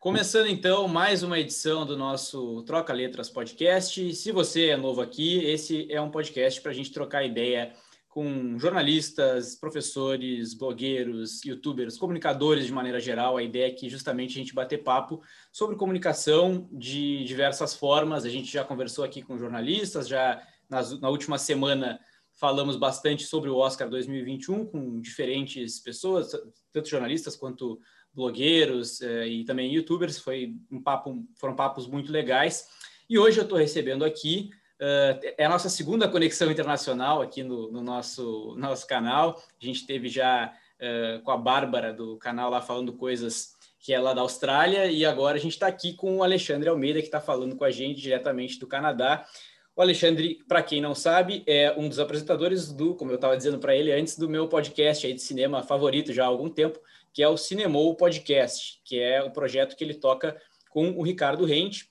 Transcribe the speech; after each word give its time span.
Começando 0.00 0.46
então 0.46 0.88
mais 0.88 1.22
uma 1.22 1.38
edição 1.38 1.84
do 1.84 1.94
nosso 1.94 2.62
Troca 2.62 2.90
Letras 2.90 3.28
Podcast. 3.28 4.14
Se 4.14 4.32
você 4.32 4.68
é 4.68 4.76
novo 4.76 5.02
aqui, 5.02 5.44
esse 5.44 5.92
é 5.92 6.00
um 6.00 6.10
podcast 6.10 6.58
para 6.62 6.70
a 6.70 6.74
gente 6.74 6.90
trocar 6.90 7.22
ideia 7.22 7.74
com 8.08 8.58
jornalistas, 8.58 9.56
professores, 9.56 10.54
blogueiros, 10.54 11.44
youtubers, 11.44 11.98
comunicadores 11.98 12.64
de 12.64 12.72
maneira 12.72 12.98
geral. 12.98 13.36
A 13.36 13.42
ideia 13.42 13.66
é 13.66 13.72
que 13.72 13.90
justamente 13.90 14.30
a 14.30 14.40
gente 14.40 14.54
bater 14.54 14.82
papo 14.82 15.20
sobre 15.52 15.76
comunicação 15.76 16.66
de 16.72 17.22
diversas 17.24 17.74
formas. 17.74 18.24
A 18.24 18.30
gente 18.30 18.50
já 18.50 18.64
conversou 18.64 19.04
aqui 19.04 19.20
com 19.20 19.36
jornalistas, 19.36 20.08
já 20.08 20.42
nas, 20.66 20.98
na 20.98 21.10
última 21.10 21.36
semana 21.36 22.00
falamos 22.32 22.76
bastante 22.76 23.24
sobre 23.24 23.50
o 23.50 23.56
Oscar 23.56 23.86
2021 23.90 24.64
com 24.64 24.98
diferentes 24.98 25.78
pessoas, 25.78 26.32
tanto 26.72 26.88
jornalistas 26.88 27.36
quanto 27.36 27.78
blogueiros 28.12 29.00
eh, 29.02 29.26
e 29.26 29.44
também 29.44 29.72
youtubers. 29.72 30.18
Foi 30.18 30.54
um 30.70 30.82
papo, 30.82 31.24
foram 31.36 31.54
papos 31.54 31.86
muito 31.86 32.10
legais. 32.10 32.66
E 33.08 33.18
hoje 33.18 33.38
eu 33.38 33.44
estou 33.44 33.58
recebendo 33.58 34.04
aqui 34.04 34.50
Uh, 34.80 35.20
é 35.36 35.44
a 35.44 35.48
nossa 35.50 35.68
segunda 35.68 36.08
conexão 36.08 36.50
internacional 36.50 37.20
aqui 37.20 37.42
no, 37.42 37.70
no 37.70 37.82
nosso, 37.82 38.54
nosso 38.56 38.86
canal. 38.86 39.38
A 39.60 39.64
gente 39.64 39.86
teve 39.86 40.08
já 40.08 40.50
uh, 40.80 41.20
com 41.20 41.30
a 41.30 41.36
Bárbara 41.36 41.92
do 41.92 42.16
canal 42.16 42.50
lá 42.50 42.62
falando 42.62 42.94
coisas 42.94 43.54
que 43.78 43.92
é 43.92 44.00
lá 44.00 44.12
da 44.12 44.20
Austrália, 44.20 44.86
e 44.86 45.06
agora 45.06 45.38
a 45.38 45.40
gente 45.40 45.52
está 45.52 45.66
aqui 45.66 45.94
com 45.94 46.18
o 46.18 46.22
Alexandre 46.22 46.68
Almeida, 46.68 47.00
que 47.00 47.06
está 47.06 47.20
falando 47.20 47.56
com 47.56 47.64
a 47.64 47.70
gente 47.70 48.00
diretamente 48.00 48.58
do 48.58 48.66
Canadá. 48.66 49.26
O 49.74 49.80
Alexandre, 49.80 50.38
para 50.46 50.62
quem 50.62 50.82
não 50.82 50.94
sabe, 50.94 51.42
é 51.46 51.74
um 51.78 51.88
dos 51.88 51.98
apresentadores 51.98 52.70
do, 52.70 52.94
como 52.94 53.10
eu 53.10 53.14
estava 53.14 53.36
dizendo 53.36 53.58
para 53.58 53.74
ele 53.74 53.90
antes, 53.90 54.18
do 54.18 54.28
meu 54.28 54.48
podcast 54.48 55.06
aí 55.06 55.14
de 55.14 55.22
cinema 55.22 55.62
favorito 55.62 56.12
já 56.12 56.24
há 56.24 56.26
algum 56.26 56.50
tempo, 56.50 56.78
que 57.12 57.22
é 57.22 57.28
o 57.28 57.36
Cinemou 57.36 57.96
Podcast, 57.96 58.80
que 58.84 58.98
é 58.98 59.22
o 59.22 59.32
projeto 59.32 59.76
que 59.76 59.84
ele 59.84 59.94
toca 59.94 60.40
com 60.70 60.90
o 60.90 61.02
Ricardo 61.02 61.44
Rente, 61.44 61.90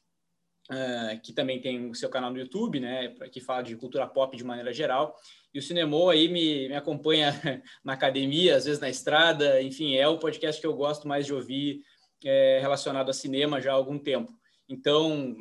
uh, 0.72 1.20
que 1.22 1.34
também 1.34 1.60
tem 1.60 1.90
o 1.90 1.96
seu 1.96 2.10
canal 2.10 2.32
no 2.32 2.40
YouTube, 2.40 2.80
né, 2.80 3.10
que 3.32 3.42
fala 3.42 3.62
de 3.62 3.76
cultura 3.76 4.08
pop 4.08 4.36
de 4.36 4.44
maneira 4.44 4.72
geral. 4.72 5.16
E 5.54 5.60
o 5.60 5.62
Cinemou 5.62 6.10
aí 6.10 6.28
me, 6.28 6.70
me 6.70 6.76
acompanha 6.76 7.34
na 7.84 7.94
academia, 7.94 8.56
às 8.56 8.66
vezes 8.66 8.80
na 8.80 8.90
estrada, 8.90 9.62
enfim, 9.62 9.96
é 9.96 10.08
o 10.08 10.20
podcast 10.20 10.60
que 10.60 10.68
eu 10.68 10.76
gosto 10.76 11.08
mais 11.08 11.26
de 11.26 11.34
ouvir 11.34 11.82
é, 12.24 12.60
relacionado 12.62 13.10
a 13.10 13.14
cinema 13.14 13.62
já 13.62 13.72
há 13.72 13.76
algum 13.76 13.98
tempo. 13.98 14.32
Então, 14.68 15.36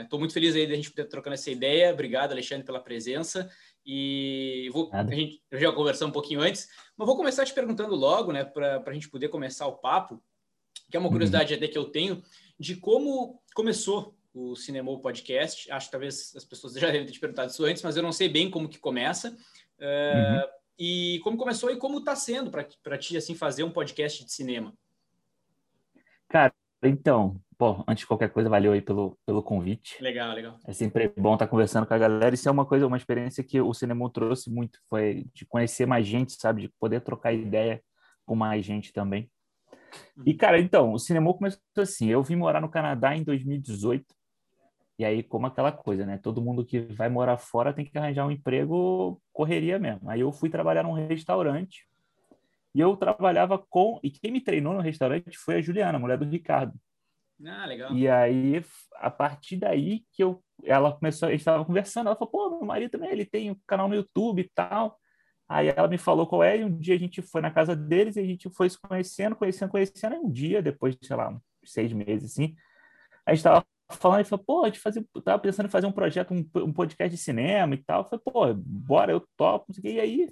estou 0.00 0.16
é, 0.16 0.18
muito 0.18 0.32
feliz 0.32 0.56
aí 0.56 0.66
de 0.66 0.72
a 0.72 0.76
gente 0.76 0.90
poder 0.90 1.06
trocando 1.06 1.34
essa 1.34 1.50
ideia. 1.50 1.92
Obrigado, 1.92 2.32
Alexandre, 2.32 2.64
pela 2.64 2.80
presença. 2.80 3.50
E 3.84 4.70
vou, 4.72 4.88
a 4.92 5.04
gente 5.04 5.42
já 5.52 5.70
conversou 5.72 6.08
um 6.08 6.12
pouquinho 6.12 6.40
antes, 6.40 6.68
mas 7.02 7.06
vou 7.08 7.16
começar 7.16 7.44
te 7.44 7.52
perguntando 7.52 7.96
logo, 7.96 8.32
né, 8.32 8.44
para 8.44 8.80
a 8.86 8.92
gente 8.92 9.08
poder 9.08 9.28
começar 9.28 9.66
o 9.66 9.76
papo, 9.76 10.22
que 10.88 10.96
é 10.96 11.00
uma 11.00 11.08
uhum. 11.08 11.12
curiosidade 11.12 11.52
uhum. 11.52 11.58
até 11.58 11.66
que 11.66 11.76
eu 11.76 11.86
tenho, 11.86 12.22
de 12.58 12.76
como 12.76 13.42
começou 13.54 14.16
o 14.32 14.54
Cinema 14.54 14.96
Podcast. 15.00 15.68
Acho 15.72 15.86
que 15.86 15.90
talvez 15.90 16.32
as 16.36 16.44
pessoas 16.44 16.74
já 16.78 16.92
devem 16.92 17.04
ter 17.04 17.12
te 17.12 17.18
perguntado 17.18 17.50
isso 17.50 17.64
antes, 17.64 17.82
mas 17.82 17.96
eu 17.96 18.04
não 18.04 18.12
sei 18.12 18.28
bem 18.28 18.48
como 18.48 18.68
que 18.68 18.78
começa. 18.78 19.30
Uh, 19.80 20.42
uhum. 20.42 20.48
E 20.78 21.20
como 21.24 21.36
começou 21.36 21.72
e 21.72 21.76
como 21.76 21.98
está 21.98 22.14
sendo 22.14 22.50
para 22.50 22.98
ti 22.98 23.16
assim 23.16 23.34
fazer 23.34 23.64
um 23.64 23.72
podcast 23.72 24.24
de 24.24 24.32
cinema? 24.32 24.72
Cara, 26.28 26.54
então, 26.84 27.40
pô, 27.62 27.84
antes 27.86 28.00
de 28.00 28.08
qualquer 28.08 28.28
coisa, 28.28 28.48
valeu 28.48 28.72
aí 28.72 28.80
pelo, 28.80 29.16
pelo 29.24 29.40
convite. 29.40 30.02
Legal, 30.02 30.34
legal. 30.34 30.58
É 30.66 30.72
sempre 30.72 31.12
bom 31.16 31.34
estar 31.34 31.46
conversando 31.46 31.86
com 31.86 31.94
a 31.94 31.98
galera. 31.98 32.34
Isso 32.34 32.48
é 32.48 32.50
uma 32.50 32.66
coisa, 32.66 32.88
uma 32.88 32.96
experiência 32.96 33.44
que 33.44 33.60
o 33.60 33.72
cinema 33.72 34.10
trouxe 34.10 34.50
muito, 34.50 34.80
foi 34.90 35.26
de 35.32 35.46
conhecer 35.46 35.86
mais 35.86 36.04
gente, 36.04 36.32
sabe, 36.32 36.62
de 36.62 36.68
poder 36.80 37.02
trocar 37.02 37.32
ideia 37.32 37.80
com 38.26 38.34
mais 38.34 38.64
gente 38.64 38.92
também. 38.92 39.30
E, 40.26 40.32
uhum. 40.32 40.36
cara, 40.36 40.58
então, 40.58 40.92
o 40.92 40.98
cinema 40.98 41.32
começou 41.32 41.60
assim. 41.78 42.08
Eu 42.08 42.20
vim 42.24 42.34
morar 42.34 42.60
no 42.60 42.68
Canadá 42.68 43.14
em 43.16 43.22
2018 43.22 44.04
e 44.98 45.04
aí, 45.04 45.22
como 45.22 45.46
aquela 45.46 45.70
coisa, 45.70 46.04
né? 46.04 46.18
Todo 46.18 46.42
mundo 46.42 46.64
que 46.64 46.80
vai 46.80 47.08
morar 47.08 47.38
fora 47.38 47.72
tem 47.72 47.84
que 47.84 47.96
arranjar 47.96 48.26
um 48.26 48.32
emprego, 48.32 49.22
correria 49.32 49.78
mesmo. 49.78 50.10
Aí 50.10 50.18
eu 50.18 50.32
fui 50.32 50.50
trabalhar 50.50 50.82
num 50.82 50.94
restaurante 50.94 51.86
e 52.74 52.80
eu 52.80 52.96
trabalhava 52.96 53.56
com. 53.56 54.00
E 54.02 54.10
quem 54.10 54.32
me 54.32 54.40
treinou 54.40 54.74
no 54.74 54.80
restaurante 54.80 55.38
foi 55.38 55.58
a 55.58 55.62
Juliana, 55.62 55.96
a 55.96 56.00
mulher 56.00 56.18
do 56.18 56.24
Ricardo. 56.24 56.74
Ah, 57.46 57.66
legal. 57.66 57.92
E 57.92 58.08
aí, 58.08 58.64
a 58.94 59.10
partir 59.10 59.56
daí 59.56 60.04
que 60.12 60.22
eu. 60.22 60.42
Ela 60.64 60.92
começou, 60.92 61.28
a 61.28 61.32
gente 61.32 61.40
estava 61.40 61.64
conversando, 61.64 62.06
ela 62.06 62.14
falou, 62.14 62.30
pô, 62.30 62.50
meu 62.50 62.64
marido 62.64 62.92
também, 62.92 63.10
ele 63.10 63.24
tem 63.24 63.50
um 63.50 63.56
canal 63.66 63.88
no 63.88 63.96
YouTube 63.96 64.40
e 64.40 64.50
tal. 64.54 64.96
Aí 65.48 65.68
ela 65.68 65.88
me 65.88 65.98
falou 65.98 66.26
qual 66.26 66.42
é, 66.42 66.58
e 66.58 66.64
um 66.64 66.78
dia 66.78 66.94
a 66.94 66.98
gente 66.98 67.20
foi 67.20 67.40
na 67.40 67.50
casa 67.50 67.74
deles 67.74 68.16
e 68.16 68.20
a 68.20 68.24
gente 68.24 68.48
foi 68.48 68.70
se 68.70 68.78
conhecendo, 68.80 69.34
conhecendo, 69.34 69.70
conhecendo. 69.70 70.14
E 70.14 70.18
um 70.18 70.30
dia, 70.30 70.62
depois, 70.62 70.96
sei 71.02 71.16
lá, 71.16 71.36
seis 71.64 71.92
meses, 71.92 72.30
assim, 72.30 72.54
a 73.26 73.32
gente 73.32 73.40
estava 73.40 73.64
falando 73.90 74.20
e 74.20 74.24
falou, 74.24 74.44
pô, 74.44 74.62
a 74.62 74.66
gente 74.66 74.78
fazer, 74.78 75.04
tava 75.24 75.38
pensando 75.38 75.66
em 75.66 75.70
fazer 75.70 75.86
um 75.86 75.92
projeto, 75.92 76.32
um, 76.32 76.48
um 76.60 76.72
podcast 76.72 77.14
de 77.14 77.20
cinema 77.20 77.74
e 77.74 77.78
tal. 77.78 78.02
Eu 78.02 78.08
falei, 78.08 78.22
pô, 78.24 78.54
bora, 78.54 79.12
eu 79.12 79.26
topo. 79.36 79.72
E 79.84 80.00
aí 80.00 80.28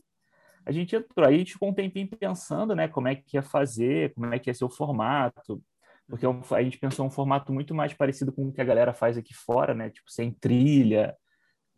a 0.64 0.72
gente 0.72 0.96
entrou. 0.96 1.26
Aí 1.26 1.34
a 1.34 1.38
gente 1.38 1.52
ficou 1.52 1.68
um 1.68 1.74
tempinho 1.74 2.08
pensando, 2.08 2.74
né, 2.74 2.88
como 2.88 3.08
é 3.08 3.14
que 3.14 3.36
ia 3.36 3.42
fazer, 3.42 4.14
como 4.14 4.32
é 4.32 4.38
que 4.38 4.48
ia 4.48 4.54
ser 4.54 4.64
o 4.64 4.70
formato. 4.70 5.62
Porque 6.10 6.26
é 6.26 6.28
a 6.28 6.62
gente 6.62 6.78
pensou 6.78 7.06
um 7.06 7.10
formato 7.10 7.52
muito 7.52 7.74
mais 7.74 7.94
parecido 7.94 8.32
com 8.32 8.48
o 8.48 8.52
que 8.52 8.60
a 8.60 8.64
galera 8.64 8.92
faz 8.92 9.16
aqui 9.16 9.32
fora, 9.32 9.72
né? 9.72 9.88
Tipo, 9.90 10.10
sem 10.10 10.32
trilha, 10.32 11.16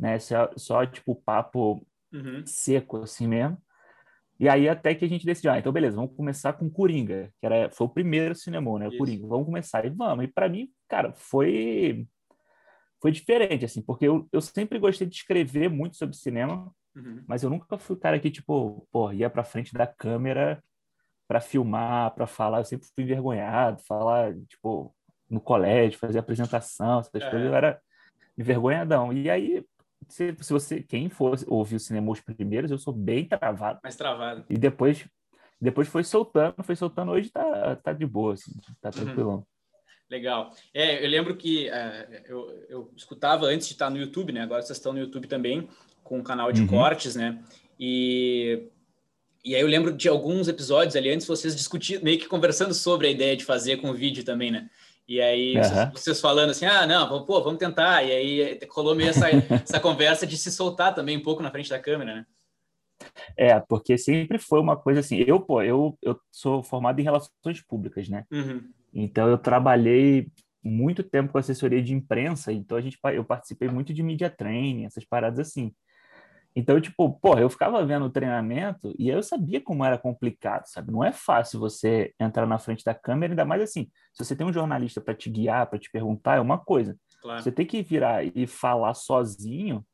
né? 0.01 0.19
Só, 0.19 0.51
só 0.57 0.87
tipo, 0.87 1.15
papo 1.15 1.87
uhum. 2.13 2.43
seco, 2.47 3.03
assim 3.03 3.29
mesmo. 3.29 3.59
E 4.41 4.49
aí 4.49 4.69
até 4.69 4.95
que 4.95 5.05
a 5.05 5.09
gente 5.09 5.27
decidiu, 5.27 5.53
ah, 5.53 5.59
então 5.59 5.71
beleza, 5.71 5.97
vamos 5.97 6.17
começar 6.17 6.55
com 6.55 6.69
Coringa, 6.69 7.31
que 7.39 7.47
era, 7.47 7.71
foi 7.71 7.87
o 7.87 7.91
primeiro 7.91 8.35
cinema, 8.35 8.79
né? 8.79 8.89
O 8.89 8.97
Coringa, 8.97 9.27
vamos 9.29 9.47
começar 9.47 9.85
e 9.85 9.91
vamos. 9.91 10.25
E 10.25 10.29
para 10.29 10.49
mim, 10.49 10.69
cara, 10.89 11.13
foi 11.13 12.07
foi 13.01 13.11
diferente, 13.11 13.65
assim, 13.65 13.83
porque 13.83 14.07
eu, 14.07 14.29
eu 14.33 14.41
sempre 14.41 14.79
gostei 14.79 15.07
de 15.07 15.17
escrever 15.17 15.69
muito 15.69 15.97
sobre 15.97 16.17
cinema, 16.17 16.73
uhum. 16.95 17.23
mas 17.27 17.43
eu 17.43 17.51
nunca 17.51 17.77
fui 17.77 17.97
o 17.97 17.99
cara 17.99 18.19
que, 18.19 18.31
tipo, 18.31 18.87
pô, 18.93 19.13
ia 19.13 19.29
pra 19.29 19.43
frente 19.43 19.75
da 19.75 19.89
câmera 19.89 20.63
para 21.33 21.41
filmar, 21.41 22.15
para 22.15 22.27
falar, 22.27 22.59
eu 22.59 22.65
sempre 22.67 22.87
fui 22.95 23.05
envergonhado, 23.05 23.81
falar, 23.89 24.35
tipo, 24.47 24.95
no 25.31 25.41
colégio, 25.41 25.99
fazer 25.99 26.19
apresentação, 26.19 27.01
essas 27.01 27.23
é. 27.23 27.31
coisas, 27.31 27.49
eu 27.49 27.55
era 27.55 27.81
envergonhadão. 28.37 29.11
E 29.15 29.31
aí, 29.31 29.65
se, 30.11 30.37
se 30.39 30.53
você, 30.53 30.83
quem 30.83 31.09
for 31.09 31.39
ouvir 31.47 31.77
o 31.77 31.81
cinema 31.81 32.13
os 32.13 32.21
primeiros, 32.21 32.71
eu 32.71 32.77
sou 32.77 32.93
bem 32.93 33.25
travado. 33.25 33.81
Mais 33.83 33.97
travado. 33.97 34.45
E 34.51 34.59
depois, 34.59 35.09
depois 35.59 35.89
foi 35.89 36.05
soltando, 36.05 36.63
foi 36.63 36.77
soltando. 36.77 37.13
Hoje 37.13 37.31
tá, 37.31 37.77
tá 37.77 37.95
de 37.95 38.05
boa, 38.05 38.35
assim, 38.35 38.53
tá 38.79 38.91
uhum. 38.91 38.93
tranquilão. 38.93 39.35
Uhum. 39.37 39.45
Legal. 40.11 40.51
É, 40.75 41.03
eu 41.03 41.09
lembro 41.09 41.35
que 41.35 41.71
uh, 41.71 42.23
eu, 42.27 42.67
eu 42.69 42.93
escutava 42.95 43.47
antes 43.47 43.69
de 43.69 43.73
estar 43.73 43.89
no 43.89 43.97
YouTube, 43.97 44.35
né? 44.35 44.43
Agora 44.43 44.61
vocês 44.61 44.77
estão 44.77 44.93
no 44.93 44.99
YouTube 44.99 45.27
também, 45.27 45.67
com 46.05 46.19
um 46.19 46.23
canal 46.23 46.53
de 46.53 46.61
uhum. 46.61 46.67
cortes, 46.67 47.17
né? 47.17 47.43
E, 47.81 48.69
e 49.45 49.55
aí 49.55 49.61
eu 49.61 49.67
lembro 49.67 49.93
de 49.93 50.09
alguns 50.09 50.49
episódios 50.49 50.95
ali 50.97 51.11
antes 51.11 51.27
vocês 51.27 51.57
discutindo, 51.57 52.03
meio 52.03 52.19
que 52.19 52.29
conversando 52.29 52.73
sobre 52.75 53.09
a 53.09 53.11
ideia 53.11 53.37
de 53.37 53.45
fazer 53.45 53.79
com 53.79 53.93
vídeo 53.93 54.25
também, 54.25 54.51
né? 54.51 54.69
E 55.09 55.21
aí, 55.21 55.57
uhum. 55.57 55.63
vocês, 55.63 55.91
vocês, 55.93 56.21
falando 56.21 56.51
assim, 56.51 56.65
ah, 56.65 56.87
não, 56.87 57.25
pô, 57.25 57.43
vamos 57.43 57.59
tentar. 57.59 58.05
E 58.05 58.13
aí 58.13 58.61
rolou 58.71 58.95
meio 58.95 59.11
essa, 59.11 59.27
essa 59.53 59.81
conversa 59.81 60.27
de 60.27 60.37
se 60.37 60.51
soltar 60.51 60.95
também 60.95 61.17
um 61.17 61.23
pouco 61.23 61.43
na 61.43 61.51
frente 61.51 61.69
da 61.69 61.79
câmera, 61.79 62.15
né? 62.15 62.27
É, 63.37 63.59
porque 63.59 63.99
sempre 63.99 64.39
foi 64.39 64.61
uma 64.61 64.77
coisa 64.77 65.01
assim. 65.01 65.25
Eu, 65.27 65.41
pô, 65.41 65.61
eu, 65.63 65.99
eu 66.01 66.19
sou 66.31 66.63
formado 66.63 67.01
em 67.01 67.03
relações 67.03 67.61
públicas, 67.67 68.09
né? 68.09 68.25
Uhum. 68.31 68.63
Então, 68.95 69.29
eu 69.29 69.39
trabalhei 69.39 70.29
muito 70.63 71.03
tempo 71.03 71.33
com 71.33 71.39
assessoria 71.39 71.83
de 71.83 71.93
imprensa, 71.93 72.53
então 72.53 72.79
a 72.79 72.81
gente, 72.81 72.97
eu 73.13 73.25
participei 73.25 73.69
muito 73.69 73.93
de 73.93 74.03
media 74.03 74.31
training, 74.31 74.85
essas 74.85 75.05
paradas 75.05 75.49
assim. 75.49 75.75
Então, 76.55 76.81
tipo, 76.81 77.11
porra, 77.19 77.41
eu 77.41 77.49
ficava 77.49 77.85
vendo 77.85 78.05
o 78.05 78.11
treinamento 78.11 78.95
e 78.99 79.09
eu 79.09 79.23
sabia 79.23 79.61
como 79.61 79.85
era 79.85 79.97
complicado, 79.97 80.67
sabe? 80.67 80.93
Não 80.93 81.03
é 81.03 81.13
fácil 81.13 81.59
você 81.59 82.13
entrar 82.21 82.47
na 82.47 82.59
frente 82.59 82.85
da 82.85 82.95
câmera, 82.95 83.33
ainda 83.33 83.45
mais 83.45 83.63
assim, 83.63 83.91
se 84.13 84.25
você 84.25 84.37
tem 84.37 84.47
um 84.47 84.53
jornalista 84.53 85.01
para 85.01 85.15
te 85.15 85.31
guiar, 85.31 85.67
para 85.67 85.79
te 85.79 85.91
perguntar, 85.91 86.37
é 86.37 86.41
uma 86.41 86.59
coisa. 86.59 86.97
Claro. 87.23 87.43
Você 87.43 87.51
tem 87.51 87.65
que 87.65 87.83
virar 87.83 88.25
e 88.25 88.47
falar 88.47 88.95
sozinho 88.95 89.85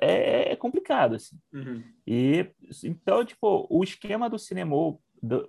é, 0.00 0.14
é, 0.48 0.52
é 0.52 0.56
complicado, 0.56 1.16
assim. 1.16 1.36
Uhum. 1.52 1.82
E, 2.06 2.46
então, 2.84 3.24
tipo, 3.24 3.66
o 3.68 3.84
esquema 3.84 4.30
do 4.30 4.38
cinema, 4.38 4.74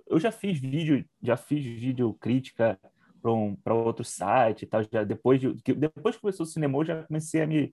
eu 0.06 0.20
já 0.20 0.30
fiz 0.30 0.58
vídeo, 0.58 1.04
já 1.22 1.36
fiz 1.36 1.64
vídeo 1.64 2.12
crítica 2.14 2.78
para 3.22 3.32
um, 3.32 3.56
outro 3.84 4.04
site 4.04 4.62
e 4.62 4.66
tal, 4.66 4.82
já 4.90 5.04
depois 5.04 5.40
de, 5.40 5.54
depois 5.74 6.16
que 6.16 6.20
começou 6.20 6.44
o 6.44 6.48
cinema, 6.48 6.76
eu 6.78 6.84
já 6.84 7.02
comecei 7.04 7.40
a 7.40 7.46
me 7.46 7.72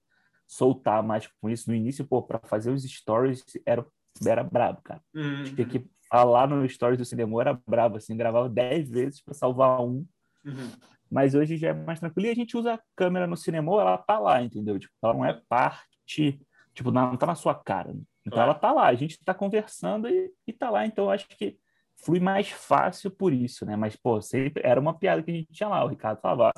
soltar 0.50 1.04
mais 1.04 1.28
com 1.40 1.50
isso. 1.50 1.70
No 1.70 1.76
início, 1.76 2.04
pô, 2.06 2.24
para 2.24 2.40
fazer 2.40 2.72
os 2.72 2.84
stories 2.84 3.44
era, 3.66 3.86
era 4.26 4.44
brabo, 4.44 4.82
cara. 4.82 5.02
Uhum. 5.14 5.44
Tinha 5.44 5.68
que 5.68 5.86
falar 6.10 6.48
no 6.48 6.68
stories 6.68 6.98
do 6.98 7.06
cinema 7.06 7.40
era 7.40 7.62
brabo, 7.68 7.98
assim, 7.98 8.18
gravava 8.18 8.50
10 8.50 8.90
vezes 8.90 9.22
para 9.22 9.36
salvar 9.36 9.80
um. 9.82 10.04
Uhum. 10.44 10.72
Mas 11.10 11.36
hoje 11.36 11.56
já 11.56 11.70
é 11.70 11.74
mais 11.74 12.00
tranquilo. 12.00 12.28
E 12.28 12.32
a 12.32 12.36
gente 12.36 12.58
usa 12.58 12.74
a 12.74 12.80
câmera 12.96 13.28
no 13.28 13.38
cinema, 13.38 13.72
ela 13.80 13.98
tá 13.98 14.18
lá, 14.18 14.42
entendeu? 14.42 14.80
Tipo, 14.80 14.94
ela 15.04 15.14
não 15.14 15.26
é 15.26 15.40
parte, 15.48 16.42
tipo, 16.74 16.92
não, 16.92 17.16
tá 17.16 17.28
na 17.28 17.36
sua 17.36 17.54
cara. 17.54 17.92
Então 18.26 18.38
claro. 18.38 18.52
ela 18.52 18.60
tá 18.60 18.72
lá, 18.72 18.88
a 18.88 18.96
gente 18.96 19.24
tá 19.24 19.34
conversando 19.34 20.10
e, 20.10 20.32
e 20.48 20.54
tá 20.54 20.72
lá. 20.72 20.86
Então 20.86 21.12
acho 21.12 21.28
que 21.28 21.60
flui 22.04 22.20
mais 22.20 22.50
fácil 22.50 23.12
por 23.12 23.32
isso, 23.32 23.66
né? 23.66 23.76
Mas, 23.76 23.96
pô, 23.96 24.20
sempre 24.20 24.64
era 24.66 24.80
uma 24.80 24.98
piada 24.98 25.22
que 25.22 25.30
a 25.30 25.34
gente 25.34 25.52
tinha 25.52 25.70
lá. 25.70 25.84
O 25.84 25.90
Ricardo 25.90 26.20
falava, 26.20 26.52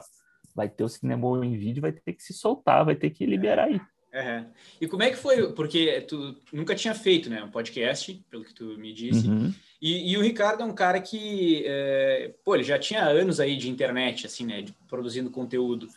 vai 0.56 0.70
ter 0.70 0.84
o 0.84 0.90
cinema 0.90 1.46
em 1.46 1.58
vídeo, 1.58 1.82
vai 1.82 1.92
ter 1.92 2.14
que 2.14 2.24
se 2.24 2.34
soltar, 2.34 2.86
vai 2.86 2.96
ter 2.96 3.10
que 3.10 3.26
liberar 3.26 3.66
aí. 3.66 3.82
É. 4.14 4.44
E 4.80 4.88
como 4.88 5.04
é 5.04 5.10
que 5.10 5.16
foi? 5.16 5.54
Porque 5.54 6.02
tu 6.02 6.36
nunca 6.52 6.76
tinha 6.76 6.94
feito, 6.94 7.30
né, 7.30 7.42
um 7.44 7.50
podcast, 7.50 8.14
pelo 8.30 8.44
que 8.44 8.54
tu 8.54 8.78
me 8.78 8.92
disse. 8.92 9.28
Uhum. 9.28 9.54
E, 9.82 10.12
e, 10.12 10.18
o 10.18 10.22
Ricardo 10.22 10.62
é 10.62 10.66
um 10.66 10.74
cara 10.76 11.00
que, 11.00 11.64
é, 11.66 12.34
pô, 12.44 12.54
ele 12.54 12.64
já 12.64 12.78
tinha 12.78 13.04
anos 13.04 13.40
aí 13.40 13.56
de 13.56 13.70
internet, 13.70 14.28
assim, 14.28 14.46
né, 14.46 14.62
de, 14.62 14.74
produzindo 14.88 15.32
conteúdo. 15.32 15.88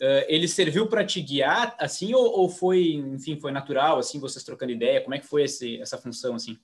Uh, 0.00 0.24
ele 0.28 0.48
serviu 0.48 0.88
para 0.88 1.04
te 1.04 1.20
guiar, 1.20 1.76
assim, 1.78 2.12
ou, 2.12 2.24
ou, 2.40 2.48
foi, 2.48 2.94
enfim, 2.94 3.38
foi 3.38 3.52
natural, 3.52 3.98
assim, 3.98 4.18
vocês 4.18 4.42
trocando 4.42 4.72
ideia? 4.72 5.00
Como 5.00 5.14
é 5.14 5.18
que 5.18 5.26
foi 5.26 5.44
esse, 5.44 5.80
essa 5.80 5.96
função, 5.96 6.34
assim? 6.34 6.58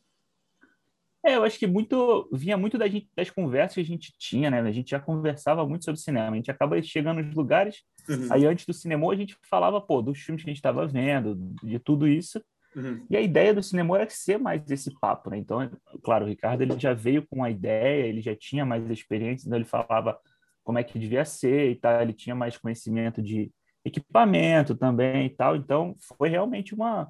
É, 1.27 1.35
eu 1.35 1.43
acho 1.43 1.59
que 1.59 1.67
muito 1.67 2.29
vinha 2.33 2.57
muito 2.57 2.79
da 2.79 2.87
gente, 2.87 3.09
das 3.17 3.29
conversas 3.29 3.75
que 3.75 3.81
a 3.81 3.85
gente 3.85 4.15
tinha, 4.17 4.49
né? 4.49 4.61
A 4.61 4.71
gente 4.71 4.91
já 4.91 5.01
conversava 5.01 5.67
muito 5.67 5.85
sobre 5.85 6.01
cinema. 6.01 6.31
A 6.31 6.37
gente 6.37 6.53
acaba 6.53 6.81
chegando 6.81 7.21
nos 7.21 7.35
lugares. 7.35 7.83
Uhum. 8.09 8.29
Aí 8.31 8.47
antes 8.47 8.65
do 8.65 8.73
cinema 8.73 9.13
a 9.13 9.17
gente 9.17 9.37
falava, 9.43 9.81
pô, 9.81 10.01
dos 10.01 10.21
filmes 10.21 10.45
que 10.45 10.51
a 10.51 10.53
gente 10.53 10.59
estava 10.59 10.87
vendo, 10.87 11.35
de 11.65 11.81
tudo 11.81 12.07
isso. 12.07 12.41
Uhum. 12.77 13.05
E 13.11 13.17
a 13.17 13.21
ideia 13.21 13.53
do 13.53 13.61
cinema 13.61 13.99
era 13.99 14.09
ser 14.09 14.39
mais 14.39 14.71
esse 14.71 14.97
papo, 15.01 15.31
né? 15.31 15.39
Então, 15.39 15.69
claro, 16.05 16.27
o 16.27 16.29
Ricardo 16.29 16.63
ele 16.63 16.79
já 16.79 16.95
veio 16.95 17.27
com 17.27 17.43
a 17.43 17.51
ideia, 17.51 18.07
ele 18.07 18.21
já 18.21 18.37
tinha 18.37 18.65
mais 18.65 18.89
experiência, 18.89 19.49
então 19.49 19.59
ele 19.59 19.65
falava 19.65 20.17
como 20.63 20.79
é 20.79 20.85
que 20.85 20.97
devia 20.97 21.25
ser 21.25 21.73
e 21.73 21.75
tal. 21.75 22.03
Ele 22.03 22.13
tinha 22.13 22.37
mais 22.37 22.57
conhecimento 22.57 23.21
de 23.21 23.51
equipamento 23.85 24.77
também 24.77 25.27
e 25.27 25.31
tal. 25.31 25.57
Então, 25.57 25.97
foi 26.17 26.29
realmente 26.29 26.73
uma 26.73 27.09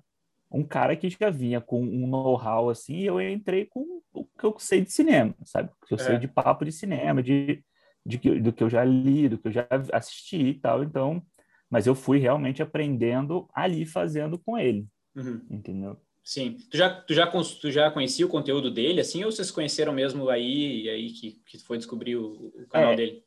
um 0.51 0.63
cara 0.63 0.97
que 0.97 1.11
já 1.11 1.31
vinha 1.31 1.61
com 1.61 1.83
um 1.83 2.07
know-how 2.07 2.71
assim, 2.71 2.99
e 2.99 3.07
eu 3.07 3.21
entrei 3.21 3.67
com 3.67 4.01
que 4.39 4.45
eu 4.45 4.55
sei 4.59 4.83
de 4.83 4.93
cinema, 4.93 5.35
sabe? 5.45 5.71
Que 5.87 5.95
eu 5.95 5.99
é. 5.99 6.01
sei 6.01 6.19
de 6.19 6.29
papo 6.29 6.65
de 6.65 6.73
cinema, 6.73 7.23
de, 7.23 7.63
de, 8.05 8.41
do 8.41 8.53
que 8.53 8.63
eu 8.63 8.71
já 8.71 8.85
li, 8.85 9.29
do 9.29 9.39
que 9.39 9.49
eu 9.49 9.53
já 9.53 9.67
assisti 9.93 10.37
e 10.37 10.55
tal. 10.55 10.83
Então, 10.83 11.23
mas 11.71 11.87
eu 11.87 11.95
fui 11.95 12.19
realmente 12.19 12.63
aprendendo 12.63 13.49
ali 13.55 13.85
fazendo 13.85 14.39
com 14.39 14.57
ele, 14.57 14.87
uhum. 15.15 15.41
entendeu? 15.51 15.97
Sim. 16.23 16.57
Tu 16.71 16.77
já, 16.77 16.91
tu, 16.91 17.15
já, 17.15 17.27
tu 17.27 17.71
já 17.71 17.91
conhecia 17.91 18.27
o 18.27 18.29
conteúdo 18.29 18.71
dele, 18.71 19.01
assim, 19.01 19.25
ou 19.25 19.31
vocês 19.31 19.51
conheceram 19.51 19.93
mesmo 19.93 20.29
aí, 20.29 20.83
e 20.83 20.91
aí 20.91 21.11
que, 21.11 21.41
que 21.47 21.59
foi 21.59 21.79
descobrir 21.79 22.17
o, 22.17 22.53
o 22.55 22.67
canal 22.69 22.93
é, 22.93 22.97
dele? 22.97 23.25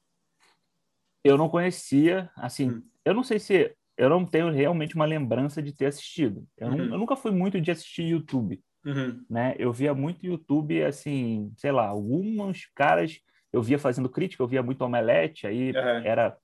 Eu 1.24 1.38
não 1.38 1.50
conhecia, 1.50 2.30
assim, 2.36 2.72
hum. 2.72 2.84
eu 3.06 3.14
não 3.14 3.24
sei 3.24 3.40
se 3.40 3.74
eu 3.98 4.10
não 4.10 4.26
tenho 4.26 4.50
realmente 4.50 4.96
uma 4.96 5.06
lembrança 5.06 5.62
de 5.62 5.74
ter 5.74 5.88
assistido. 5.88 6.48
Eu, 6.58 6.70
uhum. 6.70 6.78
não, 6.78 6.86
eu 6.86 6.98
nunca 6.98 7.16
fui 7.16 7.32
muito 7.32 7.60
de 7.60 7.72
assistir 7.72 8.04
YouTube, 8.04 8.62
uhum. 8.90 9.26
né? 9.30 9.56
Eu 9.58 9.72
via 9.72 9.94
muito 9.94 10.26
YouTube, 10.26 10.84
assim, 10.84 11.52
sei 11.58 11.72
lá, 11.72 11.88
alguns 11.88 12.66
caras 12.76 13.20
eu 13.52 13.62
via 13.62 13.80
fazendo 13.80 14.10
crítica, 14.10 14.44
eu 14.44 14.48
via 14.48 14.62
muito 14.62 14.84
Omelete, 14.84 15.48
aí 15.48 15.72
uhum. 15.72 16.06
era 16.06 16.38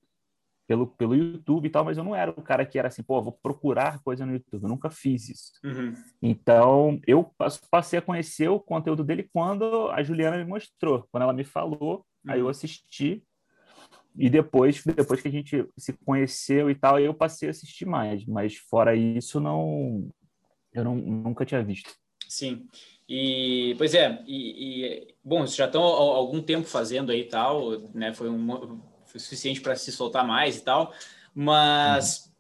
pelo, 0.68 0.88
pelo 0.88 1.16
YouTube 1.16 1.68
e 1.68 1.70
tal, 1.70 1.86
mas 1.86 1.98
eu 1.98 2.04
não 2.04 2.16
era 2.16 2.32
o 2.32 2.42
cara 2.42 2.66
que 2.66 2.80
era 2.80 2.88
assim, 2.88 3.04
pô, 3.04 3.22
vou 3.22 3.32
procurar 3.32 4.02
coisa 4.02 4.26
no 4.26 4.34
YouTube, 4.34 4.64
eu 4.64 4.70
nunca 4.70 4.90
fiz 4.90 5.30
isso. 5.30 5.52
Uhum. 5.64 5.94
Então, 6.22 7.00
eu 7.06 7.32
passei 7.70 8.00
a 8.00 8.02
conhecer 8.02 8.50
o 8.50 8.60
conteúdo 8.60 9.04
dele 9.04 9.30
quando 9.32 9.90
a 9.92 10.02
Juliana 10.02 10.38
me 10.38 10.46
mostrou, 10.46 11.08
quando 11.12 11.24
ela 11.24 11.34
me 11.34 11.44
falou, 11.44 12.06
aí 12.28 12.40
eu 12.40 12.46
uhum. 12.46 12.52
assisti, 12.52 13.24
e 14.18 14.30
depois, 14.30 14.82
depois 14.84 15.22
que 15.22 15.28
a 15.28 15.32
gente 15.32 15.68
se 15.78 15.94
conheceu 15.94 16.70
e 16.70 16.76
tal, 16.76 17.00
eu 17.00 17.14
passei 17.14 17.50
a 17.50 17.52
assistir 17.52 17.86
mais. 17.86 18.26
Mas 18.26 18.56
fora 18.56 18.96
isso, 18.96 19.42
não, 19.42 20.10
eu 20.74 20.84
não, 20.84 20.96
nunca 20.96 21.46
tinha 21.46 21.62
visto. 21.62 21.94
Sim. 22.28 22.68
E, 23.08 23.76
pois 23.78 23.94
é, 23.94 24.24
e, 24.26 24.86
e 24.86 25.16
bom, 25.24 25.42
vocês 25.42 25.56
já 25.56 25.66
estão 25.66 25.84
há 25.84 26.16
algum 26.16 26.42
tempo 26.42 26.68
fazendo 26.68 27.12
aí 27.12 27.24
tal, 27.26 27.80
né? 27.94 28.14
Foi, 28.14 28.30
um, 28.30 28.82
foi 29.06 29.20
suficiente 29.20 29.62
para 29.62 29.76
se 29.76 29.92
soltar 29.92 30.26
mais 30.26 30.58
e 30.58 30.64
tal, 30.64 30.94
mas 31.34 32.32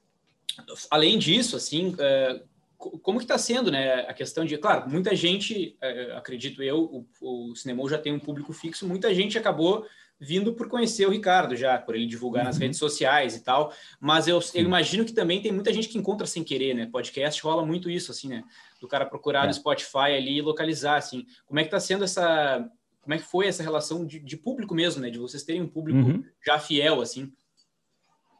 uhum. 0.57 0.75
além 0.89 1.19
disso, 1.19 1.55
assim, 1.55 1.95
é, 1.99 2.41
como 2.77 3.19
que 3.19 3.25
está 3.25 3.37
sendo, 3.37 3.71
né, 3.71 4.01
a 4.01 4.13
questão 4.13 4.43
de, 4.43 4.57
claro, 4.57 4.89
muita 4.89 5.15
gente, 5.15 5.77
é, 5.81 6.13
acredito 6.15 6.61
eu, 6.63 7.05
o, 7.21 7.49
o 7.51 7.55
cinema 7.55 7.87
já 7.87 7.97
tem 7.97 8.13
um 8.13 8.19
público 8.19 8.51
fixo, 8.51 8.87
muita 8.87 9.13
gente 9.13 9.37
acabou 9.37 9.85
vindo 10.19 10.53
por 10.53 10.67
conhecer 10.67 11.05
o 11.05 11.11
Ricardo 11.11 11.55
já, 11.55 11.77
por 11.77 11.95
ele 11.95 12.05
divulgar 12.05 12.43
uhum. 12.43 12.47
nas 12.47 12.57
redes 12.57 12.79
sociais 12.79 13.35
e 13.35 13.43
tal. 13.43 13.73
Mas 13.99 14.27
eu, 14.27 14.39
eu, 14.53 14.63
imagino 14.63 15.05
que 15.05 15.13
também 15.13 15.41
tem 15.41 15.51
muita 15.51 15.73
gente 15.73 15.89
que 15.89 15.97
encontra 15.97 16.25
sem 16.25 16.43
querer, 16.43 16.73
né? 16.73 16.87
Podcast 16.91 17.41
rola 17.41 17.65
muito 17.65 17.89
isso, 17.89 18.11
assim, 18.11 18.29
né? 18.29 18.43
Do 18.79 18.87
cara 18.87 19.05
procurar 19.05 19.43
é. 19.43 19.47
no 19.47 19.53
Spotify 19.53 20.13
ali 20.15 20.37
e 20.37 20.41
localizar, 20.41 20.97
assim. 20.97 21.25
Como 21.45 21.59
é 21.59 21.63
que 21.63 21.69
tá 21.69 21.79
sendo 21.79 22.03
essa... 22.03 22.67
Como 23.01 23.13
é 23.13 23.17
que 23.17 23.23
foi 23.23 23.47
essa 23.47 23.61
relação 23.61 24.05
de, 24.05 24.19
de 24.19 24.35
público 24.35 24.73
mesmo, 24.73 25.01
né? 25.01 25.09
De 25.09 25.19
vocês 25.19 25.43
terem 25.43 25.61
um 25.61 25.67
público 25.67 25.99
uhum. 25.99 26.23
já 26.43 26.57
fiel, 26.57 27.01
assim. 27.01 27.31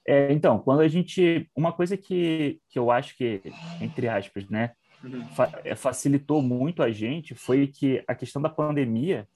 É, 0.08 0.32
então, 0.32 0.60
quando 0.60 0.80
a 0.80 0.88
gente... 0.88 1.50
Uma 1.56 1.74
coisa 1.74 1.98
que, 1.98 2.60
que 2.70 2.80
eu 2.80 2.90
acho 2.90 3.16
que, 3.18 3.42
entre 3.82 4.08
aspas, 4.08 4.50
né? 4.50 4.72
Uhum. 5.04 5.28
Fa 5.30 5.62
é, 5.64 5.76
facilitou 5.76 6.42
muito 6.42 6.82
a 6.82 6.90
gente 6.90 7.36
foi 7.36 7.68
que 7.68 8.04
a 8.08 8.16
questão 8.16 8.42
da 8.42 8.50
pandemia, 8.50 9.28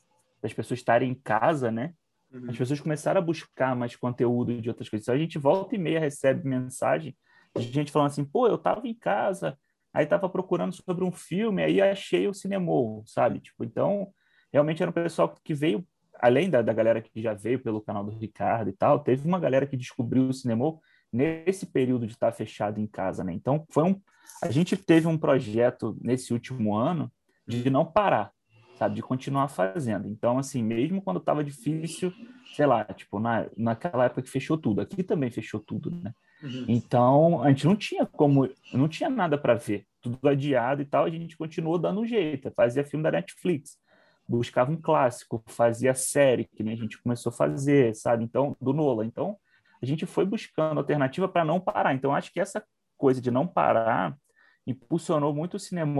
das 0.41 0.53
pessoas 0.53 0.79
estarem 0.79 1.11
em 1.11 1.13
casa, 1.13 1.69
né? 1.69 1.93
Uhum. 2.31 2.49
As 2.49 2.57
pessoas 2.57 2.79
começaram 2.79 3.19
a 3.19 3.23
buscar 3.23 3.75
mais 3.75 3.95
conteúdo 3.95 4.61
de 4.61 4.69
outras 4.69 4.87
coisas. 4.87 5.05
Então, 5.05 5.15
a 5.15 5.17
gente 5.17 5.37
volta 5.37 5.75
e 5.75 5.77
meia 5.77 5.99
recebe 5.99 6.47
mensagem 6.47 7.15
de 7.57 7.63
gente 7.63 7.91
falando 7.91 8.07
assim, 8.07 8.23
pô, 8.23 8.47
eu 8.47 8.55
estava 8.55 8.87
em 8.87 8.93
casa, 8.93 9.57
aí 9.93 10.03
estava 10.03 10.29
procurando 10.29 10.73
sobre 10.73 11.03
um 11.03 11.11
filme, 11.11 11.63
aí 11.63 11.81
achei 11.81 12.27
o 12.27 12.33
cinema, 12.33 12.71
sabe? 13.05 13.39
Tipo, 13.39 13.63
então, 13.63 14.13
realmente 14.53 14.81
era 14.81 14.91
um 14.91 14.93
pessoal 14.93 15.35
que 15.43 15.53
veio, 15.53 15.85
além 16.19 16.49
da, 16.49 16.61
da 16.61 16.73
galera 16.73 17.01
que 17.01 17.21
já 17.21 17.33
veio 17.33 17.59
pelo 17.59 17.81
canal 17.81 18.03
do 18.03 18.11
Ricardo 18.11 18.69
e 18.69 18.73
tal, 18.73 18.99
teve 18.99 19.27
uma 19.27 19.39
galera 19.39 19.65
que 19.65 19.75
descobriu 19.75 20.27
o 20.27 20.33
cinema 20.33 20.77
nesse 21.11 21.65
período 21.65 22.05
de 22.05 22.13
estar 22.13 22.31
fechado 22.31 22.79
em 22.79 22.85
casa, 22.85 23.23
né? 23.23 23.33
Então, 23.33 23.65
foi 23.71 23.83
um... 23.83 23.99
A 24.43 24.51
gente 24.51 24.77
teve 24.77 25.07
um 25.07 25.17
projeto 25.17 25.97
nesse 25.99 26.31
último 26.31 26.75
ano 26.75 27.11
de 27.47 27.67
não 27.71 27.83
parar 27.83 28.31
sabe? 28.79 28.95
De 28.95 29.03
continuar 29.03 29.49
fazendo. 29.49 30.07
Então, 30.07 30.39
assim, 30.39 30.63
mesmo 30.63 31.01
quando 31.01 31.17
estava 31.17 31.43
difícil, 31.43 32.13
sei 32.55 32.65
lá, 32.65 32.85
tipo, 32.85 33.19
na, 33.19 33.45
naquela 33.57 34.05
época 34.05 34.21
que 34.21 34.29
fechou 34.29 34.57
tudo, 34.57 34.79
aqui 34.79 35.03
também 35.03 35.29
fechou 35.29 35.59
tudo, 35.59 35.91
né? 35.91 36.13
Uhum. 36.41 36.65
Então, 36.69 37.43
a 37.43 37.49
gente 37.49 37.65
não 37.65 37.75
tinha 37.75 38.05
como, 38.05 38.49
não 38.73 38.87
tinha 38.87 39.09
nada 39.09 39.37
para 39.37 39.55
ver, 39.55 39.85
tudo 40.01 40.17
adiado 40.29 40.81
e 40.81 40.85
tal, 40.85 41.03
a 41.03 41.09
gente 41.09 41.35
continuou 41.35 41.77
dando 41.77 41.99
um 41.99 42.05
jeito, 42.05 42.49
fazia 42.55 42.85
filme 42.85 43.03
da 43.03 43.11
Netflix, 43.11 43.77
buscava 44.25 44.71
um 44.71 44.77
clássico, 44.77 45.43
fazia 45.47 45.93
série, 45.93 46.45
que 46.45 46.63
nem 46.63 46.73
a 46.73 46.77
gente 46.77 47.01
começou 47.01 47.31
a 47.31 47.33
fazer, 47.33 47.93
sabe? 47.93 48.23
Então, 48.23 48.55
do 48.61 48.71
Nola. 48.71 49.05
Então, 49.05 49.35
a 49.81 49.85
gente 49.85 50.05
foi 50.05 50.25
buscando 50.25 50.77
alternativa 50.77 51.27
para 51.27 51.43
não 51.43 51.59
parar. 51.59 51.93
Então, 51.93 52.15
acho 52.15 52.31
que 52.31 52.39
essa 52.39 52.63
coisa 52.97 53.19
de 53.19 53.29
não 53.29 53.45
parar 53.45 54.15
impulsionou 54.69 55.33
muito 55.33 55.55
o 55.55 55.59
cinema. 55.59 55.93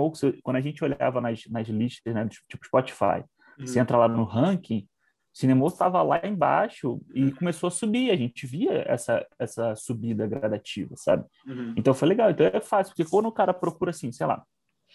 Quando 0.44 0.58
a 0.58 0.62
gente 0.62 0.84
olhava 0.84 1.20
nas, 1.20 1.46
nas 1.48 1.68
listas, 1.68 2.14
né, 2.14 2.28
tipo 2.48 2.66
Spotify, 2.66 3.24
uhum. 3.58 3.66
você 3.66 3.80
entra 3.80 3.98
lá 3.98 4.08
no 4.08 4.24
ranking, 4.24 4.88
o 5.34 5.38
cinema 5.38 5.66
estava 5.68 6.02
lá 6.02 6.20
embaixo 6.24 7.02
e 7.14 7.32
começou 7.32 7.68
a 7.68 7.72
subir. 7.72 8.12
A 8.12 8.16
gente 8.16 8.46
via 8.46 8.84
essa, 8.88 9.26
essa 9.38 9.76
subida 9.76 10.28
gradativa, 10.28 10.96
sabe? 10.96 11.26
Uhum. 11.46 11.74
Então 11.78 11.94
foi 11.94 12.08
legal. 12.08 12.30
Então 12.32 12.46
é 12.46 12.62
fácil, 12.62 12.94
porque 12.96 13.10
quando 13.10 13.28
o 13.28 13.32
cara 13.32 13.54
procura 13.54 13.92
assim, 13.92 14.12
sei 14.12 14.26
lá, 14.26 14.44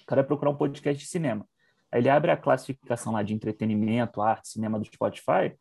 o 0.02 0.07
cara 0.07 0.25
procurar 0.25 0.50
um 0.50 0.57
podcast 0.57 1.02
de 1.02 1.09
cinema, 1.09 1.47
aí 1.90 2.00
ele 2.00 2.09
abre 2.09 2.31
a 2.31 2.37
classificação 2.37 3.12
lá 3.12 3.23
de 3.23 3.33
entretenimento, 3.33 4.21
arte, 4.21 4.49
cinema 4.49 4.78
do 4.78 4.85
Spotify. 4.85 5.54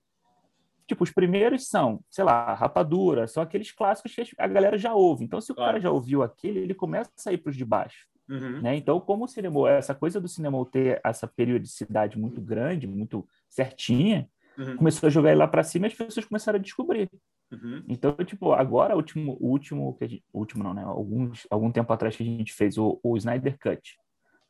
Tipo, 0.88 1.04
os 1.04 1.12
primeiros 1.12 1.68
são, 1.68 2.02
sei 2.10 2.24
lá, 2.24 2.54
Rapadura, 2.54 3.28
são 3.28 3.42
aqueles 3.42 3.72
clássicos 3.72 4.14
que 4.14 4.36
a 4.38 4.48
galera 4.48 4.78
já 4.78 4.94
ouve. 4.94 5.24
Então, 5.24 5.40
se 5.40 5.52
o 5.52 5.56
claro. 5.56 5.72
cara 5.72 5.82
já 5.82 5.92
ouviu 5.92 6.24
aquele, 6.24 6.60
ele 6.60 6.74
começa 6.74 7.10
a 7.18 7.22
sair 7.22 7.38
para 7.38 7.50
os 7.50 7.56
de 7.56 7.66
baixo. 7.66 8.08
Uhum. 8.30 8.62
Né? 8.62 8.76
Então, 8.76 9.00
como 9.00 9.26
o 9.26 9.28
cinema, 9.28 9.70
essa 9.70 9.94
coisa 9.94 10.20
do 10.20 10.28
cinema 10.28 10.64
ter 10.66 11.02
essa 11.04 11.28
periodicidade 11.28 12.18
muito 12.18 12.42
grande, 12.42 12.88
muito 12.88 13.28
certinha, 13.50 14.28
uhum. 14.58 14.78
começou 14.78 15.08
a 15.08 15.10
jogar 15.10 15.32
ele 15.32 15.40
lá 15.40 15.48
para 15.48 15.64
cima 15.64 15.88
e 15.88 15.90
as 15.90 15.94
pessoas 15.94 16.26
começaram 16.26 16.58
a 16.58 16.62
descobrir. 16.62 17.10
Uhum. 17.52 17.84
Então, 17.88 18.14
tipo, 18.26 18.52
agora, 18.54 18.94
o 18.96 18.98
último, 18.98 19.38
o 19.40 19.48
último, 19.48 19.96
que 19.96 20.08
gente, 20.08 20.24
último 20.34 20.64
não, 20.64 20.74
né? 20.74 20.84
Alguns, 20.84 21.46
algum 21.50 21.72
tempo 21.72 21.92
atrás 21.94 22.16
que 22.16 22.24
a 22.24 22.26
gente 22.26 22.54
fez 22.54 22.78
o, 22.78 23.00
o 23.04 23.16
Snyder 23.18 23.58
Cut, 23.60 23.96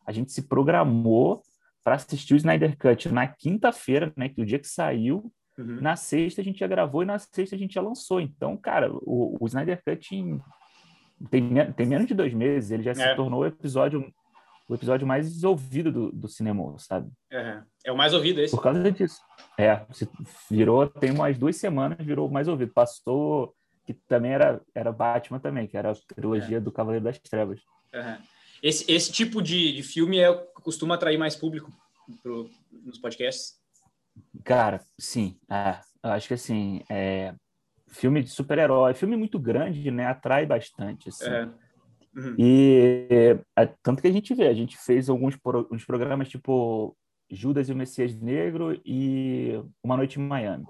a 0.06 0.12
gente 0.12 0.32
se 0.32 0.48
programou 0.48 1.42
para 1.84 1.96
assistir 1.96 2.34
o 2.34 2.38
Snyder 2.38 2.78
Cut 2.78 3.10
na 3.10 3.28
quinta-feira, 3.28 4.14
né? 4.16 4.30
Que 4.30 4.42
o 4.42 4.46
dia 4.46 4.60
que 4.60 4.68
saiu, 4.68 5.32
Uhum. 5.58 5.82
Na 5.82 5.96
sexta 5.96 6.42
a 6.42 6.44
gente 6.44 6.60
já 6.60 6.68
gravou 6.68 7.04
e 7.04 7.06
na 7.06 7.20
sexta 7.20 7.56
a 7.56 7.60
gente 7.60 7.74
já 7.74 7.82
lançou. 7.82 8.20
Então, 8.20 8.58
cara, 8.58 8.92
o, 8.92 9.38
o 9.40 9.46
Snyder 9.48 9.82
Cut 9.84 10.16
em, 10.16 10.42
tem, 11.30 11.72
tem 11.74 11.86
menos 11.86 12.08
de 12.08 12.14
dois 12.14 12.34
meses, 12.34 12.72
ele 12.72 12.84
já 12.84 12.92
é. 12.92 12.96
se 12.96 13.16
tornou 13.16 13.42
o 13.42 13.46
episódio 13.46 14.12
o 14.68 14.76
episódio 14.76 15.06
mais 15.06 15.44
ouvido 15.44 15.92
do, 15.92 16.12
do 16.12 16.28
cinema, 16.28 16.78
sabe? 16.80 17.12
É, 17.30 17.62
é 17.86 17.92
o 17.92 17.98
mais 17.98 18.14
ouvido 18.14 18.40
esse. 18.40 18.56
Por 18.56 18.64
causa 18.64 18.92
disso. 18.92 19.20
É, 19.58 19.86
virou, 20.50 20.88
tem 20.88 21.12
umas 21.12 21.38
duas 21.38 21.58
semanas, 21.58 21.98
virou 22.00 22.28
o 22.28 22.32
mais 22.32 22.48
ouvido. 22.48 22.72
Passou, 22.72 23.54
que 23.86 23.94
também 23.94 24.32
era, 24.32 24.62
era 24.74 24.92
Batman 24.92 25.40
também, 25.40 25.68
que 25.68 25.78
era 25.78 25.92
a 25.92 25.96
trilogia 26.16 26.58
é. 26.58 26.62
do 26.62 26.72
Cavaleiro 26.72 27.04
das 27.04 27.20
Trevas. 27.20 27.60
Uhum. 27.94 28.18
Esse, 28.62 28.90
esse 28.90 29.12
tipo 29.12 29.42
de, 29.42 29.74
de 29.74 29.84
filme 29.84 30.20
é, 30.20 30.34
costuma 30.56 30.96
atrair 30.96 31.18
mais 31.18 31.36
público 31.36 31.72
pro, 32.22 32.50
nos 32.72 32.98
podcasts? 32.98 33.62
Cara, 34.44 34.82
sim. 35.00 35.38
É, 35.50 35.80
eu 36.04 36.12
acho 36.12 36.28
que 36.28 36.34
assim, 36.34 36.82
é, 36.90 37.34
filme 37.88 38.22
de 38.24 38.30
super-herói, 38.30 38.94
filme 38.94 39.16
muito 39.16 39.40
grande, 39.40 39.90
né? 39.92 40.08
Atrai 40.08 40.46
bastante. 40.46 41.10
Assim. 41.10 41.30
É. 41.30 41.50
Uhum. 42.16 42.36
E 42.38 43.08
é, 43.58 43.66
tanto 43.82 44.02
que 44.02 44.08
a 44.08 44.12
gente 44.12 44.34
vê, 44.34 44.48
a 44.48 44.54
gente 44.54 44.78
fez 44.78 45.10
alguns 45.10 45.36
pro, 45.36 45.68
uns 45.72 45.84
programas 45.84 46.30
tipo 46.30 46.96
Judas 47.30 47.70
e 47.70 47.74
o 47.74 47.76
Messias 47.76 48.14
Negro 48.14 48.80
e 48.86 49.60
Uma 49.84 49.98
Noite 49.98 50.20
em 50.20 50.24
Miami. 50.24 50.66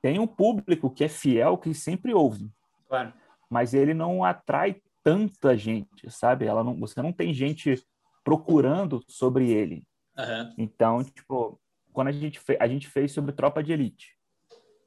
Tem 0.00 0.18
um 0.18 0.26
público 0.26 0.90
que 0.90 1.04
é 1.04 1.08
fiel, 1.08 1.58
que 1.58 1.74
sempre 1.74 2.14
ouve. 2.14 2.50
Claro. 2.88 3.12
Mas 3.50 3.74
ele 3.74 3.92
não 3.92 4.24
atrai 4.24 4.80
tanta 5.02 5.56
gente, 5.56 6.10
sabe? 6.10 6.46
Ela 6.46 6.64
não, 6.64 6.78
você 6.78 7.02
não 7.02 7.12
tem 7.12 7.34
gente 7.34 7.82
procurando 8.24 9.02
sobre 9.06 9.50
ele. 9.50 9.84
Uhum. 10.16 10.54
Então, 10.56 11.04
tipo, 11.04 11.60
quando 11.92 12.08
a 12.08 12.12
gente, 12.12 12.38
fez, 12.38 12.58
a 12.60 12.66
gente 12.66 12.88
fez 12.88 13.12
sobre 13.12 13.32
Tropa 13.32 13.62
de 13.62 13.72
Elite, 13.72 14.16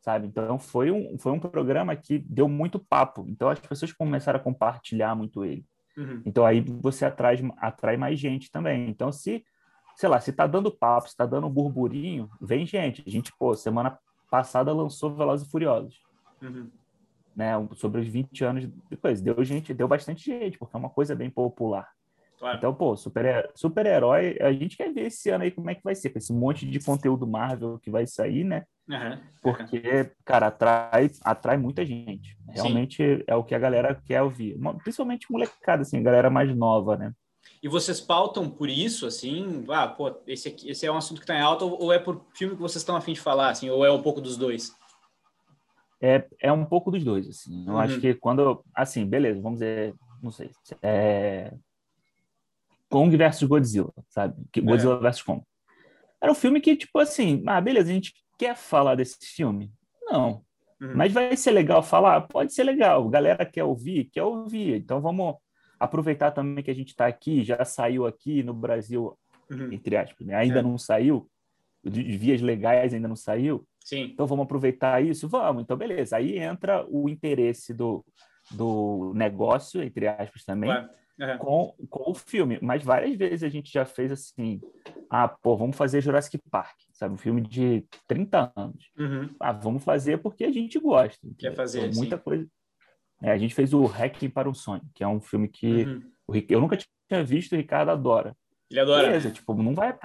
sabe? 0.01 0.27
Então, 0.27 0.57
foi 0.59 0.91
um, 0.91 1.17
foi 1.17 1.31
um 1.31 1.39
programa 1.39 1.95
que 1.95 2.19
deu 2.19 2.47
muito 2.47 2.79
papo. 2.79 3.25
Então, 3.29 3.49
as 3.49 3.59
pessoas 3.59 3.91
começaram 3.91 4.39
a 4.39 4.43
compartilhar 4.43 5.15
muito 5.15 5.43
ele. 5.43 5.65
Uhum. 5.97 6.21
Então, 6.25 6.45
aí 6.45 6.61
você 6.61 7.05
atrai, 7.05 7.37
atrai 7.57 7.97
mais 7.97 8.19
gente 8.19 8.51
também. 8.51 8.89
Então, 8.89 9.11
se, 9.11 9.43
sei 9.95 10.09
lá, 10.09 10.19
se 10.19 10.33
tá 10.33 10.47
dando 10.47 10.71
papo, 10.71 11.09
se 11.09 11.15
tá 11.15 11.25
dando 11.25 11.47
um 11.47 11.51
burburinho, 11.51 12.29
vem 12.41 12.65
gente. 12.65 13.03
A 13.05 13.09
gente, 13.09 13.31
pô, 13.37 13.55
semana 13.55 13.97
passada 14.29 14.73
lançou 14.73 15.15
Velozes 15.15 15.47
e 15.47 15.51
Furiosos. 15.51 16.01
Uhum. 16.41 16.69
Né, 17.35 17.51
sobre 17.75 17.99
os 18.01 18.07
20 18.07 18.43
anos 18.43 18.69
depois. 18.89 19.21
Deu 19.21 19.43
gente, 19.43 19.73
deu 19.73 19.87
bastante 19.87 20.25
gente, 20.25 20.57
porque 20.57 20.75
é 20.75 20.79
uma 20.79 20.89
coisa 20.89 21.15
bem 21.15 21.29
popular. 21.29 21.89
Claro. 22.43 22.57
Então, 22.57 22.75
pô, 22.75 22.93
super-herói, 22.97 23.51
super 23.55 23.87
a 24.43 24.51
gente 24.51 24.75
quer 24.75 24.91
ver 24.91 25.05
esse 25.05 25.29
ano 25.29 25.45
aí 25.45 25.51
como 25.51 25.69
é 25.69 25.75
que 25.75 25.81
vai 25.81 25.95
ser, 25.95 26.09
com 26.09 26.17
esse 26.17 26.33
monte 26.33 26.69
de 26.69 26.77
conteúdo 26.77 27.25
Marvel 27.25 27.79
que 27.79 27.89
vai 27.89 28.05
sair, 28.05 28.43
né? 28.43 28.65
Uhum. 28.89 29.17
Porque, 29.41 30.11
cara, 30.25 30.47
atrai, 30.47 31.09
atrai 31.21 31.55
muita 31.55 31.85
gente. 31.85 32.37
Realmente 32.49 32.97
Sim. 32.97 33.23
é 33.27 33.33
o 33.33 33.45
que 33.45 33.55
a 33.55 33.59
galera 33.59 33.95
quer 33.95 34.21
ouvir. 34.21 34.59
Principalmente 34.83 35.31
molecada, 35.31 35.83
assim, 35.83 35.99
a 35.99 36.01
galera 36.01 36.29
mais 36.29 36.53
nova, 36.53 36.97
né? 36.97 37.13
E 37.61 37.69
vocês 37.69 38.01
pautam 38.01 38.49
por 38.49 38.67
isso, 38.67 39.07
assim? 39.07 39.63
Ah, 39.69 39.87
pô, 39.87 40.13
esse, 40.27 40.49
aqui, 40.49 40.69
esse 40.69 40.85
é 40.85 40.91
um 40.91 40.97
assunto 40.97 41.19
que 41.19 41.23
está 41.23 41.35
em 41.35 41.41
alta 41.41 41.63
ou 41.63 41.93
é 41.93 41.97
por 41.99 42.25
filme 42.35 42.57
que 42.57 42.61
vocês 42.61 42.81
estão 42.81 42.97
afim 42.97 43.13
de 43.13 43.21
falar, 43.21 43.51
assim? 43.51 43.69
Ou 43.69 43.85
é 43.85 43.91
um 43.91 44.01
pouco 44.01 44.19
dos 44.19 44.35
dois? 44.35 44.75
É, 46.01 46.27
é 46.41 46.51
um 46.51 46.65
pouco 46.65 46.91
dos 46.91 47.05
dois, 47.05 47.25
assim. 47.29 47.65
Eu 47.65 47.75
uhum. 47.75 47.79
acho 47.79 48.01
que 48.01 48.13
quando... 48.15 48.65
Assim, 48.75 49.05
beleza, 49.05 49.39
vamos 49.39 49.59
dizer... 49.59 49.95
Não 50.21 50.31
sei. 50.31 50.51
É, 50.81 51.53
Kong 52.93 53.17
versus 53.17 53.47
Godzilla, 53.47 53.91
sabe? 54.07 54.35
Godzilla 54.55 54.97
é. 54.97 54.99
versus 54.99 55.23
Kong. 55.23 55.41
Era 56.21 56.31
um 56.31 56.35
filme 56.35 56.61
que, 56.61 56.75
tipo 56.75 56.99
assim, 56.99 57.41
ah, 57.47 57.59
beleza, 57.59 57.89
a 57.89 57.93
gente 57.93 58.13
quer 58.37 58.55
falar 58.55 58.93
desse 58.93 59.17
filme? 59.19 59.73
Não. 60.03 60.43
Uhum. 60.79 60.93
Mas 60.95 61.11
vai 61.11 61.35
ser 61.35 61.49
legal 61.49 61.81
falar? 61.81 62.21
Pode 62.21 62.53
ser 62.53 62.63
legal. 62.63 63.09
Galera 63.09 63.47
quer 63.47 63.63
ouvir? 63.63 64.11
Quer 64.11 64.21
ouvir. 64.21 64.75
Então 64.75 65.01
vamos 65.01 65.37
aproveitar 65.79 66.29
também 66.29 66.63
que 66.63 66.69
a 66.69 66.75
gente 66.75 66.89
está 66.89 67.07
aqui, 67.07 67.43
já 67.43 67.65
saiu 67.65 68.05
aqui 68.05 68.43
no 68.43 68.53
Brasil, 68.53 69.17
uhum. 69.51 69.73
entre 69.73 69.97
aspas, 69.97 70.27
né? 70.27 70.35
ainda 70.35 70.59
é. 70.59 70.61
não 70.61 70.77
saiu, 70.77 71.27
de 71.83 72.15
vias 72.15 72.41
legais 72.41 72.93
ainda 72.93 73.07
não 73.07 73.15
saiu. 73.15 73.65
Sim. 73.83 74.03
Então 74.03 74.27
vamos 74.27 74.43
aproveitar 74.43 75.03
isso? 75.03 75.27
Vamos. 75.27 75.63
Então, 75.63 75.75
beleza. 75.75 76.17
Aí 76.17 76.37
entra 76.37 76.85
o 76.87 77.09
interesse 77.09 77.73
do, 77.73 78.05
do 78.51 79.13
negócio, 79.15 79.81
entre 79.81 80.07
aspas, 80.07 80.45
também. 80.45 80.69
Claro 80.69 81.02
é. 81.19 81.37
com, 81.37 81.75
com 81.89 82.11
o 82.11 82.15
filme. 82.15 82.59
Mas 82.61 82.83
várias 82.83 83.15
vezes 83.15 83.43
a 83.43 83.49
gente 83.49 83.71
já 83.71 83.85
fez 83.85 84.11
assim: 84.11 84.61
ah, 85.09 85.27
pô, 85.27 85.55
vamos 85.55 85.77
fazer 85.77 86.01
Jurassic 86.01 86.39
Park, 86.49 86.75
sabe? 86.91 87.13
Um 87.13 87.17
filme 87.17 87.41
de 87.41 87.85
30 88.07 88.51
anos. 88.55 88.91
Uhum. 88.97 89.29
Ah, 89.39 89.51
vamos 89.51 89.83
fazer 89.83 90.17
porque 90.17 90.43
a 90.43 90.51
gente 90.51 90.79
gosta. 90.79 91.27
Quer 91.37 91.53
fazer, 91.53 91.93
Muita 91.93 92.17
sim. 92.17 92.23
coisa. 92.23 92.47
É, 93.21 93.31
a 93.31 93.37
gente 93.37 93.55
fez 93.55 93.73
o 93.73 93.85
Hacking 93.85 94.29
para 94.29 94.49
um 94.49 94.53
Sonho, 94.53 94.83
que 94.93 95.03
é 95.03 95.07
um 95.07 95.21
filme 95.21 95.47
que 95.47 95.85
uhum. 95.85 96.03
o, 96.27 96.35
eu 96.35 96.59
nunca 96.59 96.77
tinha 96.77 97.23
visto, 97.23 97.53
o 97.53 97.55
Ricardo 97.55 97.89
adora. 97.89 98.35
Ele 98.69 98.79
adora. 98.79 99.07
Beleza, 99.07 99.31
tipo, 99.31 99.53
não 99.53 99.73
vai, 99.73 99.97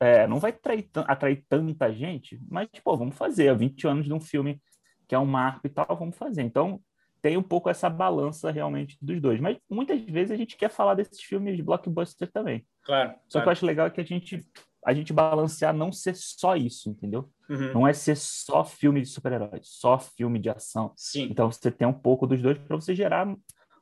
é, 0.00 0.26
não 0.26 0.38
vai 0.38 0.52
atrair, 0.52 0.88
atrair 0.94 1.44
tanta 1.48 1.92
gente, 1.92 2.40
mas, 2.48 2.68
tipo, 2.72 2.96
vamos 2.96 3.16
fazer. 3.16 3.54
20 3.56 3.86
anos 3.86 4.06
de 4.06 4.12
um 4.14 4.20
filme 4.20 4.60
que 5.06 5.14
é 5.14 5.18
um 5.18 5.26
marco 5.26 5.66
e 5.66 5.70
tal, 5.70 5.86
vamos 5.98 6.16
fazer. 6.16 6.42
Então, 6.42 6.80
tem 7.22 7.36
um 7.36 7.42
pouco 7.42 7.70
essa 7.70 7.88
balança 7.88 8.50
realmente 8.50 8.98
dos 9.00 9.20
dois. 9.20 9.40
Mas 9.40 9.56
muitas 9.70 10.02
vezes 10.02 10.32
a 10.32 10.36
gente 10.36 10.56
quer 10.56 10.68
falar 10.68 10.94
desses 10.94 11.20
filmes 11.22 11.56
de 11.56 11.62
blockbuster 11.62 12.30
também. 12.30 12.66
Claro. 12.82 13.14
Só 13.28 13.38
claro. 13.38 13.44
que 13.44 13.48
eu 13.48 13.52
acho 13.52 13.66
legal 13.66 13.90
que 13.90 14.00
a 14.00 14.04
gente 14.04 14.44
a 14.84 14.92
gente 14.92 15.12
balancear 15.12 15.72
não 15.72 15.92
ser 15.92 16.16
só 16.16 16.56
isso, 16.56 16.90
entendeu? 16.90 17.30
Uhum. 17.48 17.72
Não 17.72 17.86
é 17.86 17.92
ser 17.92 18.16
só 18.16 18.64
filme 18.64 19.00
de 19.00 19.06
super-heróis, 19.06 19.60
só 19.62 19.96
filme 19.96 20.40
de 20.40 20.50
ação. 20.50 20.92
Sim. 20.96 21.28
Então 21.30 21.48
você 21.48 21.70
tem 21.70 21.86
um 21.86 21.92
pouco 21.92 22.26
dos 22.26 22.42
dois 22.42 22.58
para 22.58 22.74
você 22.74 22.92
gerar 22.92 23.32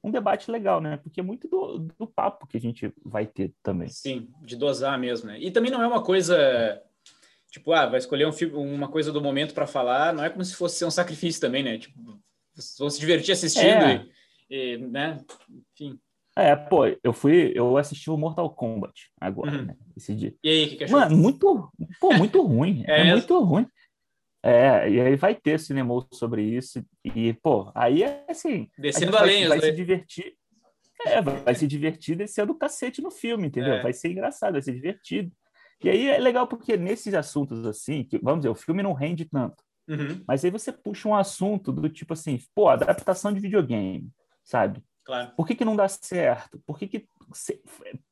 um 0.04 0.10
debate 0.10 0.50
legal, 0.50 0.78
né? 0.78 0.98
Porque 0.98 1.20
é 1.20 1.22
muito 1.22 1.48
do, 1.48 1.88
do 1.98 2.06
papo 2.06 2.46
que 2.46 2.58
a 2.58 2.60
gente 2.60 2.92
vai 3.02 3.26
ter 3.26 3.54
também. 3.62 3.88
Sim, 3.88 4.28
de 4.42 4.56
dosar 4.56 4.98
mesmo, 4.98 5.28
né? 5.28 5.40
E 5.40 5.50
também 5.50 5.70
não 5.70 5.82
é 5.82 5.86
uma 5.86 6.02
coisa 6.02 6.82
tipo, 7.50 7.72
ah, 7.72 7.86
vai 7.86 7.98
escolher 7.98 8.26
um 8.26 8.32
filme, 8.32 8.54
uma 8.54 8.88
coisa 8.88 9.10
do 9.10 9.20
momento 9.20 9.54
para 9.54 9.66
falar, 9.66 10.12
não 10.12 10.22
é 10.22 10.30
como 10.30 10.44
se 10.44 10.54
fosse 10.54 10.76
ser 10.76 10.84
um 10.84 10.90
sacrifício 10.90 11.40
também, 11.40 11.62
né? 11.62 11.78
Tipo, 11.78 12.20
vão 12.78 12.90
se 12.90 13.00
divertir 13.00 13.32
assistindo, 13.32 13.84
é. 13.84 14.06
e, 14.48 14.74
e, 14.74 14.78
né? 14.78 15.18
Enfim. 15.72 15.98
É, 16.36 16.54
pô, 16.54 16.86
eu 17.02 17.12
fui, 17.12 17.52
eu 17.54 17.76
assisti 17.76 18.08
o 18.10 18.16
Mortal 18.16 18.48
Kombat 18.50 19.10
agora, 19.20 19.58
uhum. 19.58 19.64
né? 19.66 19.76
Esse 19.96 20.14
dia. 20.14 20.34
E 20.42 20.48
aí, 20.48 20.64
o 20.64 20.68
que, 20.68 20.76
que 20.76 20.84
achou? 20.84 20.98
Mano, 20.98 21.16
muito, 21.16 21.72
pô, 22.00 22.14
muito 22.14 22.40
ruim. 22.42 22.84
é, 22.88 23.08
é 23.08 23.12
muito 23.12 23.38
ruim. 23.42 23.66
É, 24.42 24.88
e 24.88 25.00
aí 25.00 25.16
vai 25.16 25.34
ter 25.34 25.58
cinema 25.58 25.92
sobre 26.12 26.42
isso. 26.42 26.82
E, 27.04 27.34
pô, 27.34 27.70
aí 27.74 28.02
é 28.02 28.24
assim. 28.28 28.68
Descendo 28.78 29.16
a 29.16 29.22
lenha, 29.22 29.48
vai, 29.48 29.58
vai 29.58 29.70
se 29.70 29.76
divertir. 29.76 30.34
É, 31.06 31.20
vai 31.20 31.54
se 31.54 31.66
divertir 31.66 32.16
descendo 32.16 32.52
o 32.52 32.58
cacete 32.58 33.02
no 33.02 33.10
filme, 33.10 33.48
entendeu? 33.48 33.74
É. 33.74 33.82
Vai 33.82 33.92
ser 33.92 34.10
engraçado, 34.10 34.52
vai 34.52 34.62
ser 34.62 34.74
divertido. 34.74 35.32
E 35.82 35.88
aí 35.88 36.08
é 36.08 36.18
legal 36.18 36.46
porque 36.46 36.76
nesses 36.76 37.14
assuntos 37.14 37.66
assim, 37.66 38.04
que, 38.04 38.18
vamos 38.18 38.40
dizer, 38.40 38.50
o 38.50 38.54
filme 38.54 38.82
não 38.82 38.92
rende 38.92 39.24
tanto. 39.24 39.62
Uhum. 39.90 40.22
Mas 40.26 40.44
aí 40.44 40.52
você 40.52 40.70
puxa 40.70 41.08
um 41.08 41.14
assunto 41.16 41.72
do 41.72 41.88
tipo 41.88 42.12
assim, 42.12 42.38
pô, 42.54 42.68
adaptação 42.68 43.32
de 43.32 43.40
videogame, 43.40 44.08
sabe? 44.44 44.80
Claro. 45.04 45.32
Por 45.36 45.44
que, 45.44 45.56
que 45.56 45.64
não 45.64 45.74
dá 45.74 45.88
certo? 45.88 46.62
Por 46.64 46.78
que, 46.78 46.86
que 46.86 47.08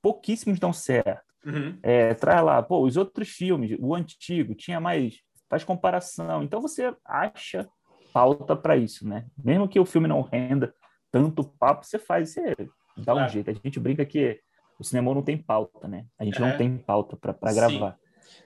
pouquíssimos 0.03 0.59
dão 0.59 0.73
certo? 0.73 1.23
Uhum. 1.47 1.79
É, 1.81 2.15
traz 2.15 2.45
lá, 2.45 2.61
pô, 2.61 2.85
os 2.85 2.97
outros 2.97 3.29
filmes, 3.29 3.77
o 3.79 3.95
antigo, 3.95 4.57
tinha 4.57 4.81
mais, 4.81 5.21
faz 5.49 5.63
comparação. 5.63 6.43
Então 6.43 6.61
você 6.61 6.93
acha 7.05 7.69
pauta 8.13 8.57
para 8.57 8.77
isso, 8.77 9.07
né? 9.07 9.27
Mesmo 9.39 9.69
que 9.69 9.79
o 9.79 9.87
filme 9.87 10.09
não 10.09 10.23
renda 10.23 10.75
tanto 11.13 11.45
papo, 11.45 11.87
você 11.87 11.99
faz, 11.99 12.33
você 12.33 12.57
dá 12.97 13.13
claro. 13.13 13.27
um 13.27 13.29
jeito. 13.29 13.51
A 13.51 13.55
gente 13.55 13.79
brinca 13.79 14.05
que 14.05 14.41
o 14.81 14.83
cinema 14.83 15.15
não 15.15 15.23
tem 15.23 15.39
pauta, 15.39 15.87
né? 15.87 16.07
A 16.19 16.25
gente 16.25 16.39
é. 16.39 16.41
não 16.41 16.59
tem 16.59 16.77
pauta 16.77 17.17
para 17.17 17.55
gravar. 17.55 17.97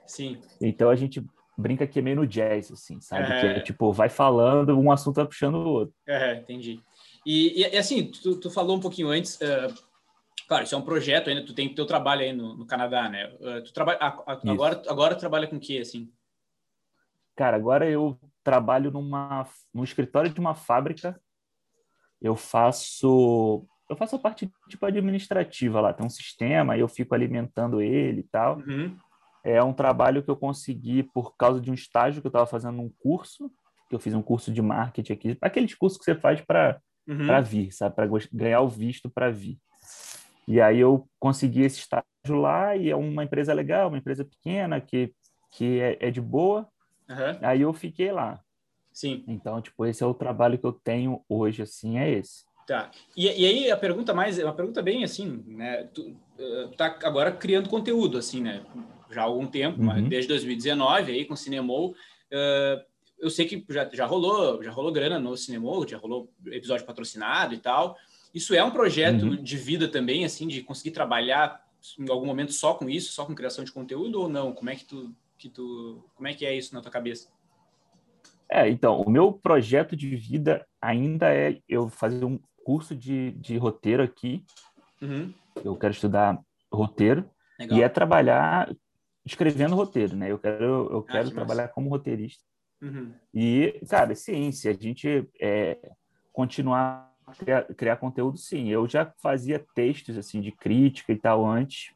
Sim. 0.06 0.38
Então 0.60 0.90
a 0.90 0.94
gente 0.94 1.24
brinca 1.56 1.86
que 1.86 1.98
é 1.98 2.02
meio 2.02 2.16
no 2.16 2.26
jazz, 2.26 2.70
assim, 2.70 3.00
sabe? 3.00 3.24
É... 3.24 3.40
Que 3.40 3.46
é, 3.46 3.60
tipo, 3.60 3.92
vai 3.92 4.08
falando, 4.08 4.78
um 4.78 4.90
assunto 4.90 5.16
vai 5.16 5.26
puxando 5.26 5.56
o 5.56 5.68
outro. 5.68 5.94
É, 6.06 6.36
entendi. 6.36 6.80
E, 7.26 7.60
e 7.60 7.76
assim, 7.76 8.10
tu, 8.10 8.38
tu, 8.38 8.50
falou 8.50 8.76
um 8.76 8.80
pouquinho 8.80 9.08
antes, 9.08 9.36
uh, 9.36 9.72
claro, 10.48 10.64
isso 10.64 10.74
é 10.74 10.78
um 10.78 10.82
projeto 10.82 11.28
ainda, 11.28 11.44
tu 11.44 11.54
tem 11.54 11.72
teu 11.72 11.86
trabalho 11.86 12.22
aí 12.22 12.32
no, 12.32 12.56
no 12.56 12.66
Canadá, 12.66 13.08
né? 13.08 13.32
Uh, 13.40 13.62
tu 13.62 13.72
trabalha, 13.72 13.98
agora, 14.00 14.82
agora 14.88 15.14
tu 15.14 15.20
trabalha 15.20 15.46
com 15.46 15.56
o 15.56 15.60
que, 15.60 15.78
assim? 15.78 16.10
Cara, 17.36 17.56
agora 17.56 17.88
eu 17.88 18.18
trabalho 18.42 18.90
numa, 18.90 19.46
num 19.72 19.84
escritório 19.84 20.30
de 20.30 20.40
uma 20.40 20.54
fábrica, 20.54 21.20
eu 22.20 22.36
faço 22.36 23.66
eu 23.92 23.96
faço 23.96 24.16
a 24.16 24.18
parte 24.18 24.50
tipo 24.68 24.86
administrativa 24.86 25.80
lá, 25.80 25.92
tem 25.92 26.06
um 26.06 26.10
sistema, 26.10 26.78
eu 26.78 26.88
fico 26.88 27.14
alimentando 27.14 27.82
ele 27.82 28.20
e 28.20 28.24
tal. 28.24 28.56
Uhum. 28.58 28.96
É 29.44 29.62
um 29.62 29.72
trabalho 29.72 30.22
que 30.22 30.30
eu 30.30 30.36
consegui 30.36 31.02
por 31.02 31.36
causa 31.36 31.60
de 31.60 31.70
um 31.70 31.74
estágio 31.74 32.20
que 32.20 32.26
eu 32.26 32.30
estava 32.30 32.46
fazendo 32.46 32.76
num 32.76 32.90
curso, 33.02 33.50
que 33.88 33.94
eu 33.94 34.00
fiz 34.00 34.14
um 34.14 34.22
curso 34.22 34.52
de 34.52 34.62
marketing 34.62 35.12
aqui, 35.12 35.38
aquele 35.40 35.74
curso 35.76 35.98
que 35.98 36.04
você 36.04 36.14
faz 36.14 36.40
para 36.40 36.80
uhum. 37.06 37.42
vir, 37.42 37.72
sabe, 37.72 37.94
para 37.94 38.08
ganhar 38.32 38.60
o 38.60 38.68
visto 38.68 39.10
para 39.10 39.30
vir. 39.30 39.58
E 40.46 40.60
aí 40.60 40.78
eu 40.78 41.08
consegui 41.18 41.62
esse 41.62 41.80
estágio 41.80 42.04
lá 42.30 42.76
e 42.76 42.90
é 42.90 42.96
uma 42.96 43.24
empresa 43.24 43.52
legal, 43.52 43.88
uma 43.88 43.98
empresa 43.98 44.24
pequena 44.24 44.80
que 44.80 45.14
que 45.52 45.80
é, 45.80 45.98
é 46.00 46.10
de 46.10 46.20
boa. 46.20 46.66
Uhum. 47.08 47.38
Aí 47.42 47.60
eu 47.60 47.72
fiquei 47.72 48.10
lá. 48.10 48.40
Sim. 48.92 49.22
Então, 49.28 49.60
tipo, 49.60 49.86
esse 49.86 50.02
é 50.02 50.06
o 50.06 50.14
trabalho 50.14 50.58
que 50.58 50.66
eu 50.66 50.72
tenho 50.72 51.22
hoje, 51.28 51.62
assim, 51.62 51.98
é 51.98 52.10
esse. 52.10 52.44
Tá. 52.66 52.90
E, 53.16 53.26
e 53.26 53.46
aí 53.46 53.70
a 53.70 53.76
pergunta 53.76 54.14
mais, 54.14 54.38
uma 54.38 54.54
pergunta 54.54 54.82
bem 54.82 55.04
assim, 55.04 55.42
né? 55.46 55.84
Tu 55.92 56.02
uh, 56.02 56.68
tá 56.76 56.96
agora 57.02 57.32
criando 57.32 57.68
conteúdo, 57.68 58.18
assim, 58.18 58.40
né? 58.40 58.64
Já 59.12 59.22
há 59.22 59.24
algum 59.24 59.46
tempo, 59.46 59.82
uhum. 59.82 60.08
desde 60.08 60.28
2019 60.28 61.12
aí 61.12 61.24
com 61.24 61.34
o 61.34 61.36
Cinemol. 61.36 61.90
Uh, 62.32 62.82
eu 63.18 63.30
sei 63.30 63.46
que 63.46 63.64
já, 63.68 63.88
já 63.92 64.04
rolou, 64.04 64.62
já 64.62 64.70
rolou 64.72 64.90
grana 64.90 65.18
no 65.18 65.36
Cinemol, 65.36 65.86
já 65.86 65.96
rolou 65.96 66.28
episódio 66.46 66.84
patrocinado 66.84 67.54
e 67.54 67.58
tal. 67.58 67.96
Isso 68.34 68.54
é 68.54 68.64
um 68.64 68.70
projeto 68.70 69.22
uhum. 69.22 69.36
de 69.36 69.56
vida 69.56 69.86
também, 69.86 70.24
assim, 70.24 70.48
de 70.48 70.62
conseguir 70.62 70.90
trabalhar 70.90 71.62
em 71.98 72.08
algum 72.10 72.26
momento 72.26 72.52
só 72.52 72.74
com 72.74 72.88
isso, 72.88 73.12
só 73.12 73.24
com 73.24 73.34
criação 73.34 73.64
de 73.64 73.72
conteúdo 73.72 74.20
ou 74.20 74.28
não? 74.28 74.52
Como 74.52 74.70
é 74.70 74.76
que 74.76 74.84
tu, 74.84 75.14
que 75.36 75.48
tu, 75.48 76.04
como 76.14 76.28
é 76.28 76.34
que 76.34 76.46
é 76.46 76.56
isso 76.56 76.74
na 76.74 76.80
tua 76.80 76.90
cabeça? 76.90 77.28
É, 78.48 78.68
então, 78.68 79.00
o 79.00 79.10
meu 79.10 79.32
projeto 79.32 79.96
de 79.96 80.14
vida 80.14 80.66
ainda 80.80 81.34
é 81.34 81.58
eu 81.68 81.88
fazer 81.88 82.24
um 82.24 82.38
curso 82.64 82.94
de, 82.94 83.32
de 83.32 83.56
roteiro 83.56 84.02
aqui. 84.02 84.44
Uhum. 85.00 85.32
Eu 85.64 85.76
quero 85.76 85.92
estudar 85.92 86.38
roteiro 86.72 87.28
Legal. 87.58 87.78
e 87.78 87.82
é 87.82 87.88
trabalhar 87.88 88.70
escrevendo 89.24 89.76
roteiro, 89.76 90.16
né? 90.16 90.30
Eu 90.30 90.38
quero, 90.38 90.64
eu 90.90 91.04
ah, 91.08 91.12
quero 91.12 91.28
que 91.28 91.34
trabalhar 91.34 91.64
massa. 91.64 91.74
como 91.74 91.90
roteirista. 91.90 92.42
Uhum. 92.80 93.12
E, 93.32 93.80
cara, 93.88 94.14
ciência, 94.14 94.70
a 94.70 94.74
gente 94.74 95.28
é, 95.40 95.78
continuar 96.32 97.12
a 97.26 97.32
criar, 97.32 97.64
criar, 97.74 97.96
conteúdo, 97.96 98.36
sim. 98.36 98.68
Eu 98.68 98.88
já 98.88 99.12
fazia 99.22 99.64
textos, 99.74 100.18
assim, 100.18 100.40
de 100.40 100.50
crítica 100.50 101.12
e 101.12 101.16
tal 101.16 101.46
antes. 101.46 101.94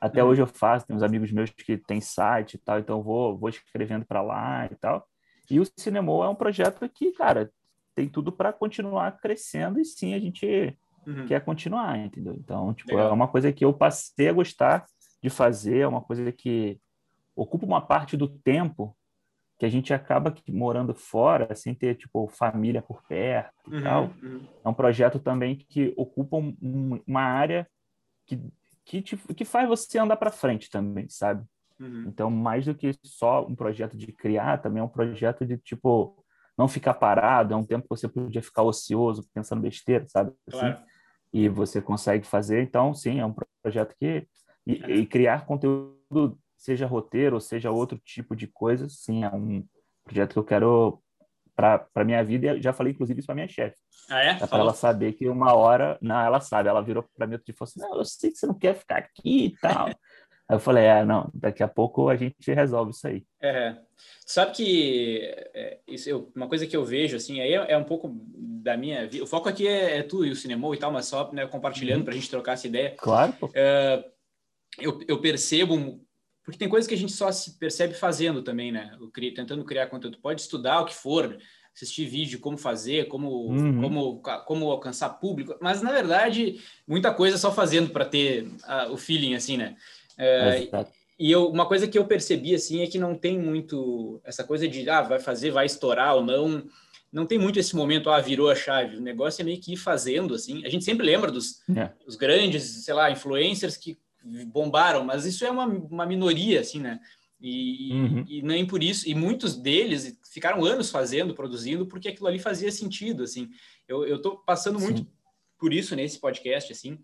Até 0.00 0.22
uhum. 0.22 0.30
hoje 0.30 0.42
eu 0.42 0.46
faço, 0.46 0.86
tem 0.86 0.96
uns 0.96 1.02
amigos 1.02 1.30
meus 1.30 1.50
que 1.50 1.76
têm 1.76 2.00
site 2.00 2.54
e 2.54 2.58
tal, 2.58 2.78
então 2.78 3.02
vou, 3.02 3.36
vou 3.36 3.48
escrevendo 3.48 4.06
para 4.06 4.22
lá 4.22 4.66
e 4.70 4.74
tal. 4.76 5.06
E 5.50 5.60
o 5.60 5.66
Cinema 5.76 6.10
é 6.24 6.28
um 6.28 6.34
projeto 6.34 6.88
que, 6.88 7.12
cara, 7.12 7.50
tem 7.94 8.08
tudo 8.08 8.32
para 8.32 8.52
continuar 8.52 9.18
crescendo 9.18 9.80
e 9.80 9.84
sim, 9.84 10.14
a 10.14 10.18
gente 10.18 10.76
uhum. 11.06 11.26
quer 11.26 11.44
continuar, 11.44 11.98
entendeu? 11.98 12.34
Então, 12.34 12.74
tipo, 12.74 12.92
é 12.92 12.96
Legal. 12.96 13.10
é 13.10 13.14
uma 13.14 13.28
coisa 13.28 13.52
que 13.52 13.64
eu 13.64 13.72
passei 13.72 14.28
a 14.28 14.32
gostar 14.32 14.86
de 15.26 15.30
fazer, 15.30 15.78
é 15.78 15.88
uma 15.88 16.00
coisa 16.00 16.30
que 16.30 16.80
ocupa 17.34 17.66
uma 17.66 17.80
parte 17.80 18.16
do 18.16 18.28
tempo 18.28 18.96
que 19.58 19.66
a 19.66 19.68
gente 19.68 19.92
acaba 19.92 20.32
morando 20.48 20.94
fora, 20.94 21.52
sem 21.54 21.74
ter, 21.74 21.96
tipo, 21.96 22.28
família 22.28 22.80
por 22.80 23.02
perto 23.08 23.52
e 23.68 23.74
uhum, 23.74 23.82
tal. 23.82 24.04
Uhum. 24.22 24.46
É 24.64 24.68
um 24.68 24.74
projeto 24.74 25.18
também 25.18 25.56
que 25.56 25.92
ocupa 25.96 26.36
um, 26.36 27.02
uma 27.06 27.22
área 27.22 27.66
que, 28.26 28.40
que, 28.84 29.02
te, 29.02 29.16
que 29.16 29.44
faz 29.44 29.68
você 29.68 29.98
andar 29.98 30.16
para 30.16 30.30
frente 30.30 30.70
também, 30.70 31.08
sabe? 31.08 31.44
Uhum. 31.80 32.04
Então, 32.06 32.30
mais 32.30 32.66
do 32.66 32.74
que 32.74 32.92
só 33.02 33.46
um 33.46 33.54
projeto 33.56 33.96
de 33.96 34.12
criar, 34.12 34.58
também 34.58 34.80
é 34.80 34.84
um 34.84 34.88
projeto 34.88 35.44
de, 35.44 35.56
tipo, 35.58 36.22
não 36.56 36.68
ficar 36.68 36.94
parado, 36.94 37.52
é 37.52 37.56
um 37.56 37.64
tempo 37.64 37.82
que 37.84 37.96
você 37.96 38.08
podia 38.08 38.42
ficar 38.42 38.62
ocioso, 38.62 39.28
pensando 39.34 39.62
besteira, 39.62 40.06
sabe? 40.06 40.32
Assim, 40.46 40.60
claro. 40.60 40.78
e 41.32 41.48
você 41.48 41.82
consegue 41.82 42.26
fazer. 42.26 42.62
Então, 42.62 42.94
sim, 42.94 43.18
é 43.18 43.26
um 43.26 43.34
projeto 43.62 43.96
que. 43.98 44.28
E, 44.66 44.72
e, 44.72 45.06
criar 45.06 45.46
conteúdo, 45.46 46.38
seja 46.56 46.86
roteiro 46.86 47.36
ou 47.36 47.40
seja 47.40 47.70
outro 47.70 47.98
tipo 47.98 48.34
de 48.34 48.46
coisa, 48.46 48.88
sim, 48.88 49.24
é 49.24 49.28
um 49.28 49.64
projeto 50.04 50.32
que 50.32 50.38
eu 50.38 50.44
quero 50.44 51.02
para 51.54 52.04
minha 52.04 52.22
vida. 52.22 52.60
Já 52.60 52.72
falei, 52.72 52.92
inclusive, 52.92 53.20
isso 53.20 53.26
para 53.26 53.34
minha 53.34 53.48
chefe. 53.48 53.76
Ah, 54.10 54.22
é? 54.22 54.34
para 54.34 54.58
ela 54.58 54.74
saber 54.74 55.14
que 55.14 55.28
uma 55.28 55.54
hora. 55.54 55.98
Não, 56.00 56.20
ela 56.20 56.40
sabe. 56.40 56.68
Ela 56.68 56.82
virou 56.82 57.04
para 57.16 57.26
mim 57.26 57.34
outro 57.34 57.46
dia 57.46 57.54
e 57.54 57.56
falou 57.56 57.70
assim: 57.70 57.80
Não, 57.80 57.98
eu 57.98 58.04
sei 58.04 58.30
que 58.30 58.36
você 58.36 58.46
não 58.46 58.54
quer 58.54 58.74
ficar 58.74 58.98
aqui 58.98 59.46
e 59.46 59.56
tal. 59.58 59.88
Aí 60.48 60.54
eu 60.54 60.60
falei, 60.60 60.84
é, 60.84 61.04
não, 61.04 61.28
daqui 61.34 61.60
a 61.60 61.66
pouco 61.66 62.08
a 62.08 62.14
gente 62.14 62.52
resolve 62.52 62.92
isso 62.92 63.04
aí. 63.08 63.24
É, 63.42 63.76
sabe 64.24 64.52
que 64.52 65.20
é, 65.52 65.80
isso, 65.88 66.08
eu, 66.08 66.30
uma 66.36 66.46
coisa 66.46 66.64
que 66.68 66.76
eu 66.76 66.84
vejo, 66.84 67.16
assim, 67.16 67.40
aí 67.40 67.52
é, 67.52 67.72
é 67.72 67.76
um 67.76 67.82
pouco 67.82 68.12
da 68.14 68.76
minha 68.76 69.08
vida. 69.08 69.24
O 69.24 69.26
foco 69.26 69.48
aqui 69.48 69.66
é, 69.66 69.98
é, 69.98 70.02
tu 70.04 70.24
e 70.24 70.30
o 70.30 70.36
cinema 70.36 70.72
e 70.72 70.78
tal, 70.78 70.92
mas 70.92 71.06
só 71.06 71.32
né, 71.32 71.46
compartilhando 71.48 71.98
uhum. 71.98 72.04
para 72.04 72.12
a 72.12 72.16
gente 72.16 72.30
trocar 72.30 72.52
essa 72.52 72.68
ideia. 72.68 72.94
Claro. 72.96 73.34
É, 73.54 74.04
eu, 74.78 75.00
eu 75.06 75.20
percebo, 75.20 76.00
porque 76.44 76.58
tem 76.58 76.68
coisas 76.68 76.86
que 76.86 76.94
a 76.94 76.98
gente 76.98 77.12
só 77.12 77.30
se 77.32 77.58
percebe 77.58 77.94
fazendo 77.94 78.42
também, 78.42 78.70
né? 78.70 78.96
tentando 79.34 79.64
criar 79.64 79.88
conteúdo. 79.88 80.18
Pode 80.18 80.40
estudar 80.40 80.80
o 80.80 80.86
que 80.86 80.94
for, 80.94 81.38
assistir 81.74 82.06
vídeo, 82.06 82.40
como 82.40 82.56
fazer, 82.56 83.06
como, 83.08 83.28
uhum. 83.48 83.82
como, 83.82 84.22
como 84.46 84.70
alcançar 84.70 85.10
público, 85.10 85.56
mas 85.60 85.82
na 85.82 85.92
verdade, 85.92 86.60
muita 86.86 87.12
coisa 87.12 87.36
só 87.36 87.52
fazendo 87.52 87.90
para 87.90 88.04
ter 88.04 88.44
uh, 88.44 88.92
o 88.92 88.96
feeling, 88.96 89.34
assim, 89.34 89.56
né? 89.58 89.76
É, 90.16 90.68
e 91.18 91.30
eu, 91.30 91.48
uma 91.48 91.66
coisa 91.66 91.86
que 91.86 91.98
eu 91.98 92.06
percebi 92.06 92.54
assim 92.54 92.82
é 92.82 92.86
que 92.86 92.98
não 92.98 93.14
tem 93.14 93.38
muito 93.38 94.20
essa 94.24 94.44
coisa 94.44 94.68
de 94.68 94.88
ah, 94.88 95.02
vai 95.02 95.18
fazer, 95.18 95.50
vai 95.50 95.66
estourar 95.66 96.14
ou 96.14 96.24
não. 96.24 96.64
Não 97.12 97.24
tem 97.24 97.38
muito 97.38 97.58
esse 97.58 97.74
momento, 97.74 98.10
ah, 98.10 98.20
virou 98.20 98.50
a 98.50 98.54
chave. 98.54 98.96
O 98.96 99.00
negócio 99.00 99.40
é 99.40 99.44
meio 99.44 99.60
que 99.60 99.72
ir 99.72 99.76
fazendo, 99.76 100.34
assim. 100.34 100.64
A 100.66 100.68
gente 100.68 100.84
sempre 100.84 101.06
lembra 101.06 101.30
dos, 101.30 101.62
é. 101.74 101.90
dos 102.04 102.16
grandes, 102.16 102.84
sei 102.84 102.92
lá, 102.92 103.10
influencers 103.10 103.76
que 103.76 103.96
bombaram, 104.46 105.04
mas 105.04 105.24
isso 105.24 105.44
é 105.44 105.50
uma, 105.50 105.66
uma 105.66 106.06
minoria, 106.06 106.60
assim, 106.60 106.80
né? 106.80 107.00
E, 107.40 107.92
uhum. 107.92 108.24
e, 108.26 108.42
nem 108.42 108.66
por 108.66 108.82
isso, 108.82 109.08
e 109.08 109.14
muitos 109.14 109.56
deles 109.56 110.18
ficaram 110.32 110.64
anos 110.64 110.90
fazendo, 110.90 111.34
produzindo, 111.34 111.86
porque 111.86 112.08
aquilo 112.08 112.26
ali 112.26 112.38
fazia 112.38 112.72
sentido, 112.72 113.22
assim. 113.22 113.50
Eu, 113.86 114.06
eu 114.06 114.20
tô 114.20 114.38
passando 114.38 114.78
Sim. 114.78 114.84
muito 114.84 115.06
por 115.58 115.72
isso 115.72 115.94
nesse 115.94 116.18
podcast, 116.18 116.72
assim, 116.72 116.98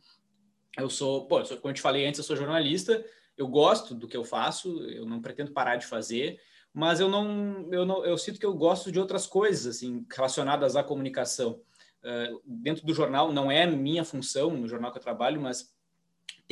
eu 0.78 0.88
sou, 0.88 1.26
pô, 1.26 1.40
eu 1.40 1.44
sou, 1.44 1.56
como 1.58 1.70
eu 1.70 1.74
te 1.74 1.82
falei 1.82 2.06
antes, 2.06 2.18
eu 2.18 2.24
sou 2.24 2.36
jornalista, 2.36 3.04
eu 3.36 3.46
gosto 3.46 3.94
do 3.94 4.08
que 4.08 4.16
eu 4.16 4.24
faço, 4.24 4.82
eu 4.84 5.04
não 5.04 5.20
pretendo 5.20 5.52
parar 5.52 5.76
de 5.76 5.86
fazer, 5.86 6.40
mas 6.72 7.00
eu 7.00 7.08
não, 7.08 7.68
eu 7.70 7.84
não, 7.84 8.04
eu 8.04 8.16
sinto 8.16 8.38
que 8.38 8.46
eu 8.46 8.54
gosto 8.54 8.90
de 8.90 8.98
outras 8.98 9.26
coisas, 9.26 9.76
assim, 9.76 10.06
relacionadas 10.10 10.76
à 10.76 10.82
comunicação. 10.82 11.60
Uh, 12.02 12.40
dentro 12.44 12.84
do 12.84 12.94
jornal, 12.94 13.32
não 13.32 13.50
é 13.50 13.66
minha 13.66 14.04
função, 14.04 14.50
no 14.56 14.66
jornal 14.66 14.90
que 14.90 14.98
eu 14.98 15.02
trabalho, 15.02 15.40
mas 15.40 15.70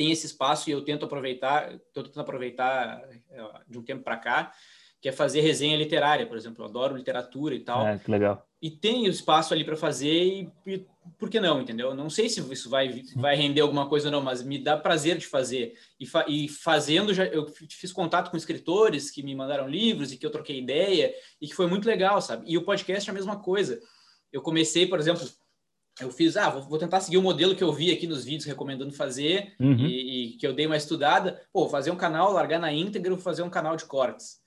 tem 0.01 0.11
esse 0.11 0.25
espaço 0.25 0.67
e 0.67 0.73
eu 0.73 0.81
tento 0.81 1.05
aproveitar, 1.05 1.75
estou 1.75 2.03
tentando 2.03 2.21
aproveitar 2.21 3.03
uh, 3.29 3.71
de 3.71 3.77
um 3.77 3.83
tempo 3.83 4.03
para 4.03 4.17
cá, 4.17 4.51
que 4.99 5.07
é 5.07 5.11
fazer 5.11 5.41
resenha 5.41 5.77
literária, 5.77 6.25
por 6.25 6.35
exemplo. 6.35 6.63
Eu 6.63 6.69
adoro 6.69 6.95
literatura 6.95 7.53
e 7.53 7.59
tal. 7.59 7.85
É, 7.85 7.99
que 7.99 8.09
legal. 8.09 8.43
E 8.59 8.71
tem 8.71 9.05
espaço 9.05 9.53
ali 9.53 9.63
para 9.63 9.75
fazer 9.75 10.11
e, 10.11 10.49
e, 10.65 10.85
por 11.19 11.29
que 11.29 11.39
não, 11.39 11.61
entendeu? 11.61 11.93
Não 11.93 12.09
sei 12.09 12.29
se 12.29 12.39
isso 12.51 12.67
vai, 12.67 13.03
vai 13.15 13.35
render 13.35 13.61
alguma 13.61 13.87
coisa 13.87 14.07
ou 14.07 14.11
não, 14.11 14.21
mas 14.21 14.41
me 14.41 14.57
dá 14.57 14.75
prazer 14.75 15.17
de 15.17 15.27
fazer. 15.27 15.75
E, 15.99 16.05
fa 16.07 16.25
e 16.27 16.47
fazendo, 16.47 17.13
já 17.13 17.25
eu 17.25 17.47
fiz 17.69 17.91
contato 17.91 18.31
com 18.31 18.37
escritores 18.37 19.11
que 19.11 19.21
me 19.21 19.35
mandaram 19.35 19.67
livros 19.67 20.11
e 20.11 20.17
que 20.17 20.25
eu 20.25 20.31
troquei 20.31 20.59
ideia 20.59 21.13
e 21.39 21.47
que 21.47 21.55
foi 21.55 21.67
muito 21.67 21.85
legal, 21.85 22.19
sabe? 22.21 22.43
E 22.47 22.57
o 22.57 22.65
podcast 22.65 23.07
é 23.07 23.11
a 23.11 23.15
mesma 23.15 23.39
coisa. 23.39 23.79
Eu 24.31 24.41
comecei, 24.41 24.87
por 24.87 24.99
exemplo, 24.99 25.27
eu 25.99 26.11
fiz, 26.11 26.37
ah, 26.37 26.49
vou, 26.49 26.77
tentar 26.77 27.01
seguir 27.01 27.17
o 27.17 27.21
modelo 27.21 27.55
que 27.55 27.63
eu 27.63 27.71
vi 27.71 27.91
aqui 27.91 28.07
nos 28.07 28.23
vídeos 28.23 28.45
recomendando 28.45 28.93
fazer 28.93 29.53
uhum. 29.59 29.85
e, 29.85 30.33
e, 30.33 30.37
que 30.37 30.47
eu 30.47 30.53
dei 30.53 30.65
uma 30.65 30.77
estudada. 30.77 31.41
Pô, 31.51 31.67
fazer 31.67 31.91
um 31.91 31.95
canal, 31.95 32.31
largar 32.31 32.59
na 32.59 32.71
íntegra, 32.71 33.17
fazer 33.17 33.43
um 33.43 33.49
canal 33.49 33.75
de 33.75 33.85
cortes. 33.85 34.39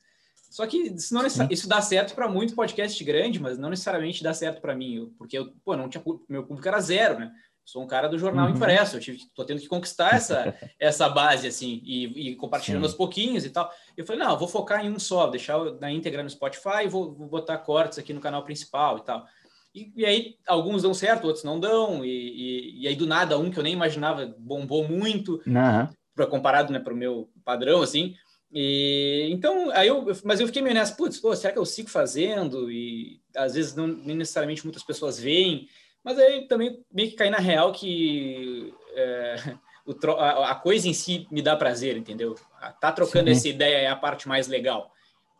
Só 0.50 0.66
que 0.66 0.76
isso, 0.76 1.12
não 1.12 1.26
isso 1.50 1.68
dá 1.68 1.80
certo 1.80 2.14
para 2.14 2.28
muito 2.28 2.54
podcast 2.54 3.02
grande, 3.02 3.40
mas 3.40 3.58
não 3.58 3.70
necessariamente 3.70 4.22
dá 4.22 4.32
certo 4.32 4.60
para 4.60 4.74
mim, 4.74 5.12
porque 5.18 5.36
eu, 5.36 5.52
pô, 5.64 5.76
não 5.76 5.88
tinha 5.88 6.02
meu 6.28 6.44
público 6.44 6.68
era 6.68 6.80
zero, 6.80 7.18
né? 7.18 7.32
sou 7.64 7.82
um 7.82 7.86
cara 7.86 8.08
do 8.08 8.18
jornal 8.18 8.46
uhum. 8.46 8.54
impresso, 8.54 8.96
eu 8.96 9.00
tive, 9.00 9.24
tô 9.34 9.44
tendo 9.44 9.60
que 9.60 9.68
conquistar 9.68 10.14
essa 10.14 10.54
essa 10.78 11.08
base 11.08 11.46
assim 11.46 11.80
e, 11.82 12.30
e 12.30 12.36
compartilhando 12.36 12.82
Sim. 12.82 12.88
aos 12.88 12.94
pouquinhos 12.94 13.44
e 13.44 13.50
tal. 13.50 13.70
Eu 13.96 14.04
falei, 14.04 14.22
não, 14.22 14.32
eu 14.32 14.38
vou 14.38 14.46
focar 14.46 14.84
em 14.84 14.90
um 14.90 14.98
só, 14.98 15.28
deixar 15.28 15.58
na 15.80 15.90
íntegra 15.90 16.22
no 16.22 16.28
Spotify, 16.28 16.86
vou, 16.88 17.14
vou 17.14 17.26
botar 17.26 17.56
cortes 17.58 17.98
aqui 17.98 18.12
no 18.12 18.20
canal 18.20 18.44
principal 18.44 18.98
e 18.98 19.04
tal. 19.04 19.26
E, 19.74 19.92
e, 19.96 20.06
aí 20.06 20.36
alguns 20.46 20.82
dão 20.82 20.94
certo, 20.94 21.24
outros 21.24 21.44
não 21.44 21.58
dão, 21.58 22.04
e, 22.04 22.08
e, 22.08 22.82
e, 22.82 22.88
aí 22.88 22.94
do 22.94 23.06
nada 23.06 23.36
um 23.36 23.50
que 23.50 23.58
eu 23.58 23.62
nem 23.62 23.72
imaginava 23.72 24.32
bombou 24.38 24.86
muito, 24.86 25.42
uhum. 25.46 26.26
comparado 26.26 26.72
né, 26.72 26.78
para 26.78 26.94
o 26.94 26.96
meu 26.96 27.28
padrão, 27.44 27.82
assim. 27.82 28.14
E, 28.52 29.26
então, 29.32 29.70
aí 29.72 29.88
eu, 29.88 30.06
mas 30.22 30.38
eu 30.38 30.46
fiquei 30.46 30.62
meio 30.62 30.76
nessa, 30.76 30.94
putz, 30.94 31.18
pô, 31.18 31.34
será 31.34 31.52
que 31.52 31.58
eu 31.58 31.66
sigo 31.66 31.90
fazendo? 31.90 32.70
E 32.70 33.20
às 33.36 33.54
vezes 33.54 33.74
não 33.74 33.88
nem 33.88 34.16
necessariamente 34.16 34.64
muitas 34.64 34.84
pessoas 34.84 35.18
veem, 35.18 35.68
mas 36.04 36.16
aí 36.18 36.46
também 36.46 36.80
meio 36.92 37.10
que 37.10 37.16
caí 37.16 37.30
na 37.30 37.38
real 37.38 37.72
que 37.72 38.72
é, 38.94 39.56
o, 39.84 39.92
a, 40.12 40.52
a, 40.52 40.54
coisa 40.54 40.86
em 40.86 40.94
si 40.94 41.26
me 41.32 41.42
dá 41.42 41.56
prazer, 41.56 41.96
entendeu? 41.96 42.36
Tá 42.80 42.92
trocando 42.92 43.26
Sim. 43.26 43.32
essa 43.32 43.48
ideia 43.48 43.76
é 43.78 43.88
a 43.88 43.96
parte 43.96 44.28
mais 44.28 44.46
legal. 44.46 44.93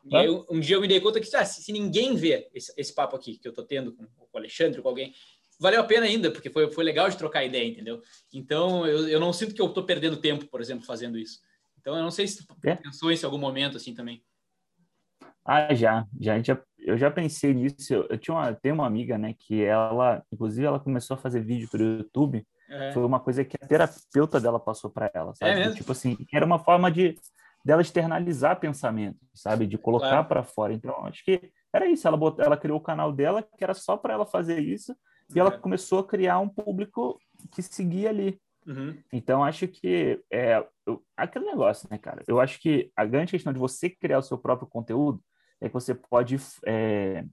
E 0.05 0.17
aí, 0.17 0.29
um 0.51 0.61
dia 0.61 0.77
eu 0.77 0.81
me 0.81 0.89
dei 0.89 1.01
conta 1.01 1.21
que 1.21 1.37
ah, 1.37 1.45
se, 1.45 1.73
ninguém 1.73 2.15
vê 2.15 2.49
esse, 2.55 2.73
esse, 2.77 2.95
papo 2.95 3.17
aqui 3.17 3.39
que 3.39 3.49
eu 3.49 3.53
tô 3.53 3.63
tendo 3.63 3.93
com, 3.95 4.05
com 4.05 4.29
o 4.33 4.39
Alexandre, 4.39 4.83
com 4.83 4.89
alguém, 4.89 5.15
valeu 5.59 5.81
a 5.81 5.85
pena 5.85 6.05
ainda, 6.05 6.31
porque 6.31 6.51
foi, 6.51 6.71
foi 6.71 6.85
legal 6.85 7.09
de 7.09 7.17
trocar 7.17 7.45
ideia, 7.45 7.67
entendeu? 7.67 8.03
Então, 8.33 8.87
eu, 8.87 9.09
eu 9.09 9.19
não 9.19 9.33
sinto 9.33 9.55
que 9.55 9.63
eu 9.63 9.69
tô 9.69 9.85
perdendo 9.85 10.19
tempo, 10.19 10.47
por 10.47 10.61
exemplo, 10.61 10.85
fazendo 10.85 11.19
isso. 11.19 11.41
Então, 11.81 11.97
eu 11.97 12.03
não 12.03 12.11
sei 12.11 12.27
se 12.27 12.47
tu 12.47 12.55
é? 12.65 12.75
pensou 12.75 13.11
isso 13.11 13.25
em 13.25 13.27
algum 13.27 13.39
momento 13.39 13.77
assim 13.77 13.95
também. 13.95 14.23
Ah, 15.45 15.75
já, 15.75 16.07
já, 16.19 16.43
já 16.43 16.63
eu 16.79 16.97
já 16.97 17.11
pensei 17.11 17.53
nisso. 17.53 17.93
Eu, 17.93 18.07
eu 18.09 18.19
tinha 18.19 18.35
uma, 18.35 18.53
tenho 18.55 18.75
uma 18.75 18.87
amiga, 18.87 19.19
né, 19.19 19.35
que 19.39 19.63
ela, 19.63 20.23
inclusive, 20.33 20.67
ela 20.67 20.81
começou 20.81 21.15
a 21.15 21.19
fazer 21.19 21.41
vídeo 21.41 21.69
para 21.71 21.83
o 21.83 21.99
YouTube. 21.99 22.47
É. 22.69 22.93
Foi 22.93 23.05
uma 23.05 23.21
coisa 23.21 23.45
que 23.45 23.57
a 23.61 23.67
terapeuta 23.67 24.41
dela 24.41 24.59
passou 24.59 24.91
para 24.91 25.11
ela, 25.15 25.35
sabe? 25.35 25.61
É 25.61 25.73
tipo 25.73 25.93
assim, 25.93 26.17
era 26.33 26.47
uma 26.47 26.59
forma 26.59 26.91
de 26.91 27.15
dela 27.65 27.83
externalizar 27.83 28.61
pensamento, 28.61 29.19
sabe? 29.33 29.67
De 29.67 29.79
colocar 29.79 30.11
claro. 30.11 30.29
para 30.29 30.43
fora. 30.43 30.73
Então, 30.73 31.07
acho 31.07 31.25
que 31.25 31.51
era 31.73 31.87
isso. 31.87 32.07
Ela, 32.07 32.17
botou, 32.17 32.45
ela 32.45 32.57
criou 32.57 32.79
o 32.79 32.83
canal 32.83 33.11
dela, 33.11 33.43
que 33.43 33.65
era 33.65 33.75
só 33.75 33.97
para 33.97 34.13
ela 34.13 34.27
fazer 34.27 34.61
isso, 34.61 34.95
e 35.35 35.41
ela 35.41 35.55
é. 35.55 35.59
começou 35.59 36.01
a 36.01 36.07
criar 36.07 36.39
um 36.39 36.49
público 36.49 37.19
que 37.51 37.63
seguia 37.63 38.11
ali. 38.11 38.39
Uhum. 38.67 38.97
Então, 39.13 39.43
acho 39.43 39.67
que 39.69 40.23
é 40.31 40.65
eu, 40.87 41.03
aquele 41.17 41.47
negócio, 41.47 41.89
né, 41.91 41.99
cara? 41.99 42.23
Eu 42.27 42.41
acho 42.41 42.61
que 42.61 42.91
a 42.95 43.05
grande 43.05 43.33
questão 43.33 43.53
de 43.53 43.59
você 43.59 43.89
criar 43.89 44.19
o 44.19 44.23
seu 44.23 44.39
próprio 44.39 44.69
conteúdo 44.69 45.23
é 45.61 45.69
que 45.69 45.75
você 45.75 45.95
pode 45.95 46.37
é, 46.67 47.25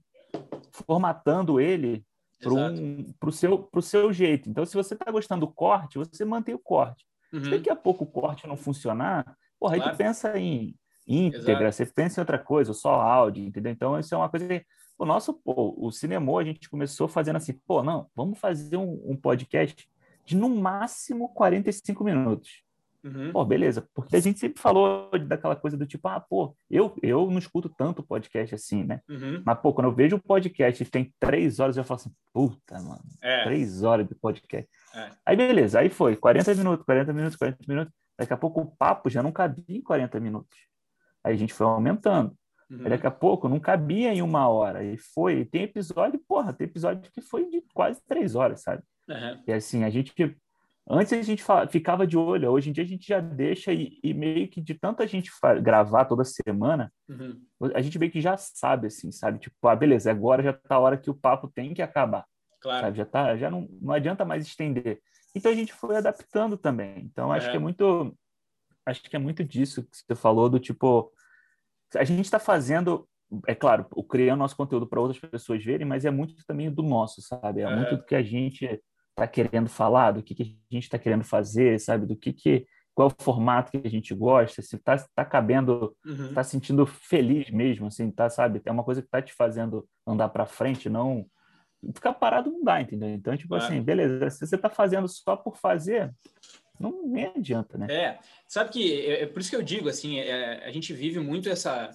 formatando 0.70 1.60
ele 1.60 2.04
para 2.40 2.52
um, 2.52 3.14
o 3.22 3.32
seu, 3.32 3.58
pro 3.58 3.82
seu 3.82 4.12
jeito. 4.12 4.48
Então, 4.48 4.64
se 4.64 4.74
você 4.74 4.94
está 4.94 5.10
gostando 5.10 5.46
do 5.46 5.52
corte, 5.52 5.98
você 5.98 6.24
mantém 6.24 6.54
o 6.54 6.58
corte. 6.58 7.04
Uhum. 7.32 7.44
Se 7.44 7.50
daqui 7.50 7.70
a 7.70 7.76
pouco 7.76 8.04
o 8.04 8.06
corte 8.06 8.46
não 8.46 8.56
funcionar, 8.56 9.36
porra, 9.62 9.76
claro. 9.76 9.90
aí 9.90 9.96
tu 9.96 9.98
pensa 9.98 10.38
em 10.38 10.74
íntegra, 11.06 11.68
Exato. 11.68 11.72
você 11.72 11.86
pensa 11.86 12.20
em 12.20 12.22
outra 12.22 12.38
coisa, 12.38 12.72
só 12.72 12.94
áudio, 12.94 13.44
entendeu? 13.44 13.72
Então, 13.72 13.98
isso 13.98 14.14
é 14.14 14.18
uma 14.18 14.28
coisa 14.28 14.46
que 14.46 14.64
o 14.98 15.04
nosso, 15.04 15.34
pô, 15.34 15.74
o 15.76 15.90
cinema, 15.90 16.38
a 16.38 16.44
gente 16.44 16.68
começou 16.68 17.08
fazendo 17.08 17.36
assim, 17.36 17.54
pô, 17.66 17.82
não, 17.82 18.08
vamos 18.14 18.38
fazer 18.38 18.76
um, 18.76 19.00
um 19.04 19.16
podcast 19.16 19.88
de 20.24 20.36
no 20.36 20.48
máximo 20.48 21.28
45 21.30 22.04
minutos. 22.04 22.62
Uhum. 23.02 23.32
Pô, 23.32 23.44
beleza, 23.44 23.88
porque 23.92 24.14
a 24.14 24.20
gente 24.20 24.38
sempre 24.38 24.62
falou 24.62 25.10
daquela 25.26 25.56
coisa 25.56 25.76
do 25.76 25.84
tipo, 25.84 26.06
ah, 26.06 26.20
pô, 26.20 26.54
eu, 26.70 26.94
eu 27.02 27.28
não 27.28 27.38
escuto 27.38 27.68
tanto 27.68 28.02
podcast 28.02 28.54
assim, 28.54 28.84
né? 28.84 29.00
Uhum. 29.08 29.42
Mas, 29.44 29.58
pô, 29.58 29.72
quando 29.72 29.88
eu 29.88 29.94
vejo 29.94 30.14
um 30.14 30.20
podcast 30.20 30.80
e 30.80 30.86
tem 30.86 31.12
três 31.18 31.58
horas, 31.58 31.76
eu 31.76 31.82
falo 31.82 32.00
assim, 32.00 32.12
puta, 32.32 32.80
mano, 32.80 33.02
é. 33.20 33.42
três 33.42 33.82
horas 33.82 34.06
de 34.06 34.14
podcast. 34.14 34.70
É. 34.94 35.10
Aí, 35.26 35.36
beleza, 35.36 35.80
aí 35.80 35.90
foi, 35.90 36.14
40 36.14 36.54
minutos, 36.54 36.84
40 36.84 37.12
minutos, 37.12 37.36
40 37.36 37.58
minutos. 37.66 37.92
Daqui 38.18 38.32
a 38.32 38.36
pouco 38.36 38.60
o 38.60 38.66
papo 38.76 39.08
já 39.10 39.22
não 39.22 39.32
cabia 39.32 39.64
em 39.68 39.80
40 39.80 40.20
minutos. 40.20 40.58
Aí 41.24 41.34
a 41.34 41.36
gente 41.36 41.52
foi 41.52 41.66
aumentando. 41.66 42.36
Uhum. 42.70 42.88
Daqui 42.88 43.06
a 43.06 43.10
pouco 43.10 43.48
não 43.48 43.60
cabia 43.60 44.12
em 44.12 44.22
uma 44.22 44.48
hora. 44.48 44.82
E 44.82 44.96
foi. 44.96 45.40
E 45.40 45.44
tem 45.44 45.64
episódio, 45.64 46.20
porra, 46.26 46.52
tem 46.52 46.66
episódio 46.66 47.10
que 47.12 47.20
foi 47.20 47.48
de 47.50 47.62
quase 47.74 48.00
três 48.06 48.34
horas, 48.34 48.62
sabe? 48.62 48.82
Uhum. 49.08 49.42
E 49.46 49.52
assim, 49.52 49.84
a 49.84 49.90
gente. 49.90 50.12
Antes 50.88 51.12
a 51.12 51.22
gente 51.22 51.44
ficava 51.70 52.04
de 52.04 52.16
olho, 52.16 52.50
hoje 52.50 52.68
em 52.68 52.72
dia 52.72 52.82
a 52.82 52.86
gente 52.86 53.06
já 53.06 53.20
deixa 53.20 53.72
e, 53.72 54.00
e 54.02 54.12
meio 54.12 54.48
que 54.48 54.60
de 54.60 54.74
tanta 54.74 55.06
gente 55.06 55.30
gravar 55.62 56.06
toda 56.06 56.24
semana, 56.24 56.92
uhum. 57.08 57.40
a 57.72 57.80
gente 57.80 57.96
meio 58.00 58.10
que 58.10 58.20
já 58.20 58.36
sabe, 58.36 58.88
assim, 58.88 59.12
sabe? 59.12 59.38
Tipo, 59.38 59.68
ah, 59.68 59.76
beleza, 59.76 60.10
agora 60.10 60.42
já 60.42 60.52
tá 60.52 60.74
a 60.74 60.80
hora 60.80 60.98
que 60.98 61.08
o 61.08 61.14
papo 61.14 61.46
tem 61.46 61.72
que 61.72 61.82
acabar. 61.82 62.26
Claro. 62.60 62.86
Sabe? 62.86 62.98
Já, 62.98 63.04
tá, 63.04 63.36
já 63.36 63.48
não, 63.48 63.68
não 63.80 63.94
adianta 63.94 64.24
mais 64.24 64.44
estender. 64.44 65.00
Então 65.34 65.50
a 65.50 65.54
gente 65.54 65.72
foi 65.72 65.96
adaptando 65.96 66.56
também. 66.56 67.00
Então 67.04 67.32
acho 67.32 67.50
que 67.50 67.56
é 67.56 67.60
muito. 67.60 68.16
Acho 68.84 69.02
que 69.02 69.16
é 69.16 69.18
muito 69.18 69.44
disso 69.44 69.84
que 69.84 69.96
você 69.96 70.14
falou, 70.14 70.50
do 70.50 70.58
tipo, 70.58 71.12
a 71.94 72.04
gente 72.04 72.24
está 72.24 72.40
fazendo, 72.40 73.08
é 73.46 73.54
claro, 73.54 73.84
criando 74.08 74.40
nosso 74.40 74.56
conteúdo 74.56 74.88
para 74.88 75.00
outras 75.00 75.20
pessoas 75.20 75.64
verem, 75.64 75.86
mas 75.86 76.04
é 76.04 76.10
muito 76.10 76.34
também 76.44 76.68
do 76.70 76.82
nosso, 76.82 77.22
sabe? 77.22 77.60
É, 77.60 77.64
é. 77.64 77.76
muito 77.76 77.96
do 77.96 78.04
que 78.04 78.14
a 78.14 78.22
gente 78.22 78.82
está 79.10 79.28
querendo 79.28 79.68
falar, 79.68 80.12
do 80.12 80.22
que, 80.22 80.34
que 80.34 80.42
a 80.42 80.74
gente 80.74 80.84
está 80.84 80.98
querendo 80.98 81.22
fazer, 81.22 81.78
sabe? 81.78 82.06
Do 82.06 82.16
que, 82.16 82.32
que 82.32 82.66
qual 82.94 83.08
é 83.08 83.12
o 83.12 83.24
formato 83.24 83.70
que 83.70 83.86
a 83.86 83.90
gente 83.90 84.14
gosta, 84.14 84.60
se 84.60 84.76
está 84.76 84.96
tá 85.14 85.24
cabendo, 85.24 85.94
uhum. 86.04 86.34
tá 86.34 86.42
sentindo 86.42 86.84
feliz 86.84 87.50
mesmo, 87.50 87.86
assim, 87.86 88.10
tá, 88.10 88.28
sabe? 88.28 88.60
É 88.64 88.72
uma 88.72 88.84
coisa 88.84 89.00
que 89.00 89.08
está 89.08 89.22
te 89.22 89.32
fazendo 89.32 89.86
andar 90.06 90.28
para 90.28 90.44
frente, 90.44 90.88
não 90.90 91.24
ficar 91.94 92.12
parado 92.14 92.50
não 92.50 92.62
dá, 92.62 92.80
entendeu? 92.80 93.08
Então, 93.08 93.36
tipo 93.36 93.54
é. 93.54 93.58
assim, 93.58 93.82
beleza, 93.82 94.30
se 94.30 94.46
você 94.46 94.56
está 94.56 94.70
fazendo 94.70 95.08
só 95.08 95.36
por 95.36 95.56
fazer, 95.56 96.12
não 96.78 97.06
nem 97.06 97.26
adianta, 97.26 97.76
né? 97.78 97.86
É, 97.90 98.18
sabe 98.46 98.70
que 98.70 99.06
é, 99.06 99.22
é 99.22 99.26
por 99.26 99.40
isso 99.40 99.50
que 99.50 99.56
eu 99.56 99.62
digo 99.62 99.88
assim, 99.88 100.18
é, 100.18 100.64
a 100.64 100.70
gente 100.70 100.92
vive 100.92 101.18
muito 101.20 101.48
essa 101.48 101.90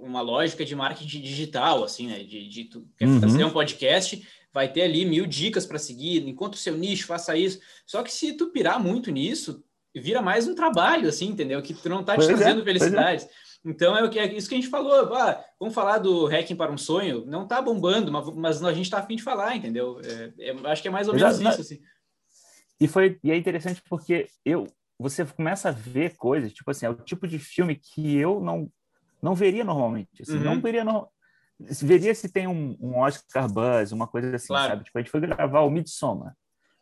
uma 0.00 0.20
lógica 0.20 0.64
de 0.64 0.74
marketing 0.74 1.20
digital, 1.20 1.84
assim, 1.84 2.06
né? 2.06 2.22
De, 2.22 2.48
de 2.48 2.64
tu 2.64 2.86
quer 2.96 3.08
uhum. 3.08 3.20
fazer 3.20 3.44
um 3.44 3.50
podcast, 3.50 4.26
vai 4.52 4.70
ter 4.70 4.82
ali 4.82 5.04
mil 5.04 5.26
dicas 5.26 5.66
para 5.66 5.78
seguir, 5.78 6.26
encontre 6.26 6.58
o 6.58 6.62
seu 6.62 6.76
nicho, 6.76 7.06
faça 7.06 7.36
isso. 7.36 7.58
Só 7.86 8.02
que 8.02 8.12
se 8.12 8.34
tu 8.34 8.50
pirar 8.50 8.82
muito 8.82 9.10
nisso, 9.10 9.64
vira 9.94 10.22
mais 10.22 10.46
um 10.46 10.54
trabalho, 10.54 11.08
assim, 11.08 11.26
entendeu? 11.26 11.60
Que 11.62 11.74
tu 11.74 11.88
não 11.88 12.00
está 12.00 12.14
te 12.14 12.18
pois 12.18 12.30
é, 12.30 12.34
trazendo 12.34 12.62
é, 12.62 12.64
felicidade. 12.64 13.26
Então 13.64 13.96
é, 13.96 14.04
o 14.04 14.10
que, 14.10 14.18
é 14.18 14.32
isso 14.34 14.48
que 14.48 14.54
a 14.54 14.58
gente 14.58 14.70
falou. 14.70 15.14
Ah, 15.14 15.42
vamos 15.58 15.74
falar 15.74 15.98
do 15.98 16.26
Hacking 16.26 16.56
para 16.56 16.70
um 16.70 16.76
Sonho. 16.76 17.24
Não 17.26 17.44
está 17.44 17.62
bombando, 17.62 18.12
mas, 18.12 18.28
mas 18.34 18.64
a 18.64 18.72
gente 18.72 18.84
está 18.84 18.98
afim 18.98 19.16
de 19.16 19.22
falar, 19.22 19.56
entendeu? 19.56 20.00
É, 20.04 20.50
é, 20.50 20.70
acho 20.70 20.82
que 20.82 20.88
é 20.88 20.90
mais 20.90 21.08
ou 21.08 21.14
menos 21.14 21.40
Exato. 21.40 21.60
isso. 21.60 21.74
Assim. 21.74 21.82
E 22.78 22.86
foi 22.86 23.18
e 23.22 23.30
é 23.30 23.36
interessante 23.36 23.82
porque 23.88 24.28
eu 24.44 24.66
você 24.98 25.24
começa 25.24 25.70
a 25.70 25.72
ver 25.72 26.16
coisas, 26.16 26.52
tipo 26.52 26.70
assim, 26.70 26.86
é 26.86 26.90
o 26.90 26.94
tipo 26.94 27.26
de 27.26 27.38
filme 27.38 27.74
que 27.74 28.16
eu 28.16 28.40
não 28.40 28.70
não 29.22 29.34
veria 29.34 29.64
normalmente. 29.64 30.22
Assim, 30.22 30.36
uhum. 30.36 30.44
Não 30.44 30.60
veria 30.60 30.84
no, 30.84 31.08
veria 31.58 32.14
se 32.14 32.28
tem 32.28 32.46
um, 32.46 32.76
um 32.80 32.98
Oscar 32.98 33.50
Buzz, 33.50 33.92
uma 33.92 34.06
coisa 34.06 34.34
assim, 34.36 34.48
claro. 34.48 34.70
sabe? 34.70 34.84
Tipo, 34.84 34.98
a 34.98 35.00
gente 35.00 35.10
foi 35.10 35.20
gravar 35.20 35.60
o 35.60 35.70
Midsommar. 35.70 36.36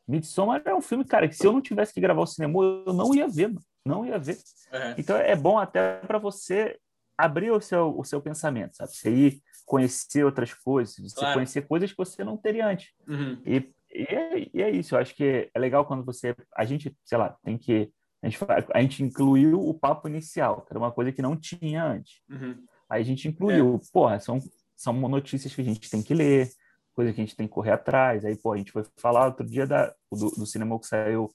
Midsommar 0.07 0.61
é 0.64 0.75
um 0.75 0.81
filme, 0.81 1.05
cara, 1.05 1.29
que 1.29 1.37
se 1.37 1.47
eu 1.47 1.53
não 1.53 1.61
tivesse 1.61 1.95
que 1.95 2.01
gravar 2.01 2.23
o 2.23 2.27
cinema, 2.27 2.61
eu 2.87 2.92
não 2.92 3.14
ia 3.14 3.29
ver, 3.29 3.55
não 3.85 4.05
ia 4.05 4.18
ver. 4.18 4.38
Uhum. 4.73 4.95
Então 4.99 5.16
é 5.16 5.35
bom 5.37 5.59
até 5.59 5.97
para 5.99 6.18
você 6.18 6.79
abrir 7.16 7.51
o 7.51 7.61
seu, 7.61 7.97
o 7.99 8.05
seu 8.05 8.21
pensamento, 8.21 8.77
sabe? 8.77 8.92
Você 8.92 9.11
ir 9.11 9.42
conhecer 9.64 10.25
outras 10.25 10.53
coisas, 10.55 10.97
você 10.97 11.14
claro. 11.14 11.35
conhecer 11.35 11.62
coisas 11.62 11.90
que 11.90 11.97
você 11.97 12.25
não 12.25 12.37
teria 12.37 12.66
antes. 12.66 12.90
Uhum. 13.07 13.40
E 13.45 13.73
e 13.92 14.03
é, 14.05 14.49
e 14.55 14.62
é, 14.62 14.71
isso, 14.71 14.95
eu 14.95 14.99
acho 14.99 15.14
que 15.14 15.51
é 15.53 15.59
legal 15.59 15.85
quando 15.85 16.05
você. 16.05 16.35
A 16.57 16.64
gente, 16.64 16.97
sei 17.05 17.18
lá, 17.18 17.37
tem 17.45 17.59
que. 17.59 17.92
A 18.23 18.29
gente, 18.29 18.38
a 18.73 18.81
gente 18.81 19.03
incluiu 19.03 19.61
o 19.61 19.75
papo 19.75 20.09
inicial, 20.09 20.62
que 20.62 20.73
era 20.73 20.79
uma 20.79 20.92
coisa 20.92 21.12
que 21.12 21.21
não 21.21 21.37
tinha 21.37 21.85
antes. 21.85 22.21
Uhum. 22.31 22.64
Aí 22.88 23.03
a 23.03 23.05
gente 23.05 23.29
incluiu, 23.29 23.81
é. 23.83 23.92
porra, 23.92 24.21
são, 24.21 24.38
são 24.77 24.92
notícias 25.09 25.55
que 25.55 25.61
a 25.61 25.64
gente 25.64 25.90
tem 25.90 26.03
que 26.03 26.14
ler, 26.14 26.49
coisa 26.95 27.12
que 27.12 27.21
a 27.21 27.25
gente 27.25 27.37
tem 27.37 27.49
que 27.49 27.53
correr 27.53 27.73
atrás. 27.73 28.25
Aí, 28.25 28.37
pô, 28.37 28.53
a 28.53 28.57
gente 28.57 28.71
foi 28.71 28.85
falar 28.97 29.27
outro 29.27 29.45
dia 29.45 29.66
da, 29.66 29.92
do, 30.11 30.31
do 30.31 30.47
cinema 30.47 30.79
que 30.79 30.87
saiu 30.87 31.35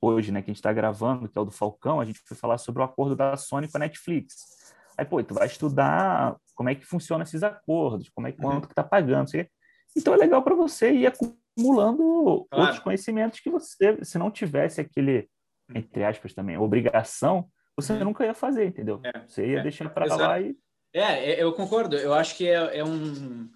hoje, 0.00 0.30
né, 0.32 0.40
que 0.42 0.50
a 0.50 0.52
gente 0.52 0.58
está 0.58 0.72
gravando, 0.72 1.28
que 1.28 1.36
é 1.36 1.40
o 1.40 1.44
do 1.44 1.50
Falcão, 1.50 2.00
a 2.00 2.04
gente 2.04 2.20
foi 2.24 2.36
falar 2.36 2.58
sobre 2.58 2.82
o 2.82 2.84
acordo 2.84 3.16
da 3.16 3.36
Sony 3.36 3.68
com 3.68 3.76
a 3.76 3.80
Netflix. 3.80 4.58
Aí, 4.96 5.04
pô, 5.04 5.22
tu 5.22 5.34
vai 5.34 5.46
estudar 5.46 6.36
como 6.54 6.68
é 6.68 6.74
que 6.74 6.84
funciona 6.84 7.22
esses 7.22 7.42
acordos, 7.42 8.08
como 8.08 8.26
é 8.26 8.32
que 8.32 8.38
quanto 8.38 8.64
uhum. 8.64 8.68
que 8.68 8.74
tá 8.74 8.82
pagando, 8.82 9.30
sei 9.30 9.48
Então 9.96 10.12
é 10.12 10.16
legal 10.16 10.42
para 10.42 10.54
você 10.54 10.90
ir 10.90 11.06
acumulando 11.06 12.46
claro. 12.50 12.64
outros 12.64 12.78
conhecimentos 12.80 13.40
que 13.40 13.48
você, 13.48 14.04
se 14.04 14.18
não 14.18 14.30
tivesse 14.30 14.80
aquele, 14.80 15.28
entre 15.72 16.04
aspas 16.04 16.34
também, 16.34 16.58
obrigação, 16.58 17.48
você 17.76 17.92
uhum. 17.92 18.04
nunca 18.06 18.24
ia 18.24 18.34
fazer, 18.34 18.66
entendeu? 18.66 19.00
É, 19.04 19.20
você 19.26 19.46
ia 19.46 19.60
é, 19.60 19.62
deixar 19.62 19.88
para 19.88 20.12
lá 20.16 20.40
e. 20.40 20.56
É, 20.92 21.32
é, 21.32 21.42
eu 21.42 21.52
concordo. 21.52 21.96
Eu 21.96 22.12
acho 22.12 22.36
que 22.36 22.48
é, 22.48 22.78
é 22.78 22.84
um. 22.84 23.48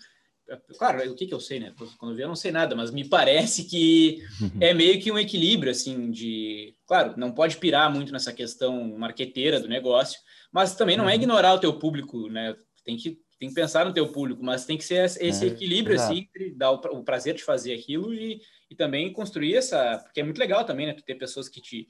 Claro, 0.79 1.11
o 1.11 1.15
que, 1.15 1.27
que 1.27 1.35
eu 1.35 1.41
sei, 1.41 1.61
né? 1.61 1.73
Quando 1.99 2.13
eu 2.13 2.17
vi, 2.17 2.23
eu 2.23 2.29
não 2.29 2.37
sei 2.37 2.51
nada, 2.51 2.75
mas 2.77 2.91
me 2.91 3.09
parece 3.09 3.65
que 3.65 4.23
é 4.61 4.75
meio 4.75 5.01
que 5.01 5.11
um 5.11 5.19
equilíbrio, 5.19 5.71
assim, 5.71 6.11
de. 6.11 6.75
Claro, 6.87 7.15
não 7.17 7.33
pode 7.33 7.57
pirar 7.57 7.93
muito 7.93 8.13
nessa 8.13 8.33
questão 8.33 8.97
marqueteira 8.99 9.61
do 9.61 9.69
negócio, 9.69 10.21
mas 10.53 10.75
também 10.75 10.97
não 10.97 11.09
é 11.09 11.13
uhum. 11.13 11.19
ignorar 11.19 11.55
o 11.55 11.61
teu 11.61 11.79
público, 11.79 12.29
né? 12.29 12.55
Tem 12.85 12.97
que 12.97 13.19
tem 13.43 13.49
que 13.49 13.57
pensar 13.57 13.85
no 13.85 13.93
teu 13.93 14.07
público, 14.07 14.41
mas 14.41 14.65
tem 14.65 14.79
que 14.79 14.85
ser 14.85 15.05
esse 15.05 15.45
é, 15.45 15.49
equilíbrio 15.49 15.97
assim, 15.97 16.19
entre 16.19 16.55
dar 16.55 16.71
o, 16.71 17.03
prazer 17.03 17.35
de 17.35 17.43
fazer 17.43 17.75
aquilo 17.75 18.15
e, 18.15 18.41
e 18.71 18.77
também 18.77 19.13
construir 19.13 19.57
essa, 19.57 19.99
porque 19.99 20.21
é 20.21 20.23
muito 20.23 20.39
legal 20.39 20.65
também, 20.65 20.87
né, 20.87 20.93
tu 20.93 21.03
ter 21.03 21.17
pessoas 21.17 21.49
que 21.49 21.61
te 21.61 21.89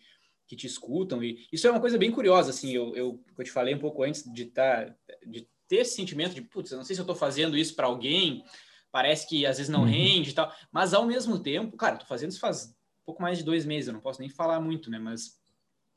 que 0.49 0.57
te 0.57 0.67
escutam 0.67 1.23
e 1.23 1.47
isso 1.53 1.67
é 1.67 1.71
uma 1.71 1.81
coisa 1.81 1.99
bem 1.99 2.11
curiosa 2.11 2.51
assim, 2.51 2.73
eu, 2.73 2.97
eu, 2.97 3.23
eu 3.39 3.45
te 3.45 3.51
falei 3.51 3.75
um 3.75 3.79
pouco 3.79 4.03
antes 4.03 4.23
de 4.33 4.47
tá 4.47 4.95
de 5.27 5.47
ter 5.73 5.79
esse 5.79 5.95
sentimento 5.95 6.35
de, 6.35 6.43
putz, 6.43 6.71
eu 6.71 6.77
não 6.77 6.85
sei 6.85 6.95
se 6.95 7.01
eu 7.01 7.05
estou 7.05 7.17
fazendo 7.17 7.57
isso 7.57 7.75
para 7.75 7.87
alguém, 7.87 8.45
parece 8.91 9.27
que 9.27 9.47
às 9.47 9.57
vezes 9.57 9.73
não 9.73 9.85
uhum. 9.85 9.87
rende 9.87 10.29
e 10.29 10.33
tal, 10.35 10.55
mas 10.71 10.93
ao 10.93 11.07
mesmo 11.07 11.39
tempo, 11.39 11.79
cara, 11.79 11.97
tô 11.97 12.05
fazendo 12.05 12.29
isso 12.29 12.39
faz 12.39 12.67
um 12.67 13.05
pouco 13.07 13.23
mais 13.23 13.39
de 13.39 13.45
dois 13.45 13.65
meses, 13.65 13.89
eu 13.89 13.95
não 13.95 14.01
posso 14.03 14.21
nem 14.21 14.29
falar 14.29 14.61
muito, 14.61 14.91
né, 14.91 14.99
mas, 14.99 15.41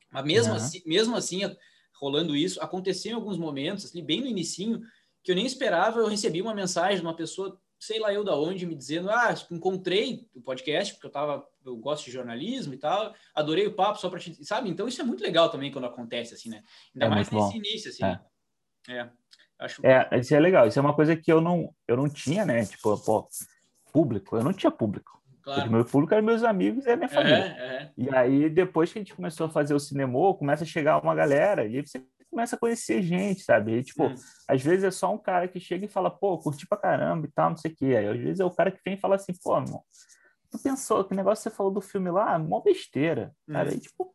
mas 0.09 0.23
mesmo 0.23 0.51
uhum. 0.53 0.57
assim, 0.57 0.81
mesmo 0.85 1.17
assim, 1.17 1.41
rolando 1.99 2.37
isso, 2.37 2.61
aconteceu 2.61 3.11
em 3.11 3.15
alguns 3.15 3.37
momentos, 3.37 3.91
ali, 3.91 4.01
bem 4.01 4.21
no 4.21 4.27
inicinho, 4.27 4.79
que 5.21 5.33
eu 5.33 5.35
nem 5.35 5.45
esperava, 5.45 5.99
eu 5.99 6.07
recebi 6.07 6.41
uma 6.41 6.55
mensagem 6.55 6.95
de 6.95 7.01
uma 7.01 7.13
pessoa, 7.13 7.59
sei 7.77 7.99
lá 7.99 8.13
eu 8.13 8.23
da 8.23 8.37
onde, 8.37 8.65
me 8.65 8.75
dizendo: 8.75 9.09
"Ah, 9.09 9.35
encontrei 9.51 10.29
o 10.33 10.39
podcast 10.39 10.93
porque 10.93 11.07
eu 11.07 11.11
tava, 11.11 11.45
eu 11.65 11.75
gosto 11.75 12.05
de 12.05 12.11
jornalismo 12.11 12.73
e 12.73 12.77
tal, 12.77 13.13
adorei 13.33 13.67
o 13.67 13.73
papo 13.73 13.99
só 13.99 14.09
para 14.09 14.19
te, 14.19 14.45
sabe? 14.45 14.69
Então 14.69 14.87
isso 14.87 15.01
é 15.01 15.03
muito 15.03 15.23
legal 15.23 15.49
também 15.49 15.71
quando 15.71 15.85
acontece 15.85 16.33
assim, 16.33 16.49
né? 16.49 16.63
Ainda 16.93 17.07
é 17.07 17.09
mais 17.09 17.29
nesse 17.29 17.35
bom. 17.35 17.51
início 17.53 17.89
assim. 17.89 18.05
É. 18.05 18.21
é. 18.87 19.11
Acho... 19.59 19.85
É, 19.85 20.09
isso 20.19 20.35
é 20.35 20.39
legal. 20.39 20.67
Isso 20.67 20.77
é 20.77 20.81
uma 20.81 20.95
coisa 20.95 21.15
que 21.15 21.31
eu 21.31 21.41
não, 21.41 21.73
eu 21.87 21.95
não 21.95 22.09
tinha, 22.09 22.45
né? 22.45 22.65
Tipo, 22.65 22.97
pô, 23.03 23.27
público. 23.91 24.35
Eu 24.37 24.43
não 24.43 24.53
tinha 24.53 24.71
público. 24.71 25.15
Claro. 25.41 25.71
Meu 25.71 25.85
público 25.85 26.13
eram 26.13 26.25
meus 26.25 26.43
amigos 26.43 26.85
e 26.85 26.91
a 26.91 26.97
minha 26.97 27.07
família. 27.07 27.55
É, 27.57 27.83
é. 27.83 27.91
E 27.95 28.09
aí, 28.15 28.49
depois 28.49 28.91
que 28.91 28.97
a 28.97 29.01
gente 29.01 29.13
começou 29.13 29.45
a 29.45 29.49
fazer 29.49 29.75
o 29.75 29.79
cinema, 29.79 30.33
começa 30.33 30.63
a 30.63 30.67
chegar 30.67 31.01
uma 31.01 31.13
galera, 31.13 31.67
e 31.67 31.77
aí 31.77 31.85
você 31.85 32.03
começa 32.31 32.55
a 32.55 32.59
conhecer 32.59 33.01
gente, 33.03 33.43
sabe? 33.43 33.77
E, 33.77 33.83
tipo, 33.83 34.11
às 34.47 34.61
vezes 34.61 34.83
é 34.83 34.91
só 34.91 35.13
um 35.13 35.17
cara 35.17 35.47
que 35.47 35.59
chega 35.59 35.85
e 35.85 35.89
fala, 35.89 36.09
pô, 36.09 36.37
curti 36.39 36.67
pra 36.67 36.77
caramba 36.77 37.27
e 37.27 37.31
tal, 37.31 37.51
não 37.51 37.57
sei 37.57 37.71
o 37.71 37.75
quê. 37.75 37.95
Aí, 37.95 38.07
às 38.07 38.19
vezes 38.19 38.39
é 38.39 38.45
o 38.45 38.51
cara 38.51 38.71
que 38.71 38.81
vem 38.83 38.95
e 38.95 38.99
fala 38.99 39.15
assim, 39.15 39.33
pô, 39.41 39.55
irmão, 39.55 39.83
tu 40.49 40.59
pensou, 40.59 41.03
que 41.03 41.15
negócio 41.15 41.43
que 41.43 41.49
você 41.49 41.55
falou 41.55 41.71
do 41.71 41.79
filme 41.79 42.09
lá, 42.09 42.37
mó 42.39 42.59
besteira, 42.59 43.31
hum. 43.47 43.53
cara. 43.53 43.73
E, 43.73 43.79
tipo, 43.79 44.13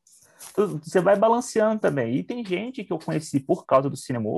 tu, 0.55 0.81
você 0.83 1.00
vai 1.00 1.16
balanceando 1.16 1.81
também. 1.81 2.16
E 2.16 2.24
tem 2.24 2.44
gente 2.44 2.85
que 2.85 2.92
eu 2.92 2.98
conheci 2.98 3.38
por 3.40 3.64
causa 3.64 3.88
do 3.88 3.96
cinema 3.96 4.29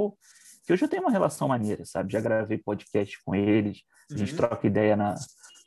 que 0.65 0.73
hoje 0.73 0.85
eu 0.85 0.89
tenho 0.89 1.03
uma 1.03 1.11
relação 1.11 1.49
maneira, 1.49 1.85
sabe? 1.85 2.13
Já 2.13 2.21
gravei 2.21 2.59
podcast 2.59 3.19
com 3.25 3.35
eles, 3.35 3.83
a 4.11 4.17
gente 4.17 4.33
uhum. 4.33 4.37
troca 4.37 4.67
ideia 4.67 4.97
na, 4.97 5.15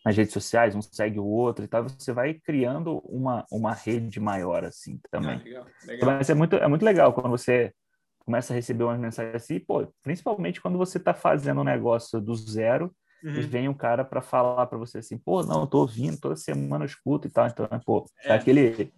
nas 0.05 0.15
redes 0.15 0.34
sociais, 0.34 0.75
um 0.75 0.81
segue 0.81 1.19
o 1.19 1.25
outro 1.25 1.65
e 1.65 1.67
tal, 1.67 1.84
você 1.84 2.13
vai 2.13 2.36
criando 2.36 2.99
uma, 2.99 3.45
uma 3.51 3.73
rede 3.73 4.19
maior, 4.19 4.63
assim, 4.63 4.99
também. 5.10 5.36
Ah, 5.36 5.43
legal, 5.43 5.65
legal. 5.86 6.10
Mas 6.12 6.29
é 6.29 6.34
muito, 6.34 6.55
é 6.55 6.67
muito 6.67 6.86
legal 6.86 7.12
quando 7.12 7.29
você 7.29 7.73
começa 8.19 8.53
a 8.53 8.55
receber 8.55 8.84
umas 8.84 8.99
mensagens 8.99 9.36
assim, 9.36 9.60
pô, 9.60 9.88
principalmente 10.01 10.62
quando 10.62 10.77
você 10.77 10.97
está 10.97 11.13
fazendo 11.13 11.62
um 11.62 11.65
negócio 11.65 12.19
do 12.19 12.36
zero 12.36 12.91
uhum. 13.23 13.36
e 13.36 13.41
vem 13.41 13.69
um 13.69 13.73
cara 13.73 14.03
para 14.03 14.21
falar 14.21 14.65
para 14.67 14.77
você 14.77 14.99
assim, 14.99 15.17
pô, 15.17 15.43
não, 15.43 15.62
eu 15.62 15.67
tô 15.67 15.79
ouvindo, 15.79 16.19
toda 16.19 16.36
semana 16.36 16.84
eu 16.84 16.88
escuto 16.88 17.27
e 17.27 17.31
tal, 17.31 17.47
então, 17.47 17.67
pô, 17.86 18.10
é. 18.23 18.34
aquele 18.34 18.91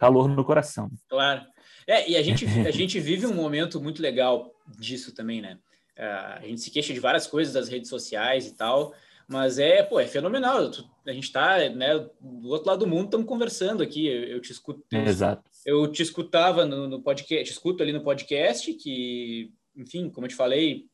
calor 0.00 0.26
no 0.26 0.44
coração. 0.44 0.90
Claro. 1.08 1.42
É, 1.86 2.10
e 2.10 2.16
a 2.16 2.22
gente, 2.22 2.46
a 2.66 2.70
gente 2.72 2.98
vive 2.98 3.26
um 3.26 3.34
momento 3.34 3.80
muito 3.80 4.00
legal 4.00 4.52
disso 4.78 5.14
também, 5.14 5.42
né? 5.42 5.58
Uh, 5.98 6.38
a 6.38 6.42
gente 6.46 6.62
se 6.62 6.70
queixa 6.70 6.94
de 6.94 7.00
várias 7.00 7.26
coisas 7.26 7.52
das 7.52 7.68
redes 7.68 7.90
sociais 7.90 8.46
e 8.46 8.56
tal, 8.56 8.94
mas 9.28 9.58
é, 9.58 9.82
pô, 9.82 10.00
é 10.00 10.06
fenomenal. 10.06 10.70
A 11.06 11.12
gente 11.12 11.24
está, 11.24 11.58
né, 11.68 11.98
do 12.20 12.48
outro 12.48 12.68
lado 12.68 12.80
do 12.80 12.86
mundo, 12.86 13.04
estamos 13.04 13.26
conversando 13.26 13.82
aqui. 13.82 14.06
Eu, 14.06 14.24
eu 14.24 14.40
te 14.40 14.50
escuto. 14.50 14.82
Exato. 14.90 15.42
Eu 15.66 15.86
te 15.86 16.02
escutava 16.02 16.64
no, 16.64 16.88
no 16.88 17.02
podcast, 17.02 17.44
te 17.44 17.52
escuto 17.52 17.82
ali 17.82 17.92
no 17.92 18.02
podcast, 18.02 18.72
que, 18.72 19.52
enfim, 19.76 20.08
como 20.08 20.24
eu 20.24 20.30
te 20.30 20.34
falei, 20.34 20.86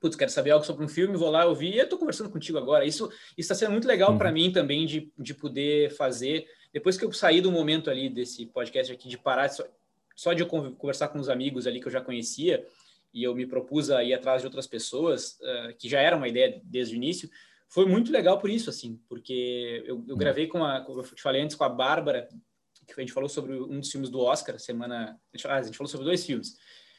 putz, 0.00 0.16
quero 0.16 0.30
saber 0.30 0.50
algo 0.50 0.66
sobre 0.66 0.84
um 0.84 0.88
filme, 0.88 1.16
vou 1.16 1.30
lá 1.30 1.46
ouvir 1.46 1.72
e 1.72 1.78
eu 1.78 1.84
estou 1.84 1.98
conversando 1.98 2.28
contigo 2.28 2.58
agora. 2.58 2.84
Isso 2.84 3.10
está 3.38 3.54
sendo 3.54 3.72
muito 3.72 3.88
legal 3.88 4.12
uhum. 4.12 4.18
para 4.18 4.30
mim 4.30 4.52
também 4.52 4.84
de, 4.84 5.10
de 5.18 5.32
poder 5.32 5.90
fazer. 5.96 6.46
Depois 6.74 6.98
que 6.98 7.04
eu 7.04 7.12
saí 7.12 7.40
do 7.40 7.52
momento 7.52 7.88
ali 7.88 8.08
desse 8.10 8.46
podcast 8.46 8.92
aqui, 8.92 9.08
de 9.08 9.16
parar 9.16 9.48
só, 9.48 9.64
só 10.16 10.32
de 10.32 10.42
eu 10.42 10.46
conversar 10.48 11.06
com 11.06 11.20
os 11.20 11.28
amigos 11.28 11.68
ali 11.68 11.80
que 11.80 11.86
eu 11.86 11.92
já 11.92 12.00
conhecia, 12.00 12.66
e 13.12 13.22
eu 13.22 13.32
me 13.32 13.46
propus 13.46 13.92
a 13.92 14.02
ir 14.02 14.12
atrás 14.12 14.42
de 14.42 14.46
outras 14.48 14.66
pessoas, 14.66 15.38
uh, 15.40 15.76
que 15.78 15.88
já 15.88 16.00
era 16.00 16.16
uma 16.16 16.26
ideia 16.26 16.60
desde 16.64 16.92
o 16.92 16.96
início, 16.96 17.30
foi 17.68 17.86
muito 17.86 18.10
legal 18.10 18.40
por 18.40 18.50
isso, 18.50 18.68
assim, 18.68 19.00
porque 19.08 19.84
eu, 19.86 20.04
eu 20.08 20.14
uhum. 20.14 20.18
gravei 20.18 20.48
com 20.48 20.64
a, 20.64 20.80
como 20.80 21.00
eu 21.00 21.04
te 21.04 21.22
falei 21.22 21.42
antes, 21.42 21.54
com 21.54 21.62
a 21.62 21.68
Bárbara, 21.68 22.28
que 22.84 22.92
a 22.96 23.00
gente 23.00 23.12
falou 23.12 23.28
sobre 23.28 23.54
um 23.54 23.78
dos 23.78 23.90
filmes 23.90 24.10
do 24.10 24.20
Oscar, 24.20 24.58
semana, 24.58 25.16
a 25.32 25.62
gente 25.62 25.76
falou 25.76 25.88
sobre 25.88 26.06
dois 26.06 26.26
filmes, 26.26 26.56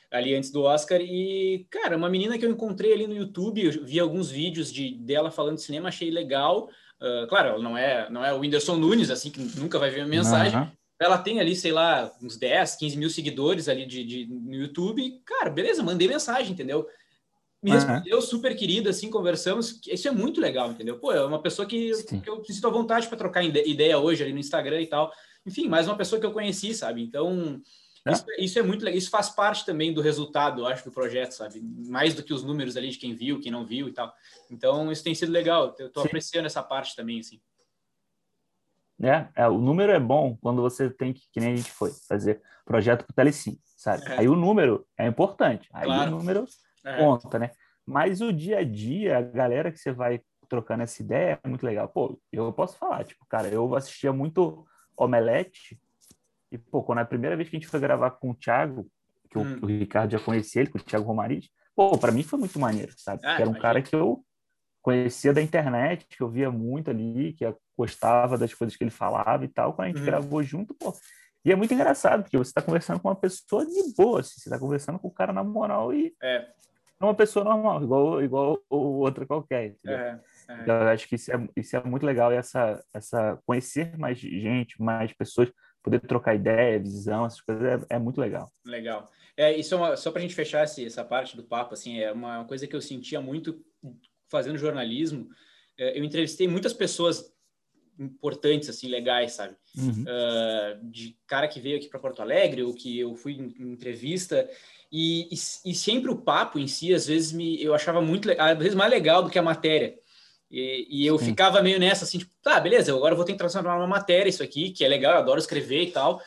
ali 0.10 0.34
antes 0.34 0.52
do 0.52 0.64
Oscar. 0.64 1.02
E, 1.02 1.68
cara, 1.70 1.98
uma 1.98 2.10
menina 2.10 2.38
que 2.38 2.46
eu 2.46 2.50
encontrei 2.50 2.94
ali 2.94 3.08
no 3.08 3.16
YouTube, 3.16 3.64
eu 3.64 3.86
vi 3.86 4.00
alguns 4.00 4.32
vídeos 4.32 4.72
de, 4.72 4.96
dela 4.96 5.30
falando 5.30 5.56
de 5.56 5.64
cinema, 5.64 5.90
achei 5.90 6.10
legal. 6.10 6.70
Uh, 7.02 7.28
claro, 7.28 7.50
ela 7.50 7.60
não 7.62 7.78
é, 7.78 8.10
não 8.10 8.24
é 8.24 8.34
o 8.34 8.40
Whindersson 8.40 8.78
Nunes, 8.78 9.10
assim, 9.10 9.30
que 9.30 9.40
nunca 9.60 9.78
vai 9.78 9.90
ver 9.90 10.02
a 10.02 10.08
mensagem. 10.08 10.60
Uhum. 10.60 10.72
Ela 11.00 11.18
tem 11.18 11.40
ali, 11.40 11.56
sei 11.56 11.72
lá, 11.72 12.12
uns 12.22 12.38
10, 12.38 12.76
15 12.78 12.98
mil 12.98 13.10
seguidores 13.10 13.68
ali 13.68 13.86
de, 13.86 14.04
de 14.04 14.26
no 14.28 14.54
YouTube. 14.54 15.22
Cara, 15.26 15.50
beleza, 15.50 15.84
mandei 15.84 16.08
mensagem, 16.08 16.54
entendeu? 16.54 16.88
Me 17.62 17.72
uhum. 17.72 17.78
respondeu 17.78 18.22
super 18.22 18.56
querida, 18.56 18.92
assim, 18.92 19.10
conversamos. 19.10 19.82
Isso 19.88 20.08
é 20.08 20.12
muito 20.12 20.40
legal, 20.40 20.72
entendeu? 20.72 20.98
Pô, 20.98 21.12
é 21.12 21.26
uma 21.26 21.42
pessoa 21.42 21.68
que, 21.68 21.92
que 22.04 22.30
eu 22.30 22.44
sinto 22.46 22.68
à 22.68 22.70
vontade 22.70 23.08
para 23.08 23.18
trocar 23.18 23.44
ideia 23.44 23.98
hoje 23.98 24.24
ali 24.24 24.32
no 24.32 24.40
Instagram 24.40 24.82
e 24.82 24.88
tal. 24.88 25.12
Enfim, 25.46 25.68
mais 25.68 25.88
uma 25.88 25.98
pessoa 25.98 26.20
que 26.20 26.26
eu 26.26 26.32
conheci, 26.32 26.74
sabe? 26.74 27.04
Então, 27.04 27.62
é. 28.06 28.12
Isso, 28.12 28.26
isso, 28.38 28.60
é 28.60 28.62
muito 28.62 28.86
legal, 28.86 28.98
isso 28.98 29.10
faz 29.10 29.30
parte 29.30 29.66
também 29.66 29.92
do 29.92 30.02
resultado, 30.02 30.62
eu 30.62 30.68
acho, 30.68 30.86
do 30.86 30.92
projeto, 30.92 31.32
sabe? 31.32 31.60
Mais 31.62 32.14
do 32.14 32.22
que 32.22 32.34
os 32.34 32.44
números 32.44 32.78
ali 32.78 32.90
de 32.90 33.00
quem 33.00 33.16
viu, 33.16 33.40
quem 33.40 33.52
não 33.52 33.66
viu 33.66 33.88
e 33.88 33.94
tal. 33.94 34.14
Então, 34.52 34.92
isso 34.92 35.04
tem 35.04 35.16
sido 35.16 35.32
legal, 35.32 35.76
eu 35.80 35.88
estou 35.88 36.04
apreciando 36.04 36.46
essa 36.46 36.62
parte 36.62 36.96
também, 36.96 37.20
assim. 37.20 37.42
É, 39.02 39.28
é, 39.36 39.48
o 39.48 39.58
número 39.58 39.92
é 39.92 40.00
bom 40.00 40.38
quando 40.40 40.62
você 40.62 40.90
tem 40.90 41.12
que, 41.12 41.24
que 41.32 41.40
nem 41.40 41.54
a 41.54 41.56
gente 41.56 41.72
foi, 41.72 41.92
fazer 42.08 42.42
projeto 42.64 43.04
para 43.06 43.12
o 43.12 43.16
Telecim, 43.16 43.60
sabe? 43.76 44.04
É. 44.06 44.20
Aí 44.20 44.28
o 44.28 44.36
número 44.36 44.86
é 44.98 45.08
importante, 45.08 45.68
aí 45.74 45.86
claro. 45.86 46.12
o 46.12 46.18
número 46.18 46.46
é. 46.86 46.98
conta, 46.98 47.40
né? 47.40 47.52
Mas 47.86 48.22
o 48.22 48.32
dia 48.32 48.60
a 48.60 48.64
dia, 48.64 49.18
a 49.18 49.22
galera 49.22 49.72
que 49.72 49.78
você 49.78 49.92
vai 49.92 50.22
trocando 50.48 50.84
essa 50.84 51.02
ideia 51.02 51.40
é 51.44 51.48
muito 51.48 51.66
legal. 51.66 51.88
Pô, 51.90 52.20
eu 52.32 52.54
posso 52.54 52.78
falar, 52.78 53.04
tipo, 53.04 53.26
cara, 53.26 53.48
eu 53.48 53.76
assistia 53.76 54.14
muito 54.14 54.66
Omelete 54.96 55.80
e, 56.52 56.58
pô, 56.58 56.84
quando 56.84 57.00
é 57.00 57.02
a 57.02 57.06
primeira 57.06 57.36
vez 57.36 57.50
que 57.50 57.56
a 57.56 57.60
gente 57.60 57.70
foi 57.70 57.80
gravar 57.80 58.12
com 58.12 58.32
o 58.32 58.36
Thiago, 58.36 58.88
que 59.30 59.38
hum. 59.38 59.60
o, 59.62 59.66
o, 59.66 59.68
Ricardo 59.68 60.12
já 60.12 60.20
conhecia 60.20 60.62
ele, 60.62 60.72
com 60.72 60.78
o 60.78 60.82
Thiago 60.82 61.06
Romariz, 61.06 61.50
pô, 61.76 61.98
para 61.98 62.12
mim 62.12 62.24
foi 62.24 62.40
muito 62.40 62.60
maneiro, 62.60 62.94
sabe? 62.98 63.22
Ah, 63.24 63.40
era 63.40 63.50
um 63.50 63.54
cara 63.54 63.82
que 63.82 63.96
eu 63.96 64.24
conhecia 64.82 65.34
da 65.34 65.42
internet, 65.42 66.06
que 66.08 66.22
eu 66.22 66.30
via 66.30 66.52
muito 66.52 66.92
ali, 66.92 67.34
que 67.34 67.46
gostava 67.78 68.38
das 68.38 68.54
coisas 68.54 68.78
que 68.78 68.84
ele 68.84 68.92
falava 68.92 69.44
e 69.44 69.48
tal. 69.48 69.74
Quando 69.74 69.88
a 69.88 69.92
gente 69.92 70.02
hum. 70.02 70.06
gravou 70.06 70.44
junto, 70.44 70.74
pô. 70.74 70.94
E 71.44 71.52
é 71.52 71.56
muito 71.56 71.74
engraçado, 71.74 72.24
porque 72.24 72.38
você 72.38 72.50
está 72.50 72.62
conversando 72.62 73.00
com 73.00 73.08
uma 73.08 73.16
pessoa 73.16 73.66
de 73.66 73.94
boa, 73.96 74.22
assim, 74.22 74.40
você 74.40 74.50
está 74.50 74.58
conversando 74.58 74.98
com 74.98 75.08
o 75.08 75.12
cara 75.12 75.32
na 75.32 75.44
moral 75.44 75.94
e 75.94 76.12
é, 76.22 76.48
é 77.00 77.04
uma 77.04 77.14
pessoa 77.14 77.46
normal, 77.46 77.84
igual, 77.84 78.24
igual 78.24 78.60
outra 78.70 79.26
qualquer. 79.28 79.76
É, 79.86 79.92
é. 79.92 80.20
Então, 80.62 80.76
eu 80.76 80.88
acho 80.88 81.08
que 81.08 81.16
isso 81.16 81.32
é, 81.32 81.50
isso 81.56 81.76
é 81.76 81.84
muito 81.84 82.06
legal, 82.06 82.32
essa, 82.32 82.84
essa 82.92 83.40
conhecer 83.46 83.96
mais 83.98 84.18
gente, 84.18 84.82
mais 84.82 85.14
pessoas, 85.14 85.52
poder 85.86 86.02
trocar 86.02 86.36
ideia, 86.36 86.80
visão, 86.80 87.26
essas 87.26 87.40
coisas 87.40 87.64
é, 87.64 87.96
é 87.96 88.00
muito 88.00 88.20
legal. 88.20 88.52
Legal. 88.66 89.10
É, 89.38 89.56
isso 89.56 89.74
é 89.76 89.78
uma, 89.78 89.96
só 89.96 90.12
para 90.12 90.20
a 90.20 90.22
gente 90.22 90.36
fechar 90.36 90.64
esse, 90.64 90.86
essa 90.86 91.04
parte 91.04 91.38
do 91.38 91.44
papo, 91.44 91.74
assim, 91.74 92.00
é 92.00 92.12
uma 92.12 92.44
coisa 92.46 92.66
que 92.66 92.76
eu 92.76 92.82
sentia 92.82 93.22
muito 93.22 93.64
fazendo 94.30 94.58
jornalismo. 94.58 95.30
É, 95.78 95.98
eu 95.98 96.04
entrevistei 96.04 96.48
muitas 96.48 96.74
pessoas 96.74 97.32
importantes, 98.00 98.68
assim, 98.68 98.88
legais, 98.88 99.34
sabe? 99.34 99.56
Uhum. 99.78 100.04
Uh, 100.04 100.90
de 100.90 101.18
cara 101.28 101.48
que 101.48 101.60
veio 101.60 101.78
aqui 101.78 101.88
para 101.88 102.00
Porto 102.00 102.22
Alegre 102.22 102.64
ou 102.64 102.74
que 102.74 103.00
eu 103.00 103.16
fui 103.16 103.34
em, 103.34 103.56
em 103.58 103.72
entrevista 103.72 104.50
e, 104.92 105.30
e, 105.32 105.70
e, 105.70 105.74
sempre 105.74 106.12
o 106.12 106.18
papo 106.18 106.60
em 106.60 106.68
si, 106.68 106.94
às 106.94 107.08
vezes 107.08 107.32
me, 107.32 107.62
eu 107.62 107.74
achava 107.74 108.02
muito, 108.02 108.30
às 108.38 108.58
vezes 108.58 108.76
mais 108.76 108.92
legal 108.92 109.24
do 109.24 109.30
que 109.30 109.40
a 109.40 109.44
matéria. 109.44 109.96
E, 110.56 110.88
e 110.90 111.06
eu 111.06 111.18
Sim. 111.20 111.26
ficava 111.26 111.62
meio 111.62 111.78
nessa, 111.78 112.06
assim, 112.06 112.18
tipo, 112.18 112.32
tá, 112.42 112.62
beleza, 112.62 112.96
agora 112.96 113.12
eu 113.12 113.18
vou 113.18 113.26
ter 113.26 113.34
que 113.34 113.38
transformar 113.38 113.76
uma 113.76 113.86
matéria 113.86 114.30
isso 114.30 114.42
aqui, 114.42 114.72
que 114.72 114.86
é 114.86 114.88
legal, 114.88 115.12
eu 115.12 115.20
adoro 115.20 115.38
escrever 115.38 115.84
e 115.84 115.92
tal. 115.92 116.22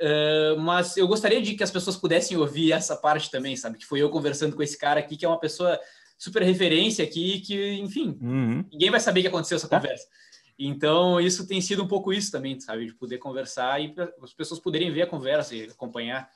Uh, 0.00 0.58
mas 0.58 0.96
eu 0.96 1.06
gostaria 1.06 1.42
de 1.42 1.54
que 1.54 1.62
as 1.62 1.70
pessoas 1.70 1.94
pudessem 1.94 2.34
ouvir 2.34 2.72
essa 2.72 2.96
parte 2.96 3.30
também, 3.30 3.54
sabe? 3.56 3.76
Que 3.76 3.84
foi 3.84 4.00
eu 4.00 4.08
conversando 4.08 4.56
com 4.56 4.62
esse 4.62 4.78
cara 4.78 5.00
aqui, 5.00 5.18
que 5.18 5.26
é 5.26 5.28
uma 5.28 5.38
pessoa 5.38 5.78
super 6.16 6.42
referência 6.42 7.04
aqui, 7.04 7.40
que, 7.40 7.74
enfim, 7.74 8.18
uhum. 8.22 8.64
ninguém 8.72 8.90
vai 8.90 9.00
saber 9.00 9.20
o 9.20 9.22
que 9.24 9.28
aconteceu 9.28 9.56
essa 9.56 9.68
conversa. 9.68 10.06
Então, 10.58 11.20
isso 11.20 11.46
tem 11.46 11.60
sido 11.60 11.84
um 11.84 11.88
pouco 11.88 12.10
isso 12.10 12.32
também, 12.32 12.58
sabe? 12.58 12.86
De 12.86 12.94
poder 12.94 13.18
conversar 13.18 13.82
e 13.82 13.94
as 14.22 14.32
pessoas 14.32 14.60
poderem 14.60 14.90
ver 14.90 15.02
a 15.02 15.06
conversa 15.06 15.54
e 15.54 15.64
acompanhar. 15.64 16.26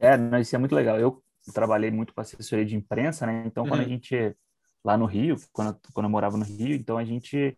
É, 0.00 0.16
isso 0.40 0.56
é 0.56 0.58
muito 0.58 0.74
legal. 0.74 0.98
Eu 0.98 1.22
trabalhei 1.54 1.92
muito 1.92 2.12
com 2.12 2.20
assessoria 2.20 2.64
de 2.64 2.74
imprensa, 2.74 3.26
né? 3.26 3.44
Então, 3.46 3.62
uhum. 3.62 3.68
quando 3.68 3.80
a 3.80 3.84
uhum. 3.84 3.90
gente 3.90 4.36
lá 4.84 4.96
no 4.96 5.06
Rio, 5.06 5.36
quando, 5.52 5.78
quando 5.92 6.06
eu 6.06 6.10
morava 6.10 6.36
no 6.36 6.44
Rio, 6.44 6.74
então 6.74 6.98
a 6.98 7.04
gente, 7.04 7.56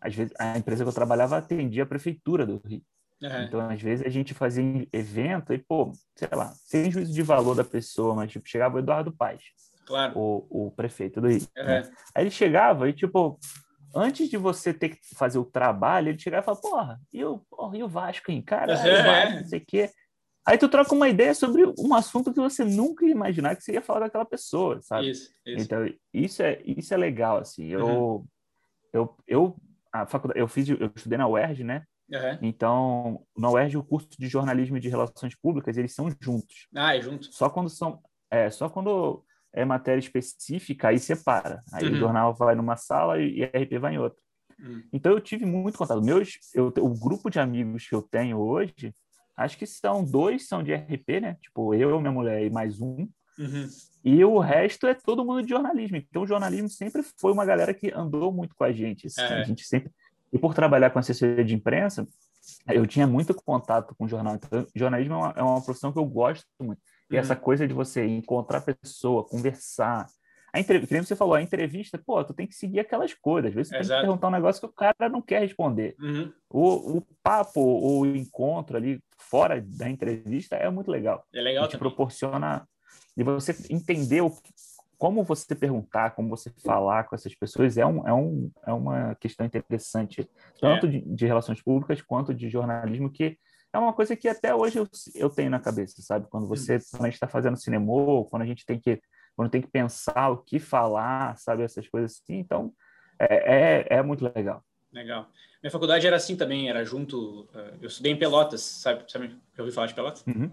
às 0.00 0.14
vezes, 0.14 0.32
a 0.38 0.58
empresa 0.58 0.84
que 0.84 0.88
eu 0.88 0.94
trabalhava 0.94 1.36
atendia 1.36 1.82
a 1.82 1.86
prefeitura 1.86 2.46
do 2.46 2.60
Rio. 2.64 2.82
Uhum. 3.22 3.42
Então, 3.42 3.60
às 3.60 3.80
vezes, 3.80 4.04
a 4.06 4.10
gente 4.10 4.34
fazia 4.34 4.86
evento 4.92 5.52
e, 5.52 5.58
pô, 5.58 5.92
sei 6.14 6.28
lá, 6.32 6.52
sem 6.56 6.90
juízo 6.90 7.12
de 7.12 7.22
valor 7.22 7.54
da 7.54 7.64
pessoa, 7.64 8.14
mas, 8.14 8.30
tipo, 8.30 8.48
chegava 8.48 8.76
o 8.76 8.78
Eduardo 8.78 9.12
Paz, 9.12 9.42
claro. 9.86 10.12
o, 10.18 10.66
o 10.66 10.70
prefeito 10.72 11.20
do 11.20 11.28
Rio. 11.28 11.46
Uhum. 11.56 11.64
Né? 11.64 11.90
Aí 12.14 12.24
ele 12.24 12.30
chegava 12.30 12.88
e, 12.88 12.92
tipo, 12.92 13.38
antes 13.94 14.28
de 14.28 14.36
você 14.36 14.74
ter 14.74 14.90
que 14.90 14.98
fazer 15.14 15.38
o 15.38 15.44
trabalho, 15.44 16.08
ele 16.08 16.18
chegava 16.18 16.42
e 16.42 16.44
falava, 16.44 16.60
porra, 16.60 17.00
e 17.12 17.24
o, 17.24 17.38
porra, 17.38 17.76
e 17.76 17.82
o 17.82 17.88
Vasco, 17.88 18.30
hein? 18.30 18.42
Cara, 18.42 18.74
uhum. 18.74 18.80
o 18.80 19.04
Vasco, 19.04 19.34
não 19.36 19.44
sei 19.44 19.58
o 19.60 19.64
quê. 19.66 19.90
Aí 20.46 20.58
tu 20.58 20.68
troca 20.68 20.94
uma 20.94 21.08
ideia 21.08 21.34
sobre 21.34 21.64
um 21.78 21.94
assunto 21.94 22.32
que 22.32 22.40
você 22.40 22.64
nunca 22.64 23.06
ia 23.06 23.12
imaginar 23.12 23.56
que 23.56 23.62
você 23.62 23.72
ia 23.72 23.80
falar 23.80 24.00
daquela 24.00 24.26
pessoa, 24.26 24.80
sabe? 24.82 25.10
Isso, 25.10 25.30
isso. 25.46 25.64
Então, 25.64 25.90
isso 26.12 26.42
é, 26.42 26.60
isso 26.64 26.92
é 26.92 26.96
legal, 26.96 27.38
assim. 27.38 27.66
Eu, 27.68 27.86
uhum. 27.86 28.26
eu, 28.92 29.16
eu, 29.26 29.56
a 29.90 30.06
faculdade, 30.06 30.38
eu 30.38 30.46
fiz, 30.46 30.68
eu 30.68 30.90
estudei 30.94 31.16
na 31.16 31.26
UERJ, 31.26 31.64
né? 31.64 31.84
Uhum. 32.10 32.38
Então, 32.42 33.26
na 33.36 33.50
UERJ, 33.50 33.78
o 33.78 33.82
curso 33.82 34.08
de 34.18 34.28
jornalismo 34.28 34.76
e 34.76 34.80
de 34.80 34.90
relações 34.90 35.34
públicas, 35.34 35.78
eles 35.78 35.94
são 35.94 36.10
juntos. 36.20 36.68
Ah, 36.74 36.94
é 36.94 37.00
junto. 37.00 37.32
Só 37.32 37.48
quando 37.48 37.70
são, 37.70 38.02
é, 38.30 38.50
só 38.50 38.68
quando 38.68 39.24
é 39.50 39.64
matéria 39.64 40.00
específica, 40.00 40.88
aí 40.88 40.98
separa. 40.98 41.60
Aí 41.72 41.86
uhum. 41.86 41.92
o 41.92 41.96
jornal 41.96 42.34
vai 42.34 42.54
numa 42.54 42.76
sala 42.76 43.18
e, 43.18 43.38
e 43.38 43.44
a 43.44 43.46
RP 43.46 43.78
vai 43.80 43.94
em 43.94 43.98
outra. 43.98 44.22
Uhum. 44.58 44.82
Então, 44.92 45.12
eu 45.12 45.20
tive 45.22 45.46
muito 45.46 45.78
contato. 45.78 46.02
Meus, 46.02 46.36
eu, 46.52 46.66
o 46.66 46.90
grupo 46.90 47.30
de 47.30 47.40
amigos 47.40 47.88
que 47.88 47.94
eu 47.94 48.02
tenho 48.02 48.38
hoje, 48.38 48.94
acho 49.36 49.58
que 49.58 49.66
são 49.66 50.04
dois 50.04 50.46
são 50.46 50.62
de 50.62 50.74
RP, 50.74 51.20
né? 51.20 51.36
Tipo, 51.40 51.74
eu, 51.74 52.00
minha 52.00 52.12
mulher 52.12 52.44
e 52.44 52.50
mais 52.50 52.80
um. 52.80 53.08
Uhum. 53.38 53.68
E 54.04 54.24
o 54.24 54.38
resto 54.38 54.86
é 54.86 54.94
todo 54.94 55.24
mundo 55.24 55.42
de 55.42 55.48
jornalismo. 55.48 55.96
Então, 55.96 56.22
o 56.22 56.26
jornalismo 56.26 56.68
sempre 56.68 57.02
foi 57.18 57.32
uma 57.32 57.44
galera 57.44 57.72
que 57.72 57.90
andou 57.94 58.32
muito 58.32 58.54
com 58.54 58.64
a 58.64 58.72
gente. 58.72 59.06
Assim, 59.06 59.22
é. 59.22 59.40
A 59.40 59.44
gente 59.44 59.64
sempre. 59.64 59.90
E 60.32 60.38
por 60.38 60.54
trabalhar 60.54 60.90
com 60.90 60.98
assessoria 60.98 61.44
de 61.44 61.54
imprensa, 61.54 62.06
eu 62.68 62.86
tinha 62.86 63.06
muito 63.06 63.34
contato 63.34 63.94
com 63.94 64.06
jornal. 64.06 64.34
Então, 64.34 64.66
jornalismo 64.74 65.14
é 65.14 65.16
uma, 65.16 65.34
é 65.36 65.42
uma 65.42 65.62
profissão 65.62 65.92
que 65.92 65.98
eu 65.98 66.04
gosto 66.04 66.46
muito. 66.60 66.80
E 67.10 67.14
uhum. 67.14 67.20
essa 67.20 67.34
coisa 67.34 67.66
de 67.66 67.72
você 67.72 68.04
encontrar 68.04 68.60
pessoa, 68.60 69.24
conversar, 69.24 70.06
a 70.54 70.60
entrevista, 70.60 70.94
como 70.94 71.04
você 71.04 71.16
falou, 71.16 71.34
a 71.34 71.42
entrevista, 71.42 71.98
pô, 71.98 72.22
tu 72.22 72.32
tem 72.32 72.46
que 72.46 72.54
seguir 72.54 72.78
aquelas 72.78 73.12
coisas. 73.12 73.48
Às 73.48 73.54
vezes 73.54 73.70
você 73.70 73.76
Exato. 73.78 73.88
tem 73.88 73.96
que 73.96 74.06
perguntar 74.06 74.28
um 74.28 74.30
negócio 74.30 74.60
que 74.60 74.66
o 74.66 74.72
cara 74.72 75.08
não 75.08 75.20
quer 75.20 75.40
responder. 75.40 75.96
Uhum. 75.98 76.32
O, 76.48 76.98
o 76.98 77.06
papo, 77.24 77.60
o 77.60 78.06
encontro 78.06 78.76
ali 78.76 79.02
fora 79.18 79.60
da 79.60 79.90
entrevista 79.90 80.54
é 80.54 80.70
muito 80.70 80.92
legal. 80.92 81.26
É 81.34 81.40
legal. 81.40 81.66
Te 81.66 81.76
proporciona 81.76 82.68
e 83.16 83.24
você 83.24 83.52
entender 83.68 84.20
o, 84.20 84.32
como 84.96 85.24
você 85.24 85.56
perguntar, 85.56 86.10
como 86.10 86.28
você 86.28 86.52
falar 86.64 87.02
com 87.02 87.16
essas 87.16 87.34
pessoas 87.34 87.76
é, 87.76 87.84
um, 87.84 88.06
é, 88.06 88.12
um, 88.12 88.50
é 88.64 88.72
uma 88.72 89.16
questão 89.16 89.44
interessante, 89.44 90.30
tanto 90.60 90.86
é. 90.86 90.90
de, 90.90 91.00
de, 91.00 91.26
relações 91.26 91.60
públicas 91.60 92.00
quanto 92.00 92.32
de 92.32 92.48
jornalismo, 92.48 93.10
que 93.10 93.36
é 93.72 93.78
uma 93.78 93.92
coisa 93.92 94.14
que 94.14 94.28
até 94.28 94.54
hoje 94.54 94.78
eu, 94.78 94.88
eu 95.16 95.28
tenho 95.28 95.50
na 95.50 95.58
cabeça, 95.58 96.00
sabe? 96.00 96.28
Quando 96.30 96.46
você, 96.46 96.78
quando 96.92 97.02
a 97.02 97.06
gente 97.06 97.14
está 97.14 97.26
fazendo 97.26 97.56
cinema, 97.56 97.92
quando 98.30 98.42
a 98.42 98.46
gente 98.46 98.64
tem 98.64 98.78
que 98.78 99.02
quando 99.36 99.50
tem 99.50 99.62
que 99.62 99.68
pensar 99.68 100.30
o 100.30 100.38
que 100.38 100.58
falar, 100.58 101.36
sabe, 101.36 101.62
essas 101.62 101.88
coisas 101.88 102.12
assim. 102.12 102.38
Então, 102.38 102.72
é, 103.18 103.86
é, 103.90 103.98
é 103.98 104.02
muito 104.02 104.24
legal. 104.24 104.62
Legal. 104.92 105.28
Minha 105.62 105.70
faculdade 105.70 106.06
era 106.06 106.16
assim 106.16 106.36
também, 106.36 106.68
era 106.68 106.84
junto. 106.84 107.48
Uh, 107.54 107.78
eu 107.80 107.88
estudei 107.88 108.12
em 108.12 108.18
Pelotas, 108.18 108.60
sabe? 108.60 109.10
sabe 109.10 109.28
já 109.28 109.62
ouviu 109.62 109.74
falar 109.74 109.86
de 109.86 109.94
Pelotas? 109.94 110.24
Uhum. 110.26 110.50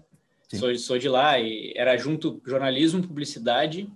Sou, 0.48 0.74
sou 0.76 0.98
de 0.98 1.08
lá 1.08 1.38
e 1.38 1.72
era 1.76 1.96
junto 1.96 2.42
jornalismo, 2.44 3.06
publicidade 3.06 3.90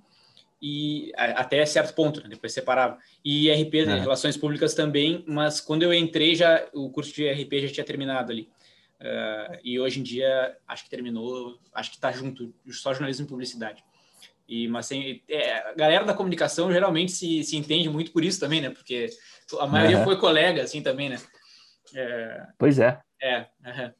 e 0.60 1.12
a, 1.16 1.42
até 1.42 1.64
certo 1.66 1.94
ponto, 1.94 2.22
né? 2.22 2.28
depois 2.28 2.52
separava. 2.52 2.98
E 3.24 3.50
RP, 3.50 3.74
é. 3.74 3.98
relações 3.98 4.36
públicas 4.36 4.74
também, 4.74 5.24
mas 5.26 5.60
quando 5.60 5.82
eu 5.82 5.92
entrei 5.92 6.34
já 6.34 6.66
o 6.72 6.90
curso 6.90 7.14
de 7.14 7.30
RP 7.30 7.60
já 7.60 7.68
tinha 7.72 7.84
terminado 7.84 8.32
ali. 8.32 8.48
Uh, 9.00 9.58
e 9.62 9.78
hoje 9.78 10.00
em 10.00 10.02
dia 10.02 10.56
acho 10.66 10.84
que 10.84 10.90
terminou, 10.90 11.58
acho 11.74 11.90
que 11.90 11.96
está 11.96 12.10
junto, 12.10 12.54
só 12.70 12.92
jornalismo 12.92 13.26
e 13.26 13.28
publicidade. 13.28 13.84
E, 14.48 14.68
mas 14.68 14.86
sem, 14.86 15.22
é, 15.28 15.70
a 15.70 15.74
galera 15.74 16.04
da 16.04 16.14
comunicação 16.14 16.72
geralmente 16.72 17.12
se, 17.12 17.42
se 17.42 17.56
entende 17.56 17.88
muito 17.88 18.12
por 18.12 18.24
isso 18.24 18.38
também, 18.38 18.60
né? 18.60 18.70
Porque 18.70 19.08
a 19.58 19.66
maioria 19.66 19.98
uhum. 19.98 20.04
foi 20.04 20.16
colega, 20.18 20.62
assim, 20.62 20.82
também, 20.82 21.08
né? 21.08 21.20
É, 21.94 22.46
pois 22.58 22.78
é. 22.78 23.00
É. 23.20 23.40
Uhum. 23.64 23.92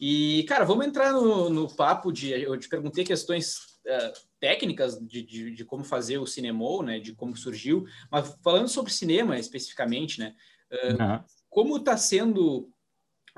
E, 0.00 0.44
cara, 0.44 0.64
vamos 0.64 0.86
entrar 0.86 1.12
no, 1.12 1.48
no 1.48 1.74
papo 1.74 2.12
de. 2.12 2.30
Eu 2.30 2.58
te 2.58 2.68
perguntei 2.68 3.04
questões 3.04 3.56
uh, 3.86 4.12
técnicas 4.40 4.98
de, 4.98 5.22
de, 5.22 5.50
de, 5.52 5.64
como 5.64 5.84
fazer 5.84 6.18
o 6.18 6.26
cinema, 6.26 6.82
né? 6.82 6.98
De 6.98 7.14
como 7.14 7.36
surgiu, 7.36 7.86
mas 8.10 8.36
falando 8.42 8.68
sobre 8.68 8.92
cinema 8.92 9.38
especificamente, 9.38 10.18
né? 10.18 10.34
Uh, 10.70 11.02
uhum. 11.02 11.24
Como 11.48 11.76
está 11.76 11.96
sendo, 11.96 12.68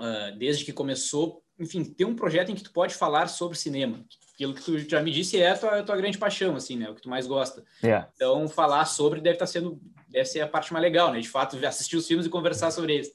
uh, 0.01 0.37
desde 0.39 0.65
que 0.65 0.73
começou, 0.73 1.45
enfim, 1.59 1.85
ter 1.85 2.05
um 2.05 2.17
projeto 2.17 2.51
em 2.51 2.55
que 2.55 2.65
tu 2.65 2.73
pode 2.73 2.95
falar 2.95 3.29
sobre 3.29 3.57
cinema, 3.59 4.05
aquilo 4.37 4.53
que 4.53 4.63
tu 4.63 4.79
já 4.79 5.03
me 5.03 5.11
disse 5.11 5.41
é 5.41 5.51
a 5.51 5.59
tua, 5.59 5.79
a 5.79 5.83
tua 5.83 5.97
grande 5.97 6.19
paixão, 6.19 6.55
assim, 6.55 6.77
né? 6.77 6.91
O 6.91 6.95
que 6.95 7.01
tu 7.01 7.09
mais 7.09 7.27
gosta. 7.27 7.65
Yeah. 7.83 8.09
Então, 8.15 8.47
falar 8.47 8.85
sobre 8.85 9.21
deve 9.21 9.37
estar 9.37 9.47
tá 9.47 9.51
sendo, 9.51 9.81
deve 10.09 10.27
ser 10.27 10.43
a 10.43 10.47
parte 10.47 10.75
mais 10.75 10.83
legal, 10.83 11.11
né? 11.11 11.19
De 11.21 11.29
fato, 11.29 11.57
assistir 11.67 11.97
os 11.97 12.07
filmes 12.07 12.27
e 12.27 12.31
conversar 12.31 12.71
sobre 12.71 12.95
eles. 12.95 13.11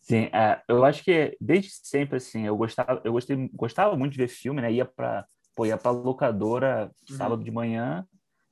Sim, 0.00 0.30
é, 0.32 0.62
eu 0.68 0.84
acho 0.84 1.04
que 1.04 1.36
desde 1.38 1.70
sempre, 1.70 2.16
assim, 2.16 2.46
eu 2.46 2.56
gostava, 2.56 3.02
eu 3.04 3.12
gostei, 3.12 3.50
gostava 3.52 3.94
muito 3.96 4.12
de 4.12 4.18
ver 4.18 4.28
filme, 4.28 4.62
né? 4.62 4.72
Ia 4.72 4.86
para 4.86 5.26
pô, 5.54 5.66
ia 5.66 5.76
para 5.76 5.90
locadora 5.90 6.90
uhum. 7.10 7.16
sábado 7.16 7.42
de 7.42 7.50
manhã, 7.50 8.06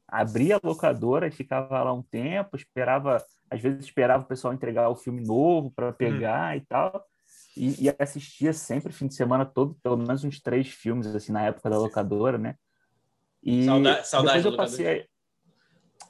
abria 0.08 0.56
a 0.56 0.60
locadora 0.62 1.28
e 1.28 1.30
ficava 1.30 1.82
lá 1.82 1.92
um 1.92 2.02
tempo, 2.02 2.56
esperava, 2.56 3.22
às 3.50 3.60
vezes 3.60 3.84
esperava 3.84 4.24
o 4.24 4.26
pessoal 4.26 4.52
entregar 4.52 4.88
o 4.88 4.96
filme 4.96 5.22
novo 5.22 5.70
para 5.70 5.88
uhum. 5.88 5.92
pegar 5.92 6.50
uhum. 6.50 6.56
e 6.56 6.60
tal 6.62 7.06
e, 7.56 7.86
e, 7.86 7.94
assistia 7.98 8.52
sempre 8.52 8.92
fim 8.92 9.06
de 9.06 9.14
semana 9.14 9.44
todo, 9.44 9.76
pelo 9.82 9.96
menos 9.96 10.24
uns 10.24 10.40
três 10.40 10.68
filmes 10.68 11.06
assim 11.06 11.32
na 11.32 11.42
época 11.42 11.70
da 11.70 11.78
locadora, 11.78 12.38
né? 12.38 12.56
E 13.42 13.64
saudade, 13.64 14.08
saudade 14.08 14.42
depois 14.42 14.52
eu 14.52 14.56
passei 14.56 15.08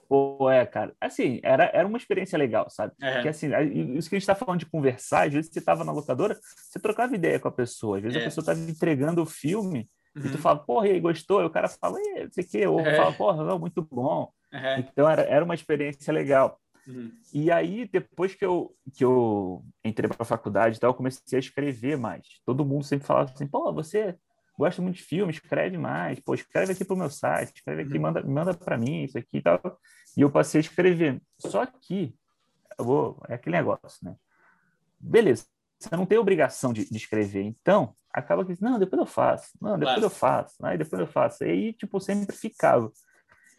Pô, 0.09 0.50
é, 0.50 0.64
cara. 0.66 0.94
Assim, 1.00 1.40
era, 1.42 1.64
era 1.72 1.87
uma 1.87 1.96
experiência 1.96 2.38
legal, 2.38 2.68
sabe? 2.68 2.92
É. 3.00 3.14
Porque, 3.14 3.28
assim, 3.28 3.48
isso 3.96 4.09
que 4.09 4.16
a 4.16 4.18
gente 4.18 4.26
tá 4.26 4.35
falando 4.35 4.61
de 4.61 4.66
conversar, 4.66 5.26
às 5.26 5.33
vezes 5.33 5.50
você 5.52 5.61
tava 5.61 5.85
na 5.85 5.92
locadora, 5.92 6.38
você 6.57 6.78
trocava 6.78 7.14
ideia 7.14 7.40
com 7.40 7.48
a 7.48 7.52
pessoa. 7.52 7.96
Às 7.96 8.02
vezes 8.02 8.18
é. 8.18 8.20
a 8.20 8.24
pessoa 8.24 8.44
tava 8.44 8.61
entregando 8.61 9.22
o 9.22 9.26
filme 9.26 9.88
uhum. 10.14 10.22
e 10.22 10.28
tu 10.28 10.35
uhum. 10.35 10.38
fala, 10.38 10.59
porra, 10.59 10.88
e 10.88 10.92
aí, 10.92 11.00
gostou? 11.00 11.42
E 11.42 11.46
o 11.46 11.50
cara 11.50 11.68
fala, 11.68 11.98
não 11.98 12.30
sei 12.30 12.44
o 12.44 12.48
quê. 12.48 12.66
Ou 12.66 12.80
é. 12.80 12.96
fala, 12.96 13.12
porra, 13.12 13.44
não, 13.44 13.59
muito 13.59 13.83
bom. 13.83 14.30
Uhum. 14.52 14.78
Então, 14.78 15.09
era, 15.09 15.22
era 15.22 15.44
uma 15.44 15.54
experiência 15.54 16.12
legal. 16.12 16.61
Uhum. 16.86 17.12
E 17.32 17.50
aí, 17.50 17.88
depois 17.88 18.34
que 18.34 18.44
eu, 18.44 18.74
que 18.92 19.04
eu 19.04 19.64
entrei 19.84 20.08
para 20.08 20.22
a 20.22 20.26
faculdade 20.26 20.76
e 20.76 20.80
tal, 20.80 20.90
eu 20.90 20.94
comecei 20.94 21.36
a 21.36 21.40
escrever 21.40 21.96
mais. 21.96 22.40
Todo 22.44 22.64
mundo 22.64 22.84
sempre 22.84 23.06
falava 23.06 23.32
assim, 23.32 23.46
pô, 23.46 23.72
você 23.72 24.16
gosta 24.58 24.80
muito 24.80 24.96
de 24.96 25.02
filme, 25.02 25.32
escreve 25.32 25.76
mais, 25.76 26.20
pô, 26.20 26.34
escreve 26.34 26.72
aqui 26.72 26.84
pro 26.84 26.96
meu 26.96 27.10
site, 27.10 27.56
escreve 27.56 27.82
aqui, 27.82 27.94
uhum. 27.94 28.00
manda, 28.00 28.22
manda 28.22 28.54
para 28.54 28.76
mim 28.76 29.04
isso 29.04 29.18
aqui 29.18 29.38
e 29.38 29.42
tal. 29.42 29.60
E 30.16 30.20
eu 30.20 30.30
passei 30.30 30.58
a 30.58 30.62
escrever. 30.62 31.20
Só 31.38 31.66
que, 31.66 32.14
vou, 32.78 33.20
é 33.28 33.34
aquele 33.34 33.56
negócio, 33.56 33.98
né? 34.02 34.14
Beleza, 35.00 35.46
você 35.78 35.96
não 35.96 36.06
tem 36.06 36.18
obrigação 36.18 36.72
de, 36.72 36.88
de 36.88 36.96
escrever, 36.96 37.42
então, 37.42 37.94
acaba 38.12 38.44
que, 38.44 38.56
não, 38.62 38.78
depois 38.78 39.00
eu 39.00 39.06
faço, 39.06 39.50
não, 39.60 39.72
depois 39.78 39.98
claro. 39.98 40.04
eu 40.04 40.10
faço, 40.10 40.54
aí 40.64 40.78
depois 40.78 41.00
eu 41.00 41.06
faço. 41.06 41.44
E 41.44 41.50
aí, 41.50 41.72
tipo, 41.72 42.00
sempre 42.00 42.34
ficava. 42.36 42.90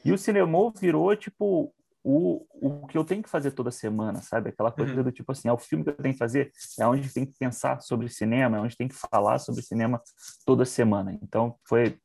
E 0.03 0.13
o 0.13 0.17
cinema 0.17 0.71
virou, 0.79 1.15
tipo, 1.15 1.73
o, 2.07 2.45
o 2.61 2.85
que 2.85 2.95
eu 2.95 3.03
tenho 3.03 3.23
que 3.23 3.29
fazer 3.29 3.49
toda 3.49 3.71
semana, 3.71 4.21
sabe? 4.21 4.49
Aquela 4.49 4.71
coisa 4.71 4.93
uhum. 4.93 5.01
do 5.01 5.11
tipo 5.11 5.31
assim, 5.31 5.47
é 5.47 5.51
o 5.51 5.57
filme 5.57 5.83
que 5.83 5.89
eu 5.89 5.95
tenho 5.95 6.13
que 6.13 6.19
fazer, 6.19 6.51
é 6.79 6.85
onde 6.85 7.11
tem 7.11 7.25
que 7.25 7.33
pensar 7.33 7.81
sobre 7.81 8.07
cinema, 8.09 8.57
é 8.57 8.59
onde 8.59 8.77
tem 8.77 8.87
que 8.87 8.93
falar 8.93 9.39
sobre 9.39 9.63
cinema 9.63 9.99
toda 10.45 10.65
semana. 10.65 11.17
Então, 11.23 11.55
foi... 11.67 11.97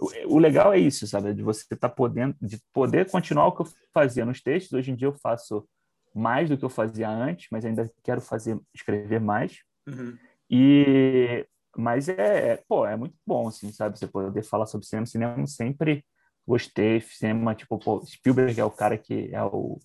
O, 0.00 0.34
o 0.34 0.38
legal 0.40 0.72
é 0.72 0.78
isso, 0.80 1.06
sabe? 1.06 1.32
De 1.34 1.42
você 1.44 1.62
estar 1.62 1.76
tá 1.76 1.88
podendo, 1.88 2.34
de 2.42 2.60
poder 2.72 3.08
continuar 3.08 3.46
o 3.46 3.52
que 3.52 3.62
eu 3.62 3.68
fazia 3.94 4.24
nos 4.24 4.42
textos. 4.42 4.72
Hoje 4.72 4.90
em 4.90 4.96
dia 4.96 5.06
eu 5.06 5.14
faço 5.14 5.64
mais 6.12 6.48
do 6.48 6.58
que 6.58 6.64
eu 6.64 6.70
fazia 6.70 7.08
antes, 7.08 7.46
mas 7.52 7.64
ainda 7.64 7.88
quero 8.02 8.20
fazer, 8.20 8.58
escrever 8.74 9.20
mais. 9.20 9.60
Uhum. 9.86 10.18
E... 10.50 11.46
Mas 11.76 12.08
é, 12.08 12.54
é, 12.54 12.64
pô, 12.68 12.84
é 12.84 12.96
muito 12.96 13.14
bom, 13.24 13.46
assim, 13.46 13.70
sabe? 13.70 13.96
Você 13.96 14.08
poder 14.08 14.42
falar 14.42 14.66
sobre 14.66 14.84
cinema. 14.84 15.06
Cinema 15.06 15.46
sempre 15.46 16.04
gostei. 16.48 17.00
Cinema, 17.00 17.54
tipo, 17.54 17.78
pô, 17.78 18.04
Spielberg 18.04 18.58
é 18.58 18.64
o 18.64 18.70
cara 18.70 18.96
que 18.96 19.28
é 19.32 19.42
o, 19.42 19.78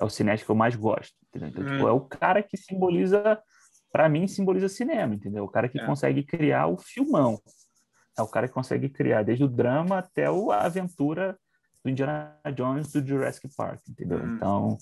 é 0.00 0.04
o 0.04 0.10
cineasta 0.10 0.44
que 0.44 0.50
eu 0.50 0.56
mais 0.56 0.74
gosto, 0.74 1.14
entendeu? 1.28 1.48
Então, 1.48 1.64
tipo, 1.64 1.84
hum. 1.84 1.88
é 1.88 1.92
o 1.92 2.00
cara 2.00 2.42
que 2.42 2.56
simboliza, 2.56 3.40
para 3.92 4.08
mim, 4.08 4.26
simboliza 4.26 4.68
cinema, 4.68 5.14
entendeu? 5.14 5.44
O 5.44 5.48
cara 5.48 5.68
que 5.68 5.80
é. 5.80 5.86
consegue 5.86 6.22
criar 6.22 6.66
o 6.66 6.76
filmão. 6.76 7.40
É 8.18 8.22
o 8.22 8.28
cara 8.28 8.48
que 8.48 8.54
consegue 8.54 8.88
criar 8.88 9.22
desde 9.22 9.44
o 9.44 9.48
drama 9.48 9.98
até 9.98 10.26
a 10.26 10.60
aventura 10.60 11.38
do 11.82 11.90
Indiana 11.90 12.36
Jones 12.54 12.92
do 12.92 13.06
Jurassic 13.06 13.48
Park, 13.56 13.80
entendeu? 13.88 14.18
Hum. 14.18 14.34
Então, 14.36 14.78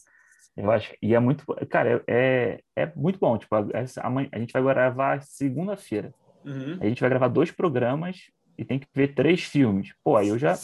eu 0.56 0.70
acho 0.70 0.94
e 1.00 1.14
é 1.14 1.20
muito, 1.20 1.44
cara, 1.68 2.02
é, 2.08 2.60
é 2.74 2.92
muito 2.96 3.18
bom. 3.18 3.38
Tipo, 3.38 3.54
a, 3.54 3.60
a 3.60 4.38
gente 4.38 4.52
vai 4.52 4.62
gravar 4.62 5.22
segunda-feira. 5.22 6.12
Uhum. 6.44 6.78
A 6.80 6.86
gente 6.86 7.00
vai 7.00 7.10
gravar 7.10 7.28
dois 7.28 7.50
programas 7.50 8.30
e 8.58 8.64
tem 8.64 8.78
que 8.78 8.88
ver 8.94 9.14
três 9.14 9.44
filmes. 9.44 9.92
Pô, 10.02 10.16
aí 10.16 10.28
eu 10.28 10.38
já 10.38 10.58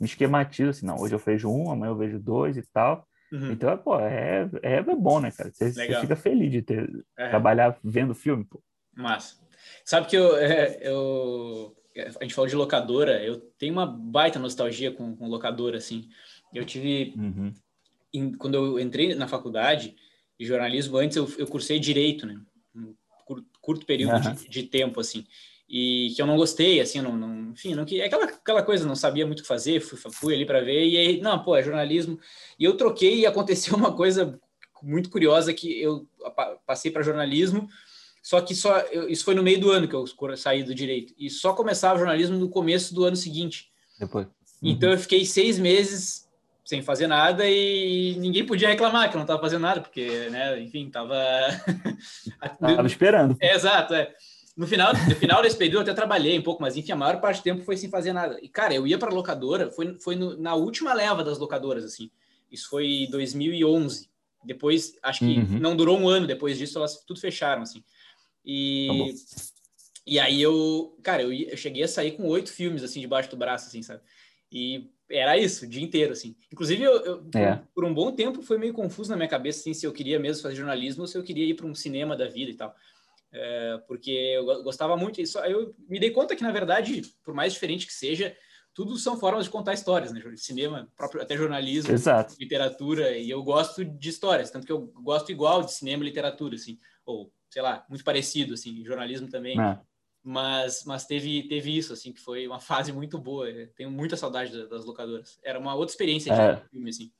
me 0.00 0.06
esquematizo 0.06 0.70
assim, 0.70 0.86
não, 0.86 0.98
hoje 0.98 1.14
eu 1.14 1.18
vejo 1.18 1.50
um, 1.50 1.70
amanhã 1.70 1.90
eu 1.90 1.96
vejo 1.96 2.18
dois 2.18 2.56
e 2.56 2.62
tal. 2.62 3.06
Uhum. 3.32 3.52
Então, 3.52 3.76
pô, 3.78 3.98
é, 3.98 4.48
é, 4.62 4.74
é 4.74 4.82
bom, 4.82 5.20
né, 5.20 5.30
cara? 5.30 5.50
Você, 5.52 5.72
você 5.72 6.00
fica 6.00 6.16
feliz 6.16 6.50
de 6.50 6.62
ter, 6.62 6.88
é. 7.16 7.28
trabalhar 7.28 7.76
vendo 7.82 8.14
filme, 8.14 8.44
pô. 8.44 8.62
Massa. 8.94 9.36
Sabe 9.84 10.06
que 10.06 10.16
eu, 10.16 10.36
é, 10.36 10.78
eu, 10.82 11.74
a 12.20 12.22
gente 12.22 12.34
falou 12.34 12.48
de 12.48 12.54
locadora, 12.54 13.22
eu 13.24 13.40
tenho 13.58 13.72
uma 13.72 13.86
baita 13.86 14.38
nostalgia 14.38 14.92
com, 14.92 15.16
com 15.16 15.28
locadora, 15.28 15.78
assim. 15.78 16.08
Eu 16.52 16.64
tive, 16.64 17.14
uhum. 17.16 17.52
em, 18.12 18.32
quando 18.32 18.54
eu 18.54 18.78
entrei 18.78 19.14
na 19.14 19.26
faculdade 19.26 19.96
de 20.38 20.46
jornalismo, 20.46 20.96
antes 20.96 21.16
eu, 21.16 21.28
eu 21.38 21.46
cursei 21.46 21.80
direito, 21.80 22.26
né? 22.26 22.40
Um 22.74 22.94
curto, 23.24 23.46
curto 23.60 23.86
período 23.86 24.14
uhum. 24.14 24.34
de, 24.34 24.48
de 24.48 24.62
tempo, 24.64 25.00
assim 25.00 25.26
e 25.68 26.12
que 26.14 26.20
eu 26.20 26.26
não 26.26 26.36
gostei, 26.36 26.80
assim, 26.80 27.00
não, 27.00 27.16
não 27.16 27.52
enfim, 27.52 27.74
não 27.74 27.84
que 27.84 28.02
aquela 28.02 28.24
aquela 28.24 28.62
coisa, 28.62 28.86
não 28.86 28.94
sabia 28.94 29.26
muito 29.26 29.40
o 29.40 29.42
que 29.42 29.48
fazer, 29.48 29.80
fui, 29.80 29.98
fui 30.12 30.34
ali 30.34 30.44
para 30.44 30.60
ver 30.60 30.86
e 30.86 30.96
aí, 30.96 31.20
não, 31.20 31.42
pô, 31.42 31.56
é 31.56 31.62
jornalismo. 31.62 32.18
E 32.58 32.64
eu 32.64 32.76
troquei 32.76 33.20
e 33.20 33.26
aconteceu 33.26 33.76
uma 33.76 33.92
coisa 33.92 34.38
muito 34.82 35.08
curiosa 35.08 35.54
que 35.54 35.80
eu 35.80 36.06
passei 36.66 36.90
para 36.90 37.02
jornalismo, 37.02 37.68
só 38.22 38.40
que 38.40 38.54
só 38.54 38.78
eu, 38.90 39.08
isso 39.08 39.24
foi 39.24 39.34
no 39.34 39.42
meio 39.42 39.60
do 39.60 39.70
ano 39.70 39.88
que 39.88 39.94
eu 39.94 40.06
saí 40.36 40.62
do 40.62 40.74
direito 40.74 41.14
e 41.18 41.30
só 41.30 41.52
começava 41.52 41.98
jornalismo 41.98 42.38
no 42.38 42.48
começo 42.48 42.94
do 42.94 43.04
ano 43.04 43.16
seguinte. 43.16 43.70
Depois. 43.98 44.26
Então 44.62 44.90
eu 44.90 44.98
fiquei 44.98 45.24
seis 45.24 45.58
meses 45.58 46.24
sem 46.64 46.80
fazer 46.82 47.06
nada 47.06 47.46
e 47.46 48.16
ninguém 48.18 48.46
podia 48.46 48.68
reclamar 48.68 49.10
que 49.10 49.16
eu 49.16 49.18
não 49.18 49.24
estava 49.24 49.40
fazendo 49.40 49.60
nada 49.60 49.82
porque, 49.82 50.30
né, 50.30 50.58
enfim, 50.60 50.88
tava 50.88 51.14
tava 52.58 52.86
esperando. 52.86 53.36
É, 53.40 53.54
exato, 53.54 53.94
é. 53.94 54.10
No 54.56 54.68
final, 54.68 54.92
no 54.92 55.16
final 55.16 55.42
desse 55.42 55.56
período 55.56 55.78
eu 55.78 55.82
até 55.82 55.94
trabalhei 55.94 56.38
um 56.38 56.42
pouco, 56.42 56.62
mas 56.62 56.76
enfim, 56.76 56.92
a 56.92 56.96
maior 56.96 57.20
parte 57.20 57.38
do 57.38 57.42
tempo 57.42 57.64
foi 57.64 57.76
sem 57.76 57.90
fazer 57.90 58.12
nada. 58.12 58.38
E, 58.40 58.48
cara, 58.48 58.72
eu 58.72 58.86
ia 58.86 58.98
para 58.98 59.12
locadora, 59.12 59.70
foi, 59.70 59.98
foi 59.98 60.14
no, 60.14 60.36
na 60.36 60.54
última 60.54 60.94
leva 60.94 61.24
das 61.24 61.38
locadoras, 61.38 61.84
assim. 61.84 62.10
Isso 62.50 62.68
foi 62.68 62.86
em 62.86 63.10
2011. 63.10 64.08
Depois, 64.44 64.96
acho 65.02 65.20
que 65.20 65.38
uhum. 65.38 65.58
não 65.58 65.74
durou 65.74 65.98
um 65.98 66.08
ano 66.08 66.26
depois 66.26 66.56
disso, 66.56 66.78
elas 66.78 67.02
tudo 67.04 67.18
fecharam, 67.18 67.62
assim. 67.62 67.82
E, 68.44 69.14
tá 69.34 69.42
e 70.06 70.20
aí 70.20 70.40
eu, 70.40 70.96
cara, 71.02 71.22
eu, 71.22 71.32
eu 71.32 71.56
cheguei 71.56 71.82
a 71.82 71.88
sair 71.88 72.12
com 72.12 72.28
oito 72.28 72.52
filmes, 72.52 72.84
assim, 72.84 73.00
debaixo 73.00 73.30
do 73.30 73.36
braço, 73.36 73.66
assim, 73.66 73.82
sabe? 73.82 74.02
E 74.52 74.88
era 75.10 75.36
isso, 75.36 75.64
o 75.64 75.68
dia 75.68 75.82
inteiro, 75.82 76.12
assim. 76.12 76.36
Inclusive, 76.52 76.80
eu, 76.80 77.04
eu 77.04 77.26
é. 77.34 77.56
por, 77.56 77.66
por, 77.74 77.84
um 77.86 77.94
bom 77.94 78.12
tempo 78.12 78.40
foi 78.40 78.56
meio 78.56 78.72
confuso 78.72 79.10
na 79.10 79.16
minha 79.16 79.28
cabeça, 79.28 79.60
assim, 79.60 79.74
se 79.74 79.84
eu 79.84 79.92
queria 79.92 80.20
mesmo 80.20 80.42
fazer 80.42 80.54
jornalismo 80.54 81.02
ou 81.02 81.08
se 81.08 81.18
eu 81.18 81.24
queria 81.24 81.44
ir 81.44 81.54
para 81.54 81.66
um 81.66 81.74
cinema 81.74 82.16
da 82.16 82.28
vida 82.28 82.52
e 82.52 82.54
tal 82.54 82.72
é, 83.34 83.78
porque 83.88 84.10
eu 84.10 84.62
gostava 84.62 84.96
muito. 84.96 85.20
Isso, 85.20 85.38
eu 85.40 85.74
me 85.88 85.98
dei 85.98 86.10
conta 86.10 86.36
que, 86.36 86.42
na 86.42 86.52
verdade, 86.52 87.02
por 87.24 87.34
mais 87.34 87.52
diferente 87.52 87.86
que 87.86 87.92
seja, 87.92 88.34
tudo 88.72 88.96
são 88.96 89.18
formas 89.18 89.44
de 89.44 89.50
contar 89.50 89.74
histórias, 89.74 90.12
né? 90.12 90.22
Cinema, 90.36 90.88
próprio, 90.96 91.20
até 91.20 91.36
jornalismo, 91.36 91.92
Exato. 91.92 92.34
literatura, 92.38 93.16
e 93.18 93.28
eu 93.28 93.42
gosto 93.42 93.84
de 93.84 94.08
histórias, 94.08 94.50
tanto 94.50 94.66
que 94.66 94.72
eu 94.72 94.86
gosto 95.02 95.32
igual 95.32 95.62
de 95.62 95.72
cinema 95.72 96.04
e 96.04 96.06
literatura, 96.06 96.54
assim, 96.54 96.78
ou, 97.04 97.32
sei 97.50 97.60
lá, 97.60 97.84
muito 97.88 98.04
parecido, 98.04 98.54
assim, 98.54 98.84
jornalismo 98.84 99.28
também. 99.28 99.60
É. 99.60 99.80
Mas, 100.22 100.84
mas 100.86 101.04
teve, 101.04 101.46
teve 101.48 101.76
isso, 101.76 101.92
assim, 101.92 102.12
que 102.12 102.20
foi 102.20 102.46
uma 102.46 102.60
fase 102.60 102.92
muito 102.92 103.18
boa. 103.18 103.50
Eu 103.50 103.68
tenho 103.74 103.90
muita 103.90 104.16
saudade 104.16 104.56
das, 104.56 104.70
das 104.70 104.84
locadoras. 104.84 105.38
Era 105.42 105.58
uma 105.58 105.74
outra 105.74 105.92
experiência 105.92 106.32
de 106.34 106.40
é. 106.40 106.56
filme, 106.70 106.88
assim. 106.88 107.12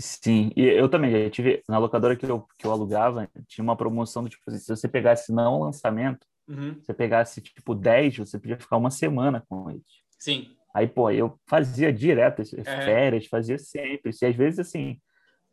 Sim, 0.00 0.50
e 0.56 0.62
eu 0.62 0.88
também 0.88 1.10
já 1.10 1.30
tive, 1.30 1.62
na 1.68 1.78
locadora 1.78 2.16
que 2.16 2.24
eu, 2.24 2.46
que 2.56 2.66
eu 2.66 2.72
alugava, 2.72 3.28
tinha 3.46 3.62
uma 3.62 3.76
promoção 3.76 4.24
do 4.24 4.30
tipo 4.30 4.42
assim, 4.48 4.58
se 4.58 4.68
você 4.68 4.88
pegasse 4.88 5.30
não 5.30 5.60
lançamento, 5.60 6.26
uhum. 6.48 6.74
você 6.80 6.94
pegasse 6.94 7.40
tipo 7.42 7.74
10, 7.74 8.18
você 8.18 8.38
podia 8.38 8.58
ficar 8.58 8.78
uma 8.78 8.90
semana 8.90 9.44
com 9.46 9.70
eles. 9.70 9.84
Sim. 10.18 10.56
Aí, 10.74 10.86
pô, 10.86 11.10
eu 11.10 11.38
fazia 11.46 11.92
direto, 11.92 12.42
é. 12.42 12.64
férias, 12.64 13.26
fazia 13.26 13.58
sempre. 13.58 14.12
E 14.22 14.24
às 14.24 14.34
vezes, 14.34 14.60
assim, 14.60 14.98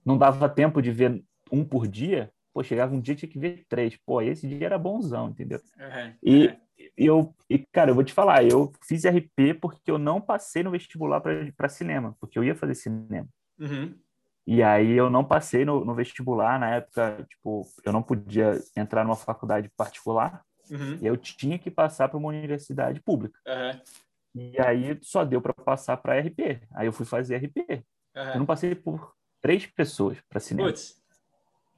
não 0.05 0.17
dava 0.17 0.47
tempo 0.47 0.81
de 0.81 0.91
ver 0.91 1.21
um 1.51 1.65
por 1.65 1.87
dia, 1.87 2.31
pô, 2.53 2.63
chegava 2.63 2.95
um 2.95 3.01
dia 3.01 3.15
tinha 3.15 3.29
que 3.29 3.39
ver 3.39 3.65
três. 3.67 3.97
Pô, 4.05 4.21
esse 4.21 4.47
dia 4.47 4.67
era 4.67 4.77
bonzão, 4.77 5.29
entendeu? 5.29 5.59
Uhum. 5.77 6.13
E, 6.23 6.55
e 6.97 7.05
eu, 7.05 7.35
e, 7.49 7.59
cara, 7.59 7.91
eu 7.91 7.95
vou 7.95 8.03
te 8.03 8.13
falar, 8.13 8.43
eu 8.45 8.71
fiz 8.87 9.03
RP 9.05 9.55
porque 9.59 9.89
eu 9.89 9.97
não 9.97 10.21
passei 10.21 10.63
no 10.63 10.71
vestibular 10.71 11.19
para 11.19 11.69
cinema, 11.69 12.15
porque 12.19 12.37
eu 12.37 12.43
ia 12.43 12.55
fazer 12.55 12.75
cinema. 12.75 13.27
Uhum. 13.59 13.95
E 14.47 14.63
aí 14.63 14.93
eu 14.93 15.09
não 15.09 15.25
passei 15.25 15.65
no, 15.65 15.83
no, 15.83 15.93
vestibular 15.93 16.57
na 16.57 16.75
época, 16.75 17.25
tipo, 17.29 17.67
eu 17.83 17.91
não 17.91 18.01
podia 18.01 18.57
entrar 18.77 19.03
numa 19.03 19.17
faculdade 19.17 19.69
particular, 19.75 20.41
uhum. 20.71 20.97
eu 21.01 21.17
tinha 21.17 21.59
que 21.59 21.69
passar 21.69 22.07
para 22.07 22.17
uma 22.17 22.29
universidade 22.29 23.01
pública. 23.01 23.37
Uhum. 23.45 23.81
E 24.33 24.61
aí 24.61 24.97
só 25.01 25.25
deu 25.25 25.41
para 25.41 25.53
passar 25.53 25.97
para 25.97 26.17
RP. 26.17 26.61
Aí 26.73 26.87
eu 26.87 26.93
fui 26.93 27.05
fazer 27.05 27.35
RP. 27.37 27.57
Uhum. 28.15 28.23
Eu 28.33 28.39
não 28.39 28.45
passei 28.45 28.73
por 28.73 29.13
três 29.41 29.65
pessoas 29.65 30.17
para 30.29 30.39
cinema. 30.39 30.69
Putz. 30.69 30.95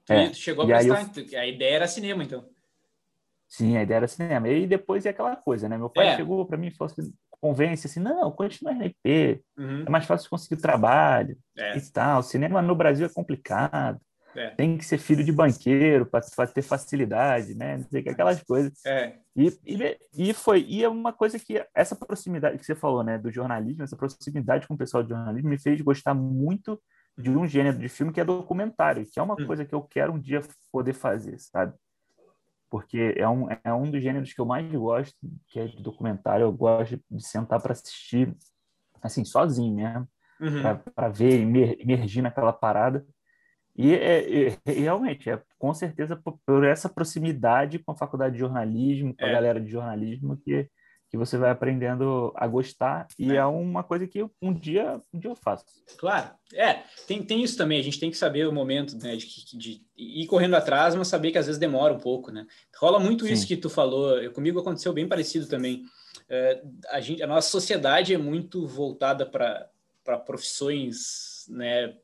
É. 0.07 0.30
Tu 0.30 0.36
chegou 0.36 0.63
a 0.63 0.67
prestar, 0.67 1.11
eu... 1.17 1.39
a 1.39 1.47
ideia 1.47 1.76
era 1.76 1.88
cinema, 1.88 2.24
então. 2.24 2.47
Sim, 3.47 3.78
a 3.78 3.84
ideia 3.84 3.97
era 3.97 4.07
cinema. 4.07 4.47
E 4.47 4.67
depois 4.67 5.07
é 5.07 5.09
aquela 5.09 5.36
coisa, 5.36 5.67
né? 5.67 5.76
Meu 5.76 5.89
pai 5.89 6.09
é. 6.09 6.15
chegou 6.17 6.45
para 6.45 6.57
mim 6.57 6.67
e 6.67 6.72
falou 6.72 6.91
assim: 6.91 7.11
convence 7.42 7.88
assim, 7.88 8.00
não, 8.00 8.32
continua 8.32 8.74
RP, 8.74 9.42
uhum. 9.58 9.84
é 9.86 9.90
mais 9.90 10.06
fácil 10.06 10.30
conseguir 10.30 10.62
trabalho 10.62 11.38
é. 11.58 11.78
e 11.78 11.82
tal. 11.92 12.20
O 12.20 12.24
cinema 12.24 12.62
no 12.62 12.76
Brasil 12.76 13.06
é 13.06 13.10
complicado. 13.10 14.00
É. 14.36 14.52
Tem 14.52 14.78
que 14.78 14.86
ser 14.86 14.98
filho 15.00 15.24
de 15.24 15.32
banqueiro 15.32 16.06
para 16.06 16.48
ter 16.48 16.62
facilidade, 16.62 17.56
né? 17.56 17.78
Não 17.78 17.86
sei 17.90 18.04
que 18.04 18.10
aquelas 18.10 18.42
coisas. 18.44 18.74
É. 18.86 19.16
E, 19.36 19.48
e, 19.66 19.98
e 20.14 20.34
foi 20.34 20.64
e 20.68 20.84
é 20.84 20.90
uma 20.90 21.12
coisa 21.12 21.40
que 21.40 21.64
essa 21.74 21.96
proximidade 21.96 22.58
que 22.58 22.66
você 22.66 22.76
falou, 22.76 23.04
né, 23.04 23.18
do 23.18 23.32
jornalismo, 23.32 23.84
essa 23.84 23.98
proximidade 23.98 24.68
com 24.68 24.76
o 24.76 24.78
pessoal 24.78 25.02
de 25.02 25.10
jornalismo 25.10 25.50
me 25.50 25.60
fez 25.60 25.82
gostar 25.82 26.14
muito 26.14 26.80
de 27.18 27.30
um 27.30 27.48
gênero 27.48 27.78
de 27.78 27.90
filme 27.90 28.14
que 28.14 28.22
é 28.22 28.26
documentário, 28.26 29.06
que 29.06 29.20
é 29.20 29.22
uma 29.22 29.34
hum. 29.34 29.46
coisa 29.46 29.66
que 29.66 29.74
eu 29.74 29.82
quero 29.82 30.14
um 30.14 30.20
dia 30.20 30.42
poder 30.72 30.94
fazer, 30.94 31.38
sabe? 31.40 31.74
Porque 32.70 33.15
é 33.17 33.28
um, 33.28 33.47
é 33.63 33.74
um 33.74 33.89
dos 33.89 34.01
gêneros 34.01 34.32
que 34.32 34.39
eu 34.39 34.45
mais 34.45 34.70
gosto, 34.72 35.17
que 35.47 35.59
é 35.59 35.67
de 35.67 35.82
documentário. 35.82 36.43
Eu 36.43 36.51
gosto 36.51 36.99
de 37.09 37.26
sentar 37.26 37.61
para 37.61 37.74
assistir, 37.74 38.36
assim, 39.01 39.26
sozinho 39.26 39.76
mesmo, 39.76 40.07
uhum. 40.39 40.78
para 40.95 41.09
ver, 41.09 41.41
emergir 41.80 42.22
naquela 42.22 42.53
parada. 42.53 43.05
E, 43.76 43.93
é, 43.93 44.47
é, 44.47 44.57
realmente, 44.65 45.30
é 45.30 45.41
com 45.57 45.74
certeza 45.74 46.15
por, 46.15 46.38
por, 46.45 46.63
essa 46.65 46.89
proximidade 46.89 47.80
com 47.80 47.91
a 47.91 47.97
faculdade 47.97 48.34
de 48.34 48.39
jornalismo, 48.39 49.15
com 49.15 49.26
a 49.26 49.30
é. 49.30 49.32
galera 49.32 49.59
de 49.59 49.72
jornalismo, 49.72 50.38
que, 50.38 50.70
que 51.10 51.18
você 51.18 51.38
vai 51.38 51.49
aprendendo 51.49 52.32
a 52.36 52.47
gostar 52.47 53.07
e 53.18 53.32
é, 53.32 53.38
é 53.38 53.45
uma 53.45 53.84
coisa 53.84 54.07
que 54.07 54.20
eu, 54.20 54.32
um 54.41 54.53
dia 54.53 55.01
um 55.12 55.20
dia 55.20 55.30
eu 55.30 55.36
faço. 55.36 55.66
Claro, 55.97 56.30
é, 56.53 56.84
tem, 57.07 57.24
tem 57.24 57.43
isso 57.43 57.57
também, 57.57 57.80
a 57.80 57.84
gente 57.84 57.99
tem 57.99 58.12
que 58.12 58.18
saber 58.18 58.47
o 58.47 58.53
momento, 58.53 58.95
né, 58.97 59.16
de, 59.16 59.28
de, 59.57 59.82
ir 59.97 60.28
correndo 60.28 60.55
atrás, 60.55 60.93
mas 60.95 61.07
saber 61.07 61.32
que 61.32 61.38
às 61.38 61.47
vezes 61.47 61.60
demora 61.60 61.93
um 61.93 61.99
pouco, 61.99 62.32
né? 62.32 62.45
Rola 62.78 62.99
muito 62.99 63.26
Sim. 63.26 63.34
isso 63.34 63.47
que 63.47 63.57
tu 63.57 63.70
falou, 63.70 64.22
eu, 64.22 64.32
comigo 64.32 64.60
aconteceu 64.60 64.93
bem 64.93 65.07
parecido 65.07 65.47
também. 65.47 65.84
É, 66.30 66.62
a, 66.89 67.01
gente, 67.01 67.24
a 67.24 67.28
nossa 67.28 67.49
sociedade 67.49 68.14
é 68.14 68.18
muito 68.18 68.68
voltada 68.68 69.26
para 69.26 70.18
profissões, 70.26 71.45
né, 71.49 71.95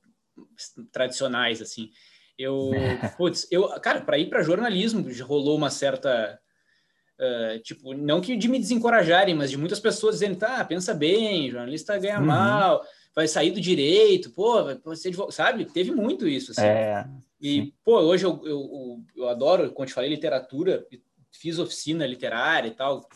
tradicionais, 0.92 1.62
assim. 1.62 1.92
Eu, 2.38 2.72
putz, 3.18 3.48
eu, 3.52 3.68
cara, 3.80 4.02
para 4.02 4.18
ir 4.18 4.30
para 4.30 4.42
jornalismo 4.44 5.06
rolou 5.24 5.56
uma 5.56 5.70
certa 5.70 6.40
Uh, 7.18 7.60
tipo, 7.60 7.94
não 7.94 8.20
que 8.20 8.36
de 8.36 8.50
me 8.50 8.60
desencorajarem, 8.60 9.34
mas 9.34 9.50
de 9.50 9.58
muitas 9.58 9.80
pessoas 9.80 10.16
dizendo, 10.16 10.38
tá, 10.38 10.64
pensa 10.66 10.94
bem, 10.94 11.50
jornalista 11.50 11.98
ganha 11.98 12.20
uhum. 12.20 12.26
mal, 12.26 12.86
vai 13.16 13.26
sair 13.26 13.52
do 13.52 13.62
direito, 13.62 14.32
pô, 14.32 14.64
vai 14.64 14.96
ser 14.98 15.08
advogado, 15.08 15.32
sabe? 15.32 15.66
Teve 15.66 15.92
muito 15.92 16.28
isso, 16.28 16.52
assim. 16.52 16.66
É, 16.66 17.08
e, 17.40 17.62
sim. 17.62 17.74
pô, 17.86 18.00
hoje 18.00 18.26
eu, 18.26 18.42
eu, 18.46 19.00
eu, 19.16 19.30
adoro, 19.30 19.72
como 19.72 19.88
te 19.88 19.94
falei, 19.94 20.10
literatura, 20.10 20.86
fiz 21.32 21.58
oficina 21.58 22.06
literária 22.06 22.68
e 22.68 22.72
tal, 22.72 23.08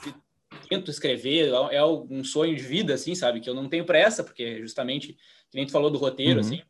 tento 0.70 0.90
escrever, 0.90 1.52
é, 1.72 1.76
é 1.76 1.86
um 1.86 2.24
sonho 2.24 2.56
de 2.56 2.64
vida, 2.64 2.94
assim, 2.94 3.14
sabe? 3.14 3.42
Que 3.42 3.50
eu 3.50 3.54
não 3.54 3.68
tenho 3.68 3.86
pressa, 3.86 4.24
porque 4.24 4.62
justamente, 4.62 5.18
que 5.50 5.58
nem 5.58 5.66
tu 5.66 5.74
falou 5.74 5.92
do 5.92 5.98
roteiro, 5.98 6.40
uhum. 6.40 6.46
assim. 6.46 6.62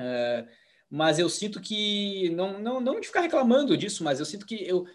Uh, 0.00 0.48
mas 0.90 1.18
eu 1.20 1.28
sinto 1.28 1.60
que, 1.60 2.30
não, 2.30 2.58
não, 2.58 2.80
não 2.80 2.98
de 2.98 3.06
ficar 3.06 3.20
reclamando 3.20 3.76
disso, 3.76 4.02
mas 4.02 4.18
eu 4.18 4.26
sinto 4.26 4.46
que 4.46 4.66
eu 4.66 4.86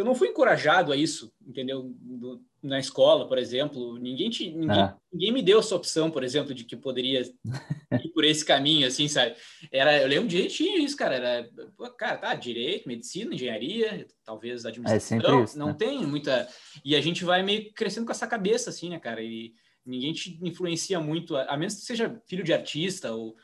eu 0.00 0.04
não 0.04 0.14
fui 0.14 0.28
encorajado 0.28 0.92
a 0.92 0.96
isso, 0.96 1.30
entendeu? 1.46 1.94
Do, 2.00 2.42
na 2.62 2.78
escola, 2.78 3.28
por 3.28 3.36
exemplo, 3.36 3.98
ninguém, 3.98 4.30
te, 4.30 4.50
ninguém, 4.50 4.80
ah. 4.80 4.96
ninguém, 5.12 5.32
me 5.32 5.42
deu 5.42 5.58
essa 5.58 5.76
opção, 5.76 6.10
por 6.10 6.24
exemplo, 6.24 6.54
de 6.54 6.64
que 6.64 6.74
poderia 6.74 7.20
ir 8.04 8.08
por 8.14 8.24
esse 8.24 8.44
caminho, 8.44 8.86
assim, 8.86 9.08
sabe? 9.08 9.36
Era, 9.70 10.00
eu 10.00 10.08
lembro 10.08 10.28
de 10.28 10.46
tinha 10.46 10.78
isso, 10.78 10.96
cara, 10.96 11.14
era, 11.16 11.50
cara, 11.98 12.16
tá, 12.16 12.34
direito, 12.34 12.88
medicina, 12.88 13.34
engenharia, 13.34 14.06
talvez 14.24 14.64
administração, 14.64 15.40
é 15.40 15.44
isso, 15.44 15.58
não 15.58 15.68
né? 15.68 15.76
tem 15.78 16.06
muita, 16.06 16.48
e 16.82 16.96
a 16.96 17.00
gente 17.00 17.22
vai 17.22 17.42
meio 17.42 17.70
crescendo 17.74 18.06
com 18.06 18.12
essa 18.12 18.26
cabeça, 18.26 18.70
assim, 18.70 18.88
né, 18.88 18.98
cara, 18.98 19.22
e 19.22 19.52
ninguém 19.84 20.14
te 20.14 20.38
influencia 20.42 20.98
muito, 20.98 21.36
a 21.36 21.56
menos 21.58 21.74
que 21.74 21.82
seja 21.82 22.20
filho 22.26 22.44
de 22.44 22.54
artista 22.54 23.12
ou 23.12 23.36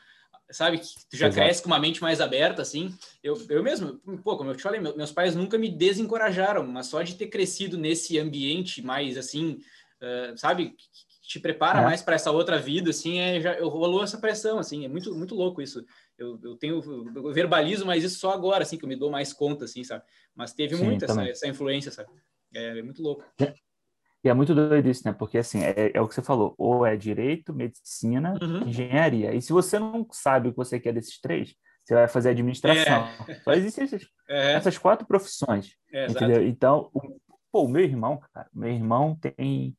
sabe? 0.51 0.79
Que 0.79 0.85
tu 1.09 1.17
já 1.17 1.27
Exato. 1.27 1.43
cresce 1.43 1.61
com 1.61 1.67
uma 1.67 1.79
mente 1.79 2.01
mais 2.01 2.21
aberta, 2.21 2.61
assim. 2.61 2.95
Eu, 3.23 3.37
eu 3.49 3.63
mesmo, 3.63 3.99
pô, 4.23 4.37
como 4.37 4.51
eu 4.51 4.55
te 4.55 4.63
falei, 4.63 4.79
meus 4.79 5.11
pais 5.11 5.35
nunca 5.35 5.57
me 5.57 5.69
desencorajaram, 5.69 6.65
mas 6.65 6.87
só 6.87 7.01
de 7.01 7.15
ter 7.15 7.27
crescido 7.27 7.77
nesse 7.77 8.17
ambiente 8.17 8.81
mais, 8.81 9.17
assim, 9.17 9.59
uh, 10.01 10.37
sabe? 10.37 10.71
Que 10.71 11.07
te 11.27 11.39
prepara 11.39 11.81
é. 11.81 11.83
mais 11.83 12.01
para 12.01 12.15
essa 12.15 12.31
outra 12.31 12.57
vida, 12.57 12.89
assim, 12.89 13.19
é, 13.19 13.41
já 13.41 13.53
eu, 13.55 13.67
rolou 13.67 14.01
essa 14.01 14.17
pressão, 14.17 14.57
assim, 14.57 14.85
é 14.85 14.87
muito, 14.87 15.13
muito 15.13 15.35
louco 15.35 15.61
isso. 15.61 15.85
Eu, 16.17 16.39
eu 16.41 16.55
tenho, 16.55 16.81
eu 17.15 17.33
verbalizo 17.33 17.85
mais 17.85 18.03
isso 18.03 18.17
só 18.17 18.31
agora, 18.31 18.63
assim, 18.63 18.77
que 18.77 18.85
eu 18.85 18.89
me 18.89 18.95
dou 18.95 19.11
mais 19.11 19.33
conta, 19.33 19.65
assim, 19.65 19.83
sabe? 19.83 20.03
Mas 20.33 20.53
teve 20.53 20.77
Sim, 20.77 20.85
muito 20.85 21.03
essa, 21.03 21.23
essa, 21.27 21.47
influência, 21.47 21.91
sabe? 21.91 22.09
É, 22.55 22.79
é 22.79 22.81
muito 22.81 23.03
louco. 23.03 23.23
É, 24.27 24.29
e 24.29 24.29
é 24.29 24.33
muito 24.33 24.53
doido 24.53 24.89
isso, 24.89 25.03
né? 25.05 25.13
Porque, 25.13 25.37
assim, 25.37 25.63
é, 25.63 25.91
é 25.93 26.01
o 26.01 26.07
que 26.07 26.13
você 26.13 26.21
falou, 26.21 26.53
ou 26.57 26.85
é 26.85 26.95
direito, 26.95 27.53
medicina, 27.53 28.33
uhum. 28.41 28.67
engenharia. 28.67 29.33
E 29.33 29.41
se 29.41 29.53
você 29.53 29.79
não 29.79 30.05
sabe 30.11 30.49
o 30.49 30.51
que 30.51 30.57
você 30.57 30.79
quer 30.79 30.93
desses 30.93 31.19
três, 31.19 31.55
você 31.83 31.93
vai 31.93 32.07
fazer 32.07 32.29
administração. 32.29 33.07
É. 33.27 33.35
Só 33.35 33.53
existem 33.53 33.85
essas, 33.85 34.03
é. 34.29 34.53
essas 34.53 34.77
quatro 34.77 35.07
profissões, 35.07 35.75
é, 35.91 36.05
entendeu? 36.05 36.41
Exato. 36.41 36.47
Então, 36.47 36.89
o, 36.93 37.01
pô, 37.51 37.63
o 37.63 37.69
meu 37.69 37.83
irmão, 37.83 38.19
cara, 38.33 38.49
meu 38.53 38.69
irmão 38.69 39.15
tem 39.15 39.75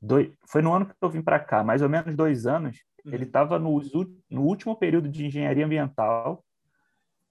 dois... 0.00 0.30
Foi 0.46 0.60
no 0.60 0.74
ano 0.74 0.86
que 0.86 0.92
eu 1.00 1.10
vim 1.10 1.22
para 1.22 1.40
cá, 1.40 1.64
mais 1.64 1.80
ou 1.80 1.88
menos 1.88 2.14
dois 2.14 2.46
anos, 2.46 2.78
uhum. 3.04 3.14
ele 3.14 3.24
estava 3.24 3.58
no, 3.58 3.80
no 4.28 4.42
último 4.42 4.76
período 4.76 5.08
de 5.08 5.26
engenharia 5.26 5.64
ambiental, 5.64 6.44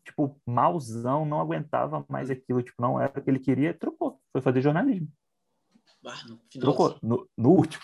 tipo, 0.04 0.42
malzão, 0.44 1.24
não 1.24 1.40
aguentava 1.40 2.04
mais 2.10 2.30
uhum. 2.30 2.36
aquilo, 2.36 2.64
tipo, 2.64 2.82
não 2.82 3.00
era 3.00 3.12
o 3.16 3.22
que 3.22 3.30
ele 3.30 3.40
queria, 3.40 3.74
trocou, 3.76 4.20
foi 4.32 4.42
fazer 4.42 4.62
jornalismo. 4.62 5.08
Ah, 6.06 6.24
no 6.28 6.38
Trocou 6.60 6.98
no, 7.02 7.30
no, 7.38 7.50
último. 7.50 7.84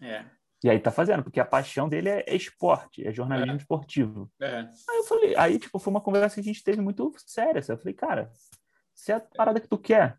É. 0.00 0.24
E 0.62 0.68
aí 0.68 0.78
tá 0.78 0.90
fazendo, 0.90 1.22
porque 1.22 1.40
a 1.40 1.44
paixão 1.44 1.88
dele 1.88 2.08
é, 2.08 2.24
é 2.26 2.36
esporte, 2.36 3.06
é 3.06 3.12
jornalismo 3.12 3.52
é. 3.52 3.56
esportivo. 3.56 4.30
É. 4.40 4.60
Aí 4.60 4.96
eu 4.96 5.04
falei, 5.04 5.36
aí 5.36 5.58
tipo, 5.58 5.78
foi 5.78 5.90
uma 5.90 6.00
conversa 6.00 6.34
que 6.34 6.40
a 6.40 6.52
gente 6.52 6.64
teve 6.64 6.80
muito 6.80 7.12
séria. 7.18 7.60
Assim. 7.60 7.72
Eu 7.72 7.78
falei, 7.78 7.94
cara, 7.94 8.30
se 8.94 9.12
é 9.12 9.16
a 9.16 9.20
parada 9.20 9.60
que 9.60 9.68
tu 9.68 9.78
quer, 9.78 10.18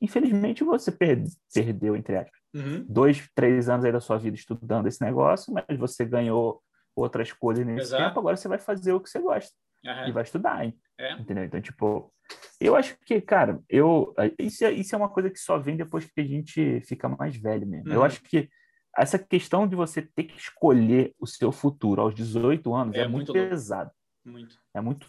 infelizmente 0.00 0.64
você 0.64 0.90
per 0.92 1.22
perdeu, 1.52 1.96
entre 1.96 2.16
aspas, 2.16 2.40
uhum. 2.54 2.84
dois, 2.88 3.28
três 3.34 3.68
anos 3.68 3.84
aí 3.84 3.92
da 3.92 4.00
sua 4.00 4.18
vida 4.18 4.36
estudando 4.36 4.86
esse 4.88 5.02
negócio, 5.02 5.52
mas 5.52 5.78
você 5.78 6.04
ganhou 6.04 6.62
outras 6.94 7.32
coisas 7.32 7.64
nesse 7.64 7.88
Exato. 7.88 8.02
tempo, 8.02 8.20
agora 8.20 8.36
você 8.36 8.48
vai 8.48 8.58
fazer 8.58 8.92
o 8.92 9.00
que 9.00 9.08
você 9.08 9.20
gosta. 9.20 9.54
Uhum. 9.86 10.08
E 10.08 10.12
vai 10.12 10.22
estudar, 10.22 10.64
hein? 10.64 10.74
É. 10.98 11.12
Entendeu? 11.12 11.44
Então, 11.44 11.60
tipo, 11.60 12.12
eu 12.60 12.74
acho 12.74 12.96
que, 13.04 13.20
cara, 13.20 13.60
eu 13.68 14.14
isso 14.38 14.64
é, 14.64 14.72
isso 14.72 14.94
é 14.94 14.98
uma 14.98 15.08
coisa 15.08 15.30
que 15.30 15.38
só 15.38 15.58
vem 15.58 15.76
depois 15.76 16.04
que 16.04 16.20
a 16.20 16.24
gente 16.24 16.80
fica 16.80 17.08
mais 17.08 17.36
velho 17.36 17.66
mesmo. 17.66 17.88
Uhum. 17.88 17.94
Eu 17.94 18.04
acho 18.04 18.22
que 18.22 18.48
essa 18.96 19.18
questão 19.18 19.66
de 19.66 19.76
você 19.76 20.00
ter 20.00 20.24
que 20.24 20.38
escolher 20.38 21.14
o 21.20 21.26
seu 21.26 21.52
futuro 21.52 22.00
aos 22.00 22.14
18 22.14 22.74
anos 22.74 22.96
é, 22.96 23.00
é 23.00 23.08
muito, 23.08 23.32
muito 23.32 23.48
pesado. 23.48 23.90
Muito. 24.24 24.58
É 24.74 24.80
muito 24.80 25.06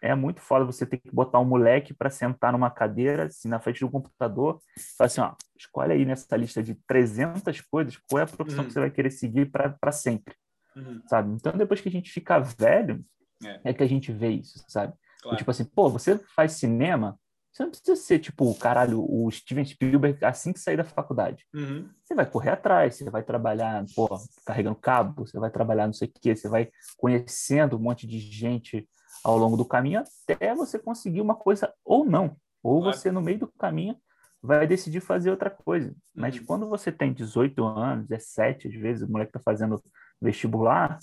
é 0.00 0.14
muito 0.14 0.40
foda 0.40 0.64
você 0.64 0.84
ter 0.84 0.96
que 0.96 1.10
botar 1.12 1.38
um 1.38 1.44
moleque 1.44 1.94
para 1.94 2.10
sentar 2.10 2.52
numa 2.52 2.70
cadeira, 2.70 3.26
assim, 3.26 3.48
na 3.48 3.60
frente 3.60 3.80
do 3.80 3.90
computador, 3.90 4.58
e 4.76 4.80
falar 4.96 5.06
assim, 5.06 5.20
ó, 5.20 5.34
escolhe 5.56 5.92
aí 5.92 6.04
nessa 6.04 6.36
lista 6.36 6.62
de 6.62 6.74
300 6.86 7.60
coisas, 7.60 7.96
qual 8.08 8.20
é 8.20 8.24
a 8.24 8.26
profissão 8.26 8.62
uhum. 8.62 8.66
que 8.66 8.72
você 8.72 8.80
vai 8.80 8.90
querer 8.90 9.10
seguir 9.10 9.50
para 9.50 9.92
sempre. 9.92 10.34
Uhum. 10.74 11.00
Sabe? 11.06 11.32
Então, 11.32 11.52
depois 11.52 11.80
que 11.80 11.88
a 11.88 11.92
gente 11.92 12.10
fica 12.10 12.40
velho, 12.40 13.04
é. 13.44 13.60
é 13.64 13.72
que 13.74 13.82
a 13.82 13.86
gente 13.86 14.12
vê 14.12 14.30
isso, 14.30 14.64
sabe? 14.68 14.92
Claro. 15.22 15.38
tipo 15.38 15.50
assim, 15.50 15.64
pô, 15.64 15.88
você 15.90 16.18
faz 16.34 16.52
cinema, 16.52 17.18
Você 17.52 17.62
não 17.62 17.70
precisa 17.70 17.96
ser, 17.96 18.18
tipo, 18.18 18.54
caralho, 18.58 19.02
o 19.08 19.30
Steven 19.30 19.64
Spielberg 19.64 20.22
assim 20.22 20.52
que 20.52 20.60
sair 20.60 20.76
da 20.76 20.84
faculdade. 20.84 21.42
Uhum. 21.54 21.88
Você 22.04 22.14
vai 22.14 22.26
correr 22.26 22.50
atrás, 22.50 22.96
você 22.96 23.08
vai 23.10 23.22
trabalhar, 23.22 23.82
pô, 23.94 24.06
carregando 24.44 24.76
cabo, 24.76 25.26
você 25.26 25.38
vai 25.38 25.50
trabalhar 25.50 25.86
não 25.86 25.94
sei 25.94 26.06
o 26.08 26.12
quê, 26.20 26.36
você 26.36 26.48
vai 26.50 26.70
conhecendo 26.98 27.76
um 27.76 27.80
monte 27.80 28.06
de 28.06 28.18
gente 28.18 28.86
ao 29.24 29.38
longo 29.38 29.56
do 29.56 29.64
caminho 29.64 30.04
até 30.28 30.54
você 30.54 30.78
conseguir 30.78 31.22
uma 31.22 31.34
coisa 31.34 31.72
ou 31.82 32.04
não. 32.04 32.36
Ou 32.62 32.82
Claro. 32.82 32.96
você, 32.96 33.10
no 33.10 33.22
meio 33.22 33.38
do 33.38 33.48
caminho, 33.48 33.96
vai 34.42 34.66
decidir 34.66 35.00
fazer 35.00 35.30
outra 35.30 35.48
coisa. 35.50 35.94
Mas 36.14 36.36
Uhum. 36.38 36.44
quando 36.44 36.68
você 36.68 36.92
tem 36.92 37.10
18 37.12 37.64
anos, 37.64 38.06
17, 38.06 38.68
às 38.68 38.74
vezes, 38.74 39.08
o 39.08 39.10
moleque 39.10 39.32
tá 39.32 39.40
fazendo 39.40 39.82
vestibular, 40.20 40.98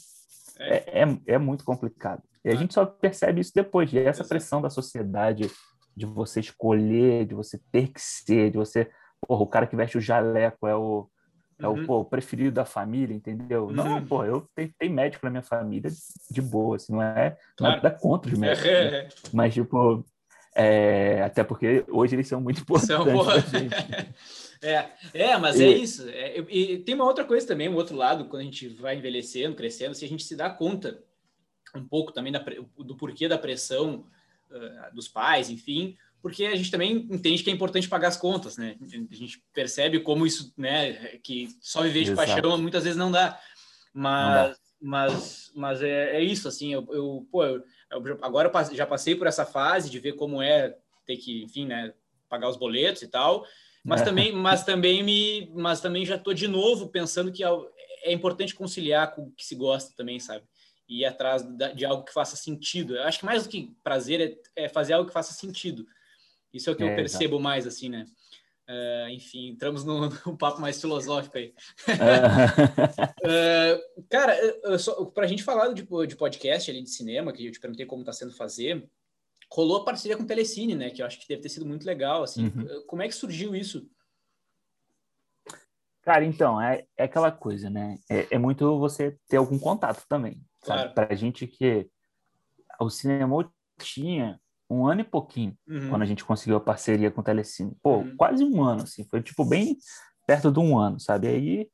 É. 0.60 1.02
é, 1.02 1.04
é, 1.04 1.20
é 1.34 1.38
muito 1.38 1.64
complicado. 1.64 2.22
E 2.44 2.50
a 2.50 2.54
Ah. 2.54 2.56
gente 2.56 2.74
só 2.74 2.86
percebe 2.86 3.42
isso 3.42 3.52
depois. 3.56 3.92
E 3.94 4.00
essa 4.00 4.24
pressão 4.24 4.62
da 4.62 4.70
sociedade 4.70 5.50
de 5.96 6.06
você 6.06 6.40
escolher, 6.40 7.26
de 7.26 7.34
você 7.36 7.60
ter 7.72 7.88
que 7.90 8.02
ser, 8.02 8.52
de 8.52 8.58
você... 8.58 8.90
Porra, 9.28 9.44
o 9.44 9.48
cara 9.48 9.68
que 9.68 9.76
veste 9.76 9.98
o 9.98 10.02
jaleco 10.02 10.68
é 10.68 10.76
o, 10.76 11.08
é 11.62 11.68
Uhum. 11.68 11.84
o 11.84 11.86
pô, 11.86 12.04
preferido 12.06 12.52
da 12.52 12.66
família, 12.66 13.16
entendeu? 13.16 13.70
Não, 13.72 13.98
Uhum. 13.98 14.06
pô, 14.08 14.26
eu 14.26 14.46
tenho, 14.56 14.74
tenho 14.78 14.92
médico 14.94 15.26
na 15.26 15.30
minha 15.30 15.44
família 15.44 15.90
de 16.30 16.42
boa, 16.42 16.76
assim, 16.76 16.92
não 16.94 17.02
é 17.02 17.38
Claro. 17.56 17.76
nada 17.76 17.92
contra 17.92 18.32
os 18.32 18.38
médicos, 18.38 18.66
né? 18.66 18.72
É, 18.72 18.96
é, 19.06 19.08
mas 19.32 19.54
tipo, 19.54 20.04
é, 20.56 21.22
até 21.24 21.44
porque 21.44 21.86
hoje 21.90 22.16
eles 22.16 22.28
são 22.28 22.42
muito 22.42 22.62
importantes 22.62 22.88
São. 22.88 23.06
É, 24.64 24.90
é, 25.14 25.38
mas 25.38 25.60
E- 25.60 25.64
é 25.66 25.70
isso. 25.70 26.08
É, 26.10 26.38
e 26.50 26.80
tem 26.80 26.96
uma 26.96 27.06
outra 27.06 27.26
coisa 27.26 27.46
também, 27.46 27.70
um 27.70 27.76
outro 27.76 27.96
lado, 27.96 28.26
quando 28.26 28.42
a 28.42 28.46
gente 28.46 28.70
vai 28.70 28.96
envelhecendo, 28.98 29.56
crescendo, 29.56 29.94
se 29.94 30.06
a 30.06 30.08
gente 30.08 30.24
se 30.24 30.36
dá 30.36 30.50
conta 30.50 31.04
um 31.76 31.86
pouco 31.86 32.12
também 32.12 32.32
da 32.32 32.44
do 32.78 32.96
porquê 32.96 33.28
da 33.28 33.38
pressão 33.38 34.06
ah, 34.52 34.92
dos 34.94 35.08
pais, 35.08 35.50
enfim, 35.50 35.98
porque 36.22 36.46
a 36.46 36.56
gente 36.56 36.72
também 36.72 37.08
entende 37.10 37.44
que 37.44 37.50
é 37.50 37.54
importante 37.54 37.90
pagar 37.90 38.08
as 38.10 38.18
contas, 38.18 38.56
né? 38.56 38.78
A 38.82 39.16
gente 39.16 39.44
percebe 39.52 40.00
como 40.00 40.26
isso, 40.26 40.54
né, 40.56 41.18
que 41.18 41.50
só 41.60 41.82
viver 41.82 42.04
de 42.04 42.12
Exato. 42.12 42.28
paixão 42.28 42.58
muitas 42.58 42.84
vezes 42.84 42.98
não 42.98 43.12
dá. 43.12 43.40
Mas, 43.94 44.52
dá. 44.52 44.56
mas, 44.80 45.52
mas 45.56 45.82
é, 45.82 46.18
é 46.18 46.22
isso, 46.24 46.48
assim, 46.48 46.72
eu, 46.72 46.88
eu, 46.92 47.28
pô, 47.32 47.44
eu, 47.44 47.64
eu 47.92 48.20
agora 48.22 48.52
já 48.72 48.86
passei 48.86 49.16
por 49.16 49.28
essa 49.28 49.46
fase 49.46 49.90
de 49.90 50.00
ver 50.00 50.14
como 50.14 50.42
é 50.42 50.78
ter 51.06 51.18
que, 51.18 51.44
enfim, 51.44 51.66
né, 51.66 51.94
pagar 52.30 52.48
os 52.48 52.58
boletos 52.58 53.02
e 53.02 53.08
tal, 53.08 53.46
mas 53.84 54.02
É. 54.02 54.06
também, 54.06 54.32
mas 54.32 54.64
também 54.64 55.04
me, 55.04 55.52
mas 55.54 55.82
também 55.82 56.06
já 56.06 56.16
estou 56.16 56.34
de 56.34 56.48
novo 56.48 56.88
pensando 56.90 57.32
que 57.32 57.44
é, 57.44 57.48
é 58.04 58.12
importante 58.14 58.56
conciliar 58.56 59.14
com 59.14 59.24
o 59.24 59.32
que 59.32 59.46
se 59.46 59.56
gosta 59.56 59.94
também, 59.96 60.20
sabe? 60.20 60.46
E 60.88 61.02
ir 61.02 61.06
atrás 61.06 61.44
de 61.76 61.86
algo 61.86 62.04
que 62.04 62.14
faça 62.14 62.36
sentido. 62.36 62.96
Eu 62.96 63.04
acho 63.04 63.20
que 63.20 63.26
mais 63.26 63.44
do 63.44 63.50
que 63.50 63.72
prazer 63.84 64.40
é, 64.56 64.64
é 64.66 64.70
fazer 64.70 64.94
algo 64.94 65.08
que 65.08 65.14
faça 65.14 65.34
sentido. 65.34 65.86
Isso 66.54 66.70
é 66.70 66.74
o 66.74 66.76
que 66.76 66.84
eu 66.84 66.88
É, 66.90 66.96
percebo 66.96 67.40
mais, 67.40 67.66
assim, 67.66 67.90
né? 67.90 68.06
É, 68.66 69.08
enfim, 69.12 69.50
entramos 69.50 69.84
num, 69.84 70.08
num 70.26 70.38
papo 70.38 70.62
mais 70.62 70.80
filosófico 70.80 71.38
aí. 71.38 71.54
É, 73.24 73.82
cara, 74.10 74.38
para 75.14 75.26
a 75.26 75.28
gente 75.28 75.44
falar 75.44 75.74
de, 75.74 75.86
de 76.08 76.16
podcast 76.16 76.72
ali 76.72 76.82
de 76.82 76.90
cinema, 76.90 77.34
que 77.34 77.46
eu 77.46 77.52
te 77.52 77.60
perguntei 77.60 77.86
como 77.86 78.02
está 78.04 78.14
sendo 78.14 78.34
fazer, 78.34 78.88
rolou 79.56 79.78
a 79.82 79.86
parceria 79.86 80.18
com 80.18 80.24
o 80.24 80.28
Telecine, 80.28 80.74
né? 80.74 80.90
Que 80.90 81.02
eu 81.02 81.06
acho 81.06 81.20
que 81.20 81.28
deve 81.28 81.42
ter 81.44 81.50
sido 81.50 81.66
muito 81.66 81.86
legal. 81.86 82.24
Assim, 82.24 82.46
Uhum. 82.48 82.84
como 82.88 83.04
é 83.04 83.08
que 83.08 83.14
surgiu 83.14 83.56
isso? 83.56 83.88
Cara, 86.02 86.26
então, 86.26 86.60
é, 86.60 86.86
é 86.98 87.04
aquela 87.04 87.32
coisa, 87.32 87.70
né? 87.70 87.98
É, 88.10 88.36
é 88.36 88.38
muito 88.38 88.78
você 88.80 89.18
ter 89.28 89.38
algum 89.38 89.58
contato 89.60 90.04
também, 90.10 90.42
Claro. 90.62 90.82
sabe? 90.82 90.96
Pra 90.96 91.16
gente 91.16 91.46
que 91.48 91.88
o 92.80 92.90
cinema 92.90 93.54
tinha 93.80 94.40
um 94.70 94.88
ano 94.88 95.02
e 95.02 95.04
pouquinho 95.06 95.56
Uhum. 95.68 95.90
quando 95.90 96.02
a 96.02 96.06
gente 96.06 96.26
conseguiu 96.26 96.58
a 96.58 96.60
parceria 96.62 97.12
com 97.12 97.22
o 97.22 97.24
Telecine. 97.24 97.76
Pô, 97.82 97.98
Uhum. 98.00 98.18
quase 98.18 98.44
um 98.44 98.64
ano, 98.64 98.84
assim. 98.84 99.06
Foi, 99.06 99.22
tipo, 99.22 99.46
bem 99.46 99.78
perto 100.26 100.52
de 100.52 100.60
um 100.60 100.78
ano, 100.78 101.00
sabe? 101.00 101.28
Aí 101.28 101.70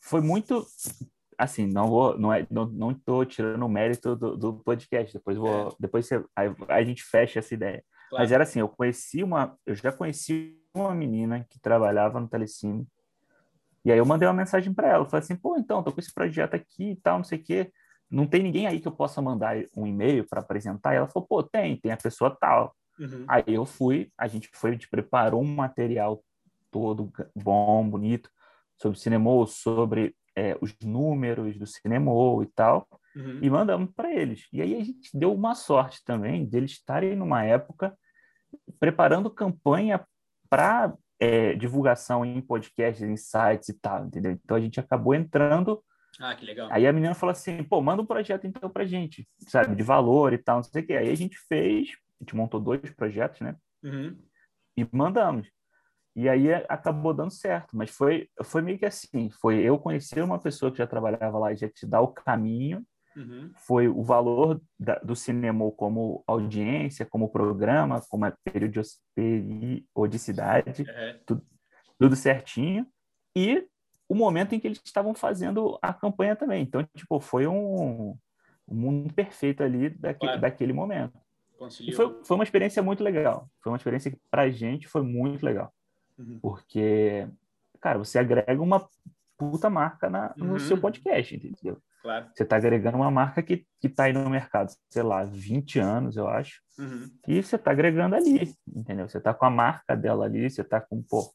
foi 0.00 0.20
muito... 0.20 0.66
Assim, 1.42 1.66
não 1.66 1.88
vou... 1.88 2.18
Não, 2.18 2.32
é, 2.32 2.46
não, 2.50 2.66
não 2.66 2.94
tô 2.94 3.24
tirando 3.24 3.64
o 3.64 3.68
mérito 3.68 4.14
do, 4.14 4.36
do 4.36 4.54
podcast. 4.54 5.12
Depois 5.12 5.36
vou... 5.36 5.74
Depois 5.78 6.06
você, 6.06 6.24
aí, 6.36 6.48
aí 6.68 6.82
a 6.82 6.84
gente 6.84 7.02
fecha 7.02 7.38
essa 7.38 7.54
ideia. 7.54 7.82
Claro. 8.08 8.22
Mas 8.22 8.32
era 8.32 8.42
assim, 8.42 8.60
eu 8.60 8.68
conheci 8.68 9.22
uma... 9.22 9.56
Eu 9.64 9.74
já 9.74 9.92
conheci 9.92 10.56
uma 10.74 10.94
menina 10.94 11.46
que 11.48 11.60
trabalhava 11.60 12.20
no 12.20 12.28
Telecine. 12.28 12.86
E 13.84 13.90
aí 13.90 13.98
eu 13.98 14.04
mandei 14.04 14.28
uma 14.28 14.34
mensagem 14.34 14.72
para 14.74 14.88
ela. 14.88 15.06
Falei 15.06 15.24
assim, 15.24 15.36
pô, 15.36 15.56
então, 15.56 15.82
tô 15.82 15.92
com 15.92 16.00
esse 16.00 16.12
projeto 16.12 16.54
aqui 16.54 16.90
e 16.90 16.96
tal, 16.96 17.18
não 17.18 17.24
sei 17.24 17.38
o 17.38 17.42
quê. 17.42 17.72
Não 18.10 18.26
tem 18.26 18.42
ninguém 18.42 18.66
aí 18.66 18.80
que 18.80 18.88
eu 18.88 18.92
possa 18.92 19.22
mandar 19.22 19.56
um 19.76 19.86
e-mail 19.86 20.26
para 20.28 20.40
apresentar? 20.40 20.92
E 20.92 20.96
ela 20.96 21.08
falou, 21.08 21.26
pô, 21.26 21.42
tem, 21.42 21.76
tem 21.76 21.92
a 21.92 21.96
pessoa 21.96 22.36
tal. 22.38 22.74
Uhum. 22.98 23.24
Aí 23.26 23.44
eu 23.46 23.64
fui, 23.64 24.12
a 24.18 24.26
gente 24.26 24.50
foi, 24.52 24.70
a 24.70 24.72
gente 24.74 24.88
preparou 24.88 25.40
um 25.40 25.54
material 25.54 26.22
todo 26.70 27.10
bom, 27.34 27.88
bonito, 27.88 28.30
sobre 28.76 28.98
cinema, 28.98 29.46
sobre 29.46 30.14
é, 30.40 30.56
os 30.60 30.74
números 30.82 31.58
do 31.58 31.66
cinema 31.66 32.10
e 32.42 32.46
tal, 32.46 32.86
Uhum. 33.16 33.40
e 33.42 33.50
mandamos 33.50 33.90
para 33.94 34.12
eles. 34.14 34.46
E 34.52 34.62
aí 34.62 34.76
a 34.80 34.84
gente 34.84 35.10
deu 35.12 35.34
uma 35.34 35.54
sorte 35.56 35.98
também 36.04 36.46
deles 36.46 36.70
estarem 36.72 37.16
numa 37.16 37.42
época 37.44 37.92
preparando 38.78 39.28
campanha 39.28 40.00
para 40.48 40.94
divulgação 41.58 42.24
em 42.24 42.40
podcasts, 42.40 43.02
em 43.02 43.16
sites 43.16 43.68
e 43.68 43.74
tal, 43.78 44.06
entendeu? 44.06 44.32
Então 44.32 44.56
a 44.56 44.60
gente 44.60 44.80
acabou 44.80 45.14
entrando 45.14 45.82
Ah, 46.18 46.34
que 46.34 46.46
legal. 46.46 46.68
Aí 46.70 46.86
a 46.86 46.92
menina 46.92 47.14
falou 47.14 47.32
assim, 47.32 47.62
pô, 47.62 47.80
manda 47.82 48.00
um 48.02 48.06
projeto 48.06 48.46
então 48.46 48.70
pra 48.70 48.84
gente, 48.86 49.28
sabe, 49.48 49.74
de 49.74 49.82
valor 49.82 50.32
e 50.32 50.38
tal, 50.38 50.56
não 50.56 50.62
sei 50.62 50.82
o 50.82 50.86
quê. 50.86 50.94
Aí 50.94 51.10
a 51.10 51.14
gente 51.14 51.36
fez, 51.48 51.88
a 52.20 52.24
gente 52.24 52.34
montou 52.36 52.60
dois 52.60 52.90
projetos, 52.94 53.40
né? 53.40 53.54
Uhum. 53.82 54.16
E 54.76 54.86
mandamos. 54.92 55.48
E 56.16 56.28
aí 56.28 56.52
acabou 56.68 57.14
dando 57.14 57.30
certo, 57.30 57.76
mas 57.76 57.90
foi, 57.90 58.28
foi 58.42 58.62
meio 58.62 58.78
que 58.78 58.86
assim, 58.86 59.30
foi 59.30 59.60
eu 59.60 59.78
conhecer 59.78 60.22
uma 60.22 60.38
pessoa 60.40 60.70
que 60.72 60.78
já 60.78 60.86
trabalhava 60.86 61.38
lá 61.38 61.52
e 61.52 61.56
já 61.56 61.68
te 61.68 61.86
dá 61.86 62.00
o 62.00 62.08
caminho, 62.08 62.84
Uhum. 63.16 63.50
foi 63.56 63.88
o 63.88 64.02
valor 64.04 64.60
da, 64.78 64.94
do 65.00 65.16
cinema 65.16 65.68
como 65.72 66.22
audiência, 66.26 67.04
como 67.04 67.28
programa, 67.28 68.00
como 68.08 68.24
a 68.24 68.32
periodic- 68.44 68.98
periodicidade, 69.14 70.84
É. 70.88 71.18
tudo 71.98 72.16
certinho, 72.16 72.86
e 73.36 73.66
o 74.08 74.14
momento 74.14 74.54
em 74.54 74.60
que 74.60 74.66
eles 74.66 74.80
estavam 74.84 75.14
fazendo 75.14 75.78
a 75.82 75.92
campanha 75.92 76.34
também. 76.34 76.62
Então, 76.62 76.84
tipo, 76.96 77.20
foi 77.20 77.46
um, 77.46 78.10
um 78.66 78.74
mundo 78.74 79.12
perfeito 79.14 79.62
ali 79.62 79.90
daquele, 79.90 80.30
Claro. 80.32 80.40
daquele 80.40 80.72
momento. 80.72 81.18
E 81.86 81.92
foi, 81.92 82.24
foi 82.24 82.34
uma 82.36 82.44
experiência 82.44 82.82
muito 82.82 83.04
legal. 83.04 83.48
Foi 83.62 83.70
uma 83.70 83.76
experiência 83.76 84.10
que, 84.10 84.18
pra 84.30 84.48
gente, 84.50 84.88
foi 84.88 85.02
muito 85.02 85.44
legal. 85.44 85.72
Uhum. 86.20 86.38
Porque, 86.40 87.26
cara, 87.80 87.98
você 87.98 88.18
agrega 88.18 88.60
uma 88.62 88.88
puta 89.36 89.70
marca 89.70 90.10
na, 90.10 90.34
no 90.36 90.52
Uhum. 90.52 90.58
seu 90.58 90.78
podcast, 90.78 91.34
entendeu? 91.34 91.78
Claro. 92.02 92.30
Você 92.34 92.42
está 92.42 92.56
agregando 92.56 92.96
uma 92.96 93.10
marca 93.10 93.42
que, 93.42 93.66
que 93.78 93.88
tá 93.88 94.04
aí 94.04 94.12
no 94.12 94.28
mercado, 94.30 94.70
sei 94.88 95.02
lá, 95.02 95.24
20 95.24 95.78
anos, 95.78 96.16
eu 96.16 96.26
acho. 96.28 96.60
Uhum. 96.78 97.10
E 97.28 97.42
você 97.42 97.56
está 97.56 97.70
agregando 97.70 98.16
ali, 98.16 98.54
entendeu? 98.66 99.08
Você 99.08 99.18
está 99.18 99.34
com 99.34 99.44
a 99.44 99.50
marca 99.50 99.94
dela 99.96 100.24
ali, 100.24 100.48
você 100.50 100.62
está 100.62 100.80
com, 100.80 101.02
pô. 101.02 101.30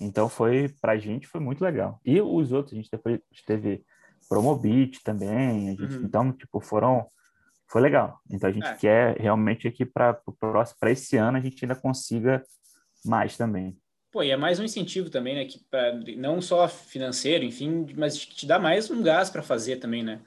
Então 0.00 0.28
foi, 0.28 0.68
pra 0.80 0.96
gente, 0.98 1.26
foi 1.26 1.40
muito 1.40 1.62
legal. 1.62 2.00
E 2.04 2.20
os 2.20 2.52
outros, 2.52 2.72
a 2.72 2.76
gente 2.76 2.90
depois 2.90 3.20
teve 3.46 3.84
Promobit 4.28 5.02
também, 5.04 5.68
a 5.68 5.72
gente, 5.74 5.96
Uhum. 5.96 6.04
então, 6.04 6.32
tipo, 6.32 6.58
foram, 6.60 7.06
foi 7.68 7.80
legal. 7.82 8.18
Então 8.30 8.48
a 8.48 8.52
gente 8.52 8.66
É. 8.66 8.74
quer 8.76 9.16
realmente 9.20 9.68
aqui 9.68 9.84
para 9.84 10.18
esse 10.86 11.16
ano, 11.18 11.36
a 11.36 11.40
gente 11.40 11.64
ainda 11.64 11.76
consiga 11.76 12.42
mais 13.04 13.36
também. 13.36 13.76
Pô, 14.12 14.22
e 14.22 14.30
é 14.30 14.36
mais 14.36 14.60
um 14.60 14.64
incentivo 14.64 15.08
também, 15.08 15.34
né? 15.34 15.44
Que 15.46 15.58
pra, 15.58 15.94
não 16.18 16.42
só 16.42 16.68
financeiro, 16.68 17.44
enfim, 17.44 17.86
mas 17.96 18.18
te 18.18 18.46
dá 18.46 18.58
mais 18.58 18.90
um 18.90 19.02
gás 19.02 19.30
para 19.30 19.42
fazer 19.42 19.76
também, 19.76 20.02
né? 20.02 20.20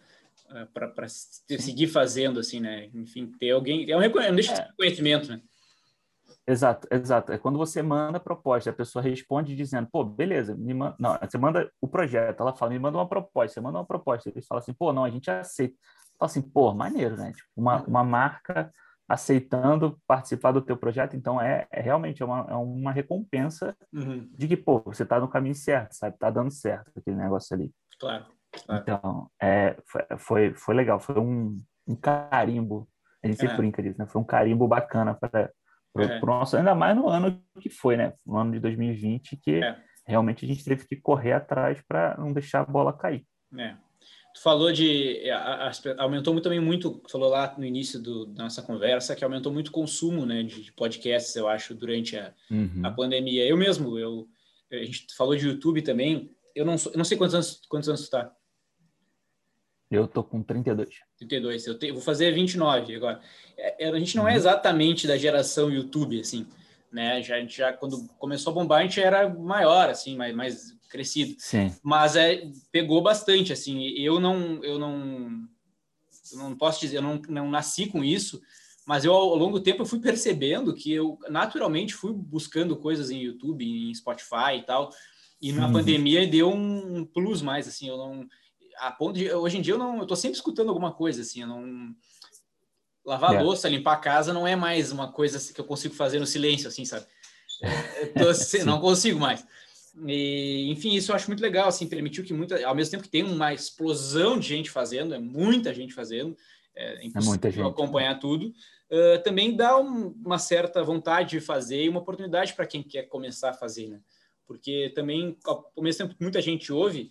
Para 0.73 1.07
seguir 1.07 1.87
fazendo, 1.87 2.39
assim, 2.39 2.59
né? 2.59 2.89
Enfim, 2.95 3.31
ter 3.39 3.51
alguém. 3.51 3.89
É 3.89 3.95
um 3.95 3.99
reconhecimento, 3.99 4.51
É. 4.51 4.67
reconhecimento, 4.69 5.29
né? 5.29 5.41
Exato, 6.47 6.87
exato. 6.91 7.31
É 7.31 7.37
quando 7.37 7.57
você 7.59 7.83
manda 7.83 8.17
a 8.17 8.19
proposta, 8.19 8.71
a 8.71 8.73
pessoa 8.73 9.03
responde 9.03 9.55
dizendo, 9.55 9.87
pô, 9.91 10.03
beleza, 10.03 10.55
me 10.55 10.73
manda... 10.73 10.95
não, 10.99 11.17
você 11.19 11.37
manda 11.37 11.71
o 11.79 11.87
projeto, 11.87 12.41
ela 12.41 12.55
fala, 12.55 12.71
me 12.71 12.79
manda 12.79 12.97
uma 12.97 13.07
proposta, 13.07 13.53
você 13.53 13.61
manda 13.61 13.77
uma 13.77 13.85
proposta, 13.85 14.29
eles 14.29 14.45
falam 14.47 14.59
assim, 14.61 14.73
pô, 14.73 14.91
não, 14.93 15.03
a 15.03 15.09
gente 15.09 15.29
aceita. 15.29 15.75
Fala 16.17 16.29
assim, 16.31 16.41
pô, 16.41 16.73
maneiro, 16.73 17.17
né? 17.17 17.33
Tipo, 17.33 17.49
uma, 17.55 17.83
uma 17.83 18.03
marca 18.03 18.71
aceitando 19.07 19.99
participar 20.07 20.51
do 20.51 20.61
teu 20.61 20.75
projeto, 20.75 21.15
então 21.15 21.39
é, 21.41 21.67
é 21.71 21.79
realmente 21.81 22.21
é 22.23 22.25
uma, 22.25 22.45
é 22.49 22.55
uma 22.55 22.91
recompensa 22.91 23.75
Uhum. 23.93 24.27
de 24.35 24.47
que, 24.47 24.57
pô, 24.57 24.79
você 24.85 25.05
tá 25.05 25.19
no 25.19 25.27
caminho 25.27 25.55
certo, 25.55 25.93
sabe? 25.93 26.17
Tá 26.17 26.29
dando 26.29 26.51
certo 26.51 26.91
aquele 26.97 27.15
negócio 27.15 27.55
ali. 27.55 27.71
Claro. 27.99 28.25
Claro. 28.65 28.81
Então, 28.81 29.29
é, 29.41 29.77
foi, 30.17 30.53
foi, 30.55 30.73
legal, 30.75 30.99
foi 30.99 31.19
um, 31.19 31.57
um 31.87 31.95
carimbo, 31.95 32.87
a 33.23 33.27
gente 33.27 33.37
sempre 33.39 33.53
É. 33.55 33.57
brinca 33.57 33.83
disso, 33.83 33.99
né? 33.99 34.05
Foi 34.07 34.21
um 34.21 34.25
carimbo 34.25 34.67
bacana 34.67 35.13
para 35.13 35.51
É. 35.97 36.19
o 36.21 36.25
nosso, 36.25 36.57
ainda 36.57 36.73
mais 36.73 36.95
no 36.95 37.07
ano 37.09 37.41
que 37.59 37.69
foi, 37.69 37.97
né? 37.97 38.13
No 38.25 38.37
ano 38.37 38.51
de 38.53 38.59
2020, 38.59 39.37
que 39.37 39.63
É. 39.63 39.77
realmente 40.05 40.45
a 40.45 40.47
gente 40.47 40.63
teve 40.63 40.85
que 40.87 40.95
correr 40.95 41.33
atrás 41.33 41.81
para 41.87 42.15
não 42.17 42.31
deixar 42.33 42.61
a 42.61 42.65
bola 42.65 42.91
cair. 42.93 43.25
É. 43.57 43.75
Tu 44.35 44.41
falou 44.41 44.69
de. 44.69 45.29
A, 45.31 45.69
a, 45.69 45.71
aumentou 45.99 46.33
muito, 46.33 46.43
também 46.43 46.59
muito, 46.59 47.01
falou 47.09 47.29
lá 47.29 47.55
no 47.57 47.63
início 47.63 47.97
do, 48.01 48.25
da 48.25 48.43
nossa 48.43 48.61
conversa, 48.61 49.15
que 49.15 49.23
aumentou 49.23 49.49
muito 49.49 49.69
o 49.69 49.71
consumo 49.71 50.25
né, 50.25 50.43
de, 50.43 50.61
de 50.61 50.73
podcasts, 50.73 51.33
eu 51.37 51.47
acho, 51.47 51.73
durante 51.73 52.17
a, 52.17 52.33
uhum. 52.51 52.81
a 52.83 52.91
pandemia. 52.91 53.47
Eu 53.47 53.55
mesmo, 53.55 53.97
eu, 53.97 54.27
a 54.69 54.75
gente 54.75 55.07
falou 55.15 55.37
de 55.37 55.47
YouTube 55.47 55.81
também. 55.81 56.29
Eu 56.53 56.65
não, 56.65 56.75
eu 56.75 56.97
não 56.97 57.05
sei 57.05 57.17
quantos 57.17 57.33
anos, 57.33 57.61
quantos 57.69 57.87
anos 57.87 58.01
tu 58.01 58.11
tá. 58.11 58.35
Eu 59.89 60.05
tô 60.05 60.21
com 60.21 60.43
32. 60.43 60.89
32. 61.17 61.67
Eu 61.67 61.79
te, 61.79 61.89
vou 61.93 62.01
fazer 62.01 62.33
29 62.33 62.93
agora. 62.93 63.21
É, 63.55 63.85
é, 63.85 63.89
a 63.89 63.99
gente 63.99 64.17
não 64.17 64.27
é 64.27 64.31
uhum. 64.31 64.37
exatamente 64.37 65.07
da 65.07 65.15
geração 65.15 65.71
YouTube, 65.71 66.19
assim, 66.19 66.45
né? 66.95 67.21
Já, 67.21 67.35
a 67.35 67.39
gente 67.41 67.57
já, 67.57 67.73
quando 67.73 68.07
começou 68.17 68.51
a 68.51 68.53
bombar, 68.53 68.79
a 68.79 68.83
gente 68.83 69.01
era 69.01 69.29
maior, 69.29 69.89
assim, 69.89 70.15
mais, 70.15 70.33
mais 70.33 70.75
crescido. 70.89 71.35
Sim. 71.37 71.71
Mas 71.83 72.15
é, 72.15 72.49
pegou 72.71 73.03
bastante, 73.03 73.51
assim. 73.51 73.89
Eu 73.97 74.19
não, 74.19 74.63
eu 74.63 74.79
não, 74.79 75.43
eu 76.31 76.37
não 76.37 76.55
posso 76.55 76.79
dizer, 76.79 76.97
eu 76.97 77.01
não, 77.01 77.21
não 77.27 77.51
nasci 77.51 77.87
com 77.87 78.03
isso, 78.03 78.41
mas 78.87 79.03
eu 79.03 79.13
ao 79.13 79.35
longo 79.35 79.59
do 79.59 79.63
tempo 79.63 79.81
eu 79.81 79.85
fui 79.85 79.99
percebendo 79.99 80.73
que 80.73 80.91
eu 80.91 81.19
naturalmente 81.29 81.93
fui 81.93 82.13
buscando 82.13 82.77
coisas 82.77 83.11
em 83.11 83.19
YouTube, 83.19 83.65
em 83.65 83.93
Spotify 83.93 84.57
e 84.57 84.63
tal. 84.63 84.89
E 85.41 85.51
na 85.51 85.67
uhum. 85.67 85.73
pandemia 85.73 86.25
deu 86.25 86.49
um 86.49 87.03
plus 87.03 87.41
mais, 87.41 87.67
assim, 87.67 87.89
eu 87.89 87.97
não 87.97 88.25
a 88.77 88.91
ponto 88.91 89.17
de 89.17 89.31
hoje 89.31 89.57
em 89.57 89.61
dia 89.61 89.73
eu 89.73 89.77
não 89.77 89.99
eu 89.99 90.05
tô 90.05 90.17
sempre 90.17 90.35
escutando 90.35 90.67
alguma 90.67 90.91
coisa 90.91 91.21
assim, 91.21 91.41
eu 91.41 91.47
não 91.47 91.95
lavar 93.05 93.31
yeah. 93.31 93.45
louça, 93.45 93.69
limpar 93.69 93.93
a 93.93 93.97
casa 93.97 94.33
não 94.33 94.47
é 94.47 94.55
mais 94.55 94.91
uma 94.91 95.11
coisa 95.11 95.53
que 95.53 95.61
eu 95.61 95.65
consigo 95.65 95.93
fazer 95.93 96.19
no 96.19 96.25
silêncio 96.25 96.67
assim, 96.67 96.83
sabe? 96.83 97.05
Tô, 98.17 98.31
não 98.65 98.79
consigo 98.79 99.19
mais. 99.19 99.45
E, 100.07 100.69
enfim, 100.71 100.93
isso 100.93 101.11
eu 101.11 101.15
acho 101.15 101.27
muito 101.27 101.41
legal, 101.41 101.67
assim, 101.67 101.87
permitiu 101.87 102.23
que 102.23 102.33
muita, 102.33 102.65
ao 102.65 102.75
mesmo 102.75 102.91
tempo 102.91 103.03
que 103.03 103.09
tem 103.09 103.23
uma 103.23 103.53
explosão 103.53 104.37
de 104.37 104.47
gente 104.47 104.69
fazendo, 104.69 105.13
é 105.13 105.19
muita 105.19 105.73
gente 105.73 105.93
fazendo, 105.93 106.35
é 106.75 107.05
impossível 107.05 107.65
é 107.65 107.69
acompanhar 107.69 108.19
tudo, 108.19 108.47
uh, 108.47 109.23
também 109.23 109.55
dá 109.55 109.79
um, 109.79 110.13
uma 110.25 110.37
certa 110.37 110.83
vontade 110.83 111.29
de 111.31 111.39
fazer 111.39 111.83
e 111.83 111.89
uma 111.89 112.01
oportunidade 112.01 112.53
para 112.53 112.65
quem 112.65 112.83
quer 112.83 113.03
começar 113.03 113.51
a 113.51 113.53
fazer, 113.53 113.87
né? 113.87 114.01
Porque 114.45 114.91
também, 114.93 115.37
ao 115.45 115.71
mesmo 115.77 116.03
tempo 116.03 116.15
que 116.15 116.21
muita 116.21 116.41
gente 116.41 116.71
ouve, 116.71 117.09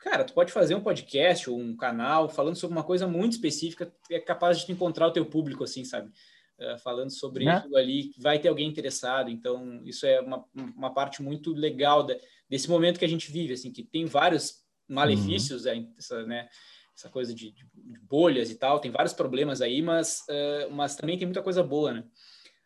cara, 0.00 0.24
tu 0.24 0.32
pode 0.32 0.50
fazer 0.50 0.74
um 0.74 0.82
podcast 0.82 1.48
ou 1.48 1.58
um 1.58 1.76
canal 1.76 2.28
falando 2.28 2.56
sobre 2.56 2.76
uma 2.76 2.84
coisa 2.84 3.06
muito 3.06 3.32
específica, 3.32 3.92
é 4.10 4.18
capaz 4.18 4.64
de 4.64 4.72
encontrar 4.72 5.06
o 5.06 5.12
teu 5.12 5.26
público, 5.26 5.62
assim, 5.62 5.84
sabe? 5.84 6.10
Uh, 6.58 6.78
falando 6.78 7.10
sobre 7.10 7.44
né? 7.44 7.62
isso 7.64 7.76
ali, 7.76 8.10
vai 8.18 8.38
ter 8.38 8.48
alguém 8.48 8.68
interessado. 8.68 9.30
Então, 9.30 9.82
isso 9.84 10.06
é 10.06 10.20
uma, 10.20 10.44
uma 10.54 10.92
parte 10.92 11.22
muito 11.22 11.52
legal 11.52 12.02
da, 12.02 12.16
desse 12.48 12.68
momento 12.68 12.98
que 12.98 13.04
a 13.04 13.08
gente 13.08 13.30
vive, 13.30 13.52
assim, 13.52 13.70
que 13.70 13.84
tem 13.84 14.06
vários 14.06 14.54
malefícios, 14.88 15.66
uhum. 15.66 15.92
essa, 15.96 16.26
né? 16.26 16.48
Essa 16.96 17.08
coisa 17.08 17.34
de, 17.34 17.52
de, 17.52 17.64
bolhas 18.02 18.50
e 18.50 18.56
tal, 18.56 18.78
tem 18.78 18.90
vários 18.90 19.14
problemas 19.14 19.62
aí, 19.62 19.80
mas, 19.80 20.22
uh, 20.28 20.70
mas 20.70 20.96
também 20.96 21.16
tem 21.16 21.26
muita 21.26 21.42
coisa 21.42 21.62
boa, 21.62 21.92
né? 21.92 22.04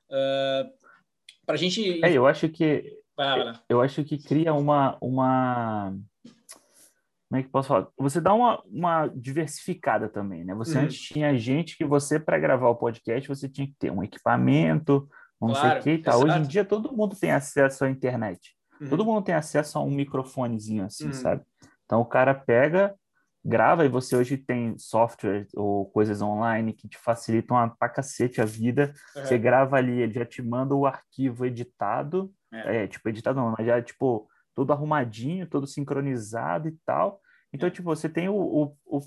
Uh, 0.08 0.70
pra 1.46 1.56
gente... 1.56 2.04
É, 2.04 2.12
eu 2.12 2.26
acho 2.26 2.48
que... 2.48 2.98
Eu 3.68 3.80
acho 3.80 4.02
que 4.02 4.18
cria 4.18 4.52
uma... 4.52 4.98
uma 5.00 5.94
como 7.34 7.40
é 7.40 7.42
que 7.42 7.48
posso 7.48 7.68
falar? 7.68 7.88
Você 7.98 8.20
dá 8.20 8.32
uma, 8.32 8.62
uma 8.64 9.08
diversificada 9.08 10.08
também, 10.08 10.44
né? 10.44 10.54
Você 10.54 10.78
uhum. 10.78 10.84
antes 10.84 11.00
tinha 11.00 11.36
gente 11.36 11.76
que 11.76 11.84
você, 11.84 12.20
para 12.20 12.38
gravar 12.38 12.68
o 12.68 12.76
podcast, 12.76 13.28
você 13.28 13.48
tinha 13.48 13.66
que 13.66 13.74
ter 13.76 13.90
um 13.90 14.04
equipamento, 14.04 15.08
não 15.40 15.48
claro, 15.48 15.68
sei 15.68 15.78
o 15.80 15.82
que 15.82 15.90
e 15.90 15.98
tal. 16.04 16.22
Hoje 16.22 16.38
em 16.38 16.42
dia 16.42 16.64
todo 16.64 16.96
mundo 16.96 17.16
tem 17.16 17.32
acesso 17.32 17.84
à 17.84 17.90
internet. 17.90 18.54
Uhum. 18.80 18.88
Todo 18.88 19.04
mundo 19.04 19.24
tem 19.24 19.34
acesso 19.34 19.76
a 19.78 19.82
um 19.82 19.90
microfonezinho 19.90 20.84
assim, 20.84 21.06
uhum. 21.06 21.12
sabe? 21.12 21.42
Então 21.84 22.00
o 22.00 22.06
cara 22.06 22.32
pega, 22.32 22.94
grava 23.44 23.84
e 23.84 23.88
você 23.88 24.14
hoje 24.14 24.36
tem 24.36 24.78
software 24.78 25.48
ou 25.56 25.86
coisas 25.86 26.22
online 26.22 26.72
que 26.72 26.88
te 26.88 26.96
facilitam 26.98 27.56
a, 27.56 27.68
pra 27.68 27.88
cacete 27.88 28.40
a 28.40 28.44
vida. 28.44 28.94
Você 29.12 29.36
grava 29.36 29.76
ali, 29.76 30.00
ele 30.00 30.12
já 30.12 30.24
te 30.24 30.40
manda 30.40 30.72
o 30.72 30.86
arquivo 30.86 31.44
editado, 31.44 32.32
é, 32.52 32.84
é 32.84 32.86
tipo, 32.86 33.08
editado 33.08 33.40
não, 33.40 33.54
mas 33.58 33.66
já, 33.66 33.82
tipo, 33.82 34.28
todo 34.54 34.72
arrumadinho, 34.72 35.48
todo 35.48 35.66
sincronizado 35.66 36.68
e 36.68 36.76
tal. 36.86 37.20
Então, 37.54 37.70
tipo, 37.70 37.84
você 37.84 38.08
tem 38.08 38.28
o, 38.28 38.34
o, 38.34 38.76
o, 38.84 39.00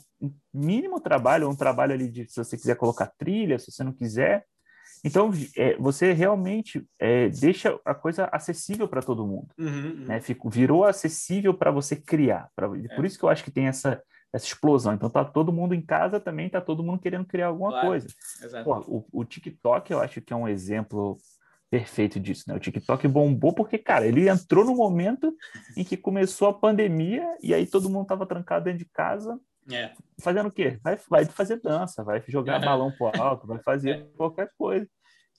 mínimo 0.54 1.02
trabalho, 1.02 1.50
um 1.50 1.56
trabalho 1.56 1.93
ali 1.93 2.10
de 2.10 2.26
se 2.32 2.38
você 2.38 2.56
quiser 2.56 2.78
colocar 2.78 3.12
trilha, 3.18 3.60
se 3.60 3.70
você 3.70 3.84
não 3.84 3.91
quiser. 3.91 4.45
Então, 5.04 5.30
é, 5.58 5.76
você 5.78 6.14
realmente 6.14 6.88
é, 6.98 7.28
deixa 7.28 7.78
a 7.84 7.93
coisa 7.93 8.30
acessível 8.32 8.88
para 8.88 9.02
todo 9.02 9.28
mundo. 9.28 9.50
Uhum, 9.58 9.68
uhum. 9.68 10.06
Né? 10.06 10.22
Fico, 10.22 10.50
virou 10.50 10.86
acessível 10.86 11.54
para 11.54 11.72
você 11.72 11.98
criar. 11.98 12.50
Pra, 12.56 12.68
é. 12.68 12.95
Por 12.95 13.04
isso 13.04 13.20
que 13.20 13.26
eu 13.26 13.30
acho 13.30 13.43
que 13.43 13.52
tem 13.52 13.68
essa, 13.68 14.02
essa 14.32 14.45
explosão. 14.45 14.93
Então, 14.93 15.10
tá 15.10 15.26
todo 15.26 15.52
mundo 15.52 15.76
em 15.76 15.82
casa 15.82 16.18
também, 16.18 16.50
tá 16.50 16.62
todo 16.62 16.82
mundo 16.82 17.02
querendo 17.02 17.26
criar 17.26 17.48
alguma 17.48 17.72
claro. 17.72 17.88
coisa. 17.88 18.08
Pô, 18.64 18.80
o, 18.88 19.06
o 19.12 19.26
TikTok, 19.26 19.91
eu 19.91 20.00
acho 20.00 20.22
que 20.22 20.32
é 20.32 20.36
um 20.36 20.48
exemplo 20.48 21.18
perfeito 21.70 22.20
disso, 22.20 22.45
né? 22.47 22.55
O 22.55 22.59
TikTok 22.59 23.07
bombou 23.07 23.53
porque, 23.53 23.78
cara, 23.78 24.05
ele 24.05 24.30
entrou 24.30 24.65
no 24.65 24.76
momento 24.76 25.36
em 25.76 25.84
que 25.84 25.97
começou 25.97 26.47
a 26.47 26.53
pandemia 26.53 27.26
e 27.41 27.53
aí 27.53 27.65
todo 27.65 27.89
mundo 27.89 28.07
tava 28.07 28.26
trancado 28.26 28.65
dentro 28.65 28.80
de 28.80 28.86
casa. 28.86 29.39
É. 29.72 29.91
Fazendo 30.22 30.47
o 30.47 30.51
quê? 30.51 30.80
Vai, 30.82 30.97
vai 31.09 31.26
fazer 31.26 31.59
dança, 31.61 32.03
vai 32.03 32.24
jogar 32.28 32.61
é. 32.61 32.65
balão 32.65 32.91
pro 32.91 33.11
alto, 33.22 33.45
vai 33.45 33.59
fazer 33.59 33.89
é. 33.89 34.07
qualquer 34.15 34.49
coisa. 34.57 34.88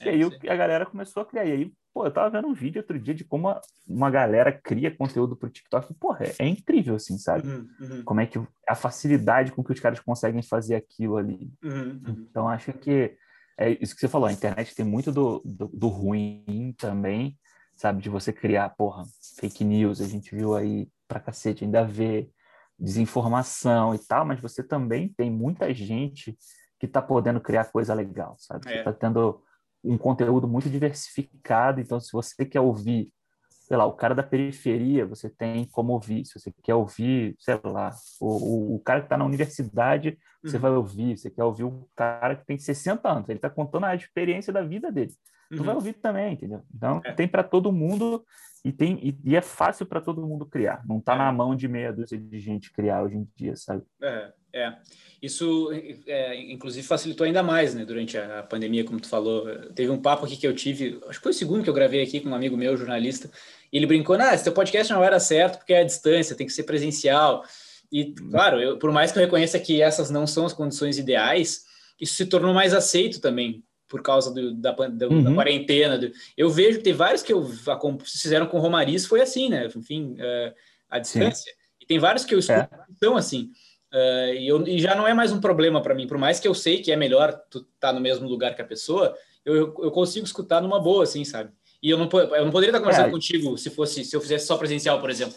e 0.02 0.08
é, 0.08 0.10
aí 0.10 0.22
a 0.48 0.56
galera 0.56 0.84
começou 0.84 1.22
a 1.22 1.26
criar. 1.26 1.46
E 1.46 1.52
aí, 1.52 1.72
pô, 1.94 2.04
eu 2.04 2.10
tava 2.10 2.28
vendo 2.28 2.46
um 2.46 2.52
vídeo 2.52 2.80
outro 2.80 2.98
dia 2.98 3.14
de 3.14 3.24
como 3.24 3.48
uma, 3.48 3.60
uma 3.88 4.10
galera 4.10 4.52
cria 4.52 4.94
conteúdo 4.94 5.34
pro 5.34 5.48
TikTok. 5.48 5.94
Porra, 5.94 6.26
é, 6.26 6.34
é 6.40 6.46
incrível, 6.46 6.96
assim, 6.96 7.16
sabe? 7.16 7.48
Uhum, 7.48 7.68
uhum. 7.80 8.02
Como 8.04 8.20
é 8.20 8.26
que 8.26 8.38
a 8.68 8.74
facilidade 8.74 9.52
com 9.52 9.64
que 9.64 9.72
os 9.72 9.80
caras 9.80 9.98
conseguem 9.98 10.42
fazer 10.42 10.74
aquilo 10.74 11.16
ali. 11.16 11.50
Uhum, 11.64 12.02
uhum. 12.06 12.26
então, 12.28 12.48
acho 12.48 12.70
que 12.74 13.16
é 13.58 13.76
isso 13.82 13.94
que 13.94 14.00
você 14.00 14.08
falou, 14.08 14.28
a 14.28 14.32
internet 14.32 14.74
tem 14.74 14.84
muito 14.84 15.10
do, 15.10 15.42
do, 15.44 15.66
do, 15.68 15.88
ruim 15.88 16.74
também, 16.78 17.36
sabe? 17.74 18.00
De 18.00 18.08
você 18.08 18.32
criar, 18.32 18.70
porra, 18.70 19.04
fake 19.40 19.64
news, 19.64 20.00
a 20.00 20.06
gente 20.06 20.34
viu 20.34 20.54
aí 20.54 20.88
pra 21.08 21.18
cacete, 21.18 21.64
ainda 21.64 21.84
vê 21.84 22.30
desinformação 22.78 23.94
e 23.94 23.98
tal, 23.98 24.24
mas 24.24 24.40
você 24.40 24.62
também 24.62 25.08
tem 25.08 25.28
muita 25.30 25.74
gente 25.74 26.38
que 26.78 26.86
tá 26.86 27.02
podendo 27.02 27.40
criar 27.40 27.64
coisa 27.72 27.92
legal, 27.92 28.36
sabe? 28.38 28.70
É. 28.70 28.78
Você 28.78 28.84
tá 28.84 28.92
tendo 28.92 29.42
um 29.82 29.98
conteúdo 29.98 30.46
muito 30.46 30.70
diversificado, 30.70 31.80
então 31.80 31.98
se 31.98 32.12
você 32.12 32.46
quer 32.46 32.60
ouvir 32.60 33.12
sei 33.68 33.76
lá, 33.76 33.84
o 33.84 33.92
cara 33.92 34.14
da 34.14 34.22
periferia, 34.22 35.04
você 35.04 35.28
tem 35.28 35.66
como 35.66 35.92
ouvir. 35.92 36.24
Se 36.24 36.40
você 36.40 36.50
quer 36.62 36.74
ouvir, 36.74 37.36
sei 37.38 37.60
lá, 37.62 37.94
o, 38.18 38.26
o, 38.26 38.74
o 38.76 38.80
cara 38.80 39.00
que 39.00 39.06
está 39.06 39.18
na 39.18 39.26
universidade, 39.26 40.18
você 40.42 40.56
uhum. 40.56 40.62
vai 40.62 40.70
ouvir. 40.70 41.18
Você 41.18 41.30
quer 41.30 41.44
ouvir 41.44 41.64
o 41.64 41.86
cara 41.94 42.34
que 42.34 42.46
tem 42.46 42.58
60 42.58 43.06
anos, 43.06 43.28
ele 43.28 43.38
está 43.38 43.50
contando 43.50 43.84
a 43.84 43.94
experiência 43.94 44.50
da 44.50 44.62
vida 44.62 44.90
dele. 44.90 45.12
Uhum. 45.50 45.58
Tu 45.58 45.64
vai 45.64 45.74
ouvir 45.74 45.92
também, 45.92 46.32
entendeu? 46.32 46.62
Então, 46.74 47.00
é. 47.04 47.12
tem 47.12 47.28
para 47.28 47.44
todo 47.44 47.70
mundo 47.70 48.24
e, 48.64 48.72
tem, 48.72 48.98
e, 49.02 49.16
e 49.24 49.36
é 49.36 49.40
fácil 49.40 49.86
para 49.86 50.00
todo 50.00 50.26
mundo 50.26 50.44
criar. 50.44 50.82
Não 50.86 50.98
está 50.98 51.14
é. 51.14 51.18
na 51.18 51.32
mão 51.32 51.54
de 51.54 51.68
meia 51.68 51.92
dúzia 51.92 52.18
de 52.18 52.40
gente 52.40 52.72
criar 52.72 53.02
hoje 53.02 53.16
em 53.16 53.28
dia, 53.36 53.56
sabe? 53.56 53.82
É, 54.02 54.32
é. 54.52 54.74
Isso, 55.20 55.70
é, 56.06 56.40
inclusive, 56.52 56.86
facilitou 56.86 57.24
ainda 57.24 57.42
mais, 57.42 57.74
né? 57.74 57.84
Durante 57.84 58.16
a 58.16 58.42
pandemia, 58.42 58.84
como 58.84 59.00
tu 59.00 59.08
falou. 59.08 59.46
Teve 59.74 59.90
um 59.90 60.00
papo 60.00 60.24
aqui 60.24 60.36
que 60.36 60.46
eu 60.46 60.54
tive, 60.54 61.00
acho 61.08 61.18
que 61.18 61.22
foi 61.22 61.32
o 61.32 61.34
segundo 61.34 61.62
que 61.62 61.70
eu 61.70 61.74
gravei 61.74 62.02
aqui 62.02 62.20
com 62.20 62.30
um 62.30 62.34
amigo 62.34 62.56
meu, 62.56 62.76
jornalista, 62.76 63.30
e 63.72 63.76
ele 63.76 63.86
brincou, 63.86 64.16
ah, 64.16 64.34
esse 64.34 64.44
teu 64.44 64.52
podcast 64.52 64.92
não 64.92 65.02
era 65.02 65.18
certo 65.18 65.58
porque 65.58 65.72
é 65.72 65.80
a 65.80 65.84
distância, 65.84 66.36
tem 66.36 66.46
que 66.46 66.52
ser 66.52 66.64
presencial. 66.64 67.44
E, 67.90 68.12
claro, 68.12 68.60
eu, 68.60 68.78
por 68.78 68.92
mais 68.92 69.10
que 69.10 69.18
eu 69.18 69.22
reconheça 69.22 69.58
que 69.58 69.80
essas 69.80 70.10
não 70.10 70.26
são 70.26 70.46
as 70.46 70.52
condições 70.52 70.98
ideais, 70.98 71.64
isso 72.00 72.14
se 72.14 72.26
tornou 72.26 72.54
mais 72.54 72.72
aceito 72.74 73.20
também, 73.20 73.62
por 73.88 74.02
causa 74.02 74.32
do, 74.32 74.54
da, 74.54 74.72
da, 74.72 75.08
uhum. 75.08 75.22
da, 75.22 75.34
quarentena. 75.34 75.98
Eu 76.36 76.50
vejo 76.50 76.78
que 76.78 76.84
tem 76.84 76.92
vários 76.92 77.22
que 77.22 77.32
eu 77.32 77.48
fizeram 78.04 78.46
com 78.46 78.60
Romariz, 78.60 79.06
foi 79.06 79.20
assim, 79.20 79.48
né? 79.48 79.66
Enfim, 79.74 80.14
uh, 80.14 80.54
a 80.90 80.98
distância. 80.98 81.50
Sim. 81.50 81.58
E 81.80 81.86
tem 81.86 81.98
vários 81.98 82.24
que 82.24 82.34
eu 82.34 82.38
escuto 82.38 82.60
é. 82.60 82.68
são 83.02 83.16
assim. 83.16 83.50
Uh, 83.92 84.34
e, 84.34 84.48
eu, 84.48 84.66
e, 84.66 84.78
já 84.78 84.94
não 84.94 85.08
é 85.08 85.14
mais 85.14 85.32
um 85.32 85.40
problema 85.40 85.80
para 85.80 85.94
mim, 85.94 86.06
por 86.06 86.18
mais 86.18 86.38
que 86.38 86.46
eu 86.46 86.54
sei 86.54 86.82
que 86.82 86.92
é 86.92 86.96
melhor 86.96 87.32
tu 87.50 87.60
estar 87.60 87.88
tá 87.88 87.92
no 87.92 88.00
mesmo 88.00 88.28
lugar 88.28 88.54
que 88.54 88.60
a 88.60 88.66
pessoa, 88.66 89.16
eu, 89.44 89.74
eu 89.78 89.90
consigo 89.90 90.26
escutar 90.26 90.60
numa 90.60 90.78
boa, 90.78 91.04
assim, 91.04 91.24
sabe? 91.24 91.50
E 91.82 91.88
eu 91.88 91.96
não, 91.96 92.08
eu 92.12 92.44
não 92.44 92.50
poderia 92.50 92.70
estar 92.70 92.80
conversando 92.80 93.08
é. 93.08 93.10
contigo 93.10 93.56
se 93.56 93.70
fosse 93.70 94.04
se 94.04 94.14
eu 94.14 94.20
fizesse 94.20 94.46
só 94.46 94.58
presencial, 94.58 95.00
por 95.00 95.08
exemplo. 95.08 95.36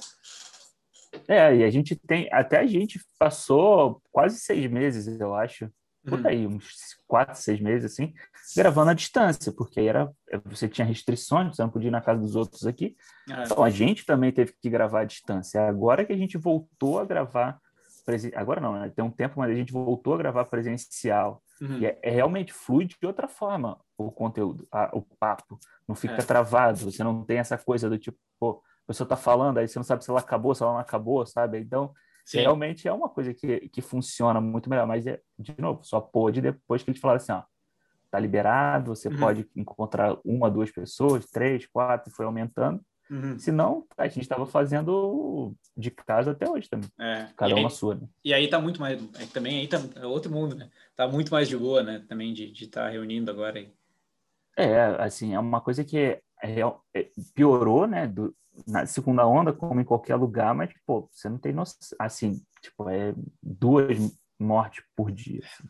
É, 1.28 1.56
e 1.56 1.64
a 1.64 1.70
gente 1.70 1.96
tem, 1.96 2.28
até 2.32 2.60
a 2.60 2.66
gente 2.66 3.00
passou 3.18 4.02
quase 4.12 4.40
seis 4.40 4.70
meses, 4.70 5.20
eu 5.20 5.34
acho, 5.34 5.70
por 6.06 6.20
uhum. 6.20 6.28
aí, 6.28 6.48
uns 6.48 6.96
quatro, 7.08 7.36
seis 7.36 7.60
meses, 7.60 7.92
assim, 7.92 8.14
gravando 8.56 8.92
à 8.92 8.94
distância, 8.94 9.52
porque 9.52 9.80
aí 9.80 9.88
era, 9.88 10.12
você 10.46 10.68
tinha 10.68 10.86
restrições, 10.86 11.56
você 11.56 11.62
não 11.62 11.70
podia 11.70 11.90
ir 11.90 11.92
na 11.92 12.02
casa 12.02 12.20
dos 12.20 12.36
outros 12.36 12.66
aqui. 12.66 12.96
É. 13.30 13.44
Então 13.44 13.64
a 13.64 13.70
gente 13.70 14.06
também 14.06 14.32
teve 14.32 14.54
que 14.60 14.70
gravar 14.70 15.02
à 15.02 15.06
distância. 15.06 15.68
Agora 15.68 16.04
que 16.04 16.14
a 16.14 16.18
gente 16.18 16.38
voltou 16.38 17.00
a 17.00 17.06
gravar, 17.06 17.60
agora 18.36 18.60
não, 18.60 18.74
né? 18.74 18.92
tem 18.96 19.06
um 19.06 19.12
tempo, 19.12 19.40
mas 19.40 19.52
a 19.52 19.56
gente 19.56 19.72
voltou 19.72 20.16
a 20.16 20.18
gravar 20.18 20.46
presencial. 20.46 21.42
Uhum. 21.62 21.78
E 21.78 21.86
é, 21.86 22.00
é, 22.02 22.10
realmente 22.10 22.52
flui 22.52 22.86
de 22.86 22.98
outra 23.06 23.28
forma 23.28 23.80
o 23.96 24.12
conteúdo, 24.12 24.68
a, 24.72 24.90
o 24.94 25.02
papo. 25.20 25.60
Não 25.88 25.96
fica 25.96 26.16
é. 26.16 26.26
travado, 26.26 26.80
você 26.80 27.04
não 27.04 27.24
tem 27.24 27.38
essa 27.38 27.58
coisa 27.58 27.88
do 27.88 28.00
tipo, 28.00 28.18
pô, 28.40 28.64
a 28.84 28.88
pessoa 28.88 29.08
tá 29.08 29.16
falando, 29.16 29.60
aí 29.60 29.68
você 29.68 29.78
não 29.78 29.84
sabe 29.84 30.04
se 30.04 30.10
ela 30.10 30.20
acabou, 30.20 30.56
se 30.56 30.64
ela 30.64 30.74
não 30.74 30.80
acabou, 30.80 31.24
sabe? 31.28 31.60
Então, 31.60 31.94
Sim. 32.26 32.40
Realmente 32.40 32.88
é 32.88 32.94
uma 32.94 33.10
coisa 33.10 33.34
que, 33.34 33.70
que 33.70 33.82
funciona 33.82 34.40
muito 34.40 34.70
melhor, 34.70 34.88
mas, 34.88 35.06
é, 35.08 35.20
de 35.38 35.56
novo, 35.60 35.84
só 35.84 36.00
pôde 36.00 36.42
depois 36.42 36.84
que 36.84 36.92
eles 36.92 37.02
falaram 37.02 37.18
assim, 37.18 37.32
ó, 37.32 37.44
tá 38.10 38.20
liberado, 38.20 38.96
você 38.96 39.08
uhum. 39.08 39.18
pode 39.18 39.48
encontrar 39.56 40.18
uma, 40.24 40.52
duas 40.52 40.70
pessoas, 40.70 41.26
três, 41.26 41.66
quatro, 41.66 42.12
foi 42.12 42.26
aumentando. 42.26 42.84
Uhum. 43.10 43.38
Senão, 43.38 43.86
a 43.98 44.08
gente 44.08 44.22
estava 44.22 44.46
fazendo 44.46 45.54
de 45.76 45.92
casa 45.92 46.32
até 46.32 46.50
hoje 46.50 46.70
também. 46.70 46.90
É. 46.98 47.28
Cada 47.36 47.56
uma 47.56 47.70
sua. 47.70 47.96
Né? 47.96 48.08
E 48.24 48.34
aí 48.34 48.48
tá 48.48 48.60
muito 48.60 48.80
mais. 48.80 49.02
É, 49.20 49.26
também 49.26 49.60
aí 49.60 49.68
tá 49.68 49.82
é 49.96 50.06
outro 50.06 50.32
mundo, 50.32 50.56
né? 50.56 50.70
Tá 50.96 51.08
muito 51.10 51.30
mais 51.30 51.50
de 51.50 51.58
boa, 51.58 51.84
né? 51.84 52.06
Também 52.08 52.34
de 52.34 52.54
estar 52.54 52.84
tá 52.84 52.90
reunindo 52.90 53.30
agora 53.30 53.60
aí. 53.60 53.70
É, 54.58 54.82
assim, 55.04 55.34
é 55.34 55.40
uma 55.40 55.60
coisa 55.60 55.84
que 55.84 56.22
piorou, 57.36 57.88
né? 57.88 58.08
Do, 58.08 58.36
na 58.68 58.86
segunda 58.86 59.26
onda, 59.26 59.54
como 59.54 59.80
em 59.80 59.86
qualquer 59.86 60.16
lugar, 60.16 60.54
mas, 60.54 60.72
pô, 60.86 61.10
você 61.12 61.30
não 61.30 61.38
tem 61.38 61.54
noção. 61.54 61.80
Assim, 62.00 62.42
tipo, 62.62 62.90
é 62.90 63.14
duas 63.42 63.98
mortes 64.40 64.84
por 64.96 65.12
dia. 65.12 65.42
Assim, 65.44 65.70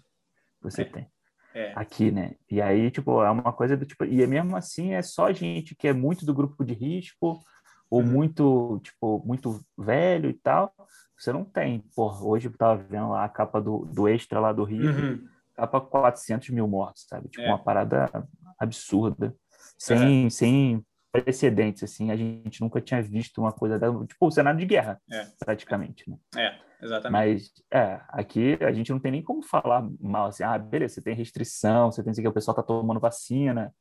você 0.61 0.81
é. 0.83 0.85
tem. 0.85 1.11
É. 1.53 1.73
aqui, 1.75 2.11
né? 2.11 2.35
E 2.49 2.61
aí, 2.61 2.89
tipo, 2.89 3.21
é 3.21 3.29
uma 3.29 3.51
coisa 3.51 3.75
do 3.75 3.85
tipo, 3.85 4.05
e 4.05 4.25
mesmo 4.25 4.55
assim 4.55 4.93
é 4.93 5.01
só 5.01 5.33
gente 5.33 5.75
que 5.75 5.85
é 5.85 5.91
muito 5.91 6.25
do 6.25 6.33
grupo 6.33 6.63
de 6.63 6.73
risco 6.73 7.41
ou 7.89 7.99
uhum. 7.99 8.07
muito, 8.07 8.79
tipo, 8.81 9.21
muito 9.25 9.59
velho 9.77 10.29
e 10.29 10.33
tal. 10.33 10.73
Você 11.17 11.33
não 11.33 11.43
tem. 11.43 11.83
Pô, 11.93 12.09
hoje 12.25 12.47
eu 12.47 12.57
tava 12.57 12.81
vendo 12.81 13.09
lá 13.09 13.25
a 13.25 13.29
capa 13.29 13.59
do, 13.59 13.85
do 13.85 14.07
Extra 14.07 14.39
lá 14.39 14.53
do 14.53 14.63
Rio, 14.63 14.91
uhum. 14.91 15.27
capa 15.53 15.81
400 15.81 16.49
mil 16.51 16.67
mortos, 16.67 17.05
sabe? 17.07 17.27
Tipo, 17.27 17.43
é. 17.43 17.47
uma 17.49 17.59
parada 17.61 18.09
absurda, 18.57 19.35
sem, 19.81 20.29
sem 20.29 20.85
precedentes, 21.11 21.83
assim. 21.83 22.11
A 22.11 22.15
gente 22.15 22.61
nunca 22.61 22.79
tinha 22.79 23.01
visto 23.01 23.39
uma 23.39 23.51
coisa 23.51 23.79
da, 23.79 23.87
tipo, 24.05 24.27
o 24.27 24.31
cenário 24.31 24.59
de 24.59 24.65
guerra, 24.65 25.01
é. 25.11 25.27
praticamente, 25.39 26.09
né? 26.09 26.17
É. 26.35 26.71
Exatamente. 26.83 27.11
Mas, 27.11 27.51
é, 27.71 28.01
aqui 28.09 28.57
a 28.59 28.71
gente 28.71 28.91
não 28.91 28.99
tem 28.99 29.11
nem 29.11 29.21
como 29.21 29.43
falar 29.43 29.87
mal 29.99 30.27
assim, 30.27 30.43
ah, 30.43 30.57
beleza, 30.57 30.95
você 30.95 31.01
tem 31.01 31.13
restrição, 31.13 31.91
você 31.91 32.03
tem 32.03 32.11
que 32.11 32.27
o 32.27 32.33
pessoal 32.33 32.55
tá 32.55 32.63
tomando 32.63 32.99
vacina, 32.99 33.71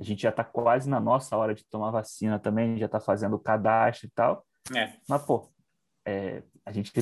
a 0.00 0.02
gente 0.02 0.22
já 0.22 0.32
tá 0.32 0.42
quase 0.42 0.88
na 0.88 0.98
nossa 0.98 1.36
hora 1.36 1.54
de 1.54 1.64
tomar 1.66 1.90
vacina 1.90 2.38
também, 2.38 2.78
já 2.78 2.88
tá 2.88 2.98
fazendo 2.98 3.36
o 3.36 3.38
cadastro 3.38 4.06
e 4.06 4.10
tal. 4.10 4.42
É. 4.74 4.94
Mas, 5.06 5.22
pô, 5.26 5.50
é, 6.06 6.42
a 6.64 6.72
gente, 6.72 6.92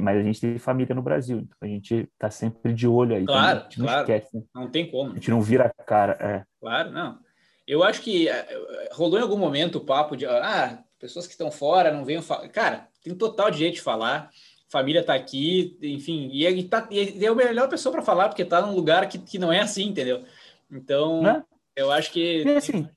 mas 0.00 0.18
a 0.18 0.22
gente 0.22 0.40
tem 0.40 0.58
família 0.58 0.94
no 0.94 1.02
Brasil, 1.02 1.38
então 1.38 1.56
a 1.60 1.66
gente 1.66 2.08
tá 2.18 2.30
sempre 2.30 2.72
de 2.72 2.88
olho 2.88 3.14
aí. 3.14 3.26
Claro, 3.26 3.60
a 3.60 3.62
gente 3.64 3.78
não 3.78 3.86
claro. 3.86 4.00
esquece. 4.00 4.36
Né? 4.36 4.42
Não 4.54 4.70
tem 4.70 4.90
como. 4.90 5.10
A 5.10 5.14
gente 5.14 5.30
não 5.30 5.42
vira 5.42 5.66
a 5.66 5.84
cara, 5.84 6.16
é. 6.20 6.44
Claro, 6.60 6.90
não. 6.90 7.18
Eu 7.66 7.82
acho 7.82 8.00
que 8.02 8.28
é, 8.28 8.88
rolou 8.92 9.18
em 9.18 9.22
algum 9.22 9.36
momento 9.36 9.76
o 9.76 9.84
papo 9.84 10.16
de, 10.16 10.26
ah, 10.26 10.82
pessoas 10.98 11.26
que 11.26 11.32
estão 11.32 11.50
fora 11.50 11.92
não 11.92 12.04
venham 12.04 12.22
falar. 12.22 12.48
Cara, 12.48 12.88
tem 13.02 13.14
total 13.14 13.50
direito 13.50 13.76
de 13.76 13.82
falar 13.82 14.30
família 14.72 15.00
está 15.02 15.14
aqui, 15.14 15.76
enfim, 15.82 16.30
e 16.32 16.46
ele 16.46 16.64
tá, 16.64 16.88
e 16.90 17.22
é 17.22 17.28
a 17.28 17.34
melhor 17.34 17.68
pessoa 17.68 17.92
para 17.92 18.00
falar, 18.00 18.30
porque 18.30 18.40
está 18.40 18.62
num 18.62 18.74
lugar 18.74 19.06
que, 19.06 19.18
que 19.18 19.38
não 19.38 19.52
é 19.52 19.60
assim, 19.60 19.88
entendeu? 19.88 20.24
Então, 20.70 21.20
né? 21.20 21.44
eu 21.76 21.92
acho 21.92 22.10
que. 22.10 22.42
E 22.42 22.56
assim, 22.56 22.88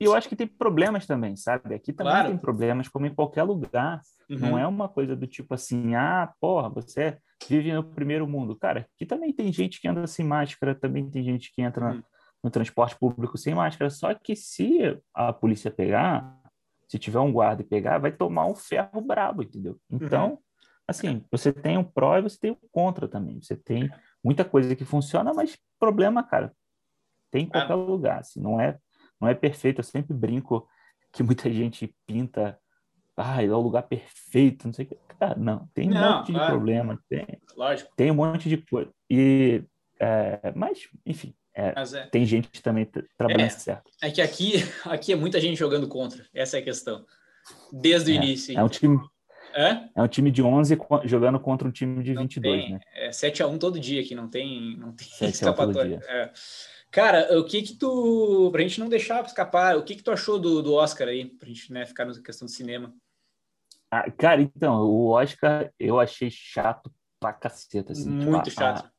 eu 0.00 0.14
acho 0.14 0.26
que 0.26 0.34
tem 0.34 0.46
problemas 0.46 1.06
também, 1.06 1.36
sabe? 1.36 1.74
Aqui 1.74 1.92
também 1.92 2.12
claro. 2.14 2.28
tem 2.28 2.38
problemas, 2.38 2.88
como 2.88 3.04
em 3.04 3.14
qualquer 3.14 3.42
lugar. 3.42 4.00
Uhum. 4.28 4.38
Não 4.38 4.58
é 4.58 4.66
uma 4.66 4.88
coisa 4.88 5.14
do 5.14 5.26
tipo 5.26 5.52
assim, 5.52 5.94
ah, 5.94 6.32
porra, 6.40 6.70
você 6.70 7.18
vive 7.46 7.70
no 7.70 7.84
primeiro 7.84 8.26
mundo. 8.26 8.56
Cara, 8.56 8.88
aqui 8.94 9.04
também 9.04 9.34
tem 9.34 9.52
gente 9.52 9.78
que 9.78 9.86
anda 9.86 10.06
sem 10.06 10.24
máscara, 10.24 10.74
também 10.74 11.10
tem 11.10 11.22
gente 11.22 11.52
que 11.54 11.60
entra 11.60 11.92
uhum. 11.92 12.02
No 12.44 12.50
transporte 12.50 12.96
público 12.96 13.36
sem 13.36 13.54
máscara. 13.54 13.90
Só 13.90 14.14
que 14.14 14.36
se 14.36 14.96
a 15.12 15.32
polícia 15.32 15.70
pegar, 15.70 16.38
se 16.86 16.98
tiver 16.98 17.18
um 17.18 17.32
guarda 17.32 17.62
e 17.62 17.66
pegar, 17.66 17.98
vai 17.98 18.12
tomar 18.12 18.46
um 18.46 18.54
ferro 18.54 19.00
brabo, 19.00 19.42
entendeu? 19.42 19.80
Então, 19.90 20.32
uhum. 20.32 20.38
Assim, 20.86 21.24
você 21.30 21.52
tem 21.52 21.78
o 21.78 21.84
pró 21.84 22.18
e 22.18 22.22
você 22.22 22.38
tem 22.38 22.50
o 22.50 22.58
contra 22.70 23.08
também. 23.08 23.40
Você 23.40 23.56
tem 23.56 23.90
muita 24.22 24.44
coisa 24.44 24.76
que 24.76 24.84
funciona, 24.84 25.32
mas 25.32 25.58
problema, 25.78 26.22
cara, 26.22 26.54
tem 27.30 27.44
em 27.44 27.48
qualquer 27.48 27.72
é. 27.72 27.76
lugar. 27.76 28.18
Assim, 28.20 28.40
não 28.40 28.60
é, 28.60 28.78
não 29.20 29.26
é 29.26 29.34
perfeito. 29.34 29.78
Eu 29.78 29.84
sempre 29.84 30.12
brinco 30.12 30.68
que 31.10 31.22
muita 31.22 31.50
gente 31.50 31.94
pinta, 32.06 32.58
ah, 33.16 33.42
é 33.42 33.48
o 33.48 33.60
lugar 33.60 33.84
perfeito, 33.84 34.66
não 34.66 34.74
sei 34.74 34.84
o 34.84 34.88
que. 34.88 34.96
Cara, 35.18 35.36
não, 35.36 35.66
tem 35.72 35.88
um 35.88 35.94
não, 35.94 36.18
monte 36.18 36.32
de 36.32 36.46
problema, 36.46 37.00
tem, 37.08 37.26
Lógico. 37.56 37.92
tem 37.96 38.10
um 38.10 38.16
monte 38.16 38.48
de 38.48 38.58
coisa. 38.58 38.92
E, 39.08 39.64
é, 39.98 40.52
mas, 40.54 40.86
enfim, 41.06 41.34
é, 41.56 41.72
é. 41.76 42.06
tem 42.06 42.24
gente 42.26 42.62
também 42.62 42.88
trabalhando 43.16 43.46
é, 43.46 43.50
certo. 43.50 43.90
É 44.02 44.10
que 44.10 44.20
aqui, 44.20 44.54
aqui 44.84 45.12
é 45.12 45.16
muita 45.16 45.40
gente 45.40 45.58
jogando 45.58 45.88
contra, 45.88 46.26
essa 46.34 46.56
é 46.56 46.60
a 46.60 46.64
questão. 46.64 47.04
Desde 47.72 48.10
o 48.10 48.14
é, 48.14 48.16
início. 48.16 48.58
É 48.58 48.62
um 48.62 48.68
time, 48.68 48.98
é? 49.54 49.88
é 49.94 50.02
um 50.02 50.08
time 50.08 50.30
de 50.30 50.42
11 50.42 50.78
jogando 51.04 51.38
contra 51.38 51.68
um 51.68 51.70
time 51.70 52.02
de 52.02 52.14
não 52.14 52.22
22, 52.22 52.62
tem, 52.62 52.72
né? 52.72 52.80
É 52.94 53.12
7 53.12 53.42
a 53.42 53.46
1 53.46 53.58
todo 53.58 53.78
dia 53.78 54.00
aqui, 54.00 54.14
não 54.14 54.28
tem, 54.28 54.76
não 54.76 54.92
tem 54.92 55.28
escapatória. 55.28 56.00
É. 56.08 56.32
Cara, 56.90 57.38
o 57.38 57.44
que 57.44 57.62
que 57.62 57.74
tu, 57.74 58.50
pra 58.52 58.62
gente 58.62 58.78
não 58.78 58.88
deixar 58.88 59.24
escapar, 59.24 59.76
o 59.76 59.82
que 59.82 59.96
que 59.96 60.02
tu 60.02 60.12
achou 60.12 60.38
do, 60.38 60.62
do 60.62 60.74
Oscar 60.74 61.08
aí, 61.08 61.24
pra 61.24 61.48
gente 61.48 61.72
né, 61.72 61.84
ficar 61.84 62.04
na 62.04 62.12
questão 62.20 62.46
do 62.46 62.52
cinema? 62.52 62.94
Ah, 63.90 64.10
cara, 64.10 64.40
então, 64.40 64.82
o 64.82 65.10
Oscar 65.10 65.72
eu 65.78 66.00
achei 66.00 66.28
chato 66.30 66.92
pra 67.20 67.32
caceta, 67.32 67.92
assim. 67.92 68.18
Tipo, 68.18 68.30
muito 68.30 68.44
tipo, 68.44 68.60
chato. 68.60 68.84
A, 68.86 68.90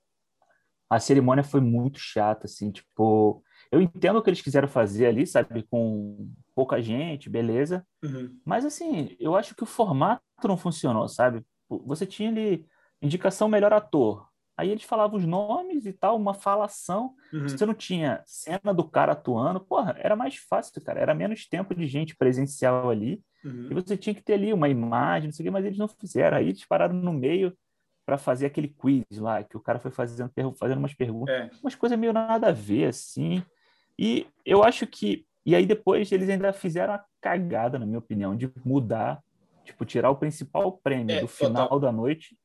a 0.89 0.99
cerimônia 0.99 1.43
foi 1.43 1.61
muito 1.61 1.99
chata, 1.99 2.45
assim, 2.45 2.71
tipo, 2.71 3.43
eu 3.71 3.81
entendo 3.81 4.17
o 4.17 4.21
que 4.21 4.29
eles 4.29 4.41
quiseram 4.41 4.67
fazer 4.67 5.07
ali, 5.07 5.25
sabe, 5.25 5.63
com 5.63 6.31
pouca 6.53 6.81
gente, 6.81 7.29
beleza. 7.29 7.85
Uhum. 8.03 8.37
Mas 8.45 8.65
assim, 8.65 9.15
eu 9.19 9.35
acho 9.35 9.55
que 9.55 9.63
o 9.63 9.67
formato 9.67 10.21
não 10.45 10.57
funcionou, 10.57 11.07
sabe? 11.07 11.43
Você 11.69 12.05
tinha 12.05 12.29
ali 12.29 12.65
indicação 13.01 13.49
melhor 13.49 13.73
ator. 13.73 14.27
Aí 14.57 14.69
eles 14.69 14.83
falavam 14.83 15.17
os 15.17 15.25
nomes 15.25 15.85
e 15.85 15.91
tal, 15.91 16.15
uma 16.15 16.33
falação. 16.33 17.13
Uhum. 17.33 17.49
Você 17.49 17.65
não 17.65 17.73
tinha 17.73 18.23
cena 18.25 18.73
do 18.73 18.85
cara 18.85 19.11
atuando. 19.11 19.59
Porra, 19.59 19.95
era 19.99 20.15
mais 20.15 20.37
fácil, 20.37 20.81
cara. 20.81 21.01
Era 21.01 21.13
menos 21.13 21.45
tempo 21.45 21.75
de 21.75 21.85
gente 21.87 22.15
presencial 22.15 22.89
ali. 22.89 23.21
Uhum. 23.43 23.67
E 23.69 23.73
você 23.73 23.97
tinha 23.97 24.15
que 24.15 24.23
ter 24.23 24.33
ali 24.33 24.53
uma 24.53 24.69
imagem, 24.69 25.27
não 25.27 25.33
sei 25.33 25.43
o 25.43 25.47
quê, 25.47 25.51
mas 25.51 25.65
eles 25.65 25.77
não 25.77 25.89
fizeram. 25.89 26.37
Aí 26.37 26.47
eles 26.47 26.65
pararam 26.65 26.95
no 26.95 27.11
meio 27.11 27.53
para 28.05 28.17
fazer 28.17 28.45
aquele 28.45 28.67
quiz 28.67 29.03
lá, 29.17 29.43
que 29.43 29.57
o 29.57 29.59
cara 29.59 29.79
foi 29.79 29.91
fazendo, 29.91 30.31
fazendo 30.57 30.77
umas 30.77 30.93
perguntas. 30.93 31.33
É. 31.33 31.49
Umas 31.61 31.75
coisas 31.75 31.97
meio 31.97 32.13
nada 32.13 32.49
a 32.49 32.51
ver, 32.51 32.89
assim. 32.89 33.43
E 33.97 34.27
eu 34.45 34.63
acho 34.63 34.85
que. 34.85 35.25
E 35.45 35.55
aí 35.55 35.65
depois 35.65 36.11
eles 36.11 36.29
ainda 36.29 36.53
fizeram 36.53 36.93
a 36.93 37.05
cagada, 37.21 37.79
na 37.79 37.85
minha 37.85 37.99
opinião, 37.99 38.35
de 38.35 38.51
mudar, 38.63 39.21
tipo, 39.63 39.85
tirar 39.85 40.09
o 40.09 40.15
principal 40.15 40.71
prêmio 40.83 41.15
é, 41.15 41.21
do 41.21 41.27
final 41.27 41.63
total. 41.63 41.79
da 41.79 41.91
noite 41.91 42.37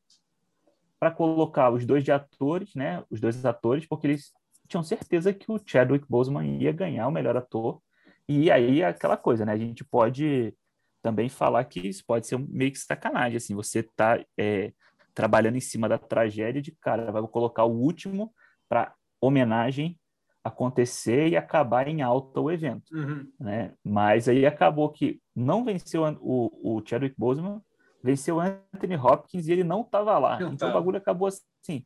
para 0.98 1.10
colocar 1.10 1.70
os 1.70 1.86
dois 1.86 2.04
de 2.04 2.12
atores, 2.12 2.74
né? 2.74 3.02
Os 3.10 3.20
dois 3.20 3.44
atores, 3.44 3.86
porque 3.86 4.06
eles 4.06 4.32
tinham 4.68 4.82
certeza 4.82 5.32
que 5.32 5.50
o 5.50 5.60
Chadwick 5.64 6.06
Boseman 6.08 6.58
ia 6.58 6.72
ganhar 6.72 7.08
o 7.08 7.10
melhor 7.10 7.36
ator. 7.36 7.80
E 8.28 8.50
aí 8.50 8.84
aquela 8.84 9.16
coisa, 9.16 9.44
né? 9.44 9.52
A 9.52 9.56
gente 9.56 9.82
pode 9.82 10.54
também 11.02 11.28
falar 11.28 11.64
que 11.64 11.80
isso 11.88 12.04
pode 12.06 12.26
ser 12.26 12.38
meio 12.38 12.70
que 12.70 12.78
sacanagem, 12.78 13.38
assim, 13.38 13.54
você 13.54 13.82
tá 13.82 14.22
é, 14.38 14.72
trabalhando 15.14 15.56
em 15.56 15.60
cima 15.60 15.88
da 15.88 15.98
tragédia 15.98 16.62
de 16.62 16.72
cara, 16.72 17.10
vai 17.10 17.22
colocar 17.28 17.64
o 17.64 17.72
último 17.72 18.32
para 18.68 18.94
homenagem 19.20 19.98
acontecer 20.42 21.28
e 21.28 21.36
acabar 21.36 21.86
em 21.86 22.00
alta 22.02 22.40
o 22.40 22.50
evento, 22.50 22.96
uhum. 22.96 23.30
né? 23.38 23.74
Mas 23.84 24.28
aí 24.28 24.46
acabou 24.46 24.90
que 24.90 25.20
não 25.36 25.64
venceu 25.64 26.02
o, 26.20 26.76
o 26.76 26.82
Chadwick 26.86 27.14
Boseman, 27.18 27.60
venceu 28.02 28.40
Anthony 28.40 28.96
Hopkins 28.96 29.46
e 29.46 29.52
ele 29.52 29.64
não 29.64 29.82
estava 29.82 30.18
lá. 30.18 30.40
Não 30.40 30.52
então 30.52 30.68
tava. 30.68 30.72
o 30.72 30.80
bagulho 30.80 30.96
acabou 30.96 31.28
assim. 31.28 31.84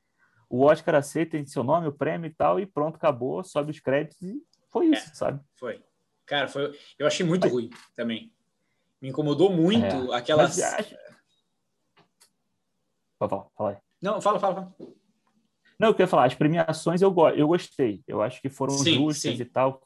O 0.49 0.65
Oscar 0.65 0.95
aceita 0.95 1.37
em 1.37 1.47
seu 1.47 1.65
nome 1.65 1.89
o 1.89 1.93
prêmio 1.93 2.29
e 2.29 2.35
tal 2.35 2.61
e 2.61 2.67
pronto, 2.67 2.97
acabou, 2.97 3.43
sobe 3.43 3.73
os 3.73 3.81
créditos 3.81 4.23
e 4.23 4.41
foi 4.71 4.87
isso, 4.87 5.11
é, 5.11 5.15
sabe? 5.15 5.41
Foi. 5.57 5.83
Cara, 6.27 6.49
foi. 6.49 6.73
Eu 6.99 7.07
achei 7.07 7.27
muito 7.27 7.49
ruim 7.49 7.71
também. 7.95 8.33
Me 9.01 9.09
incomodou 9.09 9.51
muito 9.51 10.13
é. 10.13 10.17
aquelas. 10.17 10.57
Mas... 10.57 10.95
Fala, 13.19 13.47
fala 13.57 13.71
aí. 13.71 13.77
Não, 14.03 14.21
fala, 14.21 14.39
fala, 14.39 14.55
fala. 14.55 14.75
Não, 15.79 15.89
eu 15.89 15.95
queria 15.95 16.07
falar, 16.07 16.27
as 16.27 16.35
premiações 16.35 17.03
eu, 17.03 17.11
go 17.11 17.29
eu 17.31 17.49
gostei. 17.49 18.03
Eu 18.07 18.23
acho 18.23 18.41
que 18.41 18.49
foram 18.49 18.77
sim, 18.77 18.95
justas 18.95 19.37
sim. 19.37 19.43
e 19.43 19.45
tal. 19.45 19.83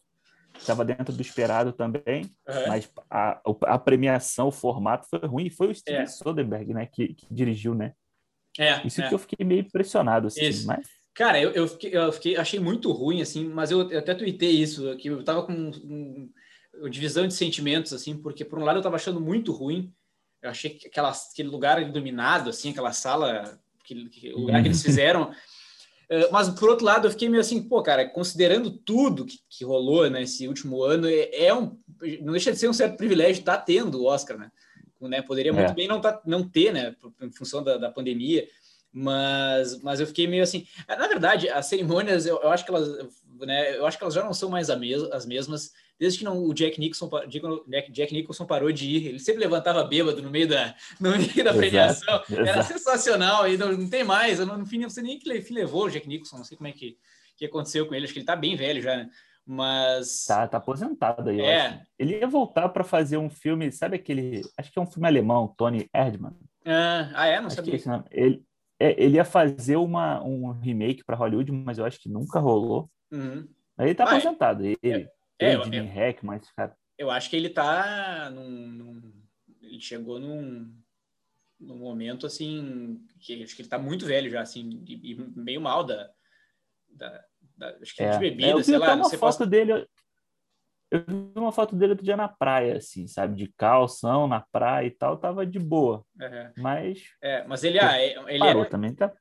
Estava 0.58 0.84
dentro 0.84 1.14
do 1.14 1.22
esperado 1.22 1.72
também, 1.72 2.24
uhum. 2.48 2.68
mas 2.68 2.90
a, 3.08 3.40
a 3.62 3.78
premiação, 3.78 4.48
o 4.48 4.52
formato 4.52 5.06
foi 5.08 5.20
ruim. 5.20 5.46
E 5.46 5.50
foi 5.50 5.70
o 5.70 5.74
Steven 5.74 6.02
é. 6.02 6.06
Soderbergh, 6.06 6.74
né, 6.74 6.86
que, 6.86 7.14
que, 7.14 7.26
dirigiu, 7.30 7.74
né? 7.74 7.92
É, 8.58 8.84
isso 8.84 9.00
é. 9.00 9.08
que 9.08 9.14
eu 9.14 9.18
fiquei 9.18 9.46
meio 9.46 9.60
impressionado, 9.60 10.26
assim, 10.26 10.46
isso. 10.46 10.66
mas... 10.66 10.86
Cara, 11.14 11.40
eu, 11.40 11.50
eu, 11.50 11.68
fiquei, 11.68 11.96
eu 11.96 12.12
fiquei, 12.12 12.36
achei 12.36 12.58
muito 12.58 12.90
ruim, 12.92 13.20
assim, 13.20 13.48
mas 13.48 13.70
eu, 13.70 13.88
eu 13.90 13.98
até 13.98 14.14
tuitei 14.14 14.50
isso, 14.50 14.96
que 14.96 15.08
eu 15.08 15.22
tava 15.22 15.44
com 15.44 15.52
um, 15.52 16.30
uma 16.74 16.90
divisão 16.90 17.26
de 17.26 17.34
sentimentos, 17.34 17.92
assim, 17.92 18.16
porque 18.16 18.44
por 18.44 18.58
um 18.58 18.64
lado 18.64 18.78
eu 18.78 18.82
tava 18.82 18.96
achando 18.96 19.20
muito 19.20 19.52
ruim, 19.52 19.92
eu 20.42 20.50
achei 20.50 20.70
que 20.70 20.86
aquela, 20.86 21.10
aquele 21.10 21.48
lugar 21.48 21.82
iluminado, 21.82 22.50
assim, 22.50 22.70
aquela 22.70 22.92
sala, 22.92 23.58
aquele, 23.82 24.10
o 24.34 24.40
lugar 24.40 24.62
que 24.62 24.68
eles 24.68 24.82
fizeram, 24.84 25.32
Eh, 26.08 26.28
mas, 26.32 26.48
por 26.48 26.70
outro 26.70 26.86
lado, 26.86 27.06
eu 27.06 27.10
fiquei 27.10 27.28
meio 27.28 27.40
assim, 27.40 27.62
pô, 27.62 27.82
cara, 27.82 28.08
considerando 28.08 28.70
tudo 28.70 29.26
que, 29.26 29.38
que 29.48 29.64
rolou 29.64 30.08
nesse 30.08 30.48
último 30.48 30.82
ano, 30.82 31.06
é, 31.06 31.28
é, 31.32 31.54
um, 31.54 31.78
não 32.22 32.32
deixa 32.32 32.50
de 32.50 32.58
ser 32.58 32.68
um 32.68 32.72
certo 32.72 32.96
privilégio 32.96 33.40
estar 33.40 33.58
tá 33.58 33.62
tendo 33.62 34.00
o 34.00 34.06
Oscar, 34.06 34.38
né? 34.38 34.50
né? 35.02 35.22
Poderia 35.22 35.52
muito 35.52 35.70
é. 35.70 35.74
bem 35.74 35.86
não, 35.86 36.00
tá, 36.00 36.20
não 36.24 36.48
ter, 36.48 36.72
né? 36.72 36.96
Em 37.20 37.30
função 37.30 37.62
da, 37.62 37.76
da 37.76 37.90
pandemia. 37.90 38.48
Mas, 38.90 39.80
mas 39.82 40.00
eu 40.00 40.06
fiquei 40.06 40.26
meio 40.26 40.42
assim. 40.42 40.66
Na 40.88 41.06
verdade, 41.06 41.48
as 41.50 41.66
cerimônias, 41.66 42.24
eu, 42.24 42.40
eu 42.40 42.48
acho 42.48 42.64
que 42.64 42.70
elas, 42.70 42.88
né? 43.46 43.76
Eu 43.76 43.86
acho 43.86 43.96
que 43.96 44.04
elas 44.04 44.14
já 44.14 44.24
não 44.24 44.34
são 44.34 44.50
mais 44.50 44.70
as 44.70 45.26
mesmas 45.26 45.72
desde 45.98 46.20
que 46.20 46.24
não, 46.24 46.44
o 46.44 46.54
Jack 46.54 46.78
Nicholson, 46.78 47.10
Jack 47.90 48.14
Nicholson 48.14 48.46
parou 48.46 48.70
de 48.70 48.88
ir, 48.88 49.06
ele 49.08 49.18
sempre 49.18 49.40
levantava 49.40 49.82
bêbado 49.82 50.22
no 50.22 50.30
meio 50.30 50.46
da, 50.46 50.74
no 51.00 51.10
meio 51.10 51.44
da 51.44 51.52
premiação, 51.52 52.22
exato, 52.28 52.40
era 52.40 52.62
sensacional, 52.62 53.48
e 53.48 53.56
não, 53.56 53.72
não 53.72 53.90
tem 53.90 54.04
mais, 54.04 54.38
eu 54.38 54.46
não, 54.46 54.58
no 54.58 54.66
fim, 54.66 54.78
não 54.78 54.88
sei 54.88 55.02
nem 55.02 55.18
que 55.18 55.40
fim 55.42 55.54
levou 55.54 55.86
o 55.86 55.90
Jack 55.90 56.08
Nicholson, 56.08 56.36
não 56.36 56.44
sei 56.44 56.56
como 56.56 56.68
é 56.68 56.72
que, 56.72 56.96
que 57.36 57.44
aconteceu 57.44 57.86
com 57.86 57.94
ele, 57.94 58.04
acho 58.04 58.12
que 58.12 58.20
ele 58.20 58.26
tá 58.26 58.36
bem 58.36 58.54
velho 58.54 58.80
já, 58.80 58.96
né? 58.96 59.10
Mas. 59.50 60.26
Tá, 60.26 60.46
tá 60.46 60.58
aposentado 60.58 61.30
aí. 61.30 61.40
É. 61.40 61.80
Ele 61.98 62.18
ia 62.18 62.26
voltar 62.26 62.68
para 62.68 62.84
fazer 62.84 63.16
um 63.16 63.30
filme, 63.30 63.72
sabe 63.72 63.96
aquele. 63.96 64.42
Acho 64.58 64.70
que 64.70 64.78
é 64.78 64.82
um 64.82 64.86
filme 64.86 65.08
alemão, 65.08 65.54
Tony 65.56 65.88
Erdmann. 65.94 66.36
Ah, 66.66 67.10
ah 67.14 67.26
é? 67.26 67.40
Não 67.40 67.46
acho 67.46 67.56
sabia. 67.56 67.80
Ele, 68.10 68.42
é, 68.78 69.02
ele 69.02 69.16
ia 69.16 69.24
fazer 69.24 69.76
uma, 69.76 70.22
um 70.22 70.50
remake 70.50 71.02
para 71.02 71.16
Hollywood, 71.16 71.50
mas 71.50 71.78
eu 71.78 71.86
acho 71.86 71.98
que 71.98 72.10
nunca 72.10 72.38
rolou. 72.38 72.90
Uhum. 73.10 73.48
Ele 73.78 73.94
tá 73.94 74.04
ah, 74.04 74.06
é. 74.06 74.10
aposentado. 74.10 74.64
É. 74.64 74.76
Ele, 74.82 75.08
é, 75.38 75.52
ele, 75.52 75.64
Jimmy 75.64 75.86
Hack, 75.86 76.22
mas 76.22 76.50
cara. 76.52 76.76
Eu 76.96 77.10
acho 77.10 77.30
que 77.30 77.36
ele 77.36 77.48
tá 77.48 78.28
num, 78.30 78.48
num, 78.48 79.12
ele 79.62 79.80
chegou 79.80 80.18
num, 80.18 80.74
num 81.60 81.78
momento 81.78 82.26
assim 82.26 83.00
que 83.20 83.42
acho 83.42 83.54
que 83.54 83.62
ele 83.62 83.68
tá 83.68 83.78
muito 83.78 84.04
velho 84.04 84.30
já 84.30 84.40
assim 84.40 84.82
e, 84.86 85.12
e 85.12 85.14
meio 85.36 85.60
mal 85.60 85.84
da, 85.84 86.10
da, 86.88 87.24
da 87.56 87.68
acho 87.80 87.94
que 87.94 88.02
é. 88.02 88.10
de 88.10 88.18
bebida, 88.18 88.48
é, 88.48 88.52
eu 88.52 88.64
sei 88.64 88.78
lá, 88.78 88.94
uma 88.94 89.10
foto 89.10 89.46
dele 89.46 89.86
eu 90.90 91.04
vi 91.06 91.32
uma 91.36 91.52
foto 91.52 91.76
dele 91.76 91.92
outro 91.92 92.04
dia 92.04 92.16
na 92.16 92.28
praia, 92.28 92.78
assim, 92.78 93.06
sabe? 93.06 93.36
De 93.36 93.52
calção 93.56 94.26
na 94.26 94.40
praia 94.40 94.86
e 94.86 94.90
tal, 94.90 95.18
tava 95.18 95.46
de 95.46 95.58
boa. 95.58 96.04
Uhum. 96.18 96.52
Mas. 96.56 97.02
É, 97.22 97.46
mas 97.46 97.62
ele, 97.62 97.78
ah, 97.78 98.02
ele 98.02 98.38
parou 98.38 98.62
era, 98.62 98.70
também, 98.70 98.94
tá? 98.94 99.12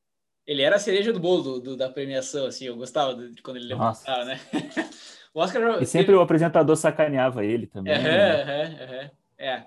Ele 0.47 0.61
era 0.61 0.77
a 0.77 0.79
cereja 0.79 1.11
do 1.11 1.19
bolo 1.19 1.43
do, 1.43 1.59
do, 1.59 1.77
da 1.77 1.89
premiação, 1.89 2.45
assim, 2.45 2.65
eu 2.65 2.77
gostava 2.77 3.13
de 3.15 3.41
quando 3.41 3.57
ele 3.57 3.67
levantava, 3.67 4.23
né? 4.23 4.39
o 5.33 5.39
Oscar. 5.39 5.83
E 5.83 5.85
sempre 5.85 6.11
ele... 6.11 6.17
o 6.17 6.21
apresentador 6.21 6.75
sacaneava 6.75 7.43
ele 7.43 7.67
também. 7.67 7.93
Uhum, 7.93 8.03
né? 8.03 8.69
uhum, 8.69 9.09
é. 9.37 9.65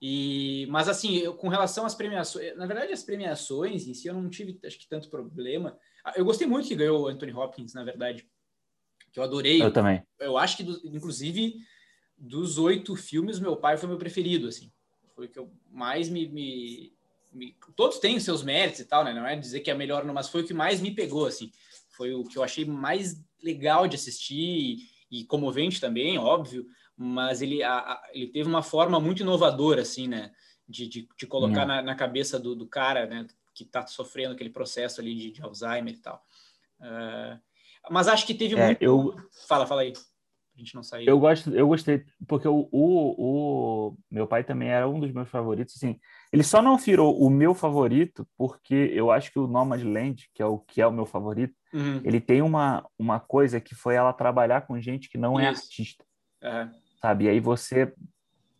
E, 0.00 0.66
mas 0.70 0.88
assim, 0.88 1.18
eu, 1.18 1.34
com 1.34 1.48
relação 1.48 1.84
às 1.84 1.94
premiações, 1.94 2.56
na 2.56 2.66
verdade, 2.66 2.92
as 2.92 3.04
premiações 3.04 3.86
em 3.86 3.94
si 3.94 4.08
eu 4.08 4.14
não 4.14 4.28
tive, 4.28 4.58
acho 4.64 4.78
que, 4.78 4.88
tanto 4.88 5.10
problema. 5.10 5.78
Ah, 6.04 6.14
eu 6.16 6.24
gostei 6.24 6.46
muito 6.46 6.66
que 6.66 6.74
ganhou 6.74 7.02
o 7.02 7.08
Anthony 7.08 7.32
Hopkins, 7.32 7.74
na 7.74 7.84
verdade 7.84 8.26
que 9.12 9.20
eu 9.20 9.22
adorei. 9.22 9.62
Eu 9.62 9.72
também. 9.72 10.02
Eu 10.18 10.38
acho 10.38 10.56
que, 10.56 10.62
inclusive, 10.84 11.56
dos 12.16 12.58
oito 12.58 12.96
filmes, 12.96 13.38
meu 13.38 13.56
pai 13.56 13.76
foi 13.76 13.88
meu 13.88 13.98
preferido, 13.98 14.48
assim. 14.48 14.72
Foi 15.14 15.26
o 15.26 15.28
que 15.28 15.38
eu 15.38 15.52
mais 15.70 16.08
me, 16.08 16.26
me, 16.28 16.92
me, 17.32 17.56
Todos 17.74 17.98
têm 17.98 18.20
seus 18.20 18.42
méritos 18.42 18.80
e 18.80 18.84
tal, 18.84 19.04
né? 19.04 19.12
Não 19.12 19.26
é 19.26 19.36
dizer 19.36 19.60
que 19.60 19.70
é 19.70 19.74
melhor, 19.74 20.04
mas 20.04 20.28
foi 20.28 20.42
o 20.42 20.46
que 20.46 20.54
mais 20.54 20.80
me 20.80 20.90
pegou, 20.90 21.26
assim. 21.26 21.50
Foi 21.90 22.14
o 22.14 22.24
que 22.24 22.36
eu 22.36 22.42
achei 22.42 22.64
mais 22.64 23.22
legal 23.42 23.86
de 23.88 23.96
assistir 23.96 24.36
e, 25.10 25.20
e 25.20 25.24
comovente 25.24 25.80
também, 25.80 26.18
óbvio, 26.18 26.66
mas 26.96 27.42
ele, 27.42 27.62
a, 27.62 27.78
a, 27.78 28.02
ele 28.12 28.28
teve 28.28 28.48
uma 28.48 28.62
forma 28.62 29.00
muito 29.00 29.22
inovadora, 29.22 29.82
assim, 29.82 30.06
né? 30.06 30.32
De, 30.68 30.88
de, 30.88 31.08
de 31.18 31.26
colocar 31.26 31.66
na, 31.66 31.82
na, 31.82 31.94
cabeça 31.94 32.38
do, 32.38 32.54
do 32.54 32.66
cara, 32.66 33.06
né? 33.06 33.26
Que 33.54 33.64
está 33.64 33.86
sofrendo 33.86 34.34
aquele 34.34 34.50
processo 34.50 35.00
ali 35.00 35.14
de, 35.14 35.32
de 35.32 35.42
Alzheimer 35.42 35.94
e 35.94 35.98
tal. 35.98 36.24
Uh, 36.80 37.38
mas 37.90 38.08
acho 38.08 38.26
que 38.26 38.34
teve 38.34 38.54
é, 38.54 38.66
muito. 38.66 38.82
Eu... 38.82 39.16
Fala, 39.46 39.66
fala 39.66 39.82
aí. 39.82 39.92
A 40.54 40.58
gente 40.58 40.74
não 40.74 40.82
saiu. 40.82 41.06
Eu 41.06 41.18
gosto, 41.18 41.50
eu 41.50 41.66
gostei, 41.66 42.04
porque 42.28 42.46
o, 42.46 42.68
o, 42.70 43.88
o, 43.90 43.96
meu 44.10 44.26
pai 44.26 44.44
também 44.44 44.68
era 44.68 44.88
um 44.88 45.00
dos 45.00 45.10
meus 45.10 45.28
favoritos. 45.28 45.76
Assim, 45.76 45.98
ele 46.32 46.42
só 46.42 46.62
não 46.62 46.78
virou 46.78 47.20
o 47.20 47.28
meu 47.28 47.54
favorito 47.54 48.26
porque 48.36 48.90
eu 48.94 49.10
acho 49.10 49.30
que 49.30 49.38
o 49.38 49.46
Nomadland, 49.46 50.28
que 50.34 50.42
é 50.42 50.46
o 50.46 50.58
que 50.58 50.80
é 50.80 50.86
o 50.86 50.92
meu 50.92 51.04
favorito, 51.04 51.54
uhum. 51.72 52.00
ele 52.04 52.20
tem 52.20 52.40
uma, 52.40 52.84
uma 52.98 53.20
coisa 53.20 53.60
que 53.60 53.74
foi 53.74 53.94
ela 53.94 54.12
trabalhar 54.12 54.62
com 54.62 54.80
gente 54.80 55.10
que 55.10 55.18
não 55.18 55.38
é 55.38 55.50
Isso. 55.50 55.62
é 55.62 55.64
artista. 55.64 56.04
Uhum. 56.42 56.70
Sabe? 57.00 57.24
E 57.24 57.28
aí 57.28 57.40
você, 57.40 57.92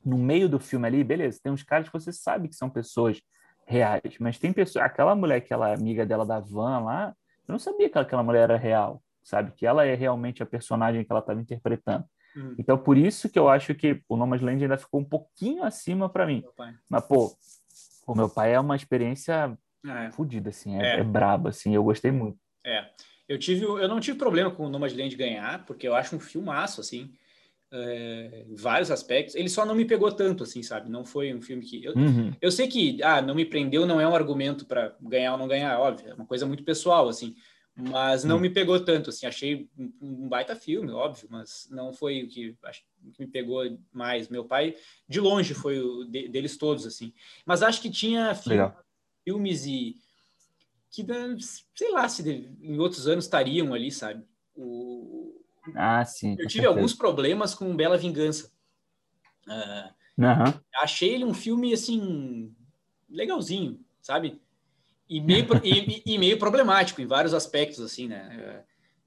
no 0.04 0.18
meio 0.18 0.48
do 0.48 0.60
filme 0.60 0.86
ali, 0.86 1.02
beleza, 1.02 1.40
tem 1.42 1.52
uns 1.52 1.62
caras 1.62 1.88
que 1.88 1.92
você 1.92 2.12
sabe 2.12 2.48
que 2.48 2.54
são 2.54 2.68
pessoas 2.68 3.20
reais, 3.66 4.18
mas 4.20 4.38
tem 4.38 4.52
pessoas. 4.52 4.84
Aquela 4.84 5.14
mulher 5.14 5.40
que 5.40 5.52
ela 5.52 5.70
é 5.70 5.74
amiga 5.74 6.04
dela 6.04 6.26
da 6.26 6.40
van 6.40 6.80
lá, 6.80 7.14
eu 7.48 7.52
não 7.52 7.58
sabia 7.58 7.88
que 7.88 7.98
aquela 7.98 8.22
mulher 8.22 8.42
era 8.42 8.56
real 8.56 9.02
sabe? 9.22 9.52
Que 9.52 9.66
ela 9.66 9.84
é 9.84 9.94
realmente 9.94 10.42
a 10.42 10.46
personagem 10.46 11.04
que 11.04 11.12
ela 11.12 11.20
estava 11.20 11.40
interpretando. 11.40 12.04
Hum. 12.36 12.54
Então, 12.58 12.76
por 12.76 12.96
isso 12.96 13.28
que 13.28 13.38
eu 13.38 13.48
acho 13.48 13.74
que 13.74 14.02
o 14.08 14.16
Nomadland 14.16 14.62
ainda 14.62 14.78
ficou 14.78 15.00
um 15.00 15.04
pouquinho 15.04 15.62
acima 15.62 16.08
para 16.08 16.26
mim. 16.26 16.42
Mas, 16.88 17.04
pô, 17.06 17.32
o 18.06 18.14
meu 18.14 18.28
pai 18.28 18.54
é 18.54 18.60
uma 18.60 18.76
experiência 18.76 19.56
é. 19.86 20.10
fodida, 20.10 20.50
assim, 20.50 20.76
é, 20.80 20.96
é. 20.96 21.00
é 21.00 21.04
braba, 21.04 21.50
assim, 21.50 21.74
eu 21.74 21.84
gostei 21.84 22.10
muito. 22.10 22.38
É, 22.64 22.86
eu 23.28 23.38
tive, 23.38 23.64
eu 23.64 23.88
não 23.88 24.00
tive 24.00 24.18
problema 24.18 24.50
com 24.50 24.66
o 24.66 24.68
Nomadland 24.68 25.14
ganhar, 25.16 25.64
porque 25.64 25.86
eu 25.86 25.94
acho 25.94 26.16
um 26.16 26.20
filmaço, 26.20 26.80
assim, 26.80 27.12
é, 27.72 28.44
em 28.48 28.54
vários 28.54 28.90
aspectos. 28.90 29.34
Ele 29.34 29.48
só 29.48 29.64
não 29.64 29.74
me 29.74 29.84
pegou 29.84 30.12
tanto, 30.12 30.42
assim, 30.44 30.62
sabe? 30.62 30.90
Não 30.90 31.04
foi 31.04 31.34
um 31.34 31.40
filme 31.40 31.64
que... 31.64 31.84
Eu, 31.84 31.94
uhum. 31.94 32.32
eu 32.40 32.52
sei 32.52 32.68
que, 32.68 33.02
ah, 33.02 33.22
não 33.22 33.34
me 33.34 33.44
prendeu 33.44 33.86
não 33.86 34.00
é 34.00 34.06
um 34.06 34.14
argumento 34.14 34.66
para 34.66 34.94
ganhar 35.00 35.32
ou 35.32 35.38
não 35.38 35.48
ganhar, 35.48 35.78
óbvio, 35.78 36.10
é 36.10 36.14
uma 36.14 36.26
coisa 36.26 36.46
muito 36.46 36.64
pessoal, 36.64 37.08
assim 37.08 37.34
mas 37.74 38.22
não 38.22 38.36
hum. 38.36 38.40
me 38.40 38.50
pegou 38.50 38.78
tanto, 38.80 39.10
assim, 39.10 39.26
achei 39.26 39.68
um 40.00 40.28
baita 40.28 40.54
filme, 40.54 40.90
óbvio, 40.92 41.26
mas 41.30 41.68
não 41.70 41.92
foi 41.92 42.22
o 42.22 42.28
que, 42.28 42.54
acho, 42.64 42.80
que 42.80 42.86
me 43.18 43.26
pegou 43.26 43.62
mais. 43.92 44.28
Meu 44.28 44.44
pai, 44.44 44.76
de 45.08 45.20
longe, 45.20 45.54
foi 45.54 45.80
o 45.80 46.04
de, 46.04 46.28
deles 46.28 46.56
todos, 46.56 46.86
assim. 46.86 47.12
Mas 47.44 47.62
acho 47.62 47.80
que 47.80 47.90
tinha 47.90 48.34
filmes 49.24 49.66
e 49.66 49.96
que, 50.90 51.04
sei 51.74 51.90
lá, 51.90 52.08
se 52.08 52.22
em 52.60 52.78
outros 52.78 53.08
anos 53.08 53.24
estariam 53.24 53.72
ali, 53.72 53.90
sabe? 53.90 54.24
O, 54.54 55.40
ah, 55.74 56.04
sim. 56.04 56.36
Eu 56.38 56.46
tive 56.46 56.66
alguns 56.66 56.92
problemas 56.92 57.54
com 57.54 57.74
Bela 57.76 57.96
Vingança. 57.96 58.50
Uh, 59.46 60.22
uhum. 60.22 60.60
Achei 60.82 61.14
ele 61.14 61.24
um 61.24 61.34
filme, 61.34 61.72
assim, 61.72 62.54
legalzinho, 63.08 63.80
sabe? 64.00 64.40
e 65.12 65.20
meio, 65.20 65.46
e, 65.62 66.02
e, 66.06 66.18
meio 66.18 66.38
problemático 66.38 67.02
em 67.02 67.06
vários 67.06 67.34
aspectos, 67.34 67.80
assim, 67.80 68.08
né? 68.08 68.64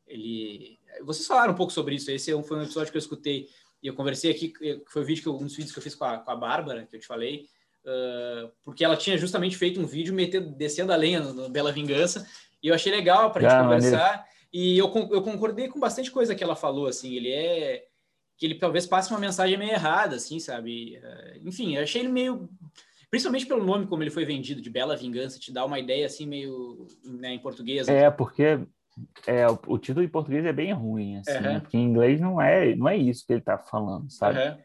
Ele, 0.07 0.77
vocês 1.03 1.25
falaram 1.25 1.53
um 1.53 1.55
pouco 1.55 1.73
sobre 1.73 1.95
isso. 1.95 2.11
Esse 2.11 2.31
é 2.31 2.43
foi 2.43 2.57
um 2.57 2.61
episódio 2.61 2.91
que 2.91 2.97
eu 2.97 3.01
escutei 3.01 3.49
e 3.85 3.87
eu 3.87 3.93
conversei 3.93 4.31
aqui, 4.31 4.49
que 4.49 4.81
foi 4.87 5.03
o 5.03 5.05
vídeo 5.05 5.21
que 5.21 5.29
um 5.29 5.37
dos 5.37 5.55
vídeos 5.55 5.71
que 5.71 5.77
eu 5.77 5.83
fiz 5.83 5.93
com 5.93 6.05
a, 6.05 6.17
com 6.17 6.31
a 6.31 6.35
Bárbara, 6.35 6.87
que 6.87 6.95
eu 6.95 6.99
te 6.99 7.05
falei, 7.05 7.45
uh, 7.83 8.51
porque 8.63 8.83
ela 8.83 8.97
tinha 8.97 9.15
justamente 9.15 9.55
feito 9.55 9.79
um 9.79 9.85
vídeo 9.85 10.11
metendo, 10.11 10.49
descendo 10.49 10.91
a 10.91 10.95
lenha 10.95 11.19
no, 11.19 11.33
no 11.33 11.49
Bela 11.49 11.71
Vingança 11.71 12.27
e 12.63 12.69
eu 12.69 12.73
achei 12.73 12.91
legal 12.91 13.29
para 13.29 13.45
a 13.45 13.47
gente 13.47 13.59
ah, 13.59 13.63
conversar. 13.63 14.09
Maneiro. 14.09 14.25
E 14.51 14.75
eu, 14.75 14.91
eu 15.11 15.21
concordei 15.21 15.67
com 15.67 15.79
bastante 15.79 16.09
coisa 16.09 16.33
que 16.33 16.43
ela 16.43 16.55
falou, 16.55 16.87
assim. 16.87 17.13
Ele 17.13 17.29
é 17.29 17.85
que 18.37 18.47
ele 18.47 18.55
talvez 18.55 18.87
passe 18.87 19.11
uma 19.11 19.19
mensagem 19.19 19.55
meio 19.55 19.71
errada, 19.71 20.15
assim, 20.15 20.39
sabe? 20.39 20.97
Uh, 20.97 21.47
enfim, 21.47 21.75
eu 21.75 21.83
achei 21.83 22.01
ele 22.01 22.09
meio 22.09 22.49
Principalmente 23.15 23.45
pelo 23.45 23.63
nome 23.63 23.85
como 23.85 24.01
ele 24.01 24.09
foi 24.09 24.25
vendido, 24.25 24.61
de 24.61 24.69
Bela 24.69 24.97
Vingança, 24.97 25.39
te 25.39 25.53
dá 25.53 25.63
uma 25.63 25.79
ideia 25.79 26.05
assim 26.05 26.25
meio 26.25 26.87
né, 27.03 27.33
em 27.33 27.39
português. 27.39 27.87
É, 27.87 28.09
porque 28.09 28.59
é, 29.27 29.47
o, 29.47 29.59
o, 29.67 29.77
título 29.77 30.05
em 30.05 30.09
português 30.09 30.45
é 30.45 30.53
bem 30.53 30.71
ruim, 30.73 31.17
assim, 31.17 31.47
uhum. 31.47 31.59
porque 31.59 31.77
em 31.77 31.83
inglês 31.83 32.19
não 32.19 32.41
é, 32.41 32.75
não 32.75 32.87
é 32.87 32.95
isso 32.95 33.25
que 33.25 33.33
ele 33.33 33.39
está 33.39 33.57
falando, 33.57 34.09
sabe? 34.11 34.39
Uhum. 34.39 34.57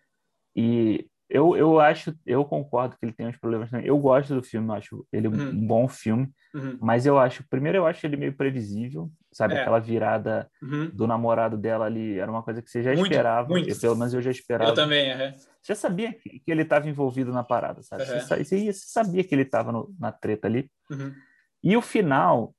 E 0.57 1.11
eu, 1.29 1.57
eu 1.57 1.79
acho, 1.79 2.13
eu 2.27 2.45
concordo 2.45 2.97
que 2.97 3.07
ele 3.07 3.13
tem 3.13 3.29
uns 3.29 3.37
problemas 3.37 3.71
também. 3.71 3.87
Eu 3.87 3.97
gosto 3.99 4.35
do 4.35 4.43
filme, 4.43 4.73
acho 4.73 5.07
ele 5.13 5.29
uhum. 5.29 5.51
um 5.51 5.67
bom 5.67 5.87
filme, 5.87 6.29
uhum. 6.53 6.77
mas 6.81 7.07
eu 7.07 7.19
acho, 7.19 7.45
primeiro 7.49 7.79
eu 7.79 7.87
acho 7.87 8.05
ele 8.05 8.17
meio 8.17 8.33
previsível, 8.33 9.09
sabe? 9.33 9.55
É. 9.55 9.61
Aquela 9.61 9.79
virada 9.79 10.51
uhum. 10.61 10.91
do 10.93 11.07
namorado 11.07 11.57
dela 11.57 11.87
ali, 11.87 12.19
era 12.19 12.31
uma 12.31 12.43
coisa 12.43 12.61
que 12.61 12.69
você 12.69 12.83
já 12.83 12.93
muito, 12.95 13.07
esperava. 13.07 13.49
Muito. 13.49 13.71
Eu, 13.71 13.79
pelo 13.79 13.97
menos 13.97 14.13
eu 14.13 14.21
já 14.21 14.31
esperava. 14.31 14.71
Eu 14.71 14.75
também, 14.75 15.13
uhum. 15.13 15.33
Você 15.63 15.75
sabia 15.75 16.13
que, 16.13 16.43
ele 16.47 16.63
estava 16.63 16.89
envolvido 16.89 17.33
na 17.33 17.45
parada, 17.45 17.83
sabe? 17.83 18.05
Você, 18.05 18.45
você, 18.45 18.73
sabia 18.73 19.23
que 19.23 19.35
ele 19.35 19.43
estava 19.43 19.87
na 19.99 20.11
treta 20.11 20.49
ali. 20.49 20.71
Uhum. 20.91 21.15
E 21.63 21.77
o 21.77 21.83
final, 21.83 22.55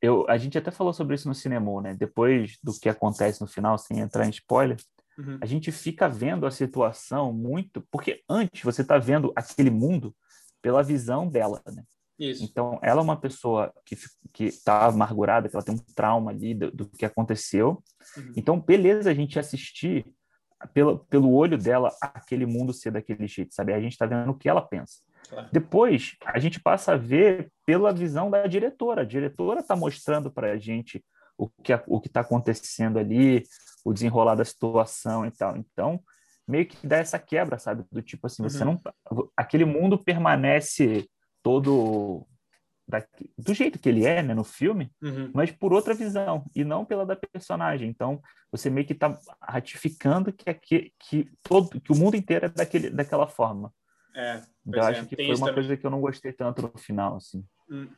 eu, 0.00 0.26
a 0.28 0.36
gente 0.36 0.56
até 0.56 0.70
falou 0.70 0.92
sobre 0.92 1.14
isso 1.14 1.28
no 1.28 1.34
cinema, 1.34 1.80
né? 1.82 1.94
Depois 1.94 2.58
do 2.62 2.72
que 2.78 2.88
acontece 2.88 3.40
no 3.40 3.46
final, 3.46 3.76
sem 3.78 3.98
entrar 4.00 4.26
em 4.26 4.30
spoiler, 4.30 4.76
Uhum. 5.20 5.38
A 5.40 5.46
gente 5.46 5.70
fica 5.70 6.08
vendo 6.08 6.46
a 6.46 6.50
situação 6.50 7.32
muito, 7.32 7.86
porque 7.90 8.22
antes 8.28 8.62
você 8.62 8.82
está 8.82 8.98
vendo 8.98 9.32
aquele 9.36 9.70
mundo 9.70 10.14
pela 10.62 10.82
visão 10.82 11.28
dela, 11.28 11.62
né? 11.66 11.84
Isso. 12.18 12.44
Então, 12.44 12.78
ela 12.82 13.00
é 13.00 13.04
uma 13.04 13.18
pessoa 13.18 13.72
que 13.84 13.96
que 14.32 14.44
está 14.44 14.86
amargurada, 14.86 15.48
que 15.48 15.56
ela 15.56 15.64
tem 15.64 15.74
um 15.74 15.94
trauma 15.94 16.30
ali 16.30 16.54
do, 16.54 16.70
do 16.70 16.88
que 16.88 17.04
aconteceu. 17.04 17.82
Uhum. 18.16 18.32
Então, 18.36 18.60
beleza 18.60 19.10
a 19.10 19.14
gente 19.14 19.38
assistir 19.38 20.06
pelo, 20.72 20.98
pelo 21.06 21.32
olho 21.32 21.58
dela 21.58 21.90
aquele 22.00 22.46
mundo 22.46 22.72
ser 22.72 22.92
daquele 22.92 23.26
jeito, 23.26 23.54
sabe? 23.54 23.72
A 23.72 23.80
gente 23.80 23.92
está 23.92 24.06
vendo 24.06 24.30
o 24.30 24.36
que 24.36 24.48
ela 24.48 24.62
pensa. 24.62 25.00
Claro. 25.28 25.48
Depois, 25.52 26.16
a 26.24 26.38
gente 26.38 26.60
passa 26.60 26.92
a 26.92 26.96
ver 26.96 27.52
pela 27.64 27.92
visão 27.92 28.30
da 28.30 28.46
diretora. 28.46 29.02
A 29.02 29.04
diretora 29.04 29.60
está 29.60 29.76
mostrando 29.76 30.30
para 30.30 30.52
a 30.52 30.58
gente 30.58 31.04
o 31.36 31.48
que 31.48 31.72
o 31.86 32.00
está 32.04 32.20
acontecendo 32.20 32.98
ali, 32.98 33.44
o 33.84 33.92
desenrolar 33.92 34.34
da 34.34 34.44
situação 34.44 35.24
e 35.24 35.30
tal. 35.30 35.56
Então, 35.56 36.00
meio 36.46 36.66
que 36.66 36.86
dá 36.86 36.96
essa 36.98 37.18
quebra, 37.18 37.58
sabe? 37.58 37.84
Do 37.90 38.02
tipo 38.02 38.26
assim, 38.26 38.42
você 38.42 38.64
uhum. 38.64 38.78
não. 39.10 39.28
Aquele 39.36 39.64
mundo 39.64 39.96
permanece 39.96 41.08
todo 41.42 42.26
da, 42.90 43.02
do 43.38 43.54
jeito 43.54 43.78
que 43.78 43.88
ele 43.88 44.04
é, 44.04 44.22
né, 44.22 44.34
no 44.34 44.42
filme, 44.42 44.90
uhum. 45.00 45.30
mas 45.32 45.50
por 45.50 45.72
outra 45.72 45.94
visão 45.94 46.44
e 46.54 46.64
não 46.64 46.84
pela 46.84 47.06
da 47.06 47.14
personagem. 47.14 47.88
Então, 47.88 48.20
você 48.50 48.68
meio 48.68 48.86
que 48.86 48.92
está 48.92 49.16
ratificando 49.40 50.32
que, 50.32 50.52
que, 50.54 50.92
que, 50.98 51.30
todo, 51.42 51.80
que 51.80 51.92
o 51.92 51.96
mundo 51.96 52.16
inteiro 52.16 52.46
é 52.46 52.48
daquele, 52.48 52.90
daquela 52.90 53.28
forma. 53.28 53.72
É, 54.14 54.42
eu 54.66 54.82
acho 54.82 55.00
é, 55.00 55.04
que 55.04 55.16
foi 55.16 55.26
uma 55.26 55.38
também. 55.38 55.54
coisa 55.54 55.76
que 55.76 55.86
eu 55.86 55.90
não 55.90 56.00
gostei 56.00 56.32
tanto 56.32 56.62
no 56.62 56.78
final, 56.78 57.16
assim. 57.16 57.44
Hum. 57.70 57.88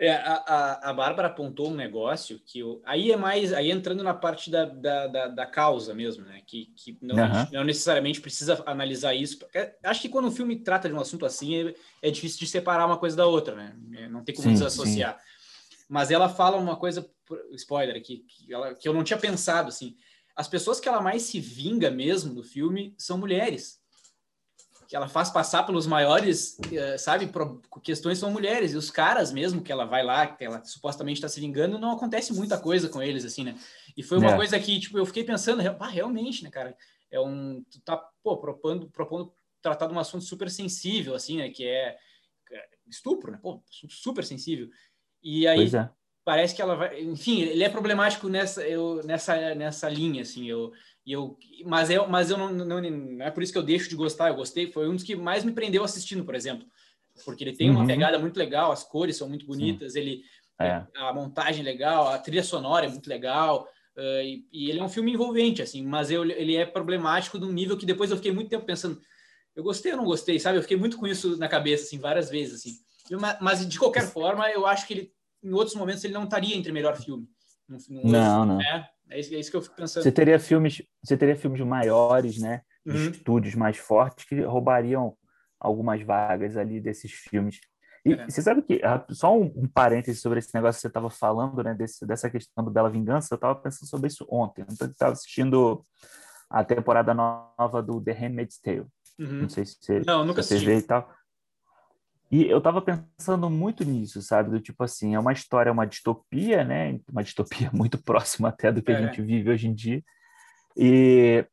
É, 0.00 0.12
a, 0.12 0.34
a, 0.34 0.90
a 0.90 0.92
Bárbara 0.92 1.28
apontou 1.28 1.70
um 1.70 1.74
negócio 1.74 2.40
que 2.40 2.58
eu, 2.58 2.82
aí 2.84 3.12
é 3.12 3.16
mais 3.16 3.52
aí 3.52 3.70
entrando 3.70 4.02
na 4.02 4.12
parte 4.12 4.50
da, 4.50 4.64
da, 4.64 5.06
da, 5.06 5.28
da 5.28 5.46
causa 5.46 5.94
mesmo, 5.94 6.24
né? 6.24 6.42
Que, 6.44 6.66
que 6.74 6.98
não, 7.00 7.14
uhum. 7.14 7.46
não, 7.52 7.64
necessariamente 7.64 8.20
precisa 8.20 8.60
analisar 8.66 9.14
isso. 9.14 9.38
Acho 9.84 10.02
que 10.02 10.08
quando 10.08 10.26
um 10.26 10.32
filme 10.32 10.56
trata 10.56 10.88
de 10.88 10.94
um 10.94 11.00
assunto 11.00 11.24
assim 11.24 11.68
é, 11.68 11.74
é 12.02 12.10
difícil 12.10 12.40
de 12.40 12.48
separar 12.48 12.86
uma 12.86 12.98
coisa 12.98 13.16
da 13.16 13.26
outra, 13.26 13.54
né? 13.54 13.76
É, 13.94 14.08
não 14.08 14.24
tem 14.24 14.34
como 14.34 14.48
sim, 14.48 14.54
desassociar. 14.54 15.16
Sim. 15.16 15.76
Mas 15.88 16.10
ela 16.10 16.28
fala 16.28 16.56
uma 16.56 16.74
coisa, 16.74 17.08
spoiler 17.52 17.94
aqui, 17.94 18.24
que, 18.26 18.52
ela, 18.52 18.74
que 18.74 18.88
eu 18.88 18.92
não 18.92 19.04
tinha 19.04 19.18
pensado 19.18 19.68
assim. 19.68 19.96
As 20.34 20.48
pessoas 20.48 20.80
que 20.80 20.88
ela 20.88 21.00
mais 21.00 21.22
se 21.22 21.38
vinga 21.38 21.88
mesmo 21.88 22.34
no 22.34 22.42
filme 22.42 22.96
são 22.98 23.16
mulheres 23.16 23.83
que 24.94 24.96
ela 24.96 25.08
faz 25.08 25.28
passar 25.28 25.64
pelos 25.64 25.88
maiores, 25.88 26.56
eh, 26.72 26.96
sabe, 26.96 27.28
questões 27.82 28.16
são 28.16 28.30
mulheres, 28.30 28.72
e 28.72 28.76
os 28.76 28.92
caras 28.92 29.32
mesmo 29.32 29.60
que 29.60 29.72
ela 29.72 29.84
vai 29.84 30.04
lá, 30.04 30.24
que 30.24 30.44
ela 30.44 30.62
supostamente 30.62 31.16
está 31.16 31.28
se 31.28 31.40
vingando, 31.40 31.80
não 31.80 31.90
acontece 31.90 32.32
muita 32.32 32.56
coisa 32.56 32.88
com 32.88 33.02
eles, 33.02 33.24
assim, 33.24 33.42
né? 33.42 33.56
E 33.96 34.04
foi 34.04 34.18
uma 34.18 34.30
é. 34.30 34.36
coisa 34.36 34.56
que, 34.60 34.78
tipo, 34.78 34.96
eu 34.96 35.04
fiquei 35.04 35.24
pensando, 35.24 35.60
ah, 35.80 35.88
realmente, 35.88 36.44
né, 36.44 36.50
cara, 36.50 36.76
é 37.10 37.18
um, 37.18 37.64
tu 37.68 37.80
tá, 37.80 37.96
pô, 38.22 38.36
propondo, 38.36 38.88
propondo 38.88 39.34
tratar 39.60 39.88
de 39.88 39.94
um 39.94 39.98
assunto 39.98 40.22
super 40.22 40.48
sensível, 40.48 41.16
assim, 41.16 41.38
né, 41.38 41.50
que 41.50 41.66
é, 41.66 41.96
é 42.52 42.68
estupro, 42.88 43.32
né, 43.32 43.40
pô, 43.42 43.60
super 43.88 44.22
sensível. 44.22 44.68
E 45.20 45.44
aí, 45.48 45.74
é. 45.74 45.90
parece 46.24 46.54
que 46.54 46.62
ela 46.62 46.76
vai, 46.76 47.02
enfim, 47.02 47.40
ele 47.40 47.64
é 47.64 47.68
problemático 47.68 48.28
nessa, 48.28 48.62
eu, 48.62 49.02
nessa, 49.02 49.56
nessa 49.56 49.88
linha, 49.88 50.22
assim, 50.22 50.48
eu 50.48 50.72
e 51.06 51.12
eu, 51.12 51.36
mas 51.66 51.90
eu, 51.90 52.08
mas 52.08 52.30
eu 52.30 52.38
não, 52.38 52.50
não, 52.50 52.80
não, 52.80 53.24
é 53.24 53.30
por 53.30 53.42
isso 53.42 53.52
que 53.52 53.58
eu 53.58 53.62
deixo 53.62 53.88
de 53.88 53.96
gostar. 53.96 54.28
Eu 54.28 54.36
gostei, 54.36 54.70
foi 54.70 54.88
um 54.88 54.94
dos 54.94 55.04
que 55.04 55.14
mais 55.14 55.44
me 55.44 55.52
prendeu 55.52 55.84
assistindo, 55.84 56.24
por 56.24 56.34
exemplo, 56.34 56.66
porque 57.24 57.44
ele 57.44 57.56
tem 57.56 57.70
uma 57.70 57.80
uhum. 57.80 57.86
pegada 57.86 58.18
muito 58.18 58.36
legal, 58.38 58.72
as 58.72 58.82
cores 58.82 59.16
são 59.16 59.28
muito 59.28 59.46
bonitas, 59.46 59.92
Sim. 59.92 60.00
ele 60.00 60.22
é. 60.58 60.82
a 60.96 61.12
montagem 61.12 61.60
é 61.60 61.64
legal, 61.64 62.08
a 62.08 62.18
trilha 62.18 62.42
sonora 62.42 62.86
é 62.86 62.88
muito 62.88 63.08
legal. 63.08 63.68
Uh, 63.96 64.22
e, 64.22 64.46
e, 64.52 64.70
ele 64.70 64.80
é 64.80 64.82
um 64.82 64.88
filme 64.88 65.12
envolvente, 65.12 65.62
assim, 65.62 65.84
mas 65.84 66.10
eu, 66.10 66.24
ele 66.24 66.56
é 66.56 66.66
problemático 66.66 67.38
de 67.38 67.44
um 67.44 67.52
nível 67.52 67.76
que 67.76 67.86
depois 67.86 68.10
eu 68.10 68.16
fiquei 68.16 68.32
muito 68.32 68.50
tempo 68.50 68.66
pensando, 68.66 69.00
eu 69.54 69.62
gostei 69.62 69.92
ou 69.92 69.98
não 69.98 70.04
gostei, 70.04 70.38
sabe? 70.40 70.58
Eu 70.58 70.62
fiquei 70.62 70.76
muito 70.76 70.98
com 70.98 71.06
isso 71.06 71.36
na 71.36 71.46
cabeça, 71.46 71.84
assim, 71.84 71.98
várias 71.98 72.28
vezes, 72.28 72.54
assim. 72.54 72.72
Eu, 73.08 73.20
mas, 73.40 73.66
de 73.68 73.78
qualquer 73.78 74.04
forma, 74.08 74.50
eu 74.50 74.66
acho 74.66 74.86
que 74.86 74.94
ele, 74.94 75.12
em 75.42 75.52
outros 75.52 75.76
momentos, 75.76 76.02
ele 76.02 76.14
não 76.14 76.24
estaria 76.24 76.56
entre 76.56 76.72
melhor 76.72 76.96
filme. 76.96 77.28
não, 77.68 78.44
não. 78.46 78.60
É, 78.60 78.88
é 79.10 79.20
isso, 79.20 79.34
é 79.34 79.38
isso 79.38 79.50
que 79.50 79.56
eu 79.56 79.62
fico 79.62 79.76
pensando. 79.76 80.02
Você 80.02 80.12
teria 80.12 80.38
filmes, 80.38 80.82
você 81.02 81.16
teria 81.16 81.36
filmes 81.36 81.60
maiores, 81.60 82.38
né? 82.38 82.62
Uhum. 82.86 83.10
Estúdios 83.10 83.54
mais 83.54 83.76
fortes 83.76 84.24
que 84.24 84.40
roubariam 84.42 85.16
algumas 85.58 86.02
vagas 86.02 86.56
ali 86.56 86.80
desses 86.80 87.12
filmes. 87.12 87.60
E 88.04 88.12
é. 88.12 88.28
você 88.28 88.42
sabe 88.42 88.60
que, 88.62 88.80
ah, 88.84 89.04
só 89.10 89.34
um, 89.34 89.50
um 89.56 89.66
parêntese 89.66 90.20
sobre 90.20 90.38
esse 90.38 90.54
negócio 90.54 90.78
que 90.78 90.82
você 90.82 90.88
estava 90.88 91.08
falando, 91.08 91.62
né, 91.62 91.74
desse, 91.74 92.06
dessa 92.06 92.28
questão 92.28 92.62
do 92.62 92.70
Bela 92.70 92.90
Vingança, 92.90 93.32
eu 93.32 93.36
estava 93.36 93.54
pensando 93.54 93.88
sobre 93.88 94.08
isso 94.08 94.26
ontem. 94.30 94.64
Eu 94.78 94.86
estava 94.86 95.12
assistindo 95.12 95.82
a 96.50 96.62
temporada 96.62 97.14
nova 97.14 97.82
do 97.82 98.00
The 98.02 98.12
Handmaid's 98.12 98.58
Tale. 98.60 98.86
Uhum. 99.18 99.42
Não 99.42 99.48
sei 99.48 99.64
se 99.64 99.76
você, 99.80 100.02
Não, 100.06 100.24
nunca 100.24 100.42
se 100.42 100.58
você 100.58 100.64
vê 100.64 100.76
e 100.78 100.82
tal. 100.82 101.10
E 102.30 102.46
eu 102.46 102.58
estava 102.58 102.82
pensando 102.82 103.48
muito 103.48 103.84
nisso, 103.84 104.20
sabe? 104.22 104.50
Do 104.50 104.60
tipo 104.60 104.82
assim, 104.82 105.14
é 105.14 105.18
uma 105.18 105.32
história, 105.32 105.70
uma 105.70 105.86
distopia, 105.86 106.64
né? 106.64 106.98
Uma 107.10 107.22
distopia 107.22 107.70
muito 107.72 108.02
próxima 108.02 108.48
até 108.48 108.72
do 108.72 108.82
que 108.82 108.90
é. 108.90 108.96
a 108.96 109.02
gente 109.06 109.22
vive 109.22 109.50
hoje 109.50 109.68
em 109.68 109.74
dia. 109.74 110.02
E, 110.76 111.44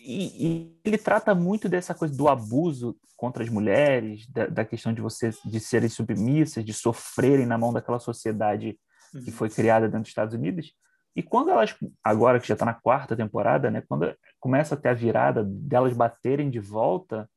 e, 0.00 0.46
e, 0.46 0.76
ele 0.84 0.96
trata 0.96 1.34
muito 1.34 1.68
dessa 1.68 1.94
coisa 1.94 2.16
do 2.16 2.28
abuso 2.28 2.96
contra 3.16 3.42
as 3.42 3.50
mulheres, 3.50 4.26
da, 4.28 4.46
da, 4.46 4.64
questão 4.64 4.92
de 4.92 5.00
você 5.00 5.30
de 5.44 5.60
serem 5.60 5.88
submissas, 5.88 6.64
de 6.64 6.72
sofrerem 6.72 7.46
na 7.46 7.58
mão 7.58 7.72
daquela 7.72 7.98
sociedade 7.98 8.78
uhum. 9.14 9.22
que 9.22 9.30
foi 9.30 9.50
criada 9.50 9.86
dentro 9.86 10.02
dos 10.02 10.08
Estados 10.08 10.34
Unidos. 10.34 10.72
E 11.14 11.22
quando 11.22 11.50
elas, 11.50 11.76
agora 12.02 12.40
que 12.40 12.48
já 12.48 12.54
está 12.54 12.64
na 12.64 12.74
quarta 12.74 13.14
temporada, 13.14 13.70
né? 13.70 13.82
Quando 13.86 14.14
começa 14.40 14.74
a 14.74 14.78
ter 14.78 14.88
a 14.88 14.94
virada 14.94 15.44
delas 15.44 15.92
baterem 15.92 16.48
de 16.48 16.58
volta 16.58 17.28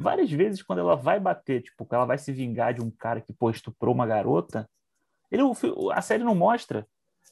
várias 0.00 0.30
vezes 0.30 0.62
quando 0.62 0.80
ela 0.80 0.96
vai 0.96 1.20
bater, 1.20 1.62
tipo, 1.62 1.86
ela 1.90 2.06
vai 2.06 2.18
se 2.18 2.32
vingar 2.32 2.74
de 2.74 2.82
um 2.82 2.90
cara 2.90 3.20
que 3.20 3.32
pô, 3.32 3.50
estuprou 3.50 3.94
uma 3.94 4.06
garota, 4.06 4.68
ele, 5.30 5.42
a 5.92 6.02
série 6.02 6.24
não 6.24 6.34
mostra, 6.34 6.86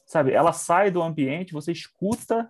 sabe? 0.05 0.31
Ela 0.31 0.53
sai 0.53 0.91
do 0.91 1.01
ambiente, 1.01 1.53
você 1.53 1.71
escuta 1.71 2.49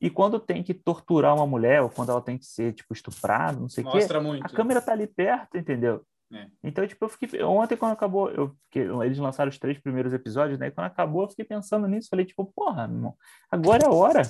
e 0.00 0.08
quando 0.08 0.40
tem 0.40 0.62
que 0.62 0.72
torturar 0.72 1.34
uma 1.34 1.46
mulher 1.46 1.82
ou 1.82 1.90
quando 1.90 2.10
ela 2.10 2.22
tem 2.22 2.38
que 2.38 2.46
ser 2.46 2.72
tipo 2.72 2.94
estuprada, 2.94 3.60
não 3.60 3.68
sei 3.68 3.84
o 3.84 3.90
quê, 3.90 4.18
muito. 4.20 4.46
a 4.46 4.48
câmera 4.48 4.80
tá 4.80 4.92
ali 4.92 5.06
perto, 5.06 5.58
entendeu? 5.58 6.02
É. 6.32 6.46
Então, 6.62 6.86
tipo, 6.86 7.04
eu 7.04 7.08
fiquei 7.08 7.42
ontem 7.42 7.76
quando 7.76 7.92
acabou, 7.92 8.30
eu 8.30 8.56
eles 8.72 9.18
lançaram 9.18 9.50
os 9.50 9.58
três 9.58 9.78
primeiros 9.78 10.12
episódios, 10.12 10.58
né? 10.58 10.68
E 10.68 10.70
quando 10.70 10.86
acabou, 10.86 11.22
eu 11.22 11.28
fiquei 11.28 11.44
pensando 11.44 11.88
nisso, 11.88 12.08
falei 12.08 12.24
tipo, 12.24 12.46
porra, 12.54 12.84
irmão, 12.84 13.14
agora 13.50 13.84
é 13.84 13.86
a 13.86 13.92
hora. 13.92 14.22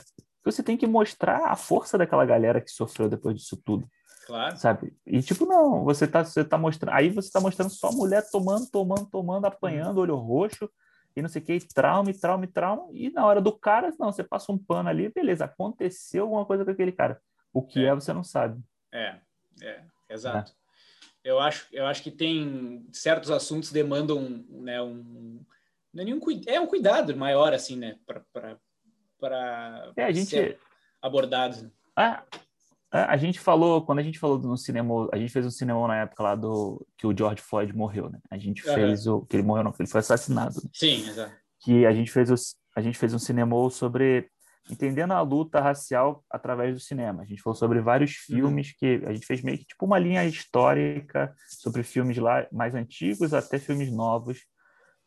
Você 0.42 0.62
tem 0.62 0.76
que 0.76 0.86
mostrar 0.86 1.50
a 1.50 1.54
força 1.54 1.98
daquela 1.98 2.24
galera 2.24 2.60
que 2.62 2.70
sofreu 2.70 3.10
depois 3.10 3.36
disso 3.36 3.60
tudo. 3.62 3.86
Claro. 4.30 4.56
Sabe? 4.56 4.96
E 5.04 5.20
tipo, 5.20 5.44
não, 5.44 5.82
você 5.82 6.06
tá, 6.06 6.24
você 6.24 6.44
tá 6.44 6.56
mostrando. 6.56 6.94
Aí 6.94 7.10
você 7.10 7.28
tá 7.32 7.40
mostrando 7.40 7.68
só 7.68 7.90
mulher 7.90 8.22
tomando, 8.30 8.70
tomando, 8.70 9.06
tomando, 9.06 9.44
apanhando, 9.44 9.98
olho 9.98 10.14
roxo, 10.14 10.70
e 11.16 11.20
não 11.20 11.28
sei 11.28 11.42
o 11.42 11.44
que, 11.44 11.58
trauma, 11.74 12.12
trauma, 12.14 12.46
trauma. 12.46 12.86
E 12.92 13.10
na 13.10 13.26
hora 13.26 13.40
do 13.40 13.50
cara, 13.50 13.92
não, 13.98 14.12
você 14.12 14.22
passa 14.22 14.52
um 14.52 14.58
pano 14.58 14.88
ali, 14.88 15.08
beleza, 15.08 15.46
aconteceu 15.46 16.22
alguma 16.22 16.46
coisa 16.46 16.64
com 16.64 16.70
aquele 16.70 16.92
cara. 16.92 17.20
O 17.52 17.60
que 17.60 17.84
é, 17.84 17.88
é 17.88 17.94
você 17.94 18.12
não 18.12 18.22
sabe. 18.22 18.62
É, 18.92 19.16
é, 19.60 19.82
exato. 20.08 20.52
É. 21.24 21.30
Eu, 21.30 21.40
acho, 21.40 21.66
eu 21.72 21.84
acho 21.86 22.00
que 22.00 22.12
tem 22.12 22.86
certos 22.92 23.32
assuntos 23.32 23.72
demandam 23.72 24.44
né, 24.48 24.80
um. 24.80 25.44
Não 25.92 26.02
é, 26.02 26.04
nenhum, 26.04 26.20
é 26.46 26.60
um 26.60 26.68
cuidado 26.68 27.16
maior, 27.16 27.52
assim, 27.52 27.76
né? 27.76 27.98
Para 28.06 28.56
é, 29.96 30.04
a 30.04 30.12
gente... 30.12 30.30
ser 30.30 30.60
abordado. 31.02 31.72
Ah, 31.96 32.22
é, 32.32 32.40
a 32.92 33.16
gente 33.16 33.38
falou, 33.38 33.82
quando 33.82 34.00
a 34.00 34.02
gente 34.02 34.18
falou 34.18 34.38
no 34.38 34.56
cinema, 34.56 35.08
a 35.12 35.16
gente 35.16 35.32
fez 35.32 35.46
um 35.46 35.50
cinema 35.50 35.86
na 35.86 35.98
época 35.98 36.22
lá 36.22 36.34
do 36.34 36.84
que 36.98 37.06
o 37.06 37.16
George 37.16 37.40
Floyd 37.40 37.72
morreu, 37.72 38.10
né? 38.10 38.18
A 38.28 38.36
gente 38.36 38.66
uhum. 38.66 38.74
fez 38.74 39.06
o 39.06 39.20
que 39.22 39.36
ele 39.36 39.44
morreu 39.44 39.62
não, 39.62 39.72
que 39.72 39.80
ele 39.80 39.88
foi 39.88 40.00
assassinado. 40.00 40.56
Né? 40.56 40.70
Sim, 40.72 41.08
exato. 41.08 41.32
Que 41.60 41.86
a 41.86 41.92
gente 41.92 42.10
fez 42.10 42.30
o, 42.30 42.34
a 42.76 42.80
gente 42.80 42.98
fez 42.98 43.14
um 43.14 43.18
cinema 43.18 43.54
sobre 43.70 44.28
entendendo 44.68 45.12
a 45.12 45.20
luta 45.20 45.60
racial 45.60 46.24
através 46.28 46.74
do 46.74 46.80
cinema. 46.80 47.22
A 47.22 47.26
gente 47.26 47.42
falou 47.42 47.54
sobre 47.54 47.80
vários 47.80 48.10
uhum. 48.10 48.36
filmes 48.36 48.68
uhum. 48.68 48.74
que 48.78 49.06
a 49.06 49.12
gente 49.12 49.26
fez 49.26 49.40
meio 49.40 49.58
que 49.58 49.66
tipo 49.66 49.86
uma 49.86 49.98
linha 49.98 50.24
histórica 50.24 51.32
sobre 51.48 51.84
filmes 51.84 52.18
lá 52.18 52.46
mais 52.50 52.74
antigos 52.74 53.32
até 53.32 53.58
filmes 53.58 53.92
novos 53.92 54.40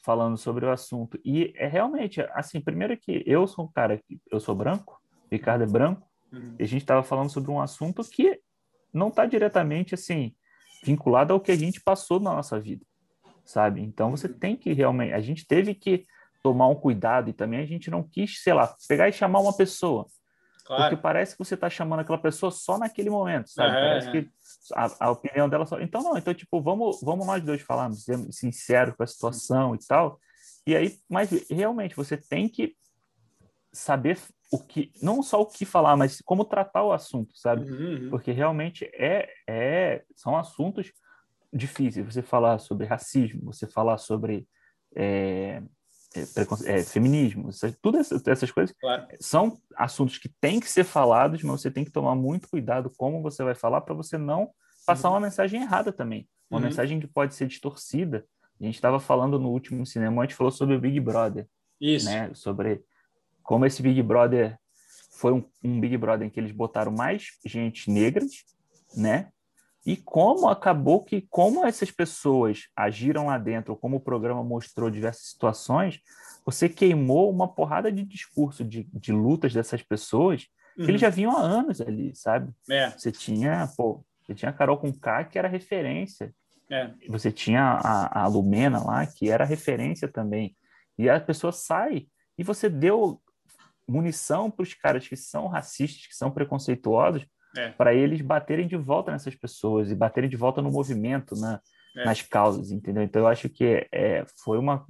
falando 0.03 0.37
sobre 0.37 0.65
o 0.65 0.71
assunto. 0.71 1.19
E 1.23 1.53
é 1.57 1.67
realmente 1.67 2.21
assim, 2.33 2.61
primeiro 2.61 2.95
que 2.97 3.23
eu 3.25 3.45
sou 3.45 3.65
um 3.65 3.71
cara 3.71 3.97
que 3.97 4.21
eu 4.31 4.39
sou 4.39 4.55
branco, 4.55 5.01
Ricardo 5.31 5.63
é 5.63 5.67
branco, 5.67 6.07
Uhum. 6.33 6.55
E 6.59 6.63
a 6.63 6.67
gente 6.67 6.81
estava 6.81 7.03
falando 7.03 7.29
sobre 7.29 7.51
um 7.51 7.61
assunto 7.61 8.03
que 8.03 8.39
não 8.91 9.09
está 9.09 9.25
diretamente 9.25 9.93
assim 9.93 10.35
vinculado 10.83 11.31
ao 11.33 11.39
que 11.39 11.51
a 11.51 11.55
gente 11.55 11.79
passou 11.79 12.19
na 12.19 12.33
nossa 12.33 12.59
vida, 12.59 12.85
sabe? 13.45 13.81
Então 13.81 14.11
você 14.11 14.27
uhum. 14.27 14.37
tem 14.37 14.55
que 14.55 14.73
realmente, 14.73 15.13
a 15.13 15.21
gente 15.21 15.47
teve 15.47 15.73
que 15.73 16.05
tomar 16.41 16.67
um 16.67 16.75
cuidado 16.75 17.29
e 17.29 17.33
também 17.33 17.61
a 17.61 17.65
gente 17.65 17.89
não 17.89 18.03
quis, 18.03 18.41
sei 18.41 18.53
lá, 18.53 18.75
pegar 18.87 19.07
e 19.07 19.13
chamar 19.13 19.39
uma 19.39 19.55
pessoa. 19.55 20.05
Claro. 20.65 20.83
Porque 20.83 21.01
parece 21.01 21.33
que 21.33 21.43
você 21.43 21.55
está 21.55 21.69
chamando 21.69 22.01
aquela 22.01 22.17
pessoa 22.17 22.51
só 22.51 22.77
naquele 22.77 23.09
momento, 23.09 23.49
sabe? 23.49 23.75
É, 23.75 23.79
parece 23.81 24.11
que 24.11 24.29
a, 24.73 25.07
a, 25.07 25.11
opinião 25.11 25.49
dela 25.49 25.65
só. 25.65 25.79
Então, 25.79 26.01
não, 26.01 26.17
então, 26.17 26.33
tipo, 26.33 26.61
vamos, 26.61 27.01
vamos 27.01 27.25
nós 27.25 27.43
dois 27.43 27.61
falarmos, 27.61 28.05
sincero 28.31 28.95
com 28.95 29.03
a 29.03 29.07
situação 29.07 29.75
e 29.75 29.79
tal. 29.79 30.19
E 30.65 30.75
aí, 30.75 30.97
mas 31.09 31.29
realmente, 31.49 31.95
você 31.95 32.15
tem 32.15 32.47
que 32.47 32.75
saber 33.73 34.19
o 34.51 34.59
que 34.59 34.91
não 35.01 35.23
só 35.23 35.41
o 35.41 35.47
que 35.47 35.65
falar, 35.65 35.97
mas 35.97 36.21
como 36.21 36.45
tratar 36.45 36.83
o 36.83 36.93
assunto, 36.93 37.35
sabe? 37.35 37.69
Uhum, 37.69 38.03
uhum. 38.03 38.09
Porque 38.11 38.31
realmente 38.31 38.85
é, 38.93 39.27
é 39.49 40.03
são 40.15 40.37
assuntos 40.37 40.93
difíceis. 41.51 42.05
Você 42.05 42.21
falar 42.21 42.59
sobre 42.59 42.85
racismo, 42.85 43.41
você 43.45 43.65
falar 43.65 43.97
sobre 43.97 44.47
é, 44.95 45.61
é, 46.15 46.77
é 46.77 46.83
feminismo, 46.83 47.49
todas 47.81 48.01
essas, 48.01 48.27
essas 48.27 48.51
coisas 48.51 48.75
claro. 48.79 49.07
são 49.19 49.57
assuntos 49.75 50.19
que 50.19 50.29
têm 50.39 50.59
que 50.59 50.69
ser 50.69 50.83
falados, 50.83 51.41
mas 51.41 51.61
você 51.61 51.71
tem 51.71 51.83
que 51.83 51.91
tomar 51.91 52.15
muito 52.15 52.47
cuidado 52.47 52.91
como 52.95 53.23
você 53.23 53.43
vai 53.43 53.55
falar 53.55 53.81
para 53.81 53.95
você 53.95 54.19
não 54.19 54.51
passar 54.85 55.09
uhum. 55.09 55.15
uma 55.15 55.21
mensagem 55.21 55.61
errada 55.61 55.91
também, 55.91 56.27
uma 56.49 56.59
uhum. 56.59 56.65
mensagem 56.67 56.99
que 56.99 57.07
pode 57.07 57.33
ser 57.33 57.47
distorcida. 57.47 58.23
A 58.61 58.63
gente 58.63 58.75
estava 58.75 58.99
falando 58.99 59.39
no 59.39 59.49
último 59.49 59.83
cinema, 59.83 60.21
a 60.21 60.25
gente 60.25 60.35
falou 60.35 60.51
sobre 60.51 60.75
o 60.75 60.79
Big 60.79 60.99
Brother, 60.99 61.47
Isso. 61.81 62.05
né? 62.05 62.31
Sobre 62.35 62.83
como 63.43 63.65
esse 63.65 63.81
Big 63.81 64.01
Brother 64.01 64.57
foi 65.11 65.33
um, 65.33 65.43
um 65.63 65.79
Big 65.79 65.95
Brother 65.97 66.27
em 66.27 66.29
que 66.29 66.39
eles 66.39 66.51
botaram 66.51 66.91
mais 66.91 67.27
gente 67.45 67.91
negra, 67.91 68.25
né? 68.95 69.29
E 69.85 69.97
como 69.97 70.47
acabou 70.47 71.03
que, 71.03 71.21
como 71.29 71.65
essas 71.65 71.91
pessoas 71.91 72.69
agiram 72.75 73.27
lá 73.27 73.37
dentro, 73.37 73.75
como 73.75 73.97
o 73.97 74.01
programa 74.01 74.41
mostrou 74.41 74.89
diversas 74.89 75.27
situações, 75.27 75.99
você 76.45 76.69
queimou 76.69 77.29
uma 77.29 77.47
porrada 77.47 77.91
de 77.91 78.03
discurso 78.03 78.63
de, 78.63 78.87
de 78.93 79.11
lutas 79.11 79.53
dessas 79.53 79.81
pessoas 79.81 80.47
uhum. 80.77 80.85
que 80.85 80.91
eles 80.91 81.01
uhum. 81.01 81.07
já 81.07 81.09
vinham 81.09 81.37
há 81.37 81.41
anos 81.41 81.81
ali, 81.81 82.15
sabe? 82.15 82.51
É. 82.69 82.89
Você 82.91 83.11
tinha, 83.11 83.69
pô, 83.75 84.03
você 84.25 84.33
tinha 84.33 84.49
a 84.49 84.53
Carol 84.53 84.77
com 84.77 84.91
K, 84.93 85.25
que 85.25 85.37
era 85.37 85.49
referência. 85.49 86.33
É. 86.69 86.91
Você 87.09 87.29
tinha 87.29 87.61
a, 87.61 88.23
a 88.23 88.27
Lumena 88.27 88.81
lá, 88.81 89.05
que 89.05 89.29
era 89.29 89.43
referência 89.43 90.07
também. 90.07 90.55
E 90.97 91.09
a 91.09 91.19
pessoa 91.19 91.51
sai 91.51 92.07
e 92.37 92.43
você 92.43 92.69
deu 92.69 93.21
munição 93.87 94.49
para 94.49 94.63
os 94.63 94.73
caras 94.73 95.07
que 95.07 95.15
são 95.15 95.47
racistas, 95.47 96.07
que 96.07 96.15
são 96.15 96.31
preconceituosos, 96.31 97.25
é. 97.55 97.69
para 97.69 97.93
eles 97.93 98.21
baterem 98.21 98.67
de 98.67 98.75
volta 98.75 99.11
nessas 99.11 99.35
pessoas 99.35 99.91
e 99.91 99.95
baterem 99.95 100.29
de 100.29 100.37
volta 100.37 100.61
no 100.61 100.71
movimento, 100.71 101.35
na, 101.35 101.61
é. 101.95 102.05
nas 102.05 102.21
causas, 102.21 102.71
entendeu? 102.71 103.03
Então 103.03 103.21
eu 103.21 103.27
acho 103.27 103.49
que 103.49 103.87
é, 103.91 104.25
foi 104.43 104.57
uma 104.57 104.85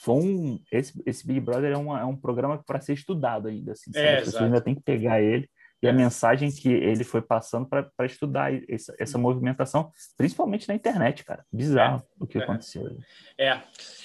foi 0.00 0.14
um 0.16 0.60
esse, 0.70 1.02
esse 1.06 1.26
Big 1.26 1.40
Brother 1.40 1.72
é, 1.72 1.76
uma, 1.76 2.00
é 2.00 2.04
um 2.04 2.16
programa 2.16 2.62
para 2.62 2.80
ser 2.80 2.92
estudado 2.92 3.48
ainda, 3.48 3.72
assim, 3.72 3.90
é, 3.94 4.18
as 4.18 4.24
pessoas 4.24 4.44
ainda 4.44 4.60
tem 4.60 4.74
que 4.74 4.82
pegar 4.82 5.22
ele 5.22 5.48
e 5.82 5.86
a 5.86 5.90
é. 5.90 5.92
mensagem 5.92 6.50
que 6.50 6.68
ele 6.68 7.04
foi 7.04 7.20
passando 7.20 7.68
para 7.68 8.06
estudar 8.06 8.50
essa, 8.68 8.94
essa, 8.98 9.18
movimentação, 9.18 9.92
principalmente 10.16 10.66
na 10.66 10.74
internet, 10.74 11.24
cara. 11.24 11.44
Bizarro 11.52 11.98
é, 11.98 12.24
o 12.24 12.26
que 12.26 12.38
é, 12.38 12.42
aconteceu. 12.42 12.96
É, 13.38 13.60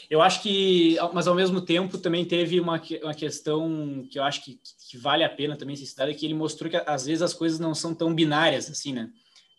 eu 0.10 0.22
acho 0.22 0.42
que, 0.42 0.98
mas 1.14 1.28
ao 1.28 1.36
mesmo 1.36 1.62
tempo 1.62 1.98
também 1.98 2.26
teve 2.26 2.60
uma, 2.60 2.82
uma 3.02 3.14
questão 3.14 4.06
que 4.12 4.20
eu 4.20 4.24
acho 4.24 4.44
que, 4.44 4.60
que 4.90 4.98
vale 4.98 5.24
a 5.24 5.30
pena 5.30 5.56
também 5.56 5.76
ser 5.76 5.86
citada, 5.86 6.14
que 6.14 6.26
ele 6.26 6.34
mostrou 6.34 6.70
que 6.70 6.78
às 6.78 7.06
vezes 7.06 7.22
as 7.22 7.34
coisas 7.34 7.60
não 7.60 7.74
são 7.74 7.96
tão 7.96 8.14
binárias 8.14 8.70
assim, 8.70 8.92
né? 8.92 9.10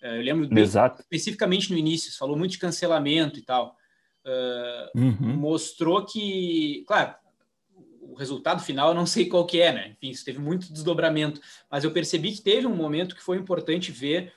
É, 0.02 0.18
eu 0.18 0.22
lembro 0.22 0.48
bem, 0.48 0.64
especificamente 0.64 1.70
no 1.70 1.78
início, 1.78 2.16
falou 2.18 2.36
muito 2.36 2.52
de 2.52 2.58
cancelamento 2.58 3.38
e 3.38 3.42
tal. 3.42 3.76
Uh, 4.24 4.98
uhum. 4.98 5.36
Mostrou 5.36 6.04
que, 6.04 6.84
claro, 6.86 7.14
resultado 8.20 8.62
final 8.62 8.90
eu 8.90 8.94
não 8.94 9.06
sei 9.06 9.26
qual 9.26 9.46
que 9.46 9.60
é, 9.60 9.72
né? 9.72 9.90
Enfim, 9.96 10.10
isso 10.10 10.24
teve 10.24 10.38
muito 10.38 10.72
desdobramento, 10.72 11.40
mas 11.70 11.82
eu 11.82 11.90
percebi 11.90 12.32
que 12.32 12.40
teve 12.40 12.66
um 12.66 12.76
momento 12.76 13.16
que 13.16 13.22
foi 13.22 13.36
importante 13.36 13.90
ver 13.90 14.32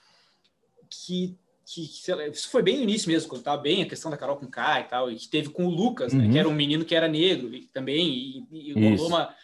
que, 0.90 1.38
que, 1.66 1.88
que 1.88 2.14
lá, 2.14 2.28
isso 2.28 2.50
foi 2.50 2.62
bem 2.62 2.78
no 2.78 2.84
início 2.84 3.10
mesmo, 3.10 3.30
quando 3.30 3.42
estava 3.42 3.62
bem 3.62 3.84
a 3.84 3.88
questão 3.88 4.10
da 4.10 4.18
Carol 4.18 4.38
com 4.38 4.48
K 4.48 4.80
e 4.80 4.84
tal, 4.86 5.12
e 5.12 5.16
que 5.16 5.28
teve 5.28 5.50
com 5.50 5.66
o 5.66 5.70
Lucas, 5.70 6.14
uhum. 6.14 6.20
né, 6.20 6.32
que 6.32 6.40
era 6.40 6.50
um 6.50 6.54
menino 6.54 6.86
que 6.86 6.96
era 6.96 7.08
negro 7.08 7.54
e, 7.54 7.68
também, 7.68 8.46
e, 8.52 8.72
e 8.72 8.74
uma 8.74 9.36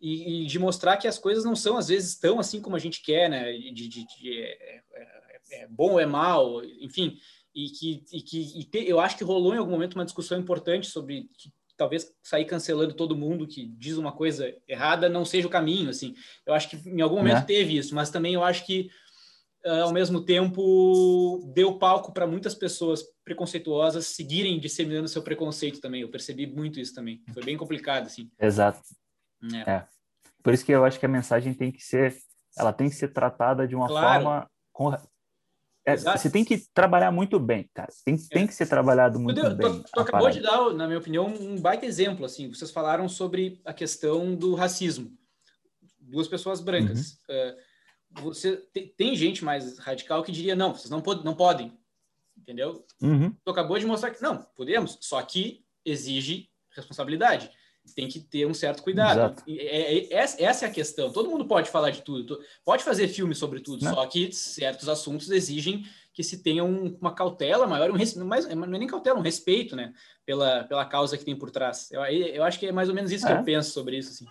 e, 0.00 0.44
e, 0.44 0.46
de 0.46 0.58
mostrar 0.58 0.96
que 0.96 1.08
as 1.08 1.18
coisas 1.18 1.44
não 1.44 1.56
são 1.56 1.76
às 1.76 1.88
vezes 1.88 2.16
tão 2.16 2.38
assim 2.38 2.60
como 2.60 2.76
a 2.76 2.78
gente 2.78 3.02
quer, 3.02 3.30
né? 3.30 3.52
De, 3.52 3.88
de, 3.88 3.88
de 3.88 4.42
é, 4.42 4.82
é, 4.92 5.62
é, 5.62 5.68
bom 5.68 5.92
ou 5.92 6.00
é 6.00 6.06
mal, 6.06 6.62
enfim, 6.80 7.18
e 7.54 7.70
que, 7.70 8.04
e 8.12 8.20
que 8.20 8.60
e 8.60 8.64
te, 8.64 8.86
eu 8.86 9.00
acho 9.00 9.16
que 9.16 9.24
rolou 9.24 9.54
em 9.54 9.58
algum 9.58 9.70
momento 9.70 9.94
uma 9.94 10.04
discussão 10.04 10.38
importante 10.38 10.86
sobre 10.88 11.30
que 11.38 11.50
talvez 11.76 12.12
sair 12.22 12.44
cancelando 12.44 12.94
todo 12.94 13.16
mundo 13.16 13.46
que 13.46 13.66
diz 13.78 13.96
uma 13.96 14.12
coisa 14.12 14.54
errada 14.66 15.08
não 15.08 15.24
seja 15.24 15.46
o 15.46 15.50
caminho, 15.50 15.90
assim. 15.90 16.14
Eu 16.44 16.54
acho 16.54 16.70
que 16.70 16.88
em 16.88 17.00
algum 17.00 17.16
momento 17.16 17.40
né? 17.40 17.44
teve 17.46 17.76
isso, 17.76 17.94
mas 17.94 18.10
também 18.10 18.34
eu 18.34 18.42
acho 18.42 18.64
que 18.64 18.88
uh, 19.64 19.82
ao 19.84 19.92
mesmo 19.92 20.24
tempo 20.24 21.50
deu 21.54 21.78
palco 21.78 22.12
para 22.12 22.26
muitas 22.26 22.54
pessoas 22.54 23.02
preconceituosas 23.24 24.06
seguirem 24.06 24.58
disseminando 24.58 25.08
seu 25.08 25.22
preconceito 25.22 25.80
também. 25.80 26.02
Eu 26.02 26.10
percebi 26.10 26.46
muito 26.46 26.80
isso 26.80 26.94
também. 26.94 27.22
Foi 27.32 27.44
bem 27.44 27.56
complicado, 27.56 28.06
assim. 28.06 28.30
Exato. 28.40 28.80
É. 29.52 29.70
é. 29.70 29.88
Por 30.42 30.54
isso 30.54 30.64
que 30.64 30.72
eu 30.72 30.84
acho 30.84 30.98
que 30.98 31.06
a 31.06 31.08
mensagem 31.08 31.52
tem 31.52 31.72
que 31.72 31.82
ser, 31.82 32.16
ela 32.56 32.72
tem 32.72 32.88
que 32.88 32.94
ser 32.94 33.08
tratada 33.08 33.66
de 33.66 33.74
uma 33.74 33.88
claro. 33.88 34.24
forma 34.24 34.50
é, 35.86 35.96
você 35.96 36.28
tem 36.28 36.44
que 36.44 36.58
trabalhar 36.74 37.12
muito 37.12 37.38
bem, 37.38 37.70
cara. 37.72 37.88
Tem, 38.04 38.16
tem 38.16 38.42
é. 38.42 38.46
que 38.48 38.54
ser 38.54 38.66
trabalhado 38.66 39.20
muito 39.20 39.40
bem. 39.54 39.82
Tu, 39.82 39.84
tu 39.92 40.00
acabou 40.00 40.28
de 40.28 40.40
dar, 40.40 40.72
na 40.72 40.86
minha 40.86 40.98
opinião, 40.98 41.26
um 41.26 41.60
baita 41.60 41.86
exemplo. 41.86 42.24
Assim, 42.24 42.48
vocês 42.48 42.72
falaram 42.72 43.08
sobre 43.08 43.60
a 43.64 43.72
questão 43.72 44.34
do 44.34 44.56
racismo. 44.56 45.16
Duas 46.00 46.26
pessoas 46.26 46.60
brancas. 46.60 47.20
Uhum. 47.28 47.50
Uh, 48.18 48.22
você 48.22 48.56
tem, 48.72 48.88
tem, 48.96 49.14
gente 49.14 49.44
mais 49.44 49.78
radical 49.78 50.24
que 50.24 50.32
diria 50.32 50.56
não, 50.56 50.74
vocês 50.74 50.90
não, 50.90 51.00
pod 51.00 51.24
não 51.24 51.34
podem, 51.34 51.72
entendeu? 52.36 52.84
Uhum. 53.00 53.32
Tu 53.44 53.50
acabou 53.50 53.78
de 53.78 53.86
mostrar 53.86 54.10
que 54.10 54.20
não, 54.20 54.42
podemos. 54.56 54.98
Só 55.00 55.22
que 55.22 55.64
exige 55.84 56.50
responsabilidade 56.74 57.50
tem 57.94 58.08
que 58.08 58.20
ter 58.20 58.46
um 58.46 58.54
certo 58.54 58.82
cuidado. 58.82 59.42
É, 59.48 59.98
é, 59.98 60.12
essa 60.12 60.64
é 60.64 60.68
a 60.68 60.70
questão. 60.70 61.10
Todo 61.10 61.30
mundo 61.30 61.46
pode 61.46 61.70
falar 61.70 61.90
de 61.90 62.02
tudo, 62.02 62.38
pode 62.64 62.82
fazer 62.82 63.08
filme 63.08 63.34
sobre 63.34 63.60
tudo, 63.60 63.84
Não. 63.84 63.94
só 63.94 64.06
que 64.06 64.32
certos 64.32 64.88
assuntos 64.88 65.30
exigem 65.30 65.84
que 66.12 66.22
se 66.22 66.42
tenha 66.42 66.64
um, 66.64 66.96
uma 66.98 67.14
cautela 67.14 67.66
maior, 67.66 67.90
um 67.90 68.24
mais, 68.24 68.48
não 68.48 68.64
é 68.64 68.78
nem 68.78 68.88
cautela, 68.88 69.18
um 69.18 69.22
respeito, 69.22 69.76
né, 69.76 69.92
pela, 70.24 70.64
pela 70.64 70.86
causa 70.86 71.18
que 71.18 71.24
tem 71.24 71.36
por 71.36 71.50
trás. 71.50 71.90
Eu, 71.92 72.02
eu 72.02 72.42
acho 72.42 72.58
que 72.58 72.66
é 72.66 72.72
mais 72.72 72.88
ou 72.88 72.94
menos 72.94 73.12
isso 73.12 73.26
é. 73.26 73.32
que 73.32 73.38
eu 73.38 73.44
penso 73.44 73.70
sobre 73.70 73.98
isso. 73.98 74.10
Assim. 74.10 74.26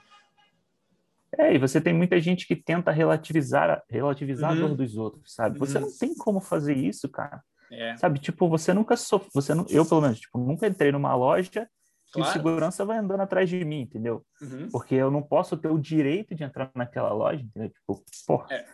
É, 1.38 1.54
e 1.54 1.60
você 1.60 1.80
tem 1.80 1.94
muita 1.94 2.20
gente 2.20 2.48
que 2.48 2.56
tenta 2.56 2.92
relativizar, 2.92 3.84
relativizar 3.90 4.52
uhum. 4.52 4.58
a 4.58 4.68
dor 4.68 4.76
dos 4.76 4.98
outros, 4.98 5.34
sabe? 5.34 5.60
Você 5.60 5.78
uhum. 5.78 5.86
não 5.86 5.98
tem 5.98 6.16
como 6.16 6.40
fazer 6.40 6.76
isso, 6.76 7.08
cara. 7.08 7.44
É. 7.72 7.96
Sabe, 7.98 8.20
tipo, 8.20 8.48
você 8.48 8.74
nunca 8.74 8.96
sofreu, 8.96 9.30
você 9.34 9.54
não, 9.54 9.66
eu 9.70 9.86
pelo 9.86 10.02
menos, 10.02 10.20
tipo, 10.20 10.38
nunca 10.38 10.68
entrei 10.68 10.92
numa 10.92 11.16
loja 11.16 11.70
Claro. 12.16 12.30
E 12.30 12.30
o 12.30 12.34
segurança 12.34 12.86
vai 12.86 12.98
andando 12.98 13.22
atrás 13.22 13.50
de 13.50 13.64
mim, 13.64 13.82
entendeu? 13.82 14.26
Uhum. 14.42 14.70
Porque 14.72 14.96
eu 14.96 15.12
não 15.12 15.22
posso 15.22 15.58
ter 15.58 15.68
o 15.68 15.78
direito 15.78 16.34
de 16.34 16.44
entrar 16.44 16.72
naquela 16.74 17.12
loja, 17.14 17.44
entendeu? 17.44 17.70
Tipo, 17.70 18.04
porra. 18.26 18.48
É. 18.52 18.66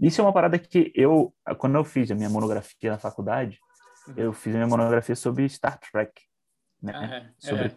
Isso 0.00 0.20
é 0.20 0.24
uma 0.24 0.32
parada 0.32 0.58
que 0.58 0.92
eu, 0.94 1.34
quando 1.58 1.76
eu 1.76 1.84
fiz 1.84 2.10
a 2.10 2.14
minha 2.14 2.28
monografia 2.28 2.90
na 2.90 2.98
faculdade, 2.98 3.58
uhum. 4.08 4.14
eu 4.16 4.32
fiz 4.32 4.54
a 4.54 4.58
minha 4.58 4.68
monografia 4.68 5.16
sobre 5.16 5.48
Star 5.48 5.78
Trek, 5.78 6.12
né? 6.82 6.92
Ah, 6.94 7.16
é. 7.16 7.30
Sobre, 7.38 7.76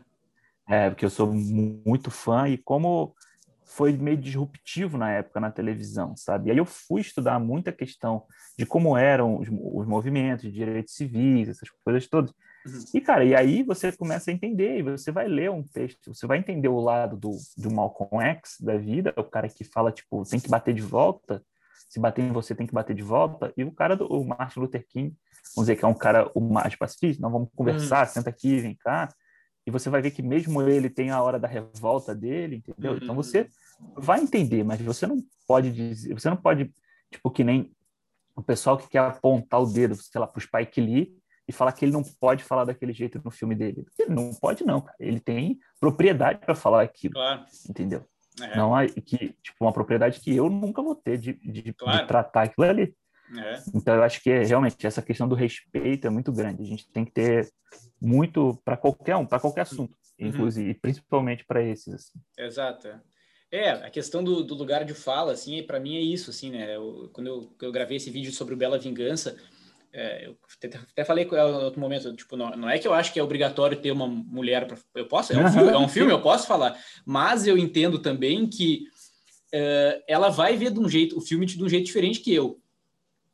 é. 0.70 0.86
é, 0.86 0.90
porque 0.90 1.06
eu 1.06 1.10
sou 1.10 1.34
muito 1.34 2.12
fã 2.12 2.48
e 2.48 2.58
como 2.58 3.16
foi 3.64 3.94
meio 3.94 4.18
disruptivo 4.18 4.98
na 4.98 5.12
época 5.12 5.40
na 5.40 5.52
televisão, 5.52 6.16
sabe? 6.18 6.48
E 6.48 6.52
aí 6.52 6.58
eu 6.58 6.66
fui 6.66 7.02
estudar 7.02 7.40
muita 7.40 7.72
questão 7.72 8.26
de 8.58 8.66
como 8.66 8.98
eram 8.98 9.38
os, 9.38 9.48
os 9.48 9.88
movimentos 9.88 10.44
de 10.44 10.52
direitos 10.52 10.96
civis, 10.96 11.50
essas 11.50 11.70
coisas 11.86 12.08
todas. 12.08 12.34
E, 12.94 13.00
cara, 13.00 13.24
e 13.24 13.34
aí 13.34 13.64
você 13.64 13.92
começa 13.92 14.30
a 14.30 14.34
entender, 14.34 14.80
e 14.80 14.84
você 14.84 15.12
vai 15.12 15.28
ler 15.28 15.50
um 15.50 15.64
texto, 15.64 16.14
você 16.14 16.28
vai 16.28 16.38
entender 16.38 16.68
o 16.68 16.80
lado 16.80 17.16
do, 17.16 17.32
do 17.58 17.72
Malcolm 17.72 18.22
X 18.24 18.58
da 18.60 18.78
vida, 18.78 19.14
o 19.18 19.24
cara 19.24 19.48
que 19.48 19.64
fala, 19.64 19.92
tipo, 19.92 20.24
tem 20.24 20.40
que 20.40 20.50
bater 20.50 20.74
de 20.74 20.82
volta, 20.82 21.44
se 21.90 22.00
bater 22.00 22.24
em 22.24 22.32
você 22.32 22.54
tem 22.54 22.68
que 22.68 22.74
bater 22.74 22.96
de 22.96 23.02
volta, 23.02 23.54
e 23.56 23.64
o 23.64 23.72
cara 23.72 23.96
do 23.96 24.06
o 24.06 24.28
Martin 24.28 24.60
Luther 24.60 24.86
King, 24.88 25.16
vamos 25.56 25.68
dizer 25.68 25.78
que 25.78 25.86
é 25.86 25.88
um 25.88 25.94
cara 25.94 26.30
o 26.36 26.42
mais 26.42 26.76
pacifista, 26.76 27.22
não, 27.22 27.32
vamos 27.32 27.50
conversar, 27.56 28.06
uhum. 28.06 28.14
senta 28.14 28.30
aqui, 28.30 28.60
vem 28.60 28.76
cá, 28.76 29.10
e 29.66 29.72
você 29.72 29.90
vai 29.90 30.02
ver 30.02 30.12
que 30.12 30.22
mesmo 30.22 30.62
ele 30.62 30.90
tem 30.90 31.12
a 31.12 31.22
hora 31.22 31.40
da 31.40 31.48
revolta 31.48 32.14
dele, 32.14 32.58
entendeu? 32.58 32.94
Uhum. 32.94 33.00
Então 33.02 33.16
você 33.16 33.48
vai 33.96 34.22
entender, 34.22 34.64
mas 34.64 34.82
você 34.82 35.08
não 35.08 35.24
pode 35.48 35.72
dizer, 35.72 36.14
você 36.14 36.30
não 36.30 36.38
pode, 36.38 36.74
tipo, 37.12 37.32
que 37.32 37.44
nem 37.44 37.72
o 38.36 38.42
pessoal 38.42 38.78
que 38.78 38.90
quer 38.90 39.00
apontar 39.00 39.62
o 39.62 39.66
dedo, 39.66 39.96
sei 39.96 40.20
lá, 40.20 40.28
para 40.28 40.38
o 40.38 40.42
Spike 40.42 40.82
Lee 40.82 41.19
e 41.50 41.52
falar 41.52 41.72
que 41.72 41.84
ele 41.84 41.92
não 41.92 42.04
pode 42.04 42.44
falar 42.44 42.64
daquele 42.64 42.94
jeito 42.94 43.20
no 43.26 43.32
filme 43.32 43.56
dele. 43.56 43.84
Ele 43.98 44.14
não 44.14 44.32
pode, 44.36 44.64
não, 44.64 44.82
cara. 44.82 44.96
Ele 45.00 45.20
tem 45.20 45.60
propriedade 45.80 46.42
para 46.46 46.54
falar 46.54 46.84
aquilo. 46.84 47.16
Claro. 47.16 47.44
Entendeu? 47.68 48.06
É. 48.40 48.56
Não 48.56 48.76
há 48.76 48.86
que, 48.88 49.36
tipo, 49.42 49.58
uma 49.60 49.74
propriedade 49.74 50.20
que 50.20 50.36
eu 50.36 50.48
nunca 50.48 50.84
vou 50.84 50.94
ter 50.94 51.18
de, 51.18 51.34
de, 51.34 51.74
claro. 51.74 52.02
de 52.02 52.08
tratar 52.08 52.44
aquilo 52.44 52.68
ali. 52.68 52.96
É. 53.36 53.64
Então, 53.74 53.96
eu 53.96 54.04
acho 54.04 54.22
que 54.22 54.30
é, 54.30 54.44
realmente 54.44 54.86
essa 54.86 55.02
questão 55.02 55.28
do 55.28 55.34
respeito 55.34 56.06
é 56.06 56.10
muito 56.12 56.32
grande. 56.32 56.62
A 56.62 56.68
gente 56.68 56.88
tem 56.92 57.04
que 57.04 57.12
ter 57.12 57.52
muito 58.00 58.62
para 58.64 58.78
qualquer 58.78 59.16
um, 59.16 59.26
para 59.26 59.40
qualquer 59.40 59.62
assunto, 59.62 59.96
uhum. 60.20 60.28
inclusive, 60.28 60.76
principalmente 60.76 61.44
para 61.46 61.64
esses. 61.64 61.92
Assim. 61.92 62.20
Exato. 62.38 62.90
É, 63.52 63.72
a 63.72 63.90
questão 63.90 64.24
do, 64.24 64.44
do 64.44 64.54
lugar 64.54 64.86
de 64.86 64.94
fala, 64.94 65.32
assim, 65.32 65.64
para 65.64 65.80
mim 65.80 65.98
é 65.98 66.02
isso, 66.02 66.30
assim, 66.30 66.52
né? 66.52 66.76
Eu, 66.76 67.10
quando 67.12 67.26
eu, 67.26 67.52
eu 67.60 67.72
gravei 67.72 67.98
esse 67.98 68.12
vídeo 68.12 68.32
sobre 68.32 68.54
o 68.54 68.58
Bela 68.58 68.78
Vingança, 68.78 69.36
é, 69.92 70.28
eu 70.28 70.38
até 70.92 71.04
falei 71.04 71.26
com 71.26 71.36
ela 71.36 71.50
em 71.62 71.66
outro 71.66 71.80
momento, 71.80 72.16
tipo, 72.16 72.38
não, 72.38 72.52
não, 72.52 72.70
é 72.70 72.78
que 72.78 72.88
eu 72.88 72.94
acho 72.94 73.12
que 73.12 73.20
é 73.20 73.24
obrigatório 73.24 73.78
ter 73.78 73.92
uma 73.92 74.08
mulher 74.08 74.68
para. 74.68 74.78
Eu 74.96 75.08
posso, 75.08 75.34
é 75.34 75.38
um, 75.38 75.52
filme, 75.52 75.72
é 75.72 75.78
um 75.78 75.88
filme, 75.88 76.12
eu 76.12 76.22
posso 76.22 76.46
falar, 76.46 76.78
mas 77.06 77.48
eu 77.48 77.58
entendo 77.58 77.98
também 78.00 78.48
que 78.48 78.84
é, 79.52 80.04
ela 80.08 80.30
vai 80.30 80.56
ver 80.56 80.72
de 80.72 80.80
um 80.80 80.88
jeito, 80.88 81.18
o 81.18 81.22
filme 81.22 81.46
de 81.46 81.64
um 81.64 81.70
jeito 81.70 81.86
diferente 81.86 82.20
que 82.20 82.34
eu. 82.34 82.60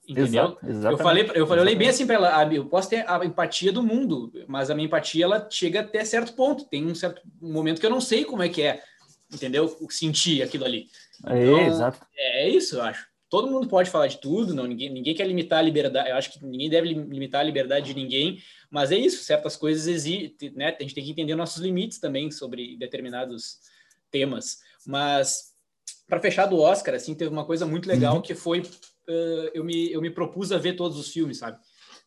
Entendeu? 0.07 0.55
Exato, 0.63 0.93
eu 0.93 0.97
falei, 0.99 1.31
eu 1.33 1.47
falei 1.47 1.75
bem 1.75 1.89
assim 1.89 2.05
para 2.05 2.15
ela, 2.15 2.37
ah, 2.37 2.53
eu 2.53 2.65
posso 2.67 2.89
ter 2.89 3.09
a 3.09 3.25
empatia 3.25 3.71
do 3.71 3.81
mundo, 3.81 4.31
mas 4.47 4.69
a 4.69 4.75
minha 4.75 4.85
empatia 4.85 5.25
ela 5.25 5.47
chega 5.49 5.79
até 5.79 6.05
certo 6.05 6.33
ponto. 6.33 6.65
Tem 6.65 6.85
um 6.85 6.93
certo 6.93 7.21
momento 7.41 7.79
que 7.79 7.85
eu 7.85 7.91
não 7.91 7.99
sei 7.99 8.23
como 8.23 8.43
é 8.43 8.49
que 8.49 8.61
é, 8.61 8.83
entendeu? 9.33 9.67
Sentir 9.89 10.43
aquilo 10.43 10.63
ali. 10.63 10.87
É, 11.25 11.43
então, 11.43 11.57
é, 11.57 11.67
exato. 11.67 12.05
É 12.15 12.49
isso, 12.49 12.75
eu 12.75 12.83
acho 12.83 13.14
todo 13.29 13.49
mundo 13.49 13.67
pode 13.67 13.89
falar 13.89 14.07
de 14.07 14.17
tudo, 14.17 14.53
não 14.53 14.65
ninguém, 14.65 14.89
ninguém 14.89 15.15
quer 15.15 15.27
limitar 15.27 15.59
a 15.59 15.61
liberdade. 15.61 16.09
Eu 16.09 16.15
acho 16.15 16.31
que 16.31 16.45
ninguém 16.45 16.69
deve 16.69 16.93
limitar 16.93 17.41
a 17.41 17.43
liberdade 17.43 17.87
de 17.87 17.93
ninguém, 17.93 18.39
mas 18.69 18.91
é 18.91 18.97
isso, 18.97 19.23
certas 19.23 19.55
coisas 19.55 19.87
exigem, 19.87 20.35
né? 20.53 20.75
A 20.79 20.81
gente 20.81 20.95
tem 20.95 21.03
que 21.03 21.11
entender 21.11 21.35
nossos 21.35 21.61
limites 21.61 21.99
também 21.99 22.31
sobre 22.31 22.77
determinados 22.77 23.59
temas. 24.11 24.59
Mas 24.85 25.53
para 26.07 26.19
fechar 26.19 26.45
do 26.45 26.59
Oscar, 26.59 26.95
assim, 26.95 27.15
teve 27.15 27.31
uma 27.31 27.45
coisa 27.45 27.65
muito 27.65 27.87
legal 27.87 28.15
uhum. 28.15 28.21
que 28.21 28.35
foi 28.35 28.61
uh, 28.61 29.49
eu, 29.53 29.63
me, 29.63 29.91
eu 29.91 30.01
me 30.01 30.09
propus 30.09 30.51
a 30.51 30.57
ver 30.57 30.73
todos 30.73 30.97
os 30.97 31.09
filmes, 31.09 31.37
sabe? 31.37 31.59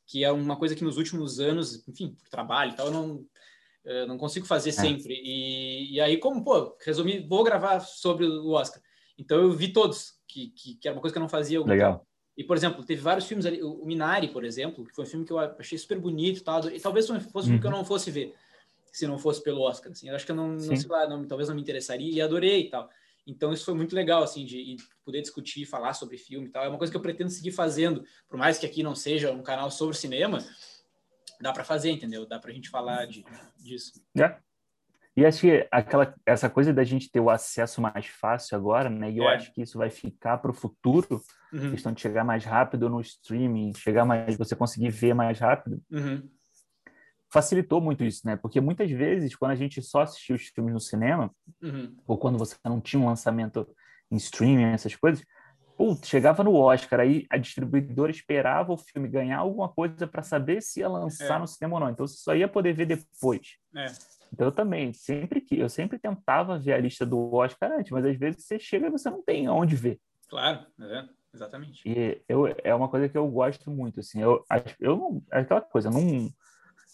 Que 0.07 0.25
é 0.25 0.33
uma 0.33 0.57
coisa 0.57 0.75
que 0.75 0.85
nos 0.85 0.97
últimos 0.97 1.41
anos, 1.41 1.87
enfim, 1.89 2.17
trabalho 2.31 2.73
e 2.73 2.75
tal, 2.75 2.87
eu 2.87 2.93
não, 2.93 3.15
uh, 3.17 4.07
não 4.07 4.19
consigo 4.19 4.47
fazer 4.47 4.71
é. 4.71 4.73
sempre. 4.73 5.15
E, 5.15 5.95
e 5.95 6.01
aí, 6.01 6.17
como, 6.17 6.43
pô, 6.45 6.77
resumi, 6.85 7.27
vou 7.27 7.45
gravar 7.45 7.81
sobre 7.81 8.27
o 8.27 8.51
Oscar. 8.51 8.83
Então 9.19 9.41
eu 9.41 9.53
vi 9.53 9.73
todos, 9.73 10.15
que, 10.29 10.49
que, 10.51 10.75
que 10.75 10.87
era 10.87 10.95
uma 10.95 11.01
coisa 11.01 11.13
que 11.13 11.19
eu 11.19 11.23
não 11.23 11.29
fazia. 11.29 11.61
Legal. 11.65 12.07
E, 12.37 12.45
por 12.45 12.57
exemplo, 12.57 12.85
teve 12.85 13.01
vários 13.01 13.27
filmes 13.27 13.47
ali, 13.47 13.61
o 13.63 13.85
Minari, 13.85 14.29
por 14.29 14.45
exemplo, 14.45 14.87
que 14.87 14.95
foi 14.95 15.05
um 15.05 15.09
filme 15.09 15.27
que 15.27 15.33
eu 15.33 15.41
achei 15.41 15.77
super 15.77 15.99
bonito 15.99 16.39
e 16.39 16.45
tal, 16.45 16.69
e 16.71 16.79
talvez 16.79 17.09
fosse 17.09 17.19
um 17.19 17.43
filme 17.43 17.59
que 17.59 17.67
eu 17.67 17.71
uhum. 17.71 17.79
não 17.79 17.85
fosse 17.85 18.13
ver, 18.13 18.33
se 18.93 19.09
não 19.09 19.19
fosse 19.19 19.43
pelo 19.43 19.61
Oscar, 19.63 19.91
assim, 19.91 20.09
eu 20.09 20.15
acho 20.15 20.25
que 20.25 20.31
eu 20.31 20.37
não, 20.37 20.51
não 20.51 20.77
sei 20.77 20.89
lá, 20.89 21.09
não, 21.09 21.27
talvez 21.27 21.49
não 21.49 21.57
me 21.57 21.63
interessaria, 21.63 22.09
e 22.09 22.21
adorei 22.21 22.61
e 22.61 22.71
tal. 22.71 22.89
Então, 23.27 23.53
isso 23.53 23.65
foi 23.65 23.75
muito 23.75 23.95
legal, 23.95 24.23
assim, 24.23 24.45
de, 24.45 24.77
de, 24.77 24.85
poder 25.05 25.21
discutir, 25.21 25.67
falar 25.67 25.95
sobre 25.95 26.17
filme 26.17 26.47
e 26.47 26.51
tal. 26.51 26.65
É 26.65 26.69
uma 26.69 26.79
coisa 26.79 26.91
que 26.91 26.97
eu 26.97 27.03
pretendo 27.03 27.29
seguir 27.29 27.51
fazendo, 27.51 28.05
por 28.29 28.39
mais 28.39 28.57
que 28.57 28.65
aqui 28.65 28.85
não 28.85 28.95
seja 28.95 29.33
um 29.33 29.43
canal 29.43 29.71
sobre 29.71 29.97
cinema, 29.97 30.39
dá 31.41 31.53
para 31.53 31.65
fazer, 31.65 31.91
entendeu? 31.91 32.25
Dá 32.25 32.39
para 32.39 32.51
a 32.51 32.55
gente 32.55 32.71
falar 32.71 33.07
de, 33.07 33.25
disso. 33.59 34.01
É. 34.17 34.39
E 35.19 35.27
acho 35.27 35.41
que 35.41 35.67
aquela, 35.73 36.15
essa 36.25 36.49
coisa 36.49 36.73
da 36.73 36.85
gente 36.85 37.11
ter 37.11 37.19
o 37.19 37.29
acesso 37.29 37.81
mais 37.81 38.07
fácil 38.07 38.57
agora, 38.57 38.89
né? 38.89 39.11
E 39.11 39.19
eu 39.19 39.25
é. 39.25 39.35
acho 39.35 39.53
que 39.53 39.61
isso 39.61 39.77
vai 39.77 39.91
ficar 39.91 40.39
para 40.39 40.53
o 40.53 40.55
futuro, 40.55 41.21
uhum. 41.53 41.73
questão 41.73 41.93
de 41.93 42.01
chegar 42.01 42.23
mais 42.23 42.45
rápido 42.45 42.89
no 42.89 43.01
streaming, 43.01 43.73
chegar 43.75 44.05
mais, 44.05 44.37
você 44.37 44.55
conseguir 44.55 44.91
ver 44.91 45.15
mais 45.15 45.41
rápido. 45.41 45.83
Uhum 45.91 46.23
facilitou 47.31 47.79
muito 47.79 48.03
isso, 48.03 48.27
né? 48.27 48.37
Porque 48.37 48.59
muitas 48.59 48.91
vezes, 48.91 49.37
quando 49.37 49.51
a 49.51 49.55
gente 49.55 49.83
só 49.83 50.01
assistia 50.01 50.35
os 50.35 50.47
filmes 50.47 50.73
no 50.73 50.81
cinema, 50.81 51.31
uhum. 51.63 51.95
ou 52.07 52.17
quando 52.17 52.39
você 52.39 52.57
não 52.65 52.81
tinha 52.81 53.03
um 53.03 53.05
lançamento 53.05 53.69
em 54.11 54.17
streaming, 54.17 54.65
essas 54.73 54.97
coisas, 54.97 55.23
putz, 55.77 56.09
chegava 56.09 56.43
no 56.43 56.55
Oscar, 56.55 57.01
aí 57.01 57.27
a 57.29 57.37
distribuidora 57.37 58.11
esperava 58.11 58.73
o 58.73 58.79
filme 58.79 59.09
ganhar 59.09 59.41
alguma 59.41 59.69
coisa 59.69 60.07
para 60.07 60.23
saber 60.23 60.63
se 60.63 60.81
ia 60.81 60.89
lançar 60.89 61.37
é. 61.37 61.39
no 61.39 61.47
cinema 61.47 61.75
ou 61.75 61.81
não. 61.81 61.91
Então 61.91 62.07
você 62.07 62.17
só 62.17 62.35
ia 62.35 62.49
poder 62.49 62.73
ver 62.73 62.87
depois. 62.87 63.59
É. 63.77 63.93
Então 64.33 64.47
eu 64.47 64.53
também, 64.53 64.93
sempre 64.93 65.41
que 65.41 65.59
eu 65.59 65.69
sempre 65.69 65.99
tentava 65.99 66.59
ver 66.59 66.75
a 66.75 66.79
lista 66.79 67.05
do 67.05 67.35
Oscar 67.35 67.73
antes, 67.73 67.91
mas 67.91 68.05
às 68.05 68.17
vezes 68.17 68.45
você 68.45 68.59
chega 68.59 68.87
e 68.87 68.91
você 68.91 69.11
não 69.11 69.23
tem 69.23 69.49
onde 69.49 69.77
ver. 69.77 70.01
Claro, 70.29 70.67
é, 70.81 71.09
exatamente. 71.35 71.83
E 71.89 72.23
eu, 72.29 72.47
é 72.63 72.75
uma 72.75 72.89
coisa 72.89 73.09
que 73.09 73.17
eu 73.17 73.27
gosto 73.29 73.71
muito, 73.71 74.01
assim, 74.01 74.21
eu, 74.21 74.45
eu 74.79 74.97
não, 74.97 75.23
é 75.33 75.41
aquela 75.41 75.61
coisa, 75.61 75.91
não 75.91 76.29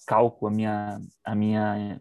calco 0.06 0.46
a 0.46 0.50
minha, 0.50 1.00
a 1.24 1.34
minha 1.34 1.98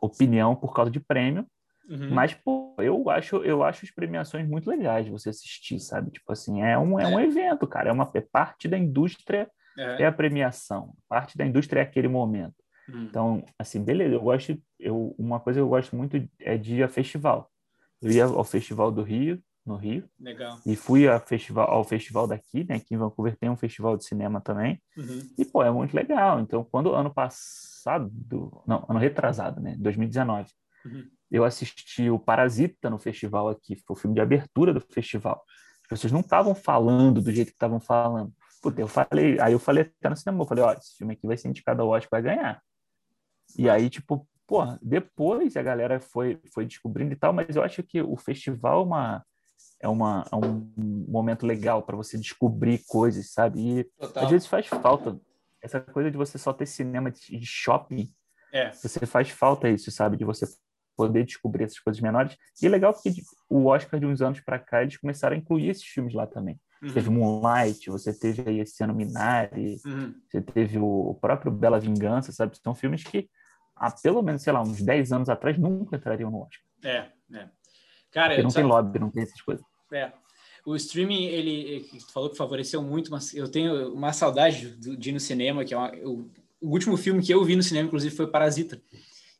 opinião 0.00 0.54
por 0.54 0.74
causa 0.74 0.90
de 0.90 1.00
prêmio. 1.00 1.46
Uhum. 1.88 2.10
Mas, 2.10 2.34
pô, 2.34 2.74
eu 2.78 3.08
acho, 3.08 3.36
eu 3.36 3.62
acho 3.62 3.86
as 3.86 3.90
premiações 3.90 4.46
muito 4.46 4.68
legais 4.68 5.06
de 5.06 5.10
você 5.10 5.30
assistir, 5.30 5.80
sabe? 5.80 6.10
Tipo 6.10 6.30
assim, 6.32 6.62
é 6.62 6.76
um, 6.76 7.00
é, 7.00 7.04
é. 7.04 7.06
um 7.06 7.18
evento, 7.18 7.66
cara. 7.66 7.88
É 7.88 7.92
uma 7.92 8.10
é 8.12 8.20
parte 8.20 8.68
da 8.68 8.76
indústria, 8.76 9.50
é. 9.76 10.02
é. 10.02 10.06
a 10.06 10.12
premiação. 10.12 10.92
Parte 11.08 11.36
da 11.38 11.46
indústria 11.46 11.80
é 11.80 11.82
aquele 11.82 12.08
momento. 12.08 12.54
Uhum. 12.88 13.04
Então, 13.04 13.44
assim, 13.58 13.82
beleza, 13.82 14.14
eu 14.14 14.20
gosto. 14.20 14.58
Eu, 14.78 15.14
uma 15.18 15.40
coisa 15.40 15.58
que 15.58 15.62
eu 15.62 15.68
gosto 15.68 15.94
muito 15.96 16.16
é 16.40 16.56
de 16.56 16.76
ir 16.76 16.82
a 16.82 16.88
festival. 16.88 17.50
Eu 18.00 18.10
ia 18.10 18.24
ao 18.24 18.44
Festival 18.44 18.92
do 18.92 19.02
Rio, 19.02 19.42
no 19.66 19.76
Rio. 19.76 20.08
Legal. 20.18 20.58
E 20.64 20.74
fui 20.74 21.06
festival, 21.26 21.68
ao 21.70 21.84
festival 21.84 22.26
daqui, 22.26 22.64
né? 22.64 22.76
Aqui 22.76 22.94
em 22.94 22.98
Vancouver 22.98 23.36
tem 23.36 23.50
um 23.50 23.56
festival 23.56 23.96
de 23.96 24.04
cinema 24.04 24.40
também. 24.40 24.80
Uhum. 24.96 25.30
E, 25.36 25.44
pô, 25.44 25.62
é 25.62 25.70
muito 25.70 25.94
legal. 25.94 26.40
Então, 26.40 26.64
quando 26.64 26.94
ano 26.94 27.12
passado, 27.12 28.10
não, 28.66 28.84
ano 28.88 28.98
retrasado, 28.98 29.60
né? 29.60 29.76
2019, 29.78 30.50
uhum. 30.86 31.04
eu 31.30 31.44
assisti 31.44 32.08
o 32.08 32.18
Parasita 32.18 32.88
no 32.88 32.98
festival 32.98 33.48
aqui. 33.48 33.76
Foi 33.76 33.94
o 33.94 33.98
filme 33.98 34.14
de 34.14 34.20
abertura 34.20 34.72
do 34.72 34.80
festival. 34.80 35.44
As 35.82 35.88
pessoas 35.88 36.12
não 36.12 36.20
estavam 36.20 36.54
falando 36.54 37.20
do 37.20 37.30
jeito 37.30 37.48
que 37.48 37.54
estavam 37.54 37.80
falando. 37.80 38.32
Puta, 38.62 38.80
eu 38.80 38.88
falei, 38.88 39.38
aí 39.40 39.52
eu 39.52 39.58
falei 39.58 39.84
até 39.84 40.08
no 40.08 40.16
cinema, 40.16 40.42
eu 40.42 40.46
falei, 40.46 40.64
ó, 40.64 40.72
esse 40.72 40.96
filme 40.96 41.14
aqui 41.14 41.26
vai 41.26 41.36
ser 41.36 41.48
indicado 41.48 41.82
ao 41.82 41.88
Oscar, 41.88 42.20
vai 42.20 42.34
ganhar. 42.34 42.60
E 43.56 43.68
aí, 43.68 43.88
tipo, 43.88 44.26
pô, 44.46 44.64
depois 44.82 45.56
a 45.56 45.62
galera 45.62 46.00
foi, 46.00 46.40
foi 46.52 46.64
descobrindo 46.64 47.12
e 47.12 47.16
tal, 47.16 47.32
mas 47.32 47.54
eu 47.54 47.62
acho 47.62 47.82
que 47.82 48.00
o 48.00 48.16
festival 48.16 48.82
é 48.82 48.84
uma, 48.84 49.26
é, 49.80 49.88
uma, 49.88 50.24
é 50.32 50.36
um 50.36 50.72
momento 51.08 51.46
legal 51.46 51.82
para 51.82 51.96
você 51.96 52.18
descobrir 52.18 52.82
coisas, 52.86 53.30
sabe? 53.30 53.60
E 53.60 53.84
Total. 53.84 54.24
às 54.24 54.30
vezes 54.30 54.46
faz 54.46 54.66
falta 54.66 55.18
essa 55.62 55.80
coisa 55.80 56.10
de 56.10 56.16
você 56.16 56.38
só 56.38 56.52
ter 56.52 56.66
cinema 56.66 57.10
de 57.10 57.44
shopping. 57.44 58.08
É. 58.52 58.70
Você 58.72 59.04
faz 59.06 59.28
falta 59.28 59.68
isso, 59.68 59.90
sabe? 59.90 60.16
De 60.16 60.24
você 60.24 60.46
poder 60.96 61.24
descobrir 61.24 61.64
essas 61.64 61.78
coisas 61.78 62.00
menores. 62.00 62.36
E 62.60 62.66
é 62.66 62.68
legal 62.68 62.92
porque 62.92 63.22
o 63.48 63.66
Oscar 63.66 64.00
de 64.00 64.06
uns 64.06 64.20
anos 64.20 64.40
para 64.40 64.58
cá 64.58 64.82
eles 64.82 64.96
começaram 64.96 65.36
a 65.36 65.38
incluir 65.38 65.68
esses 65.68 65.84
filmes 65.84 66.14
lá 66.14 66.26
também. 66.26 66.58
Uhum. 66.82 66.92
Teve 66.92 67.10
Moonlight, 67.10 67.90
você 67.90 68.12
teve 68.12 68.42
aí 68.48 68.60
esse 68.60 68.82
ano 68.82 68.94
Minari, 68.94 69.80
uhum. 69.84 70.14
você 70.28 70.40
teve 70.40 70.78
o 70.78 71.16
próprio 71.20 71.52
Bela 71.52 71.78
Vingança, 71.78 72.32
sabe? 72.32 72.56
São 72.62 72.74
filmes 72.74 73.04
que 73.04 73.28
há 73.78 73.90
pelo 73.90 74.22
menos, 74.22 74.42
sei 74.42 74.52
lá, 74.52 74.62
uns 74.62 74.82
10 74.82 75.12
anos 75.12 75.28
atrás 75.28 75.58
nunca 75.58 75.96
entrariam 75.96 76.30
no 76.30 76.42
Oscar. 76.42 76.60
É, 76.84 77.06
é. 77.34 77.48
Cara, 78.10 78.30
Porque 78.30 78.42
não 78.42 78.50
tem 78.50 78.64
lobby, 78.64 78.98
não 78.98 79.10
tem 79.10 79.22
essas 79.22 79.40
coisas. 79.40 79.64
É. 79.92 80.12
O 80.64 80.76
streaming, 80.76 81.24
ele, 81.24 81.88
falou 82.12 82.28
que 82.28 82.36
favoreceu 82.36 82.82
muito, 82.82 83.10
mas 83.10 83.34
eu 83.34 83.48
tenho 83.50 83.92
uma 83.94 84.12
saudade 84.12 84.76
de 84.76 85.08
ir 85.08 85.12
no 85.12 85.20
cinema, 85.20 85.64
que 85.64 85.72
é 85.72 85.76
uma, 85.76 85.90
o, 86.04 86.30
o, 86.60 86.70
último 86.70 86.96
filme 86.96 87.22
que 87.22 87.32
eu 87.32 87.42
vi 87.44 87.56
no 87.56 87.62
cinema, 87.62 87.86
inclusive, 87.86 88.14
foi 88.14 88.26
Parasita, 88.26 88.80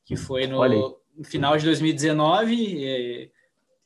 que 0.07 0.17
foi 0.17 0.47
no, 0.47 0.67
no 1.15 1.25
final 1.25 1.57
de 1.59 1.65
2019, 1.67 2.55
e, 2.55 3.31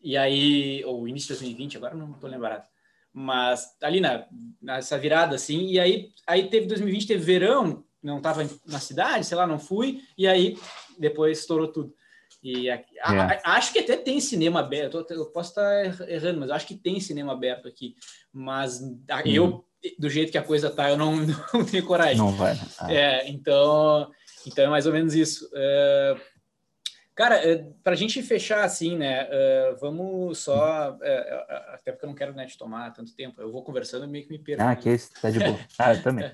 e, 0.00 0.16
aí, 0.16 0.84
ou 0.84 1.08
início 1.08 1.28
de 1.28 1.40
2020, 1.40 1.76
agora 1.78 1.94
não 1.94 2.12
estou 2.12 2.30
lembrado, 2.30 2.64
mas 3.12 3.76
ali 3.82 4.00
na, 4.00 4.24
nessa 4.60 4.96
virada, 4.96 5.34
assim, 5.34 5.66
e 5.66 5.80
aí, 5.80 6.10
aí 6.26 6.48
teve 6.48 6.66
2020, 6.66 7.06
teve 7.08 7.24
verão, 7.24 7.82
não 8.02 8.18
estava 8.18 8.48
na 8.66 8.80
cidade, 8.80 9.24
sei 9.24 9.36
lá, 9.36 9.46
não 9.46 9.58
fui, 9.58 10.02
e 10.18 10.26
aí 10.26 10.58
depois 10.98 11.38
estourou 11.38 11.68
tudo. 11.68 11.94
E 12.42 12.68
a, 12.68 12.82
a, 13.04 13.14
é. 13.14 13.40
a, 13.44 13.52
acho 13.52 13.72
que 13.72 13.78
até 13.78 13.96
tem 13.96 14.20
cinema 14.20 14.60
aberto. 14.60 15.06
Eu, 15.08 15.26
posso 15.26 15.50
estar 15.50 16.08
errando, 16.10 16.40
mas 16.40 16.50
acho 16.50 16.66
que 16.66 16.74
tem 16.74 16.98
cinema 16.98 17.32
aberto 17.32 17.68
aqui. 17.68 17.94
Mas 18.32 18.80
hum. 18.80 18.98
eu, 19.24 19.64
do 19.96 20.10
jeito 20.10 20.32
que 20.32 20.38
a 20.38 20.42
coisa 20.42 20.68
tá, 20.68 20.90
eu 20.90 20.96
não, 20.96 21.14
não 21.54 21.64
tenho 21.64 21.86
coragem. 21.86 22.16
Não 22.16 22.32
vai. 22.32 22.58
Ah. 22.80 22.92
É, 22.92 23.28
então, 23.28 24.10
então 24.44 24.64
é 24.64 24.68
mais 24.68 24.86
ou 24.86 24.92
menos 24.92 25.14
isso. 25.14 25.46
Uh, 25.46 26.20
cara, 27.14 27.40
uh, 27.48 27.74
para 27.84 27.92
a 27.92 27.96
gente 27.96 28.20
fechar 28.22 28.64
assim, 28.64 28.96
né? 28.96 29.24
Uh, 29.24 29.76
vamos 29.80 30.38
só. 30.40 30.98
até 31.68 31.92
porque 31.92 32.04
eu 32.04 32.08
não 32.08 32.16
quero 32.16 32.34
né, 32.34 32.44
te 32.46 32.58
tomar 32.58 32.92
tanto 32.92 33.14
tempo. 33.14 33.40
Eu 33.40 33.52
vou 33.52 33.62
conversando 33.62 34.04
e 34.04 34.08
meio 34.08 34.24
que 34.24 34.32
me 34.32 34.38
perco. 34.40 34.64
Ah, 34.64 34.74
que 34.74 34.88
esse 34.88 35.12
tá 35.12 35.30
de 35.30 35.38
boa. 35.38 35.60
Ah, 35.78 35.94
eu 35.94 36.02
também. 36.02 36.32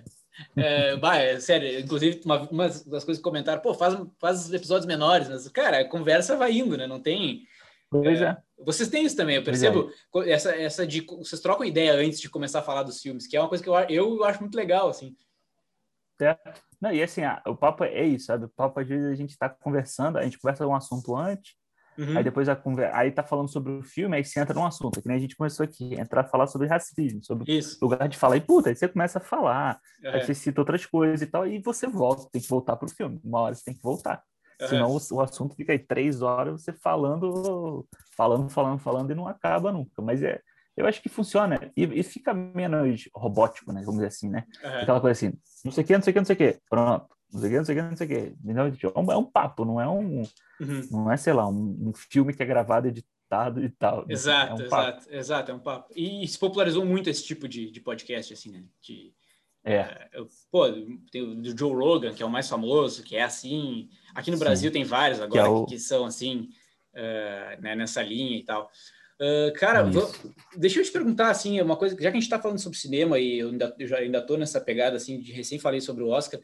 É, 0.56 0.96
bah, 0.96 1.16
é, 1.16 1.40
sério, 1.40 1.80
inclusive, 1.80 2.20
uma, 2.24 2.48
uma, 2.48 2.68
das 2.68 3.04
coisas 3.04 3.16
que 3.18 3.22
comentaram, 3.22 3.60
pô, 3.60 3.74
faz, 3.74 3.96
faz 4.18 4.52
episódios 4.52 4.86
menores, 4.86 5.28
mas, 5.28 5.48
cara, 5.48 5.80
a 5.80 5.88
conversa 5.88 6.36
vai 6.36 6.52
indo, 6.52 6.76
né? 6.76 6.86
Não 6.86 7.00
tem. 7.00 7.44
Pois 7.90 8.20
é. 8.20 8.24
é. 8.24 8.36
Vocês 8.64 8.88
têm 8.88 9.04
isso 9.04 9.16
também, 9.16 9.36
eu 9.36 9.42
percebo 9.42 9.90
é. 10.16 10.30
essa, 10.30 10.54
essa 10.54 10.86
de. 10.86 11.00
Vocês 11.00 11.40
trocam 11.40 11.64
ideia 11.64 11.94
antes 11.94 12.20
de 12.20 12.28
começar 12.28 12.60
a 12.60 12.62
falar 12.62 12.82
dos 12.82 13.00
filmes, 13.00 13.26
que 13.26 13.36
é 13.36 13.40
uma 13.40 13.48
coisa 13.48 13.62
que 13.62 13.70
eu, 13.70 13.74
eu 13.88 14.24
acho 14.24 14.40
muito 14.40 14.56
legal, 14.56 14.88
assim. 14.88 15.16
É. 16.20 16.36
Não, 16.80 16.92
e 16.92 17.02
assim, 17.02 17.22
o 17.46 17.56
papo 17.56 17.84
é 17.84 18.04
isso, 18.04 18.26
sabe? 18.26 18.44
O 18.44 18.48
papo, 18.48 18.80
às 18.80 18.86
vezes, 18.86 19.06
a 19.06 19.14
gente 19.14 19.30
está 19.30 19.48
conversando, 19.48 20.18
a 20.18 20.22
gente 20.22 20.38
conversa 20.38 20.66
um 20.66 20.74
assunto 20.74 21.16
antes, 21.16 21.54
Uhum. 21.98 22.16
Aí 22.16 22.22
depois 22.22 22.48
a 22.48 22.54
conversa, 22.54 22.96
aí 22.96 23.10
tá 23.10 23.24
falando 23.24 23.48
sobre 23.48 23.72
o 23.72 23.82
filme, 23.82 24.16
aí 24.16 24.24
você 24.24 24.38
entra 24.38 24.54
num 24.54 24.64
assunto, 24.64 25.02
que 25.02 25.08
nem 25.08 25.16
a 25.16 25.20
gente 25.20 25.36
começou 25.36 25.64
aqui, 25.64 25.94
entrar 25.94 26.20
a 26.20 26.24
falar 26.24 26.46
sobre 26.46 26.68
racismo, 26.68 27.24
sobre 27.24 27.52
Isso. 27.52 27.76
lugar 27.82 28.08
de 28.08 28.16
falar, 28.16 28.36
e 28.36 28.40
puta, 28.40 28.68
aí 28.68 28.76
você 28.76 28.86
começa 28.86 29.18
a 29.18 29.20
falar, 29.20 29.80
uhum. 30.04 30.10
aí 30.12 30.24
você 30.24 30.32
cita 30.32 30.60
outras 30.60 30.86
coisas 30.86 31.20
e 31.20 31.26
tal, 31.26 31.44
e 31.44 31.58
você 31.58 31.88
volta, 31.88 32.28
tem 32.30 32.40
que 32.40 32.48
voltar 32.48 32.76
pro 32.76 32.88
filme, 32.88 33.20
uma 33.24 33.40
hora 33.40 33.54
você 33.54 33.64
tem 33.64 33.74
que 33.74 33.82
voltar. 33.82 34.22
Uhum. 34.60 34.68
Senão 34.68 34.90
o, 34.90 34.98
o, 35.16 35.20
assunto 35.20 35.56
fica 35.56 35.72
aí 35.72 35.78
três 35.78 36.22
horas 36.22 36.62
você 36.62 36.72
falando, 36.72 37.84
falando, 38.16 38.48
falando, 38.48 38.78
falando 38.78 39.10
e 39.10 39.14
não 39.14 39.26
acaba 39.28 39.70
nunca. 39.70 40.02
Mas 40.02 40.20
é, 40.20 40.40
eu 40.76 40.84
acho 40.84 41.00
que 41.00 41.08
funciona 41.08 41.70
e, 41.76 41.84
e 41.84 42.02
fica 42.02 42.34
menos 42.34 43.08
robótico, 43.14 43.72
né? 43.72 43.80
Vamos 43.80 43.96
dizer 43.96 44.08
assim, 44.08 44.28
né? 44.28 44.44
Aquela 44.82 45.00
coisa 45.00 45.12
assim, 45.12 45.38
não 45.64 45.70
sei 45.70 45.84
o 45.84 45.86
que, 45.86 45.92
não 45.94 46.02
sei 46.02 46.10
o 46.10 46.14
que, 46.14 46.20
não 46.20 46.26
sei 46.26 46.34
o 46.34 46.38
que, 46.38 46.58
pronto 46.68 47.17
não 47.32 47.40
sei 47.40 47.48
o 47.48 47.50
que, 47.50 47.56
não 47.56 47.64
sei 47.64 47.74
o 47.74 47.76
que, 47.76 47.84
não 47.84 47.96
sei 47.96 48.06
o 48.06 48.76
que. 48.76 48.86
É 48.86 49.00
um, 49.00 49.12
é 49.12 49.16
um 49.16 49.24
papo, 49.24 49.64
não 49.64 49.80
é 49.80 49.88
um. 49.88 50.22
Uhum. 50.60 50.88
Não 50.90 51.12
é, 51.12 51.16
sei 51.16 51.32
lá, 51.32 51.48
um, 51.48 51.88
um, 51.88 51.92
filme 51.94 52.32
que 52.34 52.42
é 52.42 52.46
gravado, 52.46 52.88
editado 52.88 53.62
e 53.62 53.68
tal. 53.68 54.04
Exato, 54.08 54.52
é 54.52 54.54
um 54.54 54.66
exato, 54.66 55.14
exato, 55.14 55.50
é 55.50 55.54
um 55.54 55.58
papo. 55.58 55.92
E 55.94 56.26
se 56.26 56.38
popularizou 56.38 56.84
muito 56.84 57.10
esse 57.10 57.24
tipo 57.24 57.46
de, 57.46 57.70
de 57.70 57.80
podcast, 57.80 58.32
assim, 58.32 58.50
né? 58.50 58.64
De, 58.80 59.12
é. 59.64 60.08
Uh, 60.18 60.28
pô, 60.50 60.66
tem 61.12 61.22
o 61.22 61.56
Joe 61.56 61.74
Rogan, 61.74 62.14
que 62.14 62.22
é 62.22 62.26
o 62.26 62.30
mais 62.30 62.48
famoso, 62.48 63.02
que 63.02 63.16
é 63.16 63.22
assim. 63.22 63.90
Aqui 64.14 64.30
no 64.30 64.36
Sim. 64.36 64.44
Brasil 64.44 64.70
tem 64.70 64.84
vários 64.84 65.20
agora 65.20 65.42
que, 65.42 65.46
é 65.46 65.50
o... 65.50 65.66
que 65.66 65.78
são 65.78 66.06
assim, 66.06 66.48
uh, 66.94 67.60
né, 67.60 67.74
nessa 67.76 68.02
linha 68.02 68.38
e 68.38 68.44
tal. 68.44 68.70
Uh, 69.20 69.52
cara, 69.54 69.82
vou, 69.82 70.10
deixa 70.56 70.78
eu 70.78 70.84
te 70.84 70.92
perguntar 70.92 71.28
assim, 71.28 71.60
uma 71.60 71.76
coisa, 71.76 71.96
já 71.96 72.02
que 72.02 72.06
a 72.06 72.12
gente 72.12 72.22
está 72.22 72.38
falando 72.38 72.60
sobre 72.60 72.78
cinema 72.78 73.18
e 73.18 73.40
eu 73.40 73.48
ainda, 73.48 73.74
eu 73.76 73.88
já 73.88 73.98
ainda 73.98 74.22
tô 74.22 74.36
nessa 74.36 74.60
pegada 74.60 74.96
assim 74.96 75.20
de 75.20 75.32
recém 75.32 75.58
falei 75.58 75.80
sobre 75.80 76.04
o 76.04 76.08
Oscar, 76.08 76.40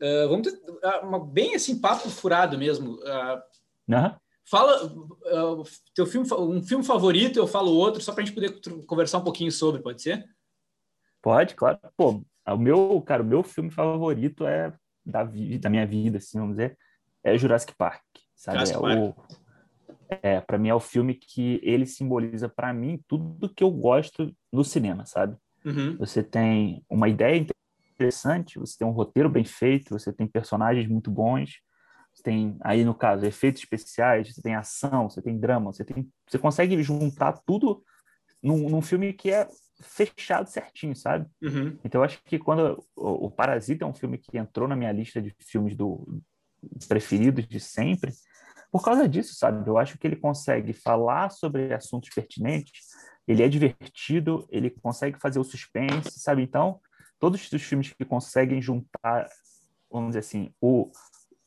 Uh, 0.00 0.28
vamos 0.28 0.50
ter, 0.50 0.58
uh, 0.58 1.06
uma, 1.06 1.24
bem 1.24 1.54
assim, 1.54 1.80
papo 1.80 2.08
furado 2.08 2.58
mesmo. 2.58 2.94
Uh, 2.94 3.42
uhum. 3.88 4.14
Fala 4.44 4.86
uh, 4.86 5.62
teu 5.94 6.06
filme, 6.06 6.28
um 6.32 6.62
filme 6.62 6.84
favorito, 6.84 7.38
eu 7.38 7.46
falo 7.46 7.72
outro, 7.72 8.02
só 8.02 8.12
para 8.12 8.22
a 8.22 8.26
gente 8.26 8.34
poder 8.34 8.60
conversar 8.86 9.18
um 9.18 9.24
pouquinho 9.24 9.52
sobre, 9.52 9.80
pode 9.80 10.02
ser? 10.02 10.24
Pode, 11.22 11.54
claro. 11.54 11.78
Pô, 11.96 12.22
o 12.46 12.58
meu, 12.58 13.00
cara, 13.06 13.22
o 13.22 13.26
meu 13.26 13.42
filme 13.42 13.70
favorito 13.70 14.44
é 14.44 14.72
da, 15.06 15.22
da 15.24 15.70
minha 15.70 15.86
vida, 15.86 16.18
assim, 16.18 16.38
vamos 16.38 16.56
dizer, 16.56 16.76
é 17.22 17.38
Jurassic 17.38 17.74
Park, 17.76 18.02
sabe? 18.34 18.58
Jurassic 18.58 18.78
é 18.78 18.80
Park. 18.80 18.98
o 18.98 19.42
é, 20.20 20.40
para 20.40 20.58
mim 20.58 20.68
é 20.68 20.74
o 20.74 20.80
filme 20.80 21.14
que 21.14 21.60
ele 21.62 21.86
simboliza 21.86 22.48
para 22.48 22.72
mim 22.72 23.02
tudo 23.08 23.48
que 23.48 23.64
eu 23.64 23.70
gosto 23.70 24.34
no 24.52 24.64
cinema, 24.64 25.06
sabe? 25.06 25.36
Uhum. 25.64 25.96
Você 25.98 26.22
tem 26.22 26.84
uma 26.90 27.08
ideia 27.08 27.36
interessante, 27.92 28.58
você 28.58 28.78
tem 28.78 28.86
um 28.86 28.92
roteiro 28.92 29.28
bem 29.28 29.44
feito, 29.44 29.90
você 29.90 30.12
tem 30.12 30.26
personagens 30.26 30.86
muito 30.88 31.10
bons, 31.10 31.60
você 32.12 32.22
tem 32.22 32.56
aí 32.62 32.84
no 32.84 32.94
caso 32.94 33.24
efeitos 33.24 33.62
especiais, 33.62 34.34
você 34.34 34.42
tem 34.42 34.54
ação, 34.54 35.08
você 35.08 35.22
tem 35.22 35.38
drama, 35.38 35.72
você 35.72 35.84
tem, 35.84 36.10
você 36.28 36.38
consegue 36.38 36.82
juntar 36.82 37.32
tudo 37.46 37.82
num, 38.42 38.68
num 38.68 38.82
filme 38.82 39.12
que 39.12 39.30
é 39.30 39.48
fechado 39.80 40.48
certinho, 40.48 40.94
sabe? 40.94 41.26
Uhum. 41.42 41.78
Então 41.84 42.00
eu 42.00 42.04
acho 42.04 42.22
que 42.24 42.38
quando 42.38 42.84
o, 42.94 43.26
o, 43.26 43.30
Parasita 43.30 43.84
é 43.84 43.88
um 43.88 43.94
filme 43.94 44.18
que 44.18 44.36
entrou 44.36 44.68
na 44.68 44.76
minha 44.76 44.92
lista 44.92 45.20
de 45.20 45.34
filmes 45.40 45.74
do 45.74 46.22
preferidos 46.88 47.46
de 47.46 47.58
sempre, 47.58 48.12
por 48.70 48.82
causa 48.82 49.08
disso, 49.08 49.34
sabe? 49.34 49.68
Eu 49.68 49.76
acho 49.76 49.98
que 49.98 50.06
ele 50.06 50.16
consegue 50.16 50.72
falar 50.72 51.30
sobre 51.30 51.74
assuntos 51.74 52.10
pertinentes, 52.10 52.80
ele 53.26 53.42
é 53.42 53.48
divertido, 53.48 54.46
ele 54.50 54.70
consegue 54.70 55.18
fazer 55.20 55.38
o 55.38 55.44
suspense, 55.44 56.18
sabe? 56.18 56.42
Então, 56.42 56.80
todos 57.22 57.52
os 57.52 57.62
filmes 57.62 57.92
que 57.92 58.04
conseguem 58.04 58.60
juntar, 58.60 59.28
vamos 59.88 60.08
dizer 60.08 60.18
assim, 60.18 60.52
o, 60.60 60.90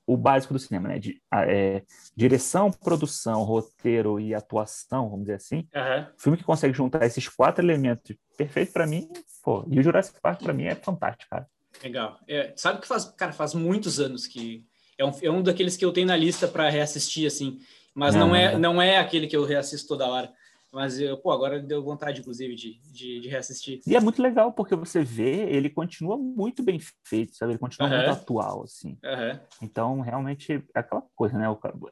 o 0.07 0.15
básico 0.15 0.53
do 0.53 0.59
cinema, 0.59 0.87
né? 0.87 0.99
De, 0.99 1.21
é, 1.33 1.83
direção, 2.15 2.71
produção, 2.71 3.43
roteiro 3.43 4.17
e 4.17 4.33
atuação, 4.33 5.09
vamos 5.09 5.25
dizer 5.25 5.35
assim. 5.35 5.67
Uhum. 5.75 6.07
Filme 6.17 6.37
que 6.37 6.45
consegue 6.45 6.73
juntar 6.73 7.05
esses 7.05 7.27
quatro 7.27 7.61
elementos 7.61 8.15
perfeito 8.37 8.71
para 8.71 8.87
mim, 8.87 9.09
pô. 9.43 9.65
E 9.69 9.77
o 9.77 9.83
Jurassic 9.83 10.17
Park 10.21 10.43
para 10.43 10.53
mim 10.53 10.63
é 10.63 10.75
fantástico, 10.75 11.29
cara. 11.29 11.45
Legal. 11.83 12.21
É, 12.25 12.53
sabe 12.55 12.79
que 12.79 12.87
faz, 12.87 13.03
cara, 13.03 13.33
faz 13.33 13.53
muitos 13.53 13.99
anos 13.99 14.27
que 14.27 14.63
é 14.97 15.03
um, 15.03 15.11
é 15.21 15.29
um 15.29 15.43
daqueles 15.43 15.75
que 15.75 15.83
eu 15.83 15.91
tenho 15.91 16.07
na 16.07 16.15
lista 16.15 16.47
para 16.47 16.69
reassistir, 16.69 17.27
assim. 17.27 17.59
Mas 17.93 18.15
não, 18.15 18.33
é, 18.33 18.57
não 18.57 18.81
é 18.81 18.97
aquele 18.97 19.27
que 19.27 19.35
eu 19.35 19.43
reassisto 19.43 19.89
toda 19.89 20.07
hora. 20.07 20.31
Mas, 20.75 20.99
pô, 21.23 21.31
agora 21.31 21.57
deu 21.57 21.81
vontade, 21.81 22.19
inclusive, 22.19 22.53
de, 22.53 22.81
de, 22.91 23.21
de, 23.21 23.29
reassistir. 23.29 23.79
E 23.87 23.95
é 23.95 23.99
muito 24.01 24.21
legal, 24.21 24.51
porque 24.51 24.75
você 24.75 25.05
vê, 25.05 25.49
ele 25.49 25.69
continua 25.69 26.17
muito 26.17 26.61
bem 26.61 26.81
feito, 27.07 27.33
sabe? 27.33 27.53
Ele 27.53 27.59
continua 27.59 27.87
uhum. 27.87 27.95
muito 27.95 28.09
atual, 28.09 28.63
assim. 28.63 28.97
Uhum. 29.01 29.39
Então, 29.61 30.01
realmente, 30.01 30.61
é 30.75 30.79
aquela 30.79 31.01
coisa, 31.15 31.37
né? 31.37 31.45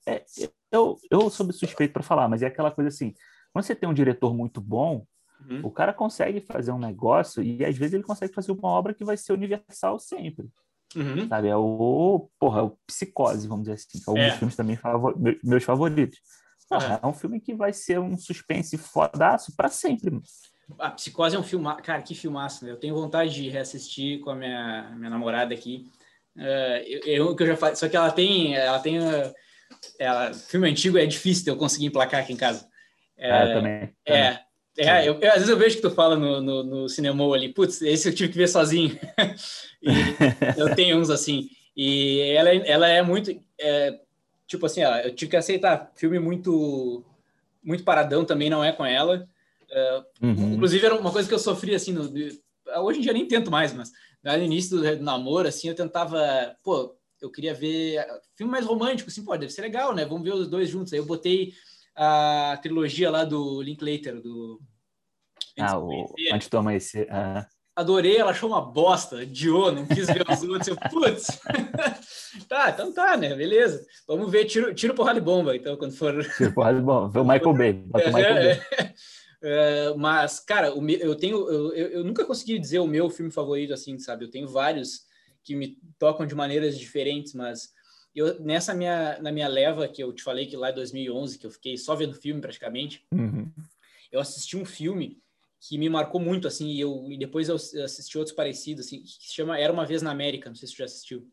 É, 0.06 0.26
eu, 0.70 0.98
eu 1.10 1.30
sou 1.30 1.50
suspeito 1.54 1.94
para 1.94 2.04
falar, 2.04 2.28
mas 2.28 2.42
é 2.44 2.48
aquela 2.48 2.72
coisa 2.72 2.90
assim, 2.90 3.14
quando 3.54 3.64
você 3.64 3.74
tem 3.74 3.88
um 3.88 3.94
diretor 3.94 4.36
muito 4.36 4.60
bom, 4.60 5.06
uhum. 5.50 5.62
o 5.64 5.72
cara 5.72 5.94
consegue 5.94 6.42
fazer 6.42 6.74
um 6.74 6.80
negócio 6.80 7.42
e, 7.42 7.64
às 7.64 7.78
vezes, 7.78 7.94
ele 7.94 8.04
consegue 8.04 8.34
fazer 8.34 8.52
uma 8.52 8.68
obra 8.68 8.94
que 8.94 9.06
vai 9.06 9.16
ser 9.16 9.32
universal 9.32 9.98
sempre. 9.98 10.50
Uhum. 10.94 11.26
Sabe? 11.30 11.48
É 11.48 11.56
o, 11.56 12.30
porra, 12.38 12.60
é 12.60 12.64
o 12.64 12.78
Psicose, 12.86 13.48
vamos 13.48 13.64
dizer 13.64 13.76
assim, 13.76 14.04
que 14.04 14.10
é 14.10 14.12
um 14.12 14.18
é. 14.18 14.30
dos 14.30 14.40
filmes 14.40 14.58
também 14.58 14.76
favor, 14.76 15.16
meus 15.42 15.64
favoritos. 15.64 16.20
Porra, 16.80 17.00
é. 17.02 17.06
é. 17.06 17.08
um 17.08 17.14
filme 17.14 17.40
que 17.40 17.54
vai 17.54 17.74
ser 17.74 18.00
um 18.00 18.18
suspense 18.18 18.78
fodaço 18.78 19.56
para 19.56 19.70
sempre. 19.70 20.20
A 20.80 20.92
Psicose 20.92 21.36
é 21.36 21.40
um 21.40 21.44
filme, 21.44 21.66
cara, 21.84 22.02
que 22.02 22.16
filmaço, 22.16 22.66
né? 22.66 22.72
Eu 22.72 22.78
tenho 22.78 22.96
vontade 22.96 23.34
de 23.34 23.50
reassistir 23.50 24.22
com 24.22 24.30
a 24.30 24.36
minha, 24.36 24.94
minha 24.98 25.10
namorada 25.10 25.54
aqui. 25.54 25.86
Uh, 26.36 26.82
eu, 26.86 27.00
eu, 27.06 27.36
que 27.36 27.44
eu 27.44 27.48
já 27.48 27.58
falei, 27.58 27.76
só 27.76 27.88
que 27.88 27.96
ela 27.96 28.12
tem, 28.12 28.56
ela 28.56 28.80
tem, 28.80 28.98
ela, 30.00 30.34
filme 30.34 30.70
antigo 30.70 30.98
é 30.98 31.06
difícil 31.06 31.44
de 31.44 31.52
eu 31.52 31.58
conseguir 31.58 31.88
emplacar 31.88 32.22
aqui 32.22 32.34
em 32.34 32.38
casa. 32.38 32.68
É, 33.18 33.32
ah, 33.32 33.48
também, 33.48 33.94
também. 34.04 34.22
É, 34.22 34.40
é, 34.78 35.08
eu, 35.08 35.20
eu, 35.20 35.30
às 35.30 35.36
vezes 35.36 35.50
eu 35.50 35.58
vejo 35.58 35.76
que 35.76 35.82
tu 35.82 35.92
fala 35.92 36.16
no, 36.16 36.42
no, 36.42 36.64
no 36.64 36.90
cinema 36.90 37.24
ali, 37.36 37.54
putz, 37.54 37.82
esse 37.82 38.10
eu 38.10 38.16
tive 38.16 38.32
que 38.32 38.38
ver 38.38 38.48
sozinho. 38.48 38.98
eu 40.58 40.74
tenho 40.76 40.98
uns 40.98 41.10
assim. 41.10 41.48
E 41.76 42.22
ela, 42.36 42.50
ela 42.50 42.88
é 42.88 43.02
muito. 43.02 43.32
É, 43.60 44.00
tipo 44.54 44.66
assim, 44.66 44.84
ó, 44.84 44.98
eu 44.98 45.14
tive 45.14 45.32
que 45.32 45.38
aceitar. 45.38 45.92
Filme 45.96 46.20
muito 46.20 47.04
muito 47.64 47.84
paradão 47.84 48.26
também 48.26 48.50
não 48.50 48.64
é 48.64 48.72
com 48.72 48.86
ela. 48.86 49.28
Uh, 49.72 50.26
uhum. 50.26 50.54
Inclusive, 50.54 50.86
era 50.86 50.96
uma 50.96 51.12
coisa 51.12 51.28
que 51.28 51.34
eu 51.34 51.40
sofri 51.40 51.74
assim. 51.74 51.94
No, 51.94 52.04
hoje 52.84 53.00
em 53.00 53.02
dia 53.02 53.14
nem 53.14 53.28
tento 53.28 53.50
mais, 53.50 53.74
mas 53.74 53.92
no 54.24 54.44
início 54.44 54.78
do 54.78 55.04
namoro, 55.04 55.48
assim, 55.48 55.70
eu 55.70 55.76
tentava. 55.76 56.56
Pô, 56.64 56.96
eu 57.22 57.32
queria 57.32 57.54
ver 57.54 58.06
filme 58.36 58.52
mais 58.52 58.66
romântico, 58.66 59.10
assim, 59.10 59.24
pô, 59.24 59.36
deve 59.38 59.52
ser 59.52 59.62
legal, 59.62 59.96
né? 59.96 60.06
Vamos 60.06 60.24
ver 60.24 60.34
os 60.34 60.48
dois 60.48 60.70
juntos. 60.70 60.94
Aí 60.94 61.00
eu 61.00 61.06
botei 61.06 61.54
a 61.96 62.60
trilogia 62.62 63.10
lá 63.10 63.24
do 63.24 63.62
Linklater, 63.62 64.22
do. 64.22 64.62
Ah, 65.58 65.78
o 65.80 66.14
Antes 66.34 66.50
do 66.50 66.58
Amanhecer. 66.58 67.08
Ah. 67.10 67.48
Adorei, 67.76 68.18
ela 68.18 68.32
achou 68.32 68.50
uma 68.50 68.62
bosta, 68.62 69.16
odiou, 69.16 69.72
não 69.72 69.88
quis 69.88 70.06
ver 70.06 70.24
os 70.30 70.44
outros. 70.44 70.68
Eu, 70.68 70.78
putz, 70.92 71.28
tá, 72.48 72.70
então 72.70 72.94
tá, 72.94 73.18
né? 73.18 73.34
Beleza. 73.36 73.84
Vamos 74.08 74.32
ver 74.32 74.46
tiro, 74.46 74.74
tiro 74.76 74.94
porrada 74.94 75.20
de 75.20 75.26
bomba, 75.26 75.56
então, 75.56 75.76
quando 75.76 75.96
for. 75.96 76.24
Tiro 76.38 76.54
porrada 76.54 76.78
de 76.78 76.86
bomba, 76.86 77.10
vê 77.10 77.20
o 77.20 77.26
Michael 77.26 77.54
Bay. 77.54 77.74
Bota 77.74 78.10
o 78.10 78.14
Michael 78.14 78.36
Bay. 78.36 78.94
É, 79.46 79.94
mas, 79.98 80.40
cara, 80.40 80.74
o, 80.74 80.90
eu 80.90 81.16
tenho. 81.16 81.36
Eu, 81.50 81.74
eu 81.74 82.04
nunca 82.06 82.24
consegui 82.24 82.58
dizer 82.58 82.80
o 82.80 82.88
meu 82.88 83.10
filme 83.10 83.30
favorito, 83.30 83.74
assim, 83.74 84.00
sabe? 84.00 84.24
Eu 84.24 84.32
tenho 84.32 84.48
vários 84.48 85.02
que 85.44 85.54
me 85.54 85.78
tocam 86.00 86.26
de 86.26 86.34
maneiras 86.34 86.80
diferentes, 86.80 87.34
mas 87.34 87.74
eu, 88.16 88.40
nessa 88.40 88.74
minha, 88.74 89.20
na 89.22 89.34
minha 89.34 89.50
leva, 89.50 89.88
que 89.88 90.02
eu 90.02 90.14
te 90.14 90.24
falei 90.24 90.46
que 90.46 90.56
lá 90.56 90.72
em 90.72 90.76
2011, 90.76 91.38
que 91.38 91.46
eu 91.46 91.52
fiquei 91.52 91.78
só 91.78 91.94
vendo 91.94 92.14
filme 92.14 92.40
praticamente, 92.40 93.06
uhum. 93.12 93.52
eu 94.12 94.22
assisti 94.22 94.56
um 94.56 94.64
filme 94.64 95.22
que 95.68 95.78
me 95.78 95.88
marcou 95.88 96.20
muito, 96.20 96.48
assim, 96.48 96.72
e, 96.72 96.82
eu, 96.82 97.08
e 97.10 97.18
depois 97.18 97.48
eu 97.48 97.56
assisti 97.56 98.18
outros 98.18 98.36
parecidos, 98.36 98.86
assim, 98.86 99.02
que 99.02 99.08
se 99.08 99.34
chama 99.34 99.58
Era 99.58 99.72
Uma 99.72 99.86
Vez 99.86 100.02
na 100.02 100.12
América, 100.12 100.50
não 100.50 100.56
sei 100.56 100.68
se 100.68 100.74
você 100.74 100.80
já 100.80 100.86
assistiu, 100.86 101.28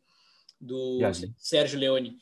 do 0.61 1.01
Sérgio 1.37 1.79
Leone. 1.79 2.17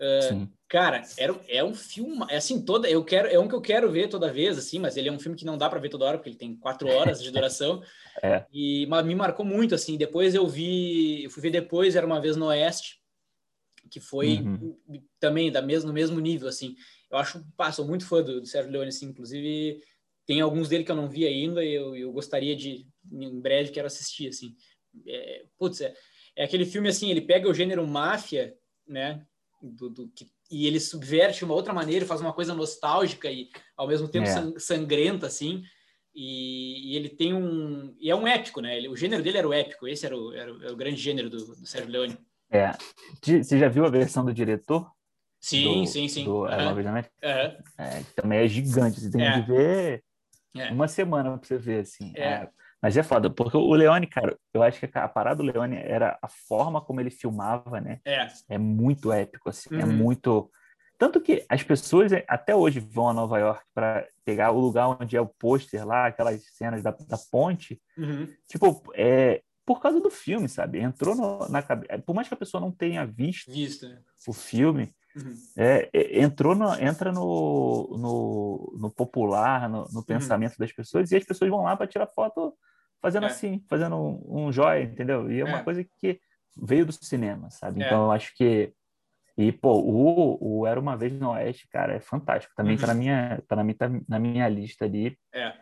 Uh, 0.00 0.48
cara, 0.68 1.02
era, 1.16 1.40
é 1.48 1.62
um 1.62 1.72
filme, 1.72 2.26
é 2.28 2.36
assim, 2.36 2.60
toda, 2.60 2.90
eu 2.90 3.04
quero, 3.04 3.28
é 3.28 3.38
um 3.38 3.46
que 3.46 3.54
eu 3.54 3.60
quero 3.60 3.88
ver 3.90 4.08
toda 4.08 4.32
vez, 4.32 4.58
assim, 4.58 4.80
mas 4.80 4.96
ele 4.96 5.08
é 5.08 5.12
um 5.12 5.18
filme 5.20 5.38
que 5.38 5.44
não 5.44 5.56
dá 5.56 5.70
para 5.70 5.78
ver 5.78 5.88
toda 5.88 6.04
hora, 6.04 6.18
porque 6.18 6.30
ele 6.30 6.36
tem 6.36 6.56
quatro 6.56 6.88
horas 6.88 7.22
de 7.22 7.30
duração, 7.30 7.80
é. 8.20 8.44
e 8.52 8.84
mas 8.86 9.06
me 9.06 9.14
marcou 9.14 9.46
muito, 9.46 9.76
assim, 9.76 9.96
depois 9.96 10.34
eu 10.34 10.48
vi, 10.48 11.22
eu 11.22 11.30
fui 11.30 11.40
ver 11.40 11.50
depois, 11.50 11.94
Era 11.94 12.04
Uma 12.04 12.20
Vez 12.20 12.36
no 12.36 12.46
Oeste, 12.46 13.00
que 13.88 14.00
foi 14.00 14.38
uhum. 14.38 14.76
também 15.20 15.52
da 15.52 15.62
mesmo, 15.62 15.86
no 15.86 15.94
mesmo 15.94 16.18
nível, 16.18 16.48
assim. 16.48 16.74
Eu 17.08 17.18
acho, 17.18 17.44
pá, 17.56 17.70
sou 17.70 17.86
muito 17.86 18.04
fã 18.04 18.22
do, 18.22 18.40
do 18.40 18.46
Sérgio 18.46 18.72
Leone, 18.72 18.88
assim, 18.88 19.06
inclusive 19.06 19.80
tem 20.26 20.40
alguns 20.40 20.68
dele 20.68 20.84
que 20.84 20.90
eu 20.90 20.96
não 20.96 21.08
vi 21.08 21.26
ainda 21.26 21.64
e 21.64 21.74
eu, 21.74 21.94
eu 21.94 22.12
gostaria 22.12 22.56
de, 22.56 22.86
em 23.10 23.40
breve, 23.40 23.70
quero 23.70 23.86
assistir, 23.86 24.28
assim. 24.28 24.54
É, 25.06 25.44
putz, 25.58 25.80
é, 25.80 25.94
é 26.36 26.44
aquele 26.44 26.64
filme, 26.64 26.88
assim, 26.88 27.10
ele 27.10 27.20
pega 27.20 27.48
o 27.48 27.54
gênero 27.54 27.86
máfia, 27.86 28.54
né, 28.86 29.24
do, 29.60 29.88
do, 29.88 30.08
que, 30.08 30.26
e 30.50 30.66
ele 30.66 30.80
subverte 30.80 31.38
de 31.38 31.44
uma 31.44 31.54
outra 31.54 31.72
maneira, 31.72 32.06
faz 32.06 32.20
uma 32.20 32.32
coisa 32.32 32.54
nostálgica 32.54 33.30
e, 33.30 33.48
ao 33.76 33.88
mesmo 33.88 34.08
tempo, 34.08 34.28
é. 34.28 34.58
sangrenta, 34.58 35.26
assim, 35.26 35.62
e, 36.14 36.92
e, 36.92 36.96
ele 36.96 37.08
tem 37.08 37.34
um... 37.34 37.94
E 37.98 38.10
é 38.10 38.14
um 38.14 38.26
épico, 38.26 38.60
né? 38.60 38.76
Ele, 38.76 38.88
o 38.88 38.96
gênero 38.96 39.22
dele 39.22 39.38
era 39.38 39.48
o 39.48 39.52
épico, 39.52 39.88
esse 39.88 40.06
era 40.06 40.16
o, 40.16 40.32
era 40.32 40.52
o, 40.52 40.62
era 40.62 40.72
o 40.72 40.76
grande 40.76 41.00
gênero 41.00 41.28
do, 41.28 41.38
do 41.38 41.66
Sérgio 41.66 41.90
Leone. 41.90 42.16
É. 42.50 42.70
Você 43.20 43.58
já 43.58 43.68
viu 43.68 43.84
a 43.84 43.90
versão 43.90 44.24
do 44.24 44.32
diretor? 44.32 44.88
Sim, 45.40 45.82
do, 45.82 45.86
sim, 45.86 46.08
sim. 46.08 46.24
Do, 46.24 46.42
uhum. 46.42 46.48
Uhum. 46.48 47.02
É, 47.76 48.02
também 48.14 48.38
é 48.38 48.48
gigante. 48.48 49.00
Você 49.00 49.10
tem 49.10 49.26
é. 49.26 49.42
que 49.42 49.48
ver 49.48 50.04
é. 50.56 50.70
uma 50.70 50.88
semana 50.88 51.36
pra 51.36 51.46
você 51.46 51.58
ver, 51.58 51.80
assim. 51.80 52.12
É. 52.16 52.22
é. 52.22 52.48
Mas 52.80 52.98
é 52.98 53.02
foda, 53.02 53.30
porque 53.30 53.56
o 53.56 53.72
Leone, 53.72 54.06
cara, 54.06 54.36
eu 54.52 54.62
acho 54.62 54.78
que 54.86 54.98
a 54.98 55.08
parada 55.08 55.36
do 55.36 55.42
Leone 55.42 55.76
era 55.76 56.18
a 56.20 56.28
forma 56.28 56.82
como 56.82 57.00
ele 57.00 57.10
filmava, 57.10 57.80
né? 57.80 57.98
É. 58.04 58.26
É 58.46 58.58
muito 58.58 59.10
épico, 59.10 59.48
assim. 59.48 59.70
É 59.72 59.76
uhum. 59.76 59.80
É 59.80 59.86
muito. 59.86 60.50
Tanto 60.98 61.18
que 61.18 61.44
as 61.48 61.62
pessoas 61.62 62.12
até 62.28 62.54
hoje 62.54 62.80
vão 62.80 63.08
a 63.08 63.14
Nova 63.14 63.38
York 63.38 63.64
para 63.74 64.06
pegar 64.22 64.50
o 64.50 64.60
lugar 64.60 64.88
onde 65.00 65.16
é 65.16 65.20
o 65.20 65.26
pôster 65.26 65.86
lá, 65.86 66.06
aquelas 66.06 66.44
cenas 66.52 66.82
da, 66.82 66.90
da 66.90 67.16
ponte. 67.30 67.80
Uhum. 67.96 68.28
Tipo, 68.46 68.82
é, 68.94 69.40
por 69.64 69.80
causa 69.80 69.98
do 69.98 70.10
filme, 70.10 70.46
sabe? 70.46 70.78
Entrou 70.78 71.14
no, 71.14 71.48
na 71.48 71.62
cabeça. 71.62 71.98
Por 72.00 72.14
mais 72.14 72.28
que 72.28 72.34
a 72.34 72.36
pessoa 72.36 72.60
não 72.60 72.70
tenha 72.70 73.06
visto, 73.06 73.50
visto 73.50 73.88
né? 73.88 73.98
o 74.28 74.32
filme, 74.34 74.94
uhum. 75.16 75.34
é, 75.56 76.20
entrou 76.20 76.54
no, 76.54 76.74
entra 76.74 77.12
no, 77.12 77.96
no, 77.98 78.78
no 78.78 78.90
popular, 78.90 79.68
no, 79.68 79.86
no 79.90 79.98
uhum. 79.98 80.02
pensamento 80.02 80.56
das 80.58 80.72
pessoas, 80.72 81.10
e 81.10 81.16
as 81.16 81.24
pessoas 81.24 81.50
vão 81.50 81.62
lá 81.62 81.76
para 81.76 81.86
tirar 81.86 82.06
foto 82.06 82.54
fazendo 83.04 83.24
é. 83.24 83.28
assim, 83.28 83.62
fazendo 83.68 83.96
um, 83.96 84.46
um 84.46 84.52
jóia, 84.52 84.82
entendeu? 84.82 85.30
E 85.30 85.40
é 85.40 85.44
uma 85.44 85.58
é. 85.58 85.62
coisa 85.62 85.84
que 86.00 86.18
veio 86.56 86.86
do 86.86 86.92
cinema, 86.92 87.50
sabe? 87.50 87.82
É. 87.82 87.86
Então 87.86 88.04
eu 88.04 88.10
acho 88.10 88.34
que. 88.34 88.72
E, 89.36 89.50
pô, 89.50 89.78
o, 89.80 90.60
o 90.60 90.66
Era 90.66 90.78
Uma 90.80 90.96
Vez 90.96 91.12
no 91.12 91.30
Oeste, 91.30 91.68
cara, 91.68 91.94
é 91.94 92.00
fantástico. 92.00 92.54
Também 92.56 92.76
uhum. 92.76 92.80
tá, 92.80 92.86
na 92.86 92.94
minha, 92.94 93.42
tá, 93.48 93.56
na 93.56 93.64
minha, 93.64 93.76
tá 93.76 93.90
na 94.08 94.18
minha 94.18 94.48
lista 94.48 94.84
ali. 94.84 95.18
É. 95.34 95.52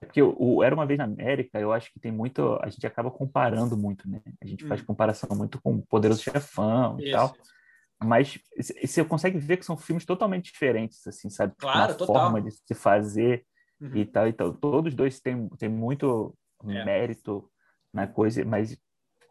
Porque 0.00 0.22
o, 0.22 0.34
o, 0.38 0.62
Era 0.62 0.74
Uma 0.74 0.86
Vez 0.86 0.96
na 0.98 1.04
América, 1.04 1.58
eu 1.58 1.72
acho 1.72 1.92
que 1.92 2.00
tem 2.00 2.12
muito. 2.12 2.58
A 2.62 2.68
gente 2.70 2.86
acaba 2.86 3.10
comparando 3.10 3.76
muito, 3.76 4.08
né? 4.08 4.22
A 4.40 4.46
gente 4.46 4.64
faz 4.64 4.80
comparação 4.80 5.36
muito 5.36 5.60
com 5.60 5.74
o 5.74 5.82
Poderoso 5.82 6.22
Chefão 6.22 6.98
e 7.00 7.10
tal. 7.10 7.34
Mas 8.04 8.38
você 8.82 9.04
consegue 9.04 9.38
ver 9.38 9.56
que 9.56 9.64
são 9.66 9.76
filmes 9.76 10.04
totalmente 10.04 10.44
diferentes, 10.52 11.06
assim, 11.06 11.28
sabe? 11.30 11.54
Claro, 11.58 11.92
Uma 11.92 11.98
total. 11.98 12.14
forma 12.22 12.40
de 12.42 12.50
se 12.52 12.74
fazer 12.74 13.44
Uhum. 13.80 13.90
e 13.96 14.04
tal. 14.06 14.28
Então, 14.28 14.52
todos 14.52 14.94
dois 14.94 15.18
têm, 15.20 15.48
têm 15.58 15.68
muito 15.68 16.34
É. 16.66 16.84
mérito 16.84 17.50
na 17.92 18.06
coisa, 18.06 18.44
mas, 18.44 18.76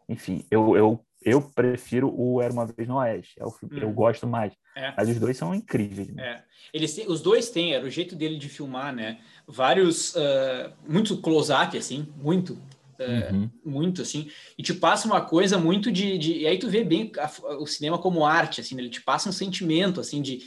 enfim, 0.08 0.44
eu, 0.50 0.76
eu, 0.76 1.04
eu 1.22 1.40
prefiro 1.40 2.12
o 2.14 2.40
Era 2.42 2.52
Uma 2.52 2.66
Vez 2.66 2.86
no 2.86 2.96
Oeste. 2.96 3.34
É 3.40 3.44
o 3.44 3.50
filme 3.50 3.74
que 3.74 3.82
eu 3.82 3.88
Uhum. 3.88 3.94
gosto 3.94 4.26
mais. 4.26 4.52
É. 4.76 4.92
Mas 4.96 5.08
os 5.08 5.18
dois 5.18 5.36
são 5.36 5.54
incríveis. 5.54 6.08
né? 6.08 6.22
É. 6.22 6.44
Eles 6.72 6.94
têm- 6.94 7.08
os 7.08 7.20
dois 7.22 7.50
têm, 7.50 7.74
era 7.74 7.84
o 7.84 7.90
jeito 7.90 8.14
dele 8.14 8.36
de 8.36 8.48
filmar, 8.48 8.94
né? 8.94 9.20
Vários, 9.46 10.14
ah, 10.16 10.72
muito 10.86 11.20
close-up, 11.20 11.76
assim, 11.76 12.06
muito, 12.16 12.58
é, 12.98 13.30
Uhum. 13.32 13.50
muito, 13.64 14.02
assim, 14.02 14.30
e 14.58 14.62
te 14.62 14.72
passa 14.74 15.06
uma 15.06 15.20
coisa 15.20 15.58
muito 15.58 15.90
de, 15.90 16.16
de- 16.18 16.38
e 16.38 16.46
aí 16.46 16.58
tu 16.58 16.68
vê 16.68 16.84
bem 16.84 17.10
a- 17.18 17.56
o 17.58 17.66
cinema 17.66 17.98
como 17.98 18.24
arte, 18.24 18.60
assim, 18.60 18.74
né? 18.74 18.82
ele 18.82 18.90
te 18.90 19.00
passa 19.02 19.28
um 19.28 19.32
sentimento, 19.32 20.00
assim, 20.00 20.20
de, 20.22 20.42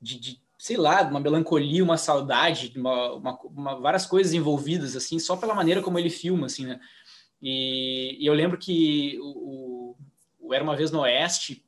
de, 0.00 0.18
de, 0.20 0.40
sei 0.58 0.76
lá, 0.76 1.02
uma 1.02 1.20
melancolia, 1.20 1.82
uma 1.84 1.96
saudade, 1.96 2.72
uma, 2.76 3.12
uma- 3.14 3.38
uma- 3.42 3.80
várias 3.80 4.06
coisas 4.06 4.32
envolvidas, 4.34 4.96
assim, 4.96 5.18
só 5.18 5.36
pela 5.36 5.54
maneira 5.54 5.82
como 5.82 5.98
ele 5.98 6.10
filma, 6.10 6.46
assim, 6.46 6.66
né? 6.66 6.80
E, 7.40 8.16
e 8.20 8.26
eu 8.26 8.34
lembro 8.34 8.58
que 8.58 9.18
o, 9.20 9.96
o- 10.40 10.54
Era 10.54 10.64
Uma 10.64 10.76
Vez 10.76 10.90
no 10.90 11.00
Oeste 11.00 11.64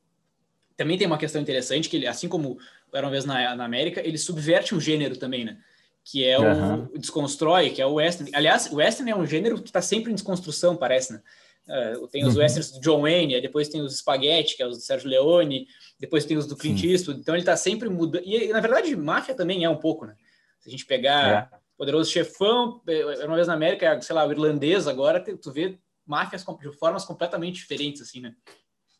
também 0.75 0.97
tem 0.97 1.05
uma 1.07 1.17
questão 1.17 1.39
interessante, 1.41 1.87
que 1.87 1.95
ele, 1.97 2.07
assim 2.07 2.27
como 2.27 2.57
Era 2.93 3.05
Uma 3.05 3.11
Vez 3.11 3.25
na, 3.25 3.55
na 3.55 3.63
América, 3.65 4.01
ele 4.05 4.17
subverte 4.17 4.73
um 4.75 4.79
gênero 4.81 5.15
também, 5.17 5.45
né? 5.45 5.57
Que 6.03 6.25
é 6.25 6.39
o, 6.39 6.45
Aham. 6.47 6.89
o 6.93 6.97
desconstrói, 6.97 7.69
que 7.69 7.81
é 7.81 7.85
o 7.85 7.93
western. 7.93 8.31
Aliás, 8.35 8.67
o 8.71 8.75
western 8.77 9.11
é 9.11 9.15
um 9.15 9.25
gênero 9.25 9.61
que 9.61 9.69
está 9.69 9.81
sempre 9.81 10.11
em 10.11 10.15
desconstrução, 10.15 10.75
parece, 10.75 11.13
né? 11.13 11.21
Uh, 11.67 12.07
tem 12.07 12.25
os 12.25 12.33
Uhum. 12.35 12.41
westerns 12.41 12.71
do 12.71 12.81
John 12.81 13.01
Wayne, 13.01 13.39
depois 13.39 13.69
tem 13.69 13.81
os 13.81 13.97
Spaghetti, 13.99 14.57
que 14.57 14.63
é 14.63 14.67
os 14.67 14.77
do 14.77 14.83
Sérgio 14.83 15.07
Leone, 15.07 15.67
depois 15.99 16.25
tem 16.25 16.35
os 16.35 16.47
do 16.47 16.57
Clint 16.57 16.79
Sim. 16.81 16.87
Eastwood, 16.87 17.19
então 17.21 17.35
ele 17.35 17.43
está 17.43 17.55
sempre 17.55 17.87
mudando. 17.87 18.23
E, 18.25 18.47
na 18.47 18.59
verdade, 18.59 18.95
máfia 18.95 19.35
também 19.35 19.63
é 19.63 19.69
um 19.69 19.77
pouco, 19.77 20.05
né? 20.07 20.15
Se 20.59 20.67
a 20.69 20.71
gente 20.71 20.85
pegar 20.85 21.49
É. 21.53 21.57
Poderoso 21.77 22.11
Chefão, 22.11 22.81
Era 22.87 23.25
Uma 23.27 23.35
Vez 23.35 23.47
na 23.47 23.53
América, 23.53 24.01
sei 24.01 24.15
lá, 24.15 24.25
o 24.25 24.31
irlandês, 24.31 24.87
agora 24.87 25.19
tu- 25.23 25.51
vê 25.51 25.77
máfias 26.05 26.43
de 26.43 26.71
formas 26.77 27.05
completamente 27.05 27.55
diferentes, 27.55 28.01
assim, 28.01 28.21
né? 28.21 28.35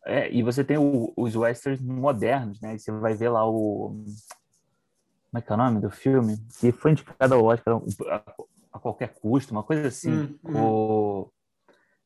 É, 0.06 0.32
e 0.32 0.42
você 0.42 0.64
tem 0.64 0.78
o- 0.78 1.12
os 1.18 1.36
westerns 1.36 1.82
modernos, 1.82 2.62
né? 2.62 2.78
Você 2.78 2.92
vai 2.92 3.14
ver 3.16 3.30
lá 3.30 3.48
o. 3.48 4.04
Como 5.32 5.40
é 5.40 5.42
que 5.42 5.52
é 5.52 5.56
o 5.56 5.58
nome 5.58 5.80
do 5.80 5.90
filme? 5.90 6.38
Que 6.60 6.72
foi 6.74 6.92
indicado 6.92 7.34
ao 7.36 7.46
Oscar 7.46 7.76
a, 8.10 8.34
a 8.74 8.80
qualquer 8.80 9.14
custo, 9.14 9.54
uma 9.54 9.64
coisa 9.64 9.88
assim. 9.88 10.12
Hum, 10.14 10.40
o- 10.44 11.32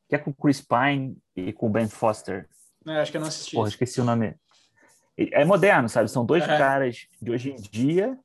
Que 0.08 0.14
é 0.14 0.18
com 0.18 0.30
o 0.30 0.34
Chris 0.34 0.60
Pine 0.60 1.18
e 1.34 1.52
com 1.52 1.66
o 1.66 1.70
Ben 1.70 1.88
Foster. 1.88 2.48
É, 2.86 3.00
acho 3.00 3.10
que 3.10 3.16
eu 3.16 3.20
não 3.20 3.26
assisti. 3.26 3.56
Porra, 3.56 3.68
esqueci 3.68 4.00
o 4.00 4.04
nome. 4.04 4.36
É 5.18 5.44
moderno, 5.44 5.88
sabe? 5.88 6.08
São 6.08 6.24
dois 6.24 6.44
Aham. 6.44 6.56
caras 6.56 7.08
de 7.20 7.30
hoje 7.32 7.50
em 7.50 7.56
dia, 7.56 8.16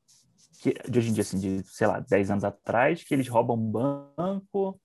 que, 0.61 0.73
de 0.88 0.99
hoje 0.99 1.10
em 1.10 1.14
dia, 1.14 1.22
assim, 1.22 1.40
de, 1.40 1.64
sei 1.68 1.88
lá, 1.88 1.99
10 1.99 2.30
anos 2.30 2.44
atrás, 2.44 3.03
que 3.03 3.14
eles 3.15 3.28
roubam 3.28 3.57
um 3.57 3.72
banco, 3.72 4.80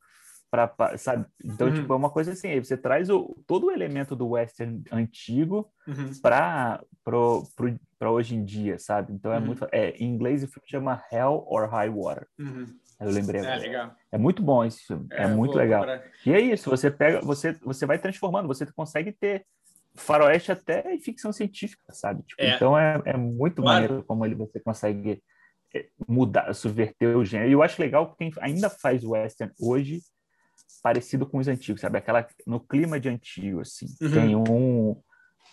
pra, 0.57 0.67
pa- 0.69 0.97
sabe? 0.97 1.27
Então, 1.45 1.69
Uhum. 1.69 1.75
tipo, 1.75 1.93
é 1.93 1.97
uma 1.97 2.09
coisa 2.11 2.33
assim, 2.33 2.49
aí 2.49 2.59
você 2.65 2.77
traz 2.79 3.11
o, 3.11 3.37
todo 3.47 3.67
o 3.67 3.71
elemento 3.71 4.17
do 4.17 4.29
western 4.31 4.83
antigo 4.91 5.71
Uhum. 5.87 6.11
para 6.23 6.83
para 7.99 8.11
hoje 8.11 8.35
em 8.35 8.45
dia, 8.45 8.79
sabe? 8.79 9.13
Então 9.13 9.33
é 9.33 9.39
Uhum. 9.39 9.47
muito 9.47 9.67
é, 9.73 9.91
em 9.91 10.05
inglês 10.07 10.43
o 10.43 10.49
filme 10.49 10.69
chama 10.69 11.03
Hell 11.13 11.45
or 11.47 11.69
High 11.69 11.89
Water. 11.91 12.27
Uhum. 12.39 12.67
Eu 13.01 13.11
lembrei 13.11 13.41
É. 13.43 13.91
É 14.13 14.19
muito 14.19 14.43
bom 14.43 14.65
esse 14.65 14.81
filme, 14.87 15.07
é, 15.11 15.27
muito 15.27 15.53
vou 15.53 15.61
legal. 15.61 15.83
procurar. 15.85 16.11
E 16.25 16.33
é 16.33 16.41
isso, 16.41 16.69
você 16.71 16.91
pega, 16.91 17.21
você 17.21 17.53
você 17.63 17.85
vai 17.87 17.99
transformando, 17.99 18.49
você 18.49 18.67
consegue 18.73 19.13
ter 19.13 19.45
faroeste 19.95 20.53
até 20.53 20.93
em 20.95 21.01
ficção 21.01 21.33
científica, 21.33 21.83
sabe? 21.93 22.23
Tipo, 22.23 22.43
É. 22.43 22.55
Então 22.55 22.79
é, 22.79 23.01
é 23.05 23.17
muito 23.17 23.63
Claro. 23.63 23.81
maneiro 23.83 24.05
como 24.05 24.25
ele 24.27 24.35
você 24.35 24.59
consegue 24.61 25.23
é, 25.75 25.87
mudar, 26.09 26.53
subverter 26.55 27.17
o 27.17 27.25
gênero. 27.25 27.51
E 27.51 27.53
eu 27.53 27.63
acho 27.63 27.81
legal 27.81 28.11
que 28.11 28.17
quem 28.19 28.33
ainda 28.41 28.69
faz 28.71 29.03
western 29.05 29.53
hoje 29.61 30.01
parecido 30.87 31.27
com 31.27 31.39
os 31.39 31.49
antigos, 31.49 31.81
sabe? 31.81 31.99
Aquela 31.99 32.25
no 32.47 32.61
clima 32.61 33.01
de 33.01 33.09
antigo 33.09 33.61
assim. 33.61 33.87
Uhum. 34.01 34.13
Tem 34.13 34.37
um 34.37 35.03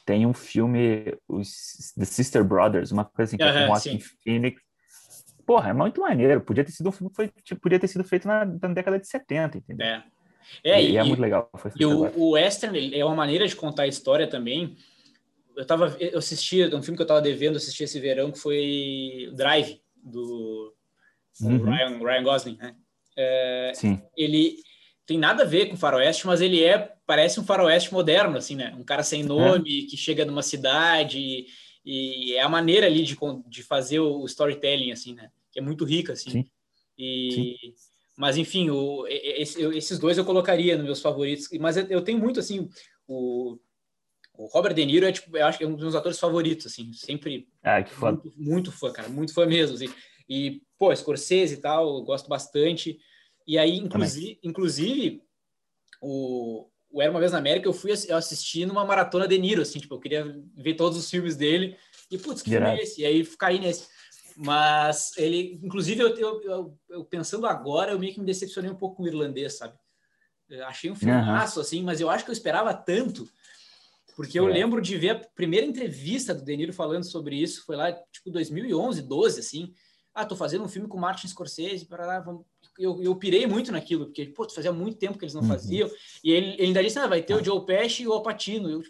tem 0.05 0.25
um 0.27 0.33
filme 0.33 1.17
os 1.27 1.91
The 1.97 2.05
Sister 2.05 2.43
Brothers, 2.43 2.91
uma 2.91 3.03
coisa 3.03 3.29
assim, 3.29 3.37
que 3.37 3.43
é 3.43 3.51
com 3.51 3.73
Joaquin. 3.73 3.99
Phoenix. 4.23 4.61
Porra, 5.43 5.71
é 5.71 5.73
muito 5.73 6.01
maneiro. 6.01 6.39
Podia 6.41 6.63
ter 6.63 6.71
sido 6.71 6.87
um 6.87 6.91
filme 6.91 7.09
que 7.09 7.15
foi, 7.15 7.31
tipo, 7.43 7.59
podia 7.61 7.79
ter 7.79 7.87
sido 7.87 8.03
feito 8.03 8.27
na, 8.27 8.45
na 8.45 8.67
década 8.67 8.99
de 8.99 9.07
70, 9.07 9.57
entendeu? 9.57 9.87
É. 9.87 10.03
É, 10.63 10.83
e, 10.83 10.91
e, 10.91 10.97
é 10.97 11.03
muito 11.03 11.21
legal. 11.21 11.49
E 11.79 11.83
o, 11.83 12.15
o 12.15 12.31
western 12.31 12.77
ele 12.77 12.99
é 12.99 13.03
uma 13.03 13.15
maneira 13.15 13.47
de 13.47 13.55
contar 13.55 13.83
a 13.83 13.87
história 13.87 14.27
também. 14.27 14.77
Eu 15.57 15.65
tava, 15.65 15.97
eu 15.99 16.19
assisti 16.19 16.63
um 16.63 16.83
filme 16.83 16.95
que 16.95 17.01
eu 17.01 17.07
tava 17.07 17.21
devendo 17.21 17.55
assistir 17.55 17.85
esse 17.85 17.99
verão 17.99 18.31
que 18.31 18.37
foi 18.37 19.31
Drive 19.33 19.81
do 19.95 20.71
do 21.39 21.47
Uhum. 21.47 21.63
Ryan, 21.63 21.97
Ryan 21.97 22.23
Gosling, 22.23 22.57
né? 22.57 22.75
É, 23.17 23.71
Sim. 23.73 23.99
ele 24.15 24.57
tem 25.05 25.17
nada 25.17 25.43
a 25.43 25.45
ver 25.45 25.67
com 25.69 25.75
faroeste, 25.77 26.25
mas 26.25 26.41
ele 26.41 26.63
é 26.63 26.93
parece 27.05 27.39
um 27.39 27.43
faroeste 27.43 27.93
moderno, 27.93 28.37
assim, 28.37 28.55
né? 28.55 28.73
Um 28.77 28.83
cara 28.83 29.01
É. 29.01 29.03
sem 29.03 29.23
nome 29.23 29.83
que 29.83 29.97
chega 29.97 30.23
numa 30.25 30.41
cidade 30.41 31.19
e, 31.19 31.47
e 31.85 32.33
é 32.35 32.41
a 32.41 32.49
maneira 32.49 32.87
ali 32.87 33.03
de, 33.03 33.17
de 33.47 33.63
fazer 33.63 33.99
o 33.99 34.25
storytelling, 34.25 34.91
assim, 34.91 35.13
né? 35.13 35.29
Que 35.51 35.59
é 35.59 35.61
muito 35.61 35.83
rica, 35.85 36.13
assim. 36.13 36.31
Sim. 36.31 36.45
E 36.97 37.57
mas 38.15 38.37
enfim, 38.37 38.69
o, 38.69 39.05
esse- 39.07 39.61
esses 39.75 39.97
dois 39.97 40.17
eu 40.17 40.23
colocaria 40.25 40.75
nos 40.77 40.85
meus 40.85 41.01
favoritos. 41.01 41.47
Mas 41.59 41.75
eu, 41.77 42.01
tenho 42.01 42.19
muito 42.19 42.39
assim 42.39 42.69
o 43.07 43.57
o 44.35 44.47
Robert 44.47 44.73
De 44.73 44.83
Niro 44.83 45.05
é 45.05 45.11
tipo, 45.11 45.35
eu 45.37 45.45
acho 45.45 45.59
que 45.59 45.63
é 45.63 45.67
um 45.67 45.73
dos 45.73 45.81
meus 45.83 45.93
atores 45.93 46.19
favoritos, 46.19 46.65
assim, 46.65 46.91
sempre 46.93 47.47
Ah, 47.61 47.83
que 47.83 47.93
muito, 47.99 48.33
muito 48.35 48.71
fã, 48.71 48.91
cara, 48.91 49.07
muito 49.07 49.31
fã 49.31 49.45
mesmo. 49.45 49.75
Assim. 49.75 49.87
E, 50.27 50.63
pô, 50.77 50.95
Scorsese 50.95 51.53
e 51.53 51.57
tal, 51.57 51.97
eu 51.97 52.01
gosto 52.03 52.27
bastante. 52.27 52.97
E 53.45 53.57
aí, 53.57 53.77
inclusive, 53.77 54.39
inclusive 54.43 55.23
o, 56.01 56.69
o 56.89 57.01
Era 57.01 57.11
Uma 57.11 57.19
Vez 57.19 57.31
na 57.31 57.37
América, 57.37 57.67
eu 57.67 57.73
fui 57.73 57.91
ass- 57.91 58.07
eu 58.07 58.15
assisti 58.17 58.65
numa 58.65 58.85
maratona 58.85 59.27
De 59.27 59.37
Niro, 59.37 59.61
assim, 59.61 59.79
tipo, 59.79 59.95
eu 59.95 59.99
queria 59.99 60.41
ver 60.55 60.75
todos 60.75 60.97
os 60.97 61.09
filmes 61.09 61.35
dele. 61.35 61.77
E, 62.09 62.17
putz, 62.17 62.41
que 62.41 62.49
filme 62.51 62.67
é 62.67 62.83
esse? 62.83 63.01
E 63.01 63.05
aí, 63.05 63.25
caí 63.37 63.59
nesse. 63.59 63.87
Mas 64.35 65.11
ele, 65.17 65.59
inclusive, 65.63 66.01
eu, 66.01 66.15
eu, 66.17 66.77
eu- 66.89 67.05
pensando 67.05 67.45
agora, 67.45 67.91
eu 67.91 67.99
meio 67.99 68.13
que 68.13 68.19
me 68.19 68.25
decepcionei 68.25 68.69
um 68.71 68.75
pouco 68.75 68.97
com 68.97 69.03
o 69.03 69.07
irlandês, 69.07 69.57
sabe? 69.57 69.77
Eu 70.49 70.65
achei 70.65 70.89
um 70.91 70.95
filmaço, 70.95 71.59
assim, 71.59 71.81
mas 71.83 71.99
eu 72.01 72.09
acho 72.09 72.23
que 72.25 72.29
eu 72.29 72.33
esperava 72.33 72.73
tanto, 72.73 73.27
porque 74.15 74.39
eu 74.39 74.47
É. 74.49 74.53
lembro 74.53 74.81
de 74.81 74.97
ver 74.97 75.09
a 75.11 75.15
primeira 75.19 75.65
entrevista 75.65 76.33
do 76.33 76.43
De 76.43 76.55
Niro 76.57 76.73
falando 76.73 77.03
sobre 77.03 77.35
isso, 77.35 77.63
foi 77.65 77.75
lá, 77.75 77.91
tipo, 77.91 78.29
2011, 78.31 79.01
12, 79.01 79.39
assim. 79.39 79.73
Ah, 80.13 80.25
tô 80.25 80.35
fazendo 80.35 80.63
um 80.63 80.67
filme 80.67 80.87
com 80.87 80.97
Martin 80.99 81.27
Scorsese, 81.27 81.85
para 81.85 82.19
vamos... 82.19 82.45
Eu, 82.77 83.01
eu 83.03 83.15
pirei 83.15 83.45
muito 83.45 83.71
naquilo, 83.71 84.05
porque, 84.05 84.25
pô, 84.25 84.49
fazia 84.49 84.71
muito 84.73 84.97
tempo 84.97 85.17
que 85.17 85.25
eles 85.25 85.33
não 85.33 85.41
Uhum. 85.43 85.47
faziam. 85.47 85.89
E 86.23 86.31
ele, 86.31 86.53
ele 86.53 86.63
ainda 86.67 86.83
disse, 86.83 86.97
ah, 86.99 87.07
vai 87.07 87.21
ter 87.21 87.35
o 87.35 87.43
Joe 87.43 87.65
Pesci 87.65 88.03
e 88.03 88.07
o 88.07 88.13
Alpatino. 88.13 88.69
Eu, 88.69 88.81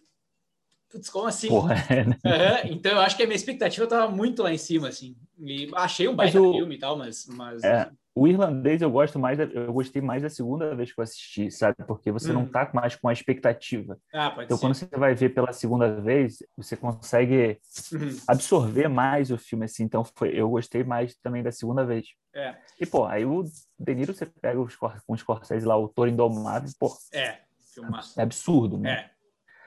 putz, 0.89 1.09
como 1.09 1.27
assim? 1.27 1.49
Porra, 1.49 1.75
é, 1.89 2.05
né? 2.05 2.17
Aham, 2.25 2.61
Então 2.71 2.93
eu 2.93 2.99
acho 2.99 3.17
que 3.17 3.23
a 3.23 3.25
minha 3.25 3.35
expectativa 3.35 3.83
estava 3.83 4.09
muito 4.11 4.41
lá 4.41 4.53
em 4.53 4.57
cima, 4.57 4.87
assim. 4.87 5.15
E 5.39 5.69
achei 5.75 6.07
um 6.07 6.15
baita 6.15 6.39
o- 6.41 6.53
filme 6.53 6.75
e 6.75 6.79
tal, 6.79 6.97
mas. 6.97 7.25
mas 7.27 7.63
É, 7.63 7.89
o 8.15 8.27
irlandês 8.27 8.81
eu 8.81 8.91
gosto 8.91 9.17
mais, 9.17 9.37
da- 9.37 9.45
eu 9.45 9.71
gostei 9.73 10.01
mais 10.01 10.21
da 10.21 10.29
segunda 10.29 10.75
vez 10.75 10.93
que 10.93 10.99
eu 10.99 11.03
assisti, 11.03 11.49
sabe? 11.51 11.75
Porque 11.87 12.11
você 12.11 12.31
não 12.31 12.43
Hum. 12.43 12.51
tá 12.51 12.69
mais 12.73 12.95
com 12.95 13.07
a 13.07 13.13
expectativa. 13.13 13.97
Ah, 14.13 14.29
pode 14.29 14.45
Então, 14.45 14.57
ser. 14.57 14.61
quando 14.61 14.73
você 14.75 14.87
vai 14.97 15.15
ver 15.15 15.29
pela 15.29 15.51
segunda 15.53 15.99
vez, 15.99 16.37
você 16.55 16.77
consegue 16.77 17.59
Uhum. 17.91 18.15
absorver 18.27 18.87
mais 18.87 19.31
o 19.31 19.37
filme, 19.37 19.65
assim. 19.65 19.83
Então, 19.83 20.03
foi, 20.03 20.29
eu 20.29 20.49
gostei 20.49 20.83
mais 20.83 21.15
também 21.17 21.41
da 21.41 21.51
segunda 21.51 21.85
vez. 21.85 22.05
É, 22.35 22.55
E, 22.79 22.85
pô, 22.85 23.05
aí 23.05 23.25
o 23.25 23.43
De 23.79 23.95
Niro, 23.95 24.13
você 24.13 24.25
pega 24.25 24.59
os, 24.59 24.75
com 24.75 24.91
os 25.09 25.19
Scorsese 25.19 25.65
lá, 25.65 25.77
o 25.77 25.87
Toro 25.87 26.09
Indomável, 26.09 26.69
pô, 26.79 26.91
é, 27.13 27.39
filmaço. 27.73 28.19
é 28.19 28.23
absurdo, 28.23 28.77
né? 28.77 28.91
É. 28.91 29.12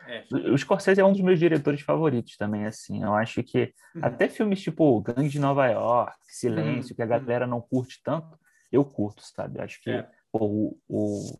É. 0.07 0.25
O 0.51 0.57
Scorsese 0.59 1.01
é 1.01 1.05
um 1.05 1.13
dos 1.13 1.21
meus 1.21 1.39
diretores 1.39 1.81
favoritos 1.81 2.37
também, 2.37 2.65
assim. 2.67 3.03
Eu 3.03 3.15
acho 3.15 3.43
que 3.43 3.73
Uhum. 3.95 4.01
até 4.05 4.29
filmes 4.29 4.61
tipo 4.63 5.01
Gangue 5.01 5.29
de 5.29 5.39
Nova 5.39 5.67
York, 5.67 6.17
Silêncio, 6.29 6.93
Uhum. 6.93 6.97
que 6.97 7.03
a 7.03 7.07
galera 7.07 7.47
não 7.47 7.61
curte 7.61 8.01
tanto, 8.05 8.39
eu 8.71 8.85
curto, 8.85 9.23
sabe? 9.23 9.59
Eu 9.59 9.65
acho 9.65 9.81
que 9.83 9.91
É. 9.91 10.09
pô, 10.33 10.45
o, 10.45 10.79
o 10.89 11.37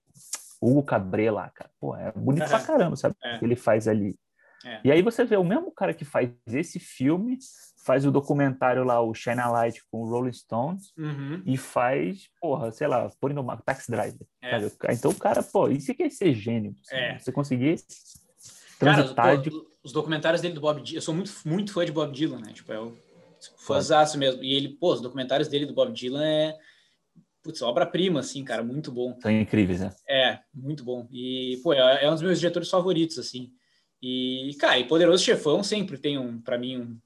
Hugo 0.61 0.83
Cabré 0.83 1.31
lá, 1.31 1.51
cara, 1.51 1.71
pô, 1.81 1.95
é 1.97 2.11
bonito 2.13 2.49
pra 2.49 2.61
caramba, 2.61 2.97
sabe? 2.97 3.15
É. 3.23 3.37
O 3.37 3.39
que 3.39 3.45
ele 3.45 3.57
faz 3.57 3.87
ali. 3.87 4.19
É. 4.65 4.81
E 4.85 4.91
aí 4.91 5.03
você 5.03 5.25
vê 5.25 5.37
o 5.37 5.45
mesmo 5.45 5.71
cara 5.71 5.95
que 5.95 6.05
faz 6.05 6.31
esse 6.49 6.81
filme, 6.81 7.39
faz 7.85 8.05
o 8.05 8.11
documentário 8.11 8.83
lá, 8.83 9.01
o 9.01 9.15
Shine 9.15 9.39
a 9.39 9.49
Light 9.49 9.81
com 9.93 9.99
o 10.03 10.09
Rolling 10.09 10.33
Stones, 10.33 10.93
Uhum. 10.99 11.41
e 11.47 11.57
faz, 11.57 12.29
porra, 12.41 12.73
sei 12.73 12.89
lá, 12.89 13.09
põe 13.21 13.33
no 13.33 13.45
Taxi 13.59 13.89
Driver. 13.93 14.27
É. 14.43 14.59
Então 14.93 15.13
o 15.13 15.15
cara, 15.15 15.41
pô, 15.43 15.69
isso 15.69 15.95
que 15.95 16.03
é 16.03 16.11
ser 16.11 16.35
gênio. 16.35 16.75
sabe? 16.83 17.01
É. 17.01 17.19
Você 17.19 17.31
conseguir 17.31 17.77
Cara, 18.79 19.37
de 19.37 19.51
os 19.87 19.93
documentários 19.93 20.43
dele 20.43 20.55
do 20.55 20.61
Bob 20.61 20.83
Dylan, 20.83 20.99
eu 20.99 21.03
sou 21.03 21.15
muito, 21.15 21.33
muito 21.45 21.73
fã 21.73 21.85
de 21.85 21.93
Bob 21.93 22.13
Dylan, 22.13 22.41
né? 22.41 22.53
Tipo, 22.53 22.73
é 22.73 22.81
o 22.81 22.97
fãzaço 23.57 24.19
mesmo. 24.19 24.43
E 24.43 24.53
ele, 24.53 24.71
pô, 24.71 24.93
os 24.93 25.01
documentários 25.01 25.47
dele 25.47 25.65
do 25.65 25.75
Bob 25.75 25.93
Dylan 25.93 26.25
é, 26.25 26.59
putz, 27.41 27.63
obra-prima, 27.63 28.19
assim, 28.19 28.43
cara, 28.45 28.65
muito 28.65 28.91
bom. 28.91 29.17
São 29.21 29.31
incríveis, 29.31 29.81
né? 29.81 29.95
É, 30.09 30.41
muito 30.53 30.83
bom. 30.83 31.07
E, 31.13 31.61
pô, 31.63 31.73
é, 31.73 32.05
é 32.05 32.11
um 32.11 32.15
dos 32.15 32.23
meus 32.23 32.41
diretores 32.41 32.69
favoritos, 32.69 33.17
assim. 33.17 33.53
E, 34.03 34.57
cara, 34.59 34.77
e 34.79 34.85
Poderoso 34.89 35.23
Chefão 35.23 35.63
sempre 35.63 35.97
tem 35.97 36.19
um, 36.19 36.41
para 36.41 36.59
mim, 36.59 36.79
um. 36.79 36.99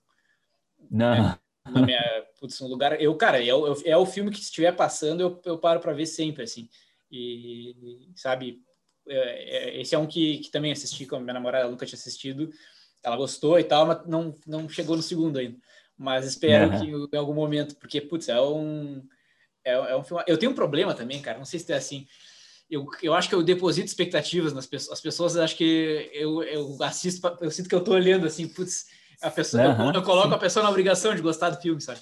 Não. 0.91 1.13
É, 1.15 1.39
na 1.71 1.83
minha, 1.83 2.25
putz, 2.41 2.59
um 2.63 2.67
lugar. 2.67 2.99
Eu, 3.01 3.15
cara, 3.15 3.45
é 3.45 3.55
o, 3.55 3.75
é 3.85 3.97
o 3.97 4.07
filme 4.07 4.31
que 4.31 4.39
se 4.39 4.45
estiver 4.45 4.75
passando, 4.75 5.21
eu, 5.21 5.41
eu 5.45 5.59
paro 5.59 5.81
para 5.81 5.93
ver 5.93 6.07
sempre, 6.07 6.45
assim. 6.45 6.67
E, 7.13 8.09
sabe, 8.17 8.63
é, 8.63 8.70
é, 8.70 8.70
esse 9.11 9.95
é 9.95 9.99
um 9.99 10.07
que, 10.07 10.39
que 10.39 10.51
também 10.51 10.73
assisti 10.73 11.07
com 11.07 11.17
a 11.17 11.21
minha 11.21 11.35
namorada, 11.35 11.65
ela 11.65 11.71
nunca 11.71 11.87
tinha 11.87 11.99
assistido. 11.99 12.51
Ela 13.03 13.17
gostou 13.17 13.59
e 13.59 13.65
tal, 13.65 13.87
mas 13.87 14.07
não, 14.07 14.35
não 14.47 14.69
chegou 14.69 14.97
no 14.97 15.03
segundo 15.03 15.39
ainda. 15.39 15.57
Mas 15.97 16.27
espero 16.27 16.73
uhum. 16.73 17.09
que 17.09 17.17
em 17.17 17.19
algum 17.19 17.35
momento, 17.35 17.77
porque, 17.77 18.01
putz, 18.01 18.29
é 18.29 18.41
um. 18.41 19.03
É, 19.65 19.73
é 19.73 19.97
um 19.97 20.03
filme. 20.03 20.23
Eu 20.27 20.39
tenho 20.39 20.53
um 20.53 20.55
problema 20.55 20.95
também, 20.95 21.21
cara. 21.21 21.39
Não 21.39 21.45
sei 21.45 21.61
se 21.61 21.73
é 21.73 21.77
assim 21.77 22.07
eu, 22.71 22.87
eu 23.03 23.13
acho 23.13 23.29
que 23.29 23.35
eu 23.35 23.43
deposito 23.43 23.89
expectativas 23.89 24.53
nas 24.53 24.65
pessoas. 24.65 24.93
As 24.93 25.01
pessoas 25.01 25.37
acho 25.37 25.57
que 25.57 26.09
eu, 26.13 26.43
eu 26.45 26.77
assisto, 26.83 27.37
eu 27.41 27.51
sinto 27.51 27.69
que 27.69 27.75
eu 27.75 27.83
tô 27.83 27.93
olhando 27.93 28.27
assim, 28.27 28.47
putz, 28.47 28.87
a 29.21 29.31
pessoa, 29.31 29.77
uhum, 29.77 29.89
eu, 29.89 29.95
eu, 29.95 30.03
coloco 30.03 30.33
a 30.33 30.39
pessoa 30.39 30.63
na 30.63 30.71
obrigação 30.71 31.15
de 31.15 31.21
gostar 31.21 31.51
do 31.51 31.61
filme, 31.61 31.81
sabe? 31.81 32.01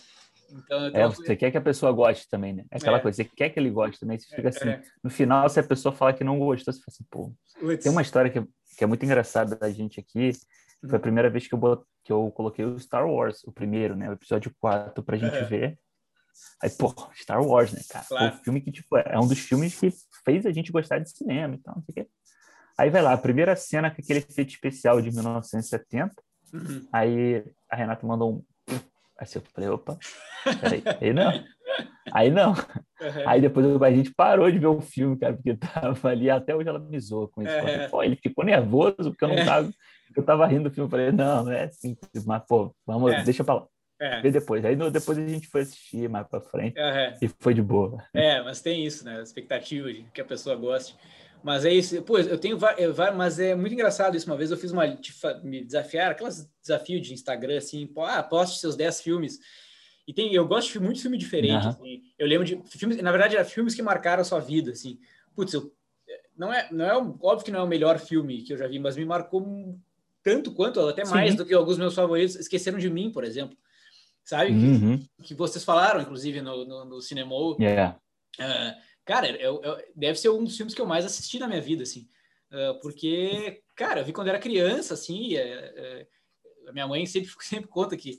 Então, 0.50 0.86
é, 0.86 1.06
você 1.06 1.36
quer 1.36 1.50
que 1.50 1.58
a 1.58 1.60
pessoa 1.60 1.92
goste 1.92 2.28
também, 2.28 2.52
né? 2.54 2.64
É 2.70 2.76
aquela 2.76 2.98
é. 2.98 3.00
coisa, 3.00 3.16
você 3.16 3.24
quer 3.24 3.50
que 3.50 3.58
ele 3.58 3.70
goste 3.70 4.00
também, 4.00 4.18
você 4.18 4.34
fica 4.34 4.48
assim. 4.48 4.68
É. 4.68 4.82
No 5.02 5.10
final, 5.10 5.48
se 5.48 5.60
a 5.60 5.62
pessoa 5.62 5.94
falar 5.94 6.14
que 6.14 6.24
não 6.24 6.38
gostou, 6.38 6.72
você 6.72 6.80
fala 6.80 6.88
assim, 6.88 7.04
pô. 7.10 7.32
Tem 7.76 7.92
uma 7.92 8.02
história 8.02 8.30
que, 8.30 8.40
que 8.76 8.84
é 8.84 8.86
muito 8.86 9.04
engraçada 9.04 9.56
da 9.56 9.70
gente 9.70 10.00
aqui. 10.00 10.32
Foi 10.80 10.90
a 10.90 10.94
uhum. 10.94 11.00
primeira 11.00 11.28
vez 11.28 11.46
que 11.46 11.54
eu, 11.54 11.58
bot... 11.58 11.82
que 12.04 12.12
eu 12.12 12.30
coloquei 12.30 12.64
o 12.64 12.78
Star 12.78 13.06
Wars, 13.06 13.42
o 13.44 13.52
primeiro, 13.52 13.96
né? 13.96 14.08
O 14.08 14.12
episódio 14.12 14.54
4, 14.60 15.02
pra 15.02 15.16
gente 15.16 15.44
ver. 15.44 15.78
Aí, 16.62 16.70
pô, 16.70 16.94
Star 17.14 17.42
Wars, 17.42 17.72
né, 17.72 17.80
cara? 17.88 18.04
Claro. 18.06 18.36
O 18.36 18.38
filme 18.44 18.60
que, 18.60 18.70
tipo, 18.70 18.96
é 18.96 19.18
um 19.18 19.26
dos 19.26 19.38
filmes 19.38 19.78
que 19.78 19.92
fez 20.24 20.46
a 20.46 20.52
gente 20.52 20.72
gostar 20.72 20.98
de 20.98 21.10
cinema 21.10 21.54
e 21.54 21.58
tal, 21.58 21.74
não 21.76 21.82
sei 21.82 21.92
o 21.92 21.94
quê. 21.94 22.10
Aí 22.78 22.90
vai 22.90 23.02
lá, 23.02 23.12
a 23.12 23.18
primeira 23.18 23.56
cena 23.56 23.90
com 23.90 24.00
aquele 24.00 24.20
efeito 24.20 24.50
especial 24.50 25.02
de 25.02 25.10
1970. 25.10 26.14
Uhum. 26.54 26.88
Aí 26.92 27.44
a 27.68 27.76
Renata 27.76 28.06
mandou 28.06 28.36
um. 28.36 28.44
Aí 29.18 29.26
eu 29.34 29.42
falei, 29.52 29.68
opa, 29.68 29.98
peraí, 30.60 30.82
aí 31.00 31.12
não. 31.12 31.44
Aí 32.12 32.30
não. 32.30 32.52
Uhum. 32.52 33.28
Aí 33.28 33.40
depois 33.40 33.82
a 33.82 33.90
gente 33.90 34.14
parou 34.14 34.50
de 34.50 34.58
ver 34.58 34.66
o 34.66 34.80
filme, 34.80 35.18
cara, 35.18 35.34
porque 35.34 35.54
tava 35.56 36.08
ali, 36.08 36.30
até 36.30 36.54
hoje 36.54 36.68
ela 36.68 36.78
me 36.78 36.98
zoou 37.00 37.28
com 37.28 37.42
isso. 37.42 37.52
Uhum. 37.52 37.90
Pô, 37.90 38.02
ele 38.02 38.16
ficou 38.16 38.44
nervoso 38.44 39.10
porque 39.10 39.24
eu 39.24 39.28
não 39.28 39.44
tava. 39.44 39.70
Eu 40.16 40.22
tava 40.22 40.46
rindo 40.46 40.68
do 40.68 40.74
filme, 40.74 40.86
eu 40.86 40.90
falei, 40.90 41.12
não, 41.12 41.44
não 41.44 41.52
é 41.52 41.68
simples, 41.68 42.24
mas, 42.24 42.42
pô, 42.48 42.74
vamos, 42.86 43.12
é. 43.12 43.22
deixa 43.22 43.44
pra 43.44 43.54
lá. 43.54 43.66
É. 44.00 44.20
Ver 44.20 44.30
depois. 44.30 44.64
Aí 44.64 44.76
no, 44.76 44.90
depois 44.90 45.18
a 45.18 45.26
gente 45.26 45.48
foi 45.48 45.62
assistir 45.62 46.08
mais 46.08 46.26
pra 46.26 46.40
frente 46.40 46.78
é. 46.78 47.16
e 47.20 47.28
foi 47.40 47.52
de 47.52 47.60
boa. 47.60 48.02
É, 48.14 48.40
mas 48.42 48.60
tem 48.60 48.86
isso, 48.86 49.04
né? 49.04 49.18
A 49.18 49.22
expectativa 49.22 49.92
de 49.92 50.04
que 50.14 50.20
a 50.20 50.24
pessoa 50.24 50.54
goste. 50.54 50.96
Mas 51.42 51.64
é 51.64 51.72
isso. 51.72 52.00
Pô, 52.02 52.18
eu 52.18 52.38
tenho 52.38 52.58
mas 53.16 53.38
é 53.38 53.54
muito 53.54 53.72
engraçado 53.72 54.16
isso. 54.16 54.26
Uma 54.26 54.36
vez 54.36 54.50
eu 54.50 54.56
fiz 54.56 54.70
uma. 54.70 54.84
Me 55.42 55.64
desafiar, 55.64 56.10
aquelas 56.10 56.50
desafios 56.60 57.06
de 57.06 57.14
Instagram, 57.14 57.58
assim, 57.58 57.86
pô, 57.86 58.02
ah, 58.02 58.22
poste 58.22 58.60
seus 58.60 58.76
10 58.76 59.00
filmes. 59.00 59.38
E 60.06 60.12
tem, 60.12 60.32
eu 60.34 60.46
gosto 60.46 60.72
de 60.72 60.80
muito 60.80 61.00
filme 61.00 61.18
diferente. 61.18 61.64
Uhum. 61.64 61.70
Assim. 61.70 62.02
Eu 62.18 62.26
lembro 62.26 62.46
de 62.46 62.60
filmes, 62.66 62.96
na 63.02 63.10
verdade, 63.10 63.36
eram 63.36 63.48
filmes 63.48 63.74
que 63.74 63.82
marcaram 63.82 64.22
a 64.22 64.24
sua 64.24 64.40
vida, 64.40 64.72
assim. 64.72 64.98
Putz, 65.34 65.52
eu, 65.52 65.72
não 66.36 66.52
é, 66.52 66.68
não 66.72 66.84
é 66.84 66.96
óbvio 66.96 67.44
que 67.44 67.50
não 67.50 67.60
é 67.60 67.62
o 67.62 67.68
melhor 67.68 67.98
filme 67.98 68.42
que 68.42 68.52
eu 68.52 68.56
já 68.56 68.66
vi, 68.66 68.78
mas 68.78 68.96
me 68.96 69.04
marcou 69.04 69.76
tanto 70.22 70.52
quanto, 70.52 70.80
até 70.80 71.04
mais 71.04 71.32
Sim. 71.32 71.36
do 71.36 71.44
que 71.44 71.54
alguns 71.54 71.78
meus 71.78 71.94
favoritos. 71.94 72.36
Esqueceram 72.36 72.78
de 72.78 72.88
mim, 72.88 73.10
por 73.10 73.24
exemplo 73.24 73.56
sabe? 74.28 74.52
Uhum. 74.52 74.98
Que, 74.98 75.28
que, 75.28 75.34
vocês 75.34 75.64
falaram, 75.64 76.02
inclusive, 76.02 76.42
no, 76.42 76.62
no, 76.66 76.84
no 76.84 77.00
cinema. 77.00 77.34
Yeah. 77.58 77.96
Uh, 78.38 78.74
cara, 79.08 79.26
eu, 79.40 79.62
eu, 79.62 79.78
deve 79.96 80.18
ser 80.18 80.28
um 80.28 80.44
dos 80.44 80.54
filmes 80.54 80.74
que 80.74 80.82
eu 80.82 80.86
mais 80.86 81.06
assisti 81.06 81.38
na 81.38 81.48
minha 81.48 81.62
vida, 81.62 81.82
assim. 81.82 82.06
Uh, 82.52 82.78
porque, 82.82 83.62
cara, 83.74 84.00
eu 84.00 84.04
vi 84.04 84.12
quando 84.12 84.28
era 84.28 84.38
criança, 84.38 84.92
assim, 84.92 85.34
a 86.66 86.72
minha 86.72 86.86
mãe 86.86 87.06
sempre, 87.06 87.30
sempre 87.40 87.70
conta 87.70 87.96
que 87.96 88.18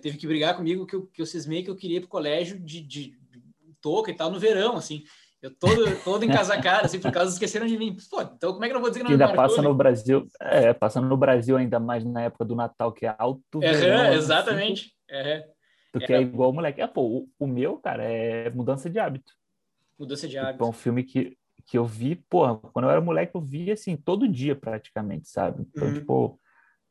teve 0.00 0.16
que 0.16 0.26
brigar 0.26 0.56
comigo 0.56 0.86
que 0.86 0.94
eu, 0.94 1.06
que 1.06 1.20
eu 1.20 1.26
cismei 1.26 1.62
que 1.62 1.70
eu 1.70 1.76
queria 1.76 1.98
ir 1.98 2.00
pro 2.00 2.08
colégio 2.08 2.58
de, 2.58 2.80
de, 2.80 3.10
de 3.10 3.42
touca 3.80 4.10
e 4.12 4.14
tal 4.14 4.30
no 4.30 4.38
verão, 4.38 4.76
assim. 4.76 5.02
Eu 5.40 5.54
todo, 5.54 6.02
todo 6.02 6.24
encasacado, 6.24 6.86
assim, 6.86 7.00
por 7.00 7.12
causa 7.12 7.32
esqueceram 7.32 7.66
de 7.66 7.78
mim. 7.78 7.96
Pô, 8.10 8.22
então 8.22 8.52
como 8.52 8.64
é 8.64 8.68
que 8.68 8.72
eu 8.72 8.74
não 8.74 8.80
vou 8.80 8.90
dizer 8.90 9.00
que 9.00 9.04
não 9.04 9.12
ainda 9.12 9.32
passa 9.34 9.62
no 9.62 9.74
Brasil, 9.74 10.26
é, 10.40 10.72
passa 10.72 11.00
no 11.00 11.16
Brasil 11.16 11.56
ainda 11.56 11.78
mais 11.78 12.04
na 12.04 12.22
época 12.22 12.44
do 12.44 12.56
Natal, 12.56 12.92
que 12.92 13.06
é 13.06 13.14
alto. 13.16 13.62
É, 13.62 13.72
verão, 13.72 14.12
exatamente. 14.14 14.92
É. 15.08 15.44
Porque 15.92 16.12
é, 16.12 16.16
é 16.16 16.20
igual 16.22 16.50
o 16.50 16.52
moleque. 16.52 16.80
Ah, 16.80 16.88
pô, 16.88 17.02
o, 17.02 17.28
o, 17.38 17.46
meu, 17.46 17.76
cara, 17.76 18.02
é 18.02 18.50
mudança 18.50 18.90
de 18.90 18.98
hábito. 18.98 19.32
Mudança 19.98 20.28
de 20.28 20.34
tipo, 20.34 20.46
hábito. 20.46 20.64
é 20.64 20.66
um 20.66 20.72
filme 20.72 21.02
que, 21.02 21.36
que 21.66 21.78
eu 21.78 21.84
vi, 21.84 22.14
porra, 22.14 22.56
quando 22.56 22.84
eu 22.84 22.90
era 22.90 23.00
moleque, 23.00 23.34
eu 23.34 23.40
via 23.40 23.72
assim, 23.72 23.96
todo 23.96 24.28
dia 24.28 24.54
praticamente, 24.54 25.28
sabe? 25.28 25.66
Então, 25.68 25.88
uhum. 25.88 25.94
tipo, 25.94 26.40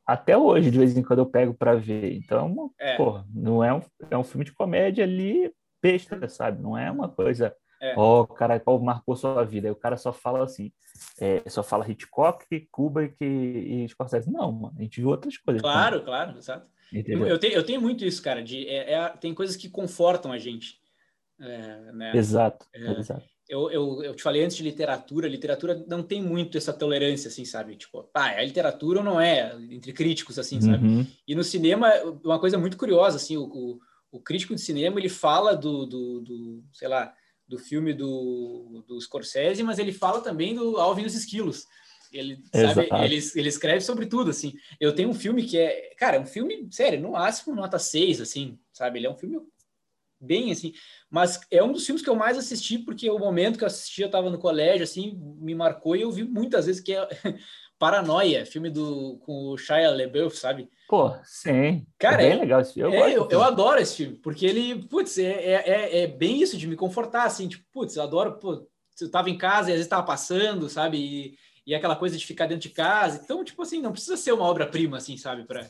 até 0.06 0.38
hoje, 0.38 0.72
de 0.72 0.78
vez 0.78 0.98
em 0.98 1.04
quando, 1.04 1.20
eu 1.20 1.26
pego 1.26 1.54
para 1.54 1.76
ver. 1.76 2.14
Então, 2.16 2.72
é. 2.80 2.96
porra, 2.96 3.26
não 3.34 3.64
é 3.64 3.74
um, 3.74 3.82
é 4.10 4.18
um 4.18 4.24
filme 4.24 4.46
de 4.46 4.54
comédia 4.54 5.04
ali 5.04 5.52
besta, 5.82 6.28
sabe? 6.28 6.62
Não 6.62 6.78
é 6.78 6.90
uma 6.92 7.08
coisa 7.08 7.56
é. 7.82 7.94
Ó, 7.96 8.22
oh, 8.22 8.28
cara, 8.28 8.60
qual 8.60 8.80
marcou 8.80 9.16
sua 9.16 9.44
vida? 9.44 9.68
Aí 9.68 9.72
o 9.72 9.76
cara 9.76 9.98
só 9.98 10.12
fala 10.12 10.44
assim, 10.44 10.72
é, 11.20 11.48
só 11.48 11.62
fala 11.62 11.90
Hitchcock, 11.90 12.46
Kubrick 12.72 13.16
e, 13.22 13.88
Scorsese. 13.88 14.32
Não, 14.32 14.52
mano, 14.52 14.76
a 14.78 14.82
gente 14.82 15.00
viu 15.00 15.10
outras 15.10 15.38
coisas. 15.38 15.62
Claro, 15.62 15.98
então. 15.98 16.06
claro, 16.08 16.38
exato. 16.38 16.68
Eu 16.92 17.38
tenho, 17.38 17.54
eu 17.54 17.66
tenho 17.66 17.82
muito 17.82 18.06
isso, 18.06 18.22
cara, 18.24 18.42
de, 18.42 18.68
é, 18.68 18.94
é, 18.94 19.10
tem 19.10 19.34
coisas 19.34 19.56
que 19.56 19.70
confortam 19.70 20.32
a 20.32 20.38
gente. 20.38 20.80
É, 21.40 21.92
né? 21.94 22.12
Exato, 22.16 22.66
é, 22.74 23.00
exato. 23.00 23.24
Eu, 23.50 23.72
eu, 23.72 24.04
eu 24.04 24.16
te 24.16 24.22
falei 24.22 24.44
antes 24.44 24.58
de 24.58 24.64
literatura, 24.64 25.28
literatura 25.28 25.86
não 25.88 26.04
tem 26.04 26.22
muito 26.22 26.58
essa 26.58 26.74
tolerância, 26.74 27.30
assim, 27.30 27.46
sabe? 27.46 27.78
Tipo, 27.78 28.04
pá, 28.04 28.32
é 28.32 28.46
literatura 28.46 29.00
ou 29.00 29.06
não 29.06 29.22
é, 29.22 29.56
entre 29.70 29.94
críticos, 29.94 30.38
assim, 30.38 30.60
sabe? 30.60 30.86
Uhum. 30.86 31.08
E 31.26 31.34
no 31.34 31.46
cinema, 31.46 31.90
uma 32.24 32.40
coisa 32.40 32.58
muito 32.58 32.76
curiosa, 32.76 33.16
assim, 33.16 33.38
o, 33.38 33.44
o, 33.44 33.80
o 34.12 34.20
crítico 34.20 34.54
de 34.54 34.60
cinema, 34.60 35.00
ele 35.00 35.08
fala 35.08 35.56
do, 35.56 35.86
do, 35.86 36.22
do 36.22 36.64
sei 36.74 36.90
lá, 36.90 37.14
do 37.48 37.58
filme 37.58 37.94
do, 37.94 38.84
do 38.86 39.00
Scorsese, 39.00 39.64
mas 39.64 39.80
ele 39.80 39.94
fala 39.94 40.20
também 40.20 40.54
do 40.54 40.78
Alvin 40.78 41.04
e 41.04 41.06
os 41.06 41.16
Esquilos. 41.16 41.66
Ele, 42.12 42.42
sabe, 42.54 42.90
ele, 43.04 43.20
ele 43.36 43.50
escreve 43.50 43.82
sobre 43.82 44.06
tudo, 44.06 44.32
assim. 44.32 44.54
Eu 44.80 44.94
tenho 44.94 45.10
um 45.10 45.14
filme 45.14 45.44
que 45.44 45.58
é, 45.58 45.94
cara, 45.98 46.18
é 46.18 46.20
um 46.20 46.26
filme, 46.26 46.68
sério, 46.72 47.02
no 47.02 47.12
máximo 47.12 47.56
nota 47.56 47.80
6, 47.80 48.22
assim, 48.22 48.58
sabe? 48.74 49.00
Ele 49.00 49.08
é 49.08 49.10
um 49.10 49.18
filme 49.18 49.40
bem, 50.20 50.52
assim, 50.52 50.74
mas 51.10 51.40
é 51.52 51.64
um 51.64 51.72
dos 51.72 51.86
filmes 51.86 52.02
que 52.02 52.10
eu 52.10 52.16
mais 52.16 52.38
assisti, 52.38 52.80
porque 52.80 53.10
o 53.10 53.20
momento 53.20 53.58
que 53.58 53.64
eu 53.64 53.68
assisti, 53.68 54.02
eu 54.02 54.10
tava 54.10 54.30
no 54.30 54.40
colégio, 54.40 54.84
assim, 54.84 55.20
me 55.40 55.54
marcou 55.54 55.96
e 55.96 56.02
eu 56.02 56.12
vi 56.12 56.24
muitas 56.24 56.66
vezes 56.66 56.82
que 56.82 56.94
é 56.94 57.08
Paranoia, 57.80 58.46
filme 58.46 58.70
do, 58.70 59.18
com 59.20 59.50
o 59.50 59.58
Shia 59.58 59.92
LaBeouf, 59.92 60.36
sabe? 60.36 60.70
Pô, 60.88 61.14
sim. 61.24 61.86
Cara, 62.00 62.24
é 62.24 62.30
bem 62.30 62.38
é, 62.38 62.42
legal 62.42 62.62
esse 62.62 62.74
filme. 62.74 62.96
Eu, 62.96 63.04
é, 63.04 63.18
eu, 63.18 63.28
eu, 63.30 63.44
adoro 63.44 63.80
esse 63.80 63.98
filme, 63.98 64.18
porque 64.18 64.46
ele, 64.46 64.88
putz, 64.88 65.18
é, 65.18 65.32
é, 65.32 65.70
é, 65.70 66.00
é, 66.04 66.08
bem 66.08 66.42
isso 66.42 66.58
de 66.58 66.68
me 66.68 66.76
confortar, 66.76 67.26
assim, 67.26 67.48
tipo, 67.48 67.64
putz, 67.72 67.96
eu 67.96 68.04
adoro, 68.04 68.40
pô, 68.40 68.68
eu 69.00 69.12
tava 69.12 69.30
em 69.30 69.38
casa 69.38 69.70
e 69.70 69.74
às 69.74 69.78
vezes 69.78 69.88
tava 69.88 70.06
passando, 70.06 70.68
sabe? 70.70 70.98
E, 70.98 71.38
e 71.68 71.76
aquela 71.76 71.96
coisa 71.96 72.18
de 72.18 72.26
ficar 72.26 72.48
dentro 72.48 72.68
de 72.68 72.74
casa. 72.74 73.20
Então, 73.22 73.44
tipo 73.44 73.62
assim, 73.62 73.82
não 73.82 73.92
precisa 73.92 74.18
ser 74.18 74.32
uma 74.32 74.46
obra-prima, 74.46 74.98
assim, 74.98 75.18
sabe? 75.18 75.46
Pra... 75.46 75.70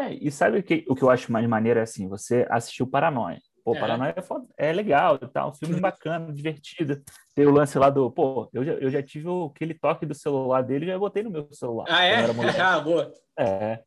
É, 0.00 0.14
e 0.14 0.30
sabe 0.30 0.58
o 0.58 0.62
que, 0.62 0.84
o 0.88 0.94
que 0.94 1.02
eu 1.02 1.10
acho 1.10 1.32
mais 1.32 1.46
maneiro 1.48 1.80
é 1.80 1.82
assim, 1.82 2.08
você 2.08 2.46
assistiu 2.48 2.86
Paranoia. 2.86 3.40
Pô, 3.68 3.74
é. 3.74 3.80
Paranoia 3.80 4.14
é, 4.16 4.22
foda, 4.22 4.46
é 4.56 4.72
legal 4.72 5.18
e 5.20 5.28
tal, 5.28 5.50
um 5.50 5.54
filme 5.54 5.78
bacana, 5.78 6.32
divertido. 6.32 7.02
Tem 7.34 7.46
o 7.46 7.50
lance 7.50 7.78
lá 7.78 7.90
do, 7.90 8.10
pô, 8.10 8.48
eu 8.50 8.64
já, 8.64 8.72
eu 8.72 8.88
já 8.88 9.02
tive 9.02 9.28
aquele 9.46 9.74
toque 9.74 10.06
do 10.06 10.14
celular 10.14 10.62
dele, 10.62 10.86
já 10.86 10.98
botei 10.98 11.22
no 11.22 11.30
meu 11.30 11.46
celular. 11.52 11.84
Ah, 11.86 12.02
é? 12.02 12.24
Ah, 12.58 12.80
boa. 12.80 13.12
É. 13.38 13.80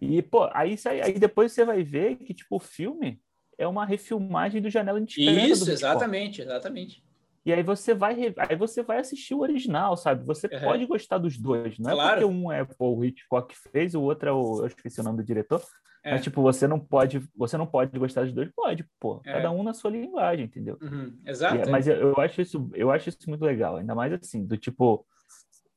E, 0.00 0.20
pô, 0.20 0.48
aí, 0.52 0.74
aí 1.00 1.16
depois 1.16 1.52
você 1.52 1.64
vai 1.64 1.84
ver 1.84 2.16
que, 2.16 2.34
tipo, 2.34 2.56
o 2.56 2.60
filme 2.60 3.20
é 3.56 3.68
uma 3.68 3.86
refilmagem 3.86 4.60
do 4.60 4.68
Janela 4.68 4.98
Indiscreta. 4.98 5.46
Isso, 5.46 5.70
exatamente, 5.70 6.42
exatamente. 6.42 7.04
E 7.46 7.52
aí 7.52 7.62
você 7.62 7.94
vai 7.94 8.34
aí 8.36 8.56
você 8.56 8.82
vai 8.82 8.98
assistir 8.98 9.34
o 9.34 9.42
original, 9.42 9.96
sabe? 9.96 10.24
Você 10.24 10.48
uhum. 10.48 10.60
pode 10.60 10.86
gostar 10.86 11.18
dos 11.18 11.38
dois. 11.38 11.78
Não 11.78 11.90
é 11.90 11.94
claro. 11.94 12.20
porque 12.20 12.24
um 12.24 12.50
é 12.50 12.64
pô, 12.64 12.96
o 12.96 13.04
Hitchcock 13.04 13.54
fez, 13.70 13.94
o 13.94 14.02
outro 14.02 14.28
é 14.28 14.32
o 14.32 14.60
eu 14.62 14.66
esqueci 14.66 15.00
o 15.00 15.04
nome 15.04 15.18
do 15.18 15.24
diretor. 15.24 15.62
É. 16.04 16.12
Mas, 16.12 16.22
tipo, 16.22 16.42
você 16.42 16.68
não 16.68 16.78
pode, 16.78 17.26
você 17.34 17.56
não 17.56 17.66
pode 17.66 17.98
gostar 17.98 18.24
dos 18.24 18.34
dois, 18.34 18.50
pode, 18.54 18.86
pô. 19.00 19.22
É. 19.24 19.32
Cada 19.32 19.50
um 19.50 19.62
na 19.62 19.72
sua 19.72 19.90
linguagem, 19.90 20.44
entendeu? 20.44 20.76
Uhum. 20.82 21.18
Exato. 21.24 21.66
E, 21.66 21.70
mas 21.70 21.88
eu, 21.88 21.96
eu, 21.96 22.20
acho 22.20 22.42
isso, 22.42 22.70
eu 22.74 22.90
acho 22.90 23.08
isso 23.08 23.18
muito 23.26 23.44
legal, 23.44 23.76
ainda 23.76 23.94
mais 23.94 24.12
assim, 24.12 24.44
do 24.44 24.56
tipo, 24.58 25.06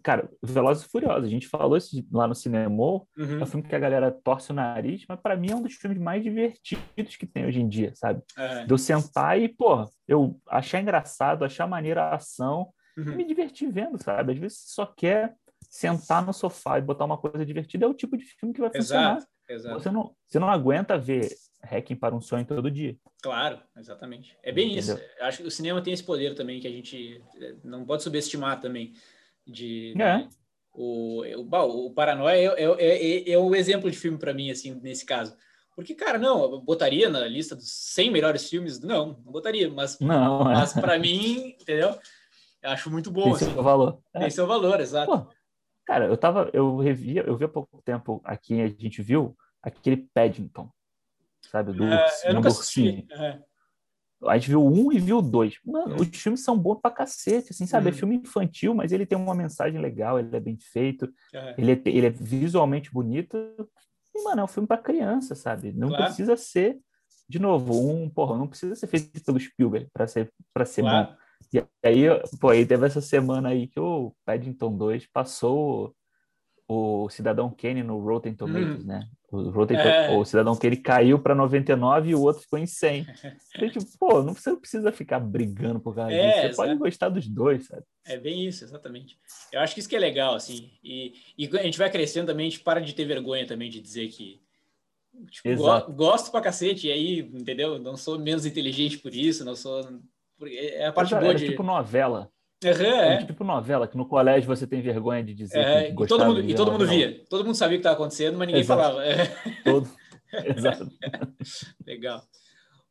cara, 0.04 0.30
Velozes 0.44 0.86
e 0.86 0.90
Furiosos, 0.90 1.26
a 1.26 1.30
gente 1.30 1.48
falou 1.48 1.78
isso 1.78 2.06
lá 2.12 2.28
no 2.28 2.36
cinema, 2.36 2.76
uhum. 2.76 3.06
é 3.18 3.44
um 3.44 3.46
filme 3.46 3.66
que 3.66 3.76
a 3.76 3.80
galera 3.80 4.12
torce 4.12 4.52
o 4.52 4.56
nariz, 4.56 5.06
mas 5.08 5.20
para 5.20 5.38
mim 5.38 5.52
é 5.52 5.56
um 5.56 5.62
dos 5.62 5.76
filmes 5.76 5.98
mais 5.98 6.22
divertidos 6.22 7.16
que 7.16 7.26
tem 7.26 7.46
hoje 7.46 7.62
em 7.62 7.68
dia, 7.70 7.94
sabe? 7.96 8.22
É. 8.38 8.66
De 8.66 8.72
eu 8.74 8.78
sentar 8.78 9.40
e, 9.40 9.48
pô, 9.48 9.90
eu 10.08 10.38
achar 10.50 10.82
engraçado, 10.82 11.46
achar 11.46 11.68
maneira 11.68 12.04
a 12.04 12.16
ação 12.16 12.68
uhum. 12.98 13.14
e 13.14 13.16
me 13.16 13.26
divertir 13.26 13.72
vendo, 13.72 14.02
sabe? 14.02 14.34
Às 14.34 14.40
vezes 14.40 14.58
você 14.58 14.74
só 14.74 14.86
quer 14.86 15.36
sentar 15.70 16.26
no 16.26 16.34
sofá 16.34 16.78
e 16.78 16.82
botar 16.82 17.06
uma 17.06 17.18
coisa 17.18 17.46
divertida, 17.46 17.86
é 17.86 17.90
o 17.90 17.94
tipo 17.94 18.18
de 18.18 18.26
filme 18.26 18.54
que 18.54 18.62
vai 18.62 18.72
funcionar. 18.74 19.20
Exato. 19.50 19.80
Você 19.80 19.90
não, 19.90 20.16
você 20.26 20.40
não 20.40 20.50
aguenta 20.50 20.98
ver 20.98 21.30
Hacking 21.64 21.96
para 21.96 22.16
um 22.16 22.22
sonho 22.22 22.46
todo 22.46 22.72
dia. 22.72 22.98
Claro, 23.22 23.60
exatamente. 23.78 24.38
É 24.44 24.52
bem 24.52 24.78
Entendeu? 24.78 24.96
isso. 24.96 25.06
Acho 25.22 25.42
que 25.42 25.48
o 25.48 25.52
cinema 25.52 25.82
tem 25.82 25.94
esse 25.94 26.04
poder 26.04 26.36
também 26.36 26.60
que 26.60 26.68
a 26.68 26.72
gente 26.72 27.24
eh, 27.40 27.56
não 27.64 27.86
pode 27.86 28.04
subestimar 28.04 28.60
também. 28.60 28.94
De, 29.46 29.94
é. 30.00 30.28
O, 30.74 31.24
o, 31.24 31.86
o 31.86 31.94
Paranoia 31.94 32.54
é, 32.56 32.64
é, 32.64 33.30
é, 33.30 33.32
é 33.32 33.40
um 33.40 33.56
exemplo 33.56 33.90
de 33.90 33.98
filme 33.98 34.18
para 34.18 34.34
mim, 34.34 34.52
assim, 34.52 34.80
nesse 34.82 35.06
caso. 35.06 35.36
Porque, 35.76 35.94
cara, 35.94 36.18
não, 36.18 36.42
eu 36.42 36.62
botaria 36.62 37.10
na 37.10 37.28
lista 37.28 37.56
dos 37.56 37.70
100 37.70 38.12
melhores 38.12 38.50
filmes? 38.50 38.80
Não, 38.80 39.20
não 39.24 39.32
botaria, 39.32 39.70
mas, 39.70 40.00
não, 40.00 40.42
é. 40.50 40.56
mas 40.56 40.74
para 40.74 40.98
mim, 40.98 41.56
entendeu? 41.60 41.98
Eu 42.62 42.70
acho 42.72 42.90
muito 42.90 43.12
bom. 43.12 43.24
Tem 43.24 43.34
assim. 43.34 43.54
seu 43.54 43.64
valor. 43.64 44.00
Tem 44.12 44.24
é. 44.24 44.30
seu 44.30 44.48
valor, 44.48 44.80
exato. 44.80 45.12
Pô, 45.12 45.28
cara, 45.88 46.06
eu 46.06 46.18
tava, 46.18 46.50
eu 46.54 46.78
revi, 46.78 47.16
eu 47.16 47.38
vi 47.38 47.46
há 47.46 47.48
pouco 47.48 47.82
tempo 47.82 48.22
aqui, 48.26 48.62
a 48.62 48.68
gente 48.68 49.02
viu 49.02 49.36
aquele 49.64 49.98
Paddington, 50.14 50.70
sabe, 51.50 51.72
do 51.72 51.86
é, 51.86 52.06
eu 52.26 52.34
nunca 52.34 52.50
assisti. 52.50 53.08
É. 53.10 53.40
A 54.26 54.38
gente 54.38 54.50
viu 54.50 54.66
um 54.66 54.92
e 54.92 55.00
viu 55.00 55.22
dois. 55.22 55.60
Mano, 55.64 55.96
os 55.96 56.08
filmes 56.10 56.44
são 56.44 56.58
bons 56.58 56.80
pra 56.82 56.92
cacete, 56.92 57.52
assim, 57.52 57.68
sabe? 57.68 57.90
É 57.90 57.92
uhum. 57.92 57.98
filme 57.98 58.16
infantil, 58.16 58.74
mas 58.74 58.92
ele 58.92 59.06
tem 59.06 59.18
uma 59.18 59.36
mensagem 59.36 59.80
legal, 59.80 60.20
ele 60.20 60.36
é 60.36 60.40
bem 60.40 60.58
feito, 60.60 61.08
ele, 61.58 61.72
é, 61.72 61.82
ele 61.86 62.08
é 62.08 62.10
visualmente 62.10 62.92
bonito. 62.92 63.38
E, 64.14 64.24
mano, 64.24 64.42
é 64.42 64.44
um 64.44 64.48
filme 64.48 64.68
pra 64.68 64.78
criança, 64.78 65.36
sabe? 65.36 65.72
Não 65.72 65.90
claro. 65.90 66.06
precisa 66.06 66.36
ser, 66.36 66.80
de 67.30 67.40
novo, 67.40 67.74
um, 67.90 68.10
porra, 68.10 68.36
não 68.36 68.48
precisa 68.48 68.76
ser 68.76 68.88
feito 68.88 69.24
pelo 69.24 69.40
Spielberg 69.40 69.88
pra 69.94 70.08
ser, 70.08 70.34
pra 70.52 70.66
ser 70.66 70.82
claro. 70.82 71.10
bom. 71.10 71.16
E 71.54 71.64
aí, 71.84 72.04
pô, 72.40 72.50
aí 72.50 72.66
teve 72.66 72.86
essa 72.86 73.02
semana 73.02 73.50
aí 73.50 73.68
que 73.68 73.80
o 73.80 74.14
Paddington 74.26 74.76
2 74.76 75.08
passou 75.08 75.96
o 76.68 77.10
Cidadão 77.10 77.50
Kane 77.50 77.82
no 77.82 77.98
Rotten 78.00 78.36
Tomatoes, 78.36 78.84
hum. 78.84 78.88
né? 78.88 79.08
O, 79.32 79.50
Rotten 79.50 79.78
é. 79.78 80.10
o 80.16 80.26
Cidadão 80.26 80.56
Kane 80.56 80.78
caiu 80.78 81.20
para 81.20 81.34
99 81.34 82.10
e 82.10 82.16
o 82.16 82.22
outro 82.22 82.42
ficou 82.42 82.60
em 82.60 82.66
100. 82.66 83.08
Então, 83.56 83.70
tipo, 83.70 83.86
pô, 83.98 84.22
não 84.22 84.34
você 84.34 84.56
precisa 84.56 84.92
ficar 84.92 85.20
brigando 85.20 85.80
por 85.80 85.96
causa 85.96 86.12
é, 86.12 86.28
disso. 86.28 86.40
Você 86.40 86.46
exato. 86.48 86.56
pode 86.58 86.76
gostar 86.76 87.10
dos 87.10 87.28
dois, 87.28 87.66
sabe? 87.66 87.84
É 88.06 88.18
bem 88.18 88.46
isso, 88.46 88.64
exatamente. 88.64 89.18
Eu 89.52 89.62
acho 89.62 89.74
que 89.74 89.80
isso 89.80 89.90
que 89.90 89.96
é 89.96 90.00
legal, 90.00 90.36
assim. 90.36 90.70
E, 90.84 91.14
e 91.38 91.50
a 91.58 91.64
gente 91.64 91.78
vai 91.78 91.90
crescendo 91.90 92.28
também, 92.28 92.48
a 92.48 92.50
gente 92.50 92.64
para 92.64 92.80
de 92.80 92.94
ter 92.94 93.06
vergonha 93.06 93.48
também 93.48 93.70
de 93.70 93.82
dizer 93.82 94.10
que 94.10 94.40
tipo, 95.32 95.56
go, 95.56 95.92
gosto 95.94 96.30
pra 96.30 96.42
cacete, 96.42 96.88
e 96.88 96.92
aí, 96.92 97.20
entendeu? 97.20 97.80
Não 97.80 97.98
sou 97.98 98.20
menos 98.20 98.46
inteligente 98.46 99.00
por 99.00 99.14
isso, 99.14 99.44
não 99.44 99.56
sou... 99.56 99.82
É 100.46 100.88
a 100.88 100.94
parte 100.94 101.16
boa 101.16 101.34
de... 101.34 101.48
tipo 101.48 101.64
novela. 101.64 102.30
Uhum, 102.64 102.72
é. 102.72 103.24
Tipo 103.24 103.44
novela, 103.44 103.88
que 103.88 103.96
no 103.96 104.08
colégio 104.08 104.48
você 104.48 104.66
tem 104.66 104.82
vergonha 104.82 105.24
de 105.24 105.34
dizer 105.34 105.60
é, 105.60 105.92
que 105.92 106.04
e 106.04 106.08
todo 106.08 106.26
mundo, 106.26 106.42
E 106.42 106.56
todo 106.56 106.72
mundo 106.72 106.88
via. 106.88 107.24
Todo 107.30 107.46
mundo 107.46 107.56
sabia 107.56 107.76
o 107.76 107.80
que 107.80 107.82
estava 107.82 107.96
acontecendo, 107.96 108.38
mas 108.38 108.48
ninguém 108.48 108.62
Exato. 108.62 108.82
falava. 108.82 109.06
É. 109.06 109.26
Todo. 109.64 109.90
Exato. 110.58 110.90
Legal. 111.86 112.24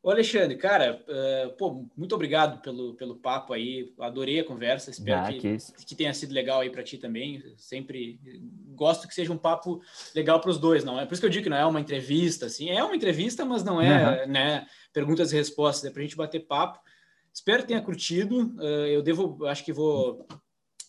Ô, 0.06 0.10
Alexandre, 0.12 0.56
cara, 0.56 1.02
uh, 1.08 1.56
pô, 1.56 1.84
muito 1.96 2.14
obrigado 2.14 2.62
pelo, 2.62 2.94
pelo 2.94 3.16
papo 3.16 3.52
aí. 3.52 3.92
Adorei 3.98 4.38
a 4.38 4.44
conversa. 4.44 4.88
Espero 4.88 5.18
ah, 5.18 5.32
que, 5.32 5.40
que, 5.40 5.84
que, 5.84 5.96
tenha 5.96 6.14
sido 6.14 6.32
legal 6.32 6.60
aí 6.60 6.70
para 6.70 6.84
ti 6.84 6.96
também. 6.96 7.42
Sempre 7.56 8.20
gosto 8.68 9.08
que 9.08 9.14
seja 9.14 9.32
um 9.32 9.36
papo 9.36 9.80
legal 10.14 10.40
para 10.40 10.50
os 10.50 10.60
dois, 10.60 10.84
não 10.84 11.00
é? 11.00 11.04
Por 11.04 11.14
isso 11.14 11.20
que 11.20 11.26
eu 11.26 11.30
digo 11.30 11.42
que 11.42 11.50
não 11.50 11.56
é 11.56 11.66
uma 11.66 11.80
entrevista, 11.80 12.46
assim. 12.46 12.70
É 12.70 12.84
uma 12.84 12.94
entrevista, 12.94 13.44
mas 13.44 13.64
não 13.64 13.82
é, 13.82 14.22
uhum. 14.22 14.30
né? 14.30 14.66
Perguntas 14.92 15.32
e 15.32 15.36
respostas. 15.36 15.90
É 15.90 15.92
para 15.92 15.98
a 15.98 16.04
gente 16.04 16.16
bater 16.16 16.46
papo. 16.46 16.78
Espero 17.36 17.62
que 17.62 17.68
tenha 17.68 17.82
curtido. 17.82 18.54
Uh, 18.56 18.86
eu 18.86 19.02
devo, 19.02 19.44
acho 19.44 19.62
que 19.62 19.70
vou. 19.70 20.26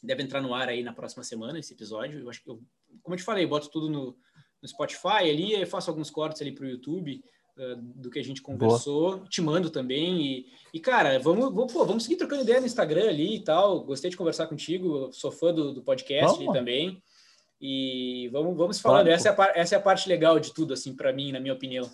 Deve 0.02 0.24
entrar 0.24 0.42
no 0.42 0.54
ar 0.54 0.70
aí 0.70 0.82
na 0.82 0.94
próxima 0.94 1.22
semana 1.22 1.60
esse 1.60 1.74
episódio. 1.74 2.22
Eu 2.22 2.30
acho 2.30 2.42
que 2.42 2.50
eu, 2.50 2.62
como 3.04 3.14
eu 3.14 3.18
te 3.18 3.24
falei, 3.24 3.46
boto 3.46 3.70
tudo 3.70 3.90
no, 3.90 4.16
no 4.62 4.68
Spotify 4.68 5.30
ali, 5.30 5.52
eu 5.52 5.68
faço 5.68 5.90
alguns 5.90 6.10
cortes 6.10 6.42
ali 6.42 6.54
para 6.54 6.64
o 6.64 6.70
YouTube 6.70 7.22
uh, 7.58 7.76
do 7.96 8.10
que 8.10 8.18
a 8.18 8.24
gente 8.24 8.42
conversou, 8.42 9.18
Boa. 9.18 9.28
te 9.28 9.42
mando 9.42 9.70
também. 9.70 10.22
E, 10.22 10.46
e 10.74 10.80
cara, 10.80 11.20
vamos, 11.20 11.54
vamos, 11.54 11.74
pô, 11.74 11.84
vamos 11.84 12.04
seguir 12.04 12.16
trocando 12.16 12.44
ideia 12.44 12.62
no 12.62 12.66
Instagram 12.66 13.10
ali 13.10 13.36
e 13.36 13.44
tal. 13.44 13.84
Gostei 13.84 14.10
de 14.10 14.16
conversar 14.16 14.48
contigo, 14.48 15.12
sou 15.12 15.32
fã 15.32 15.54
do, 15.54 15.74
do 15.74 15.84
podcast 15.84 16.46
também. 16.54 17.04
E 17.60 18.30
vamos, 18.32 18.56
vamos 18.56 18.80
falando. 18.80 19.08
Claro, 19.08 19.16
essa, 19.16 19.30
é 19.30 19.32
a, 19.38 19.52
essa 19.54 19.76
é 19.76 19.78
a 19.78 19.82
parte 19.82 20.08
legal 20.08 20.40
de 20.40 20.54
tudo, 20.54 20.74
assim, 20.74 20.96
para 20.96 21.12
mim, 21.12 21.34
na 21.34 21.42
minha 21.42 21.54
opinião. 21.54 21.92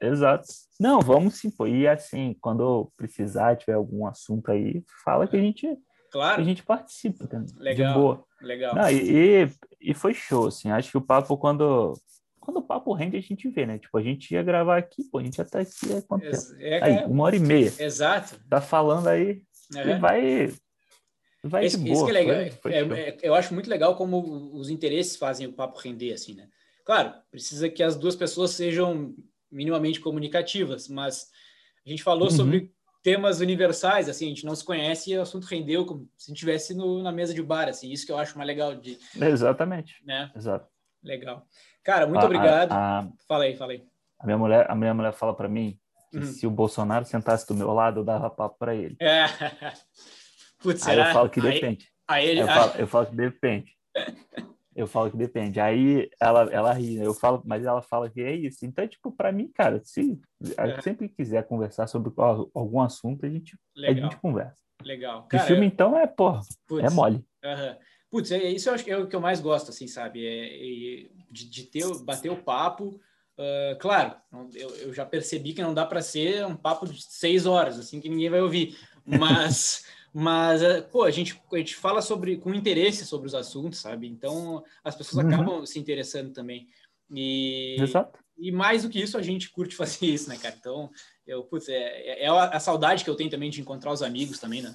Exato. 0.00 0.46
Não, 0.78 1.00
vamos 1.00 1.34
sim, 1.34 1.50
pô. 1.50 1.66
E 1.66 1.88
assim, 1.88 2.36
quando 2.40 2.92
precisar, 2.96 3.56
tiver 3.56 3.74
algum 3.74 4.06
assunto 4.06 4.50
aí, 4.50 4.84
fala 5.04 5.26
que 5.26 5.36
a 5.36 5.40
gente, 5.40 5.66
claro. 6.10 6.40
a 6.40 6.44
gente 6.44 6.62
participa 6.62 7.26
também. 7.26 7.54
Legal. 7.56 7.92
De 7.92 7.98
boa. 7.98 8.24
Legal. 8.40 8.74
Não, 8.74 8.90
e, 8.90 9.48
e 9.80 9.94
foi 9.94 10.12
show, 10.12 10.46
assim. 10.48 10.70
Acho 10.70 10.90
que 10.90 10.98
o 10.98 11.02
papo, 11.02 11.36
quando, 11.38 11.94
quando 12.38 12.58
o 12.58 12.62
papo 12.62 12.92
rende, 12.92 13.16
a 13.16 13.20
gente 13.20 13.48
vê, 13.48 13.64
né? 13.64 13.78
Tipo, 13.78 13.96
a 13.96 14.02
gente 14.02 14.32
ia 14.32 14.42
gravar 14.42 14.76
aqui, 14.76 15.04
pô, 15.04 15.18
a 15.18 15.24
gente 15.24 15.38
já 15.38 15.44
tá 15.44 15.60
aqui 15.60 15.94
há 15.96 16.02
quanto 16.02 16.30
tempo? 16.30 16.60
É, 16.60 16.84
aí, 16.84 17.04
uma 17.06 17.24
hora 17.24 17.36
e 17.36 17.40
meia. 17.40 17.72
Exato. 17.78 18.38
Tá 18.48 18.60
falando 18.60 19.08
aí 19.08 19.42
uhum. 19.74 19.90
e 19.90 19.98
vai. 19.98 20.52
Vai 21.42 21.64
esse, 21.64 21.78
de 21.78 21.92
boa. 21.92 22.04
que 22.04 22.10
é 22.10 22.14
legal. 22.14 22.36
Foi, 22.60 22.72
foi 22.72 22.72
é, 22.74 23.08
é, 23.08 23.18
eu 23.22 23.34
acho 23.34 23.54
muito 23.54 23.70
legal 23.70 23.94
como 23.96 24.52
os 24.52 24.68
interesses 24.68 25.16
fazem 25.16 25.46
o 25.46 25.52
papo 25.52 25.78
render, 25.78 26.12
assim, 26.12 26.34
né? 26.34 26.48
Claro, 26.84 27.14
precisa 27.30 27.68
que 27.68 27.82
as 27.82 27.96
duas 27.96 28.14
pessoas 28.14 28.50
sejam 28.50 29.14
minimamente 29.50 30.00
comunicativas, 30.00 30.88
mas 30.88 31.30
a 31.84 31.90
gente 31.90 32.02
falou 32.02 32.28
uhum. 32.28 32.36
sobre 32.36 32.72
temas 33.02 33.40
universais, 33.40 34.08
assim, 34.08 34.26
a 34.26 34.28
gente 34.30 34.44
não 34.44 34.54
se 34.56 34.64
conhece 34.64 35.12
e 35.12 35.18
o 35.18 35.22
assunto 35.22 35.44
rendeu 35.44 35.86
como 35.86 36.08
se 36.16 36.32
estivesse 36.32 36.74
na 36.74 37.12
mesa 37.12 37.32
de 37.32 37.42
bar, 37.42 37.68
assim, 37.68 37.90
isso 37.92 38.04
que 38.04 38.10
eu 38.10 38.18
acho 38.18 38.36
mais 38.36 38.48
legal 38.48 38.74
de... 38.74 38.98
Exatamente. 39.14 39.94
Né? 40.04 40.30
Exato. 40.34 40.68
Legal. 41.04 41.46
Cara, 41.84 42.06
muito 42.06 42.22
a, 42.22 42.24
obrigado. 42.24 42.72
A, 42.72 42.98
a, 42.98 43.08
fala 43.28 43.44
aí, 43.44 43.56
fala 43.56 43.72
aí. 43.72 43.84
A 44.18 44.26
minha 44.26 44.36
mulher, 44.36 44.68
a 44.68 44.74
minha 44.74 44.92
mulher 44.92 45.12
fala 45.12 45.34
para 45.34 45.48
mim 45.48 45.78
que 46.10 46.18
uhum. 46.18 46.24
se 46.24 46.46
o 46.46 46.50
Bolsonaro 46.50 47.04
sentasse 47.04 47.46
do 47.46 47.54
meu 47.54 47.72
lado, 47.72 48.00
eu 48.00 48.04
dava 48.04 48.28
papo 48.28 48.58
para 48.58 48.74
ele. 48.74 48.96
É. 49.00 49.26
Putz, 50.58 50.86
aí 50.86 50.96
será? 50.96 51.08
eu 51.08 51.12
falo 51.12 51.30
que 51.30 51.40
depende. 51.40 51.88
Aí, 52.08 52.24
aí 52.24 52.28
ele... 52.30 52.40
eu, 52.40 52.46
falo, 52.46 52.72
eu 52.76 52.86
falo 52.88 53.06
que 53.06 53.16
depende. 53.16 53.76
Eu 54.76 54.86
falo 54.86 55.10
que 55.10 55.16
depende. 55.16 55.58
Aí 55.58 56.10
ela, 56.20 56.42
ela 56.52 56.72
ri, 56.74 56.98
né? 56.98 57.06
eu 57.06 57.14
falo, 57.14 57.42
mas 57.46 57.64
ela 57.64 57.80
fala 57.80 58.10
que 58.10 58.20
é 58.20 58.34
isso. 58.34 58.66
Então, 58.66 58.86
tipo, 58.86 59.10
para 59.10 59.32
mim, 59.32 59.50
cara, 59.54 59.80
se 59.82 60.20
é. 60.58 60.80
sempre 60.82 61.08
quiser 61.08 61.46
conversar 61.46 61.86
sobre 61.86 62.12
algum 62.54 62.82
assunto, 62.82 63.24
a 63.24 63.28
gente, 63.28 63.58
a 63.78 63.92
gente 63.94 64.18
conversa. 64.18 64.62
Legal. 64.84 65.26
Cara, 65.28 65.42
de 65.42 65.48
filme, 65.48 65.64
eu... 65.64 65.68
então, 65.68 65.98
é, 65.98 66.06
Puts, 66.06 66.58
é 66.82 66.90
mole. 66.90 67.24
Uhum. 67.42 67.76
Putz, 68.10 68.30
é, 68.30 68.50
isso 68.50 68.68
eu 68.68 68.74
acho 68.74 68.84
que 68.84 68.90
é 68.90 68.98
o 68.98 69.06
que 69.06 69.16
eu 69.16 69.20
mais 69.20 69.40
gosto, 69.40 69.70
assim, 69.70 69.88
sabe? 69.88 70.24
É, 70.26 70.46
é 70.46 71.08
de, 71.30 71.50
de, 71.50 71.62
ter, 71.64 71.84
bater 72.04 72.30
o 72.30 72.36
papo. 72.36 73.00
Uh, 73.38 73.78
claro, 73.80 74.14
eu, 74.54 74.68
eu 74.76 74.94
já 74.94 75.04
percebi 75.04 75.52
que 75.52 75.62
não 75.62 75.74
dá 75.74 75.84
para 75.84 76.00
ser 76.00 76.46
um 76.46 76.56
papo 76.56 76.86
de 76.86 77.02
seis 77.02 77.46
horas, 77.46 77.78
assim, 77.78 78.00
que 78.00 78.08
ninguém 78.08 78.30
vai 78.30 78.40
ouvir. 78.40 78.76
Mas. 79.04 79.84
Mas, 80.18 80.62
eh, 80.62 80.80
pô, 80.80 81.02
a 81.02 81.10
gente, 81.10 81.38
a 81.52 81.58
gente 81.58 81.76
fala 81.76 82.00
sobre, 82.00 82.38
com 82.38 82.54
interesse 82.54 83.04
sobre 83.04 83.26
os 83.26 83.34
assuntos, 83.34 83.80
sabe? 83.80 84.08
Então, 84.08 84.64
as 84.82 84.96
pessoas 84.96 85.22
uhum. 85.22 85.30
acabam 85.30 85.66
se 85.66 85.78
interessando 85.78 86.32
também. 86.32 86.66
E, 87.10 87.76
Exato. 87.78 88.18
e 88.38 88.50
mais 88.50 88.82
do 88.82 88.88
que 88.88 88.98
isso, 88.98 89.18
a 89.18 89.22
gente 89.22 89.50
curte 89.50 89.76
fazer 89.76 90.06
isso, 90.06 90.30
né, 90.30 90.38
cara? 90.38 90.56
Então, 90.58 90.90
eu, 91.26 91.44
putz, 91.44 91.68
é, 91.68 91.74
é, 91.74 92.24
é 92.24 92.28
a, 92.28 92.58
saudade 92.58 93.04
que 93.04 93.10
eu 93.10 93.14
tenho 93.14 93.28
também 93.28 93.50
de 93.50 93.60
encontrar 93.60 93.92
os 93.92 94.02
amigos 94.02 94.38
também, 94.38 94.62
né? 94.62 94.74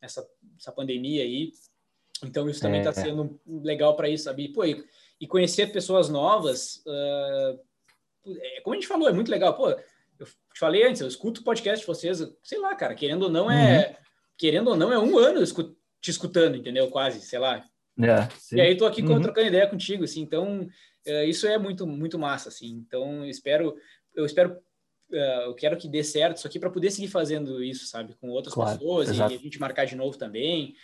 Essa, 0.00 0.26
essa 0.58 0.72
pandemia 0.72 1.22
aí. 1.22 1.52
Então, 2.24 2.48
isso 2.48 2.62
também 2.62 2.80
está 2.80 2.98
é. 2.98 3.04
sendo 3.04 3.38
legal 3.46 3.94
para 3.94 4.08
isso, 4.08 4.24
sabe? 4.24 4.44
E, 4.44 4.48
pô, 4.54 4.64
e, 4.64 4.82
e, 5.20 5.26
conhecer 5.26 5.70
pessoas 5.70 6.08
novas, 6.08 6.82
uh, 6.86 7.60
como 8.62 8.72
a 8.72 8.78
gente 8.78 8.88
falou, 8.88 9.06
é 9.06 9.12
muito 9.12 9.30
legal. 9.30 9.52
Pô, 9.52 9.68
eu 9.68 10.26
te 10.26 10.58
falei 10.58 10.82
antes, 10.84 11.02
eu 11.02 11.08
escuto 11.08 11.42
o 11.42 11.44
podcast 11.44 11.80
de 11.80 11.86
vocês, 11.86 12.26
sei 12.42 12.58
lá, 12.58 12.74
cara, 12.74 12.94
querendo 12.94 13.24
ou 13.24 13.30
não, 13.30 13.50
é. 13.50 13.90
Uhum 13.90 14.07
querendo 14.38 14.68
ou 14.68 14.76
não, 14.76 14.92
é 14.92 14.98
um 14.98 15.18
ano 15.18 15.44
te 16.00 16.10
escutando, 16.10 16.56
entendeu? 16.56 16.88
Quase, 16.88 17.20
sei 17.20 17.38
lá. 17.38 17.64
É, 18.00 18.56
e 18.56 18.60
aí 18.60 18.76
tô 18.76 18.86
aqui 18.86 19.02
uhum. 19.02 19.20
trocando 19.20 19.48
ideia 19.48 19.66
contigo, 19.66 20.04
assim, 20.04 20.20
então 20.20 20.68
é, 21.04 21.24
isso 21.24 21.48
é 21.48 21.58
muito, 21.58 21.84
muito 21.84 22.16
massa, 22.18 22.48
assim. 22.48 22.68
Então 22.86 23.24
eu 23.24 23.30
espero, 23.30 23.74
eu 24.14 24.24
espero, 24.24 24.52
uh, 25.10 25.46
eu 25.46 25.54
quero 25.54 25.76
que 25.76 25.88
dê 25.88 26.04
certo 26.04 26.36
isso 26.36 26.46
aqui 26.46 26.60
para 26.60 26.70
poder 26.70 26.92
seguir 26.92 27.08
fazendo 27.08 27.62
isso, 27.62 27.86
sabe, 27.86 28.14
com 28.20 28.28
outras 28.28 28.54
claro, 28.54 28.78
pessoas 28.78 29.08
exato. 29.08 29.32
e 29.32 29.36
a 29.36 29.38
gente 29.38 29.58
marcar 29.58 29.84
de 29.84 29.96
novo 29.96 30.16
também. 30.16 30.76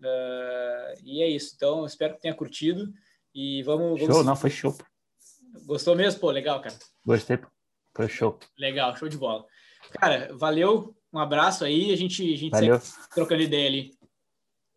Uh, 0.00 0.98
e 1.04 1.22
é 1.22 1.28
isso. 1.28 1.52
Então 1.54 1.84
espero 1.84 2.14
que 2.14 2.22
tenha 2.22 2.34
curtido 2.34 2.90
e 3.34 3.62
vamos. 3.62 3.98
Show, 4.00 4.08
vamos... 4.08 4.26
não 4.26 4.36
foi 4.36 4.50
show. 4.50 4.74
Gostou 5.66 5.94
mesmo? 5.94 6.20
Pô, 6.20 6.30
legal, 6.30 6.60
cara. 6.62 6.74
Gostei, 7.04 7.38
foi 7.94 8.08
show. 8.08 8.38
Legal, 8.58 8.96
show 8.96 9.08
de 9.08 9.18
bola. 9.18 9.44
Cara, 9.90 10.30
valeu. 10.34 10.96
Um 11.12 11.18
abraço 11.18 11.64
aí, 11.64 11.92
a 11.92 11.96
gente, 11.96 12.22
a 12.22 12.36
gente 12.36 12.50
Valeu. 12.50 12.80
segue 12.80 13.08
trocando 13.14 13.42
ideia 13.42 13.68
ali. 13.68 13.90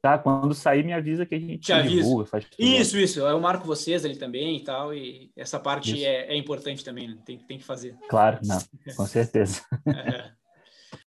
Tá, 0.02 0.20
quando 0.20 0.53
sair, 0.53 0.84
me 0.84 0.94
avisa 0.94 1.26
que 1.26 1.34
a 1.34 1.40
gente 1.40 1.57
Te 1.57 1.82
divulga, 1.82 2.26
faz 2.26 2.45
tudo. 2.45 2.62
Isso, 2.62 2.95
isso. 2.95 3.22
Eu 3.22 3.40
marco 3.40 3.66
vocês 3.66 4.06
ali 4.06 4.16
também 4.16 4.57
e 4.57 4.64
tal. 4.64 4.94
E 4.94 5.32
essa 5.36 5.60
parte 5.60 6.06
é, 6.06 6.32
é, 6.32 6.38
importante 6.38 6.84
também, 6.84 7.07
né? 7.07 7.18
Tem, 7.26 7.40
tem 7.40 7.57
que 7.57 7.64
fazer. 7.64 7.98
Claro, 8.07 8.40
não, 8.44 8.60
com 8.95 9.06
certeza. 9.07 9.62
É. 9.88 10.32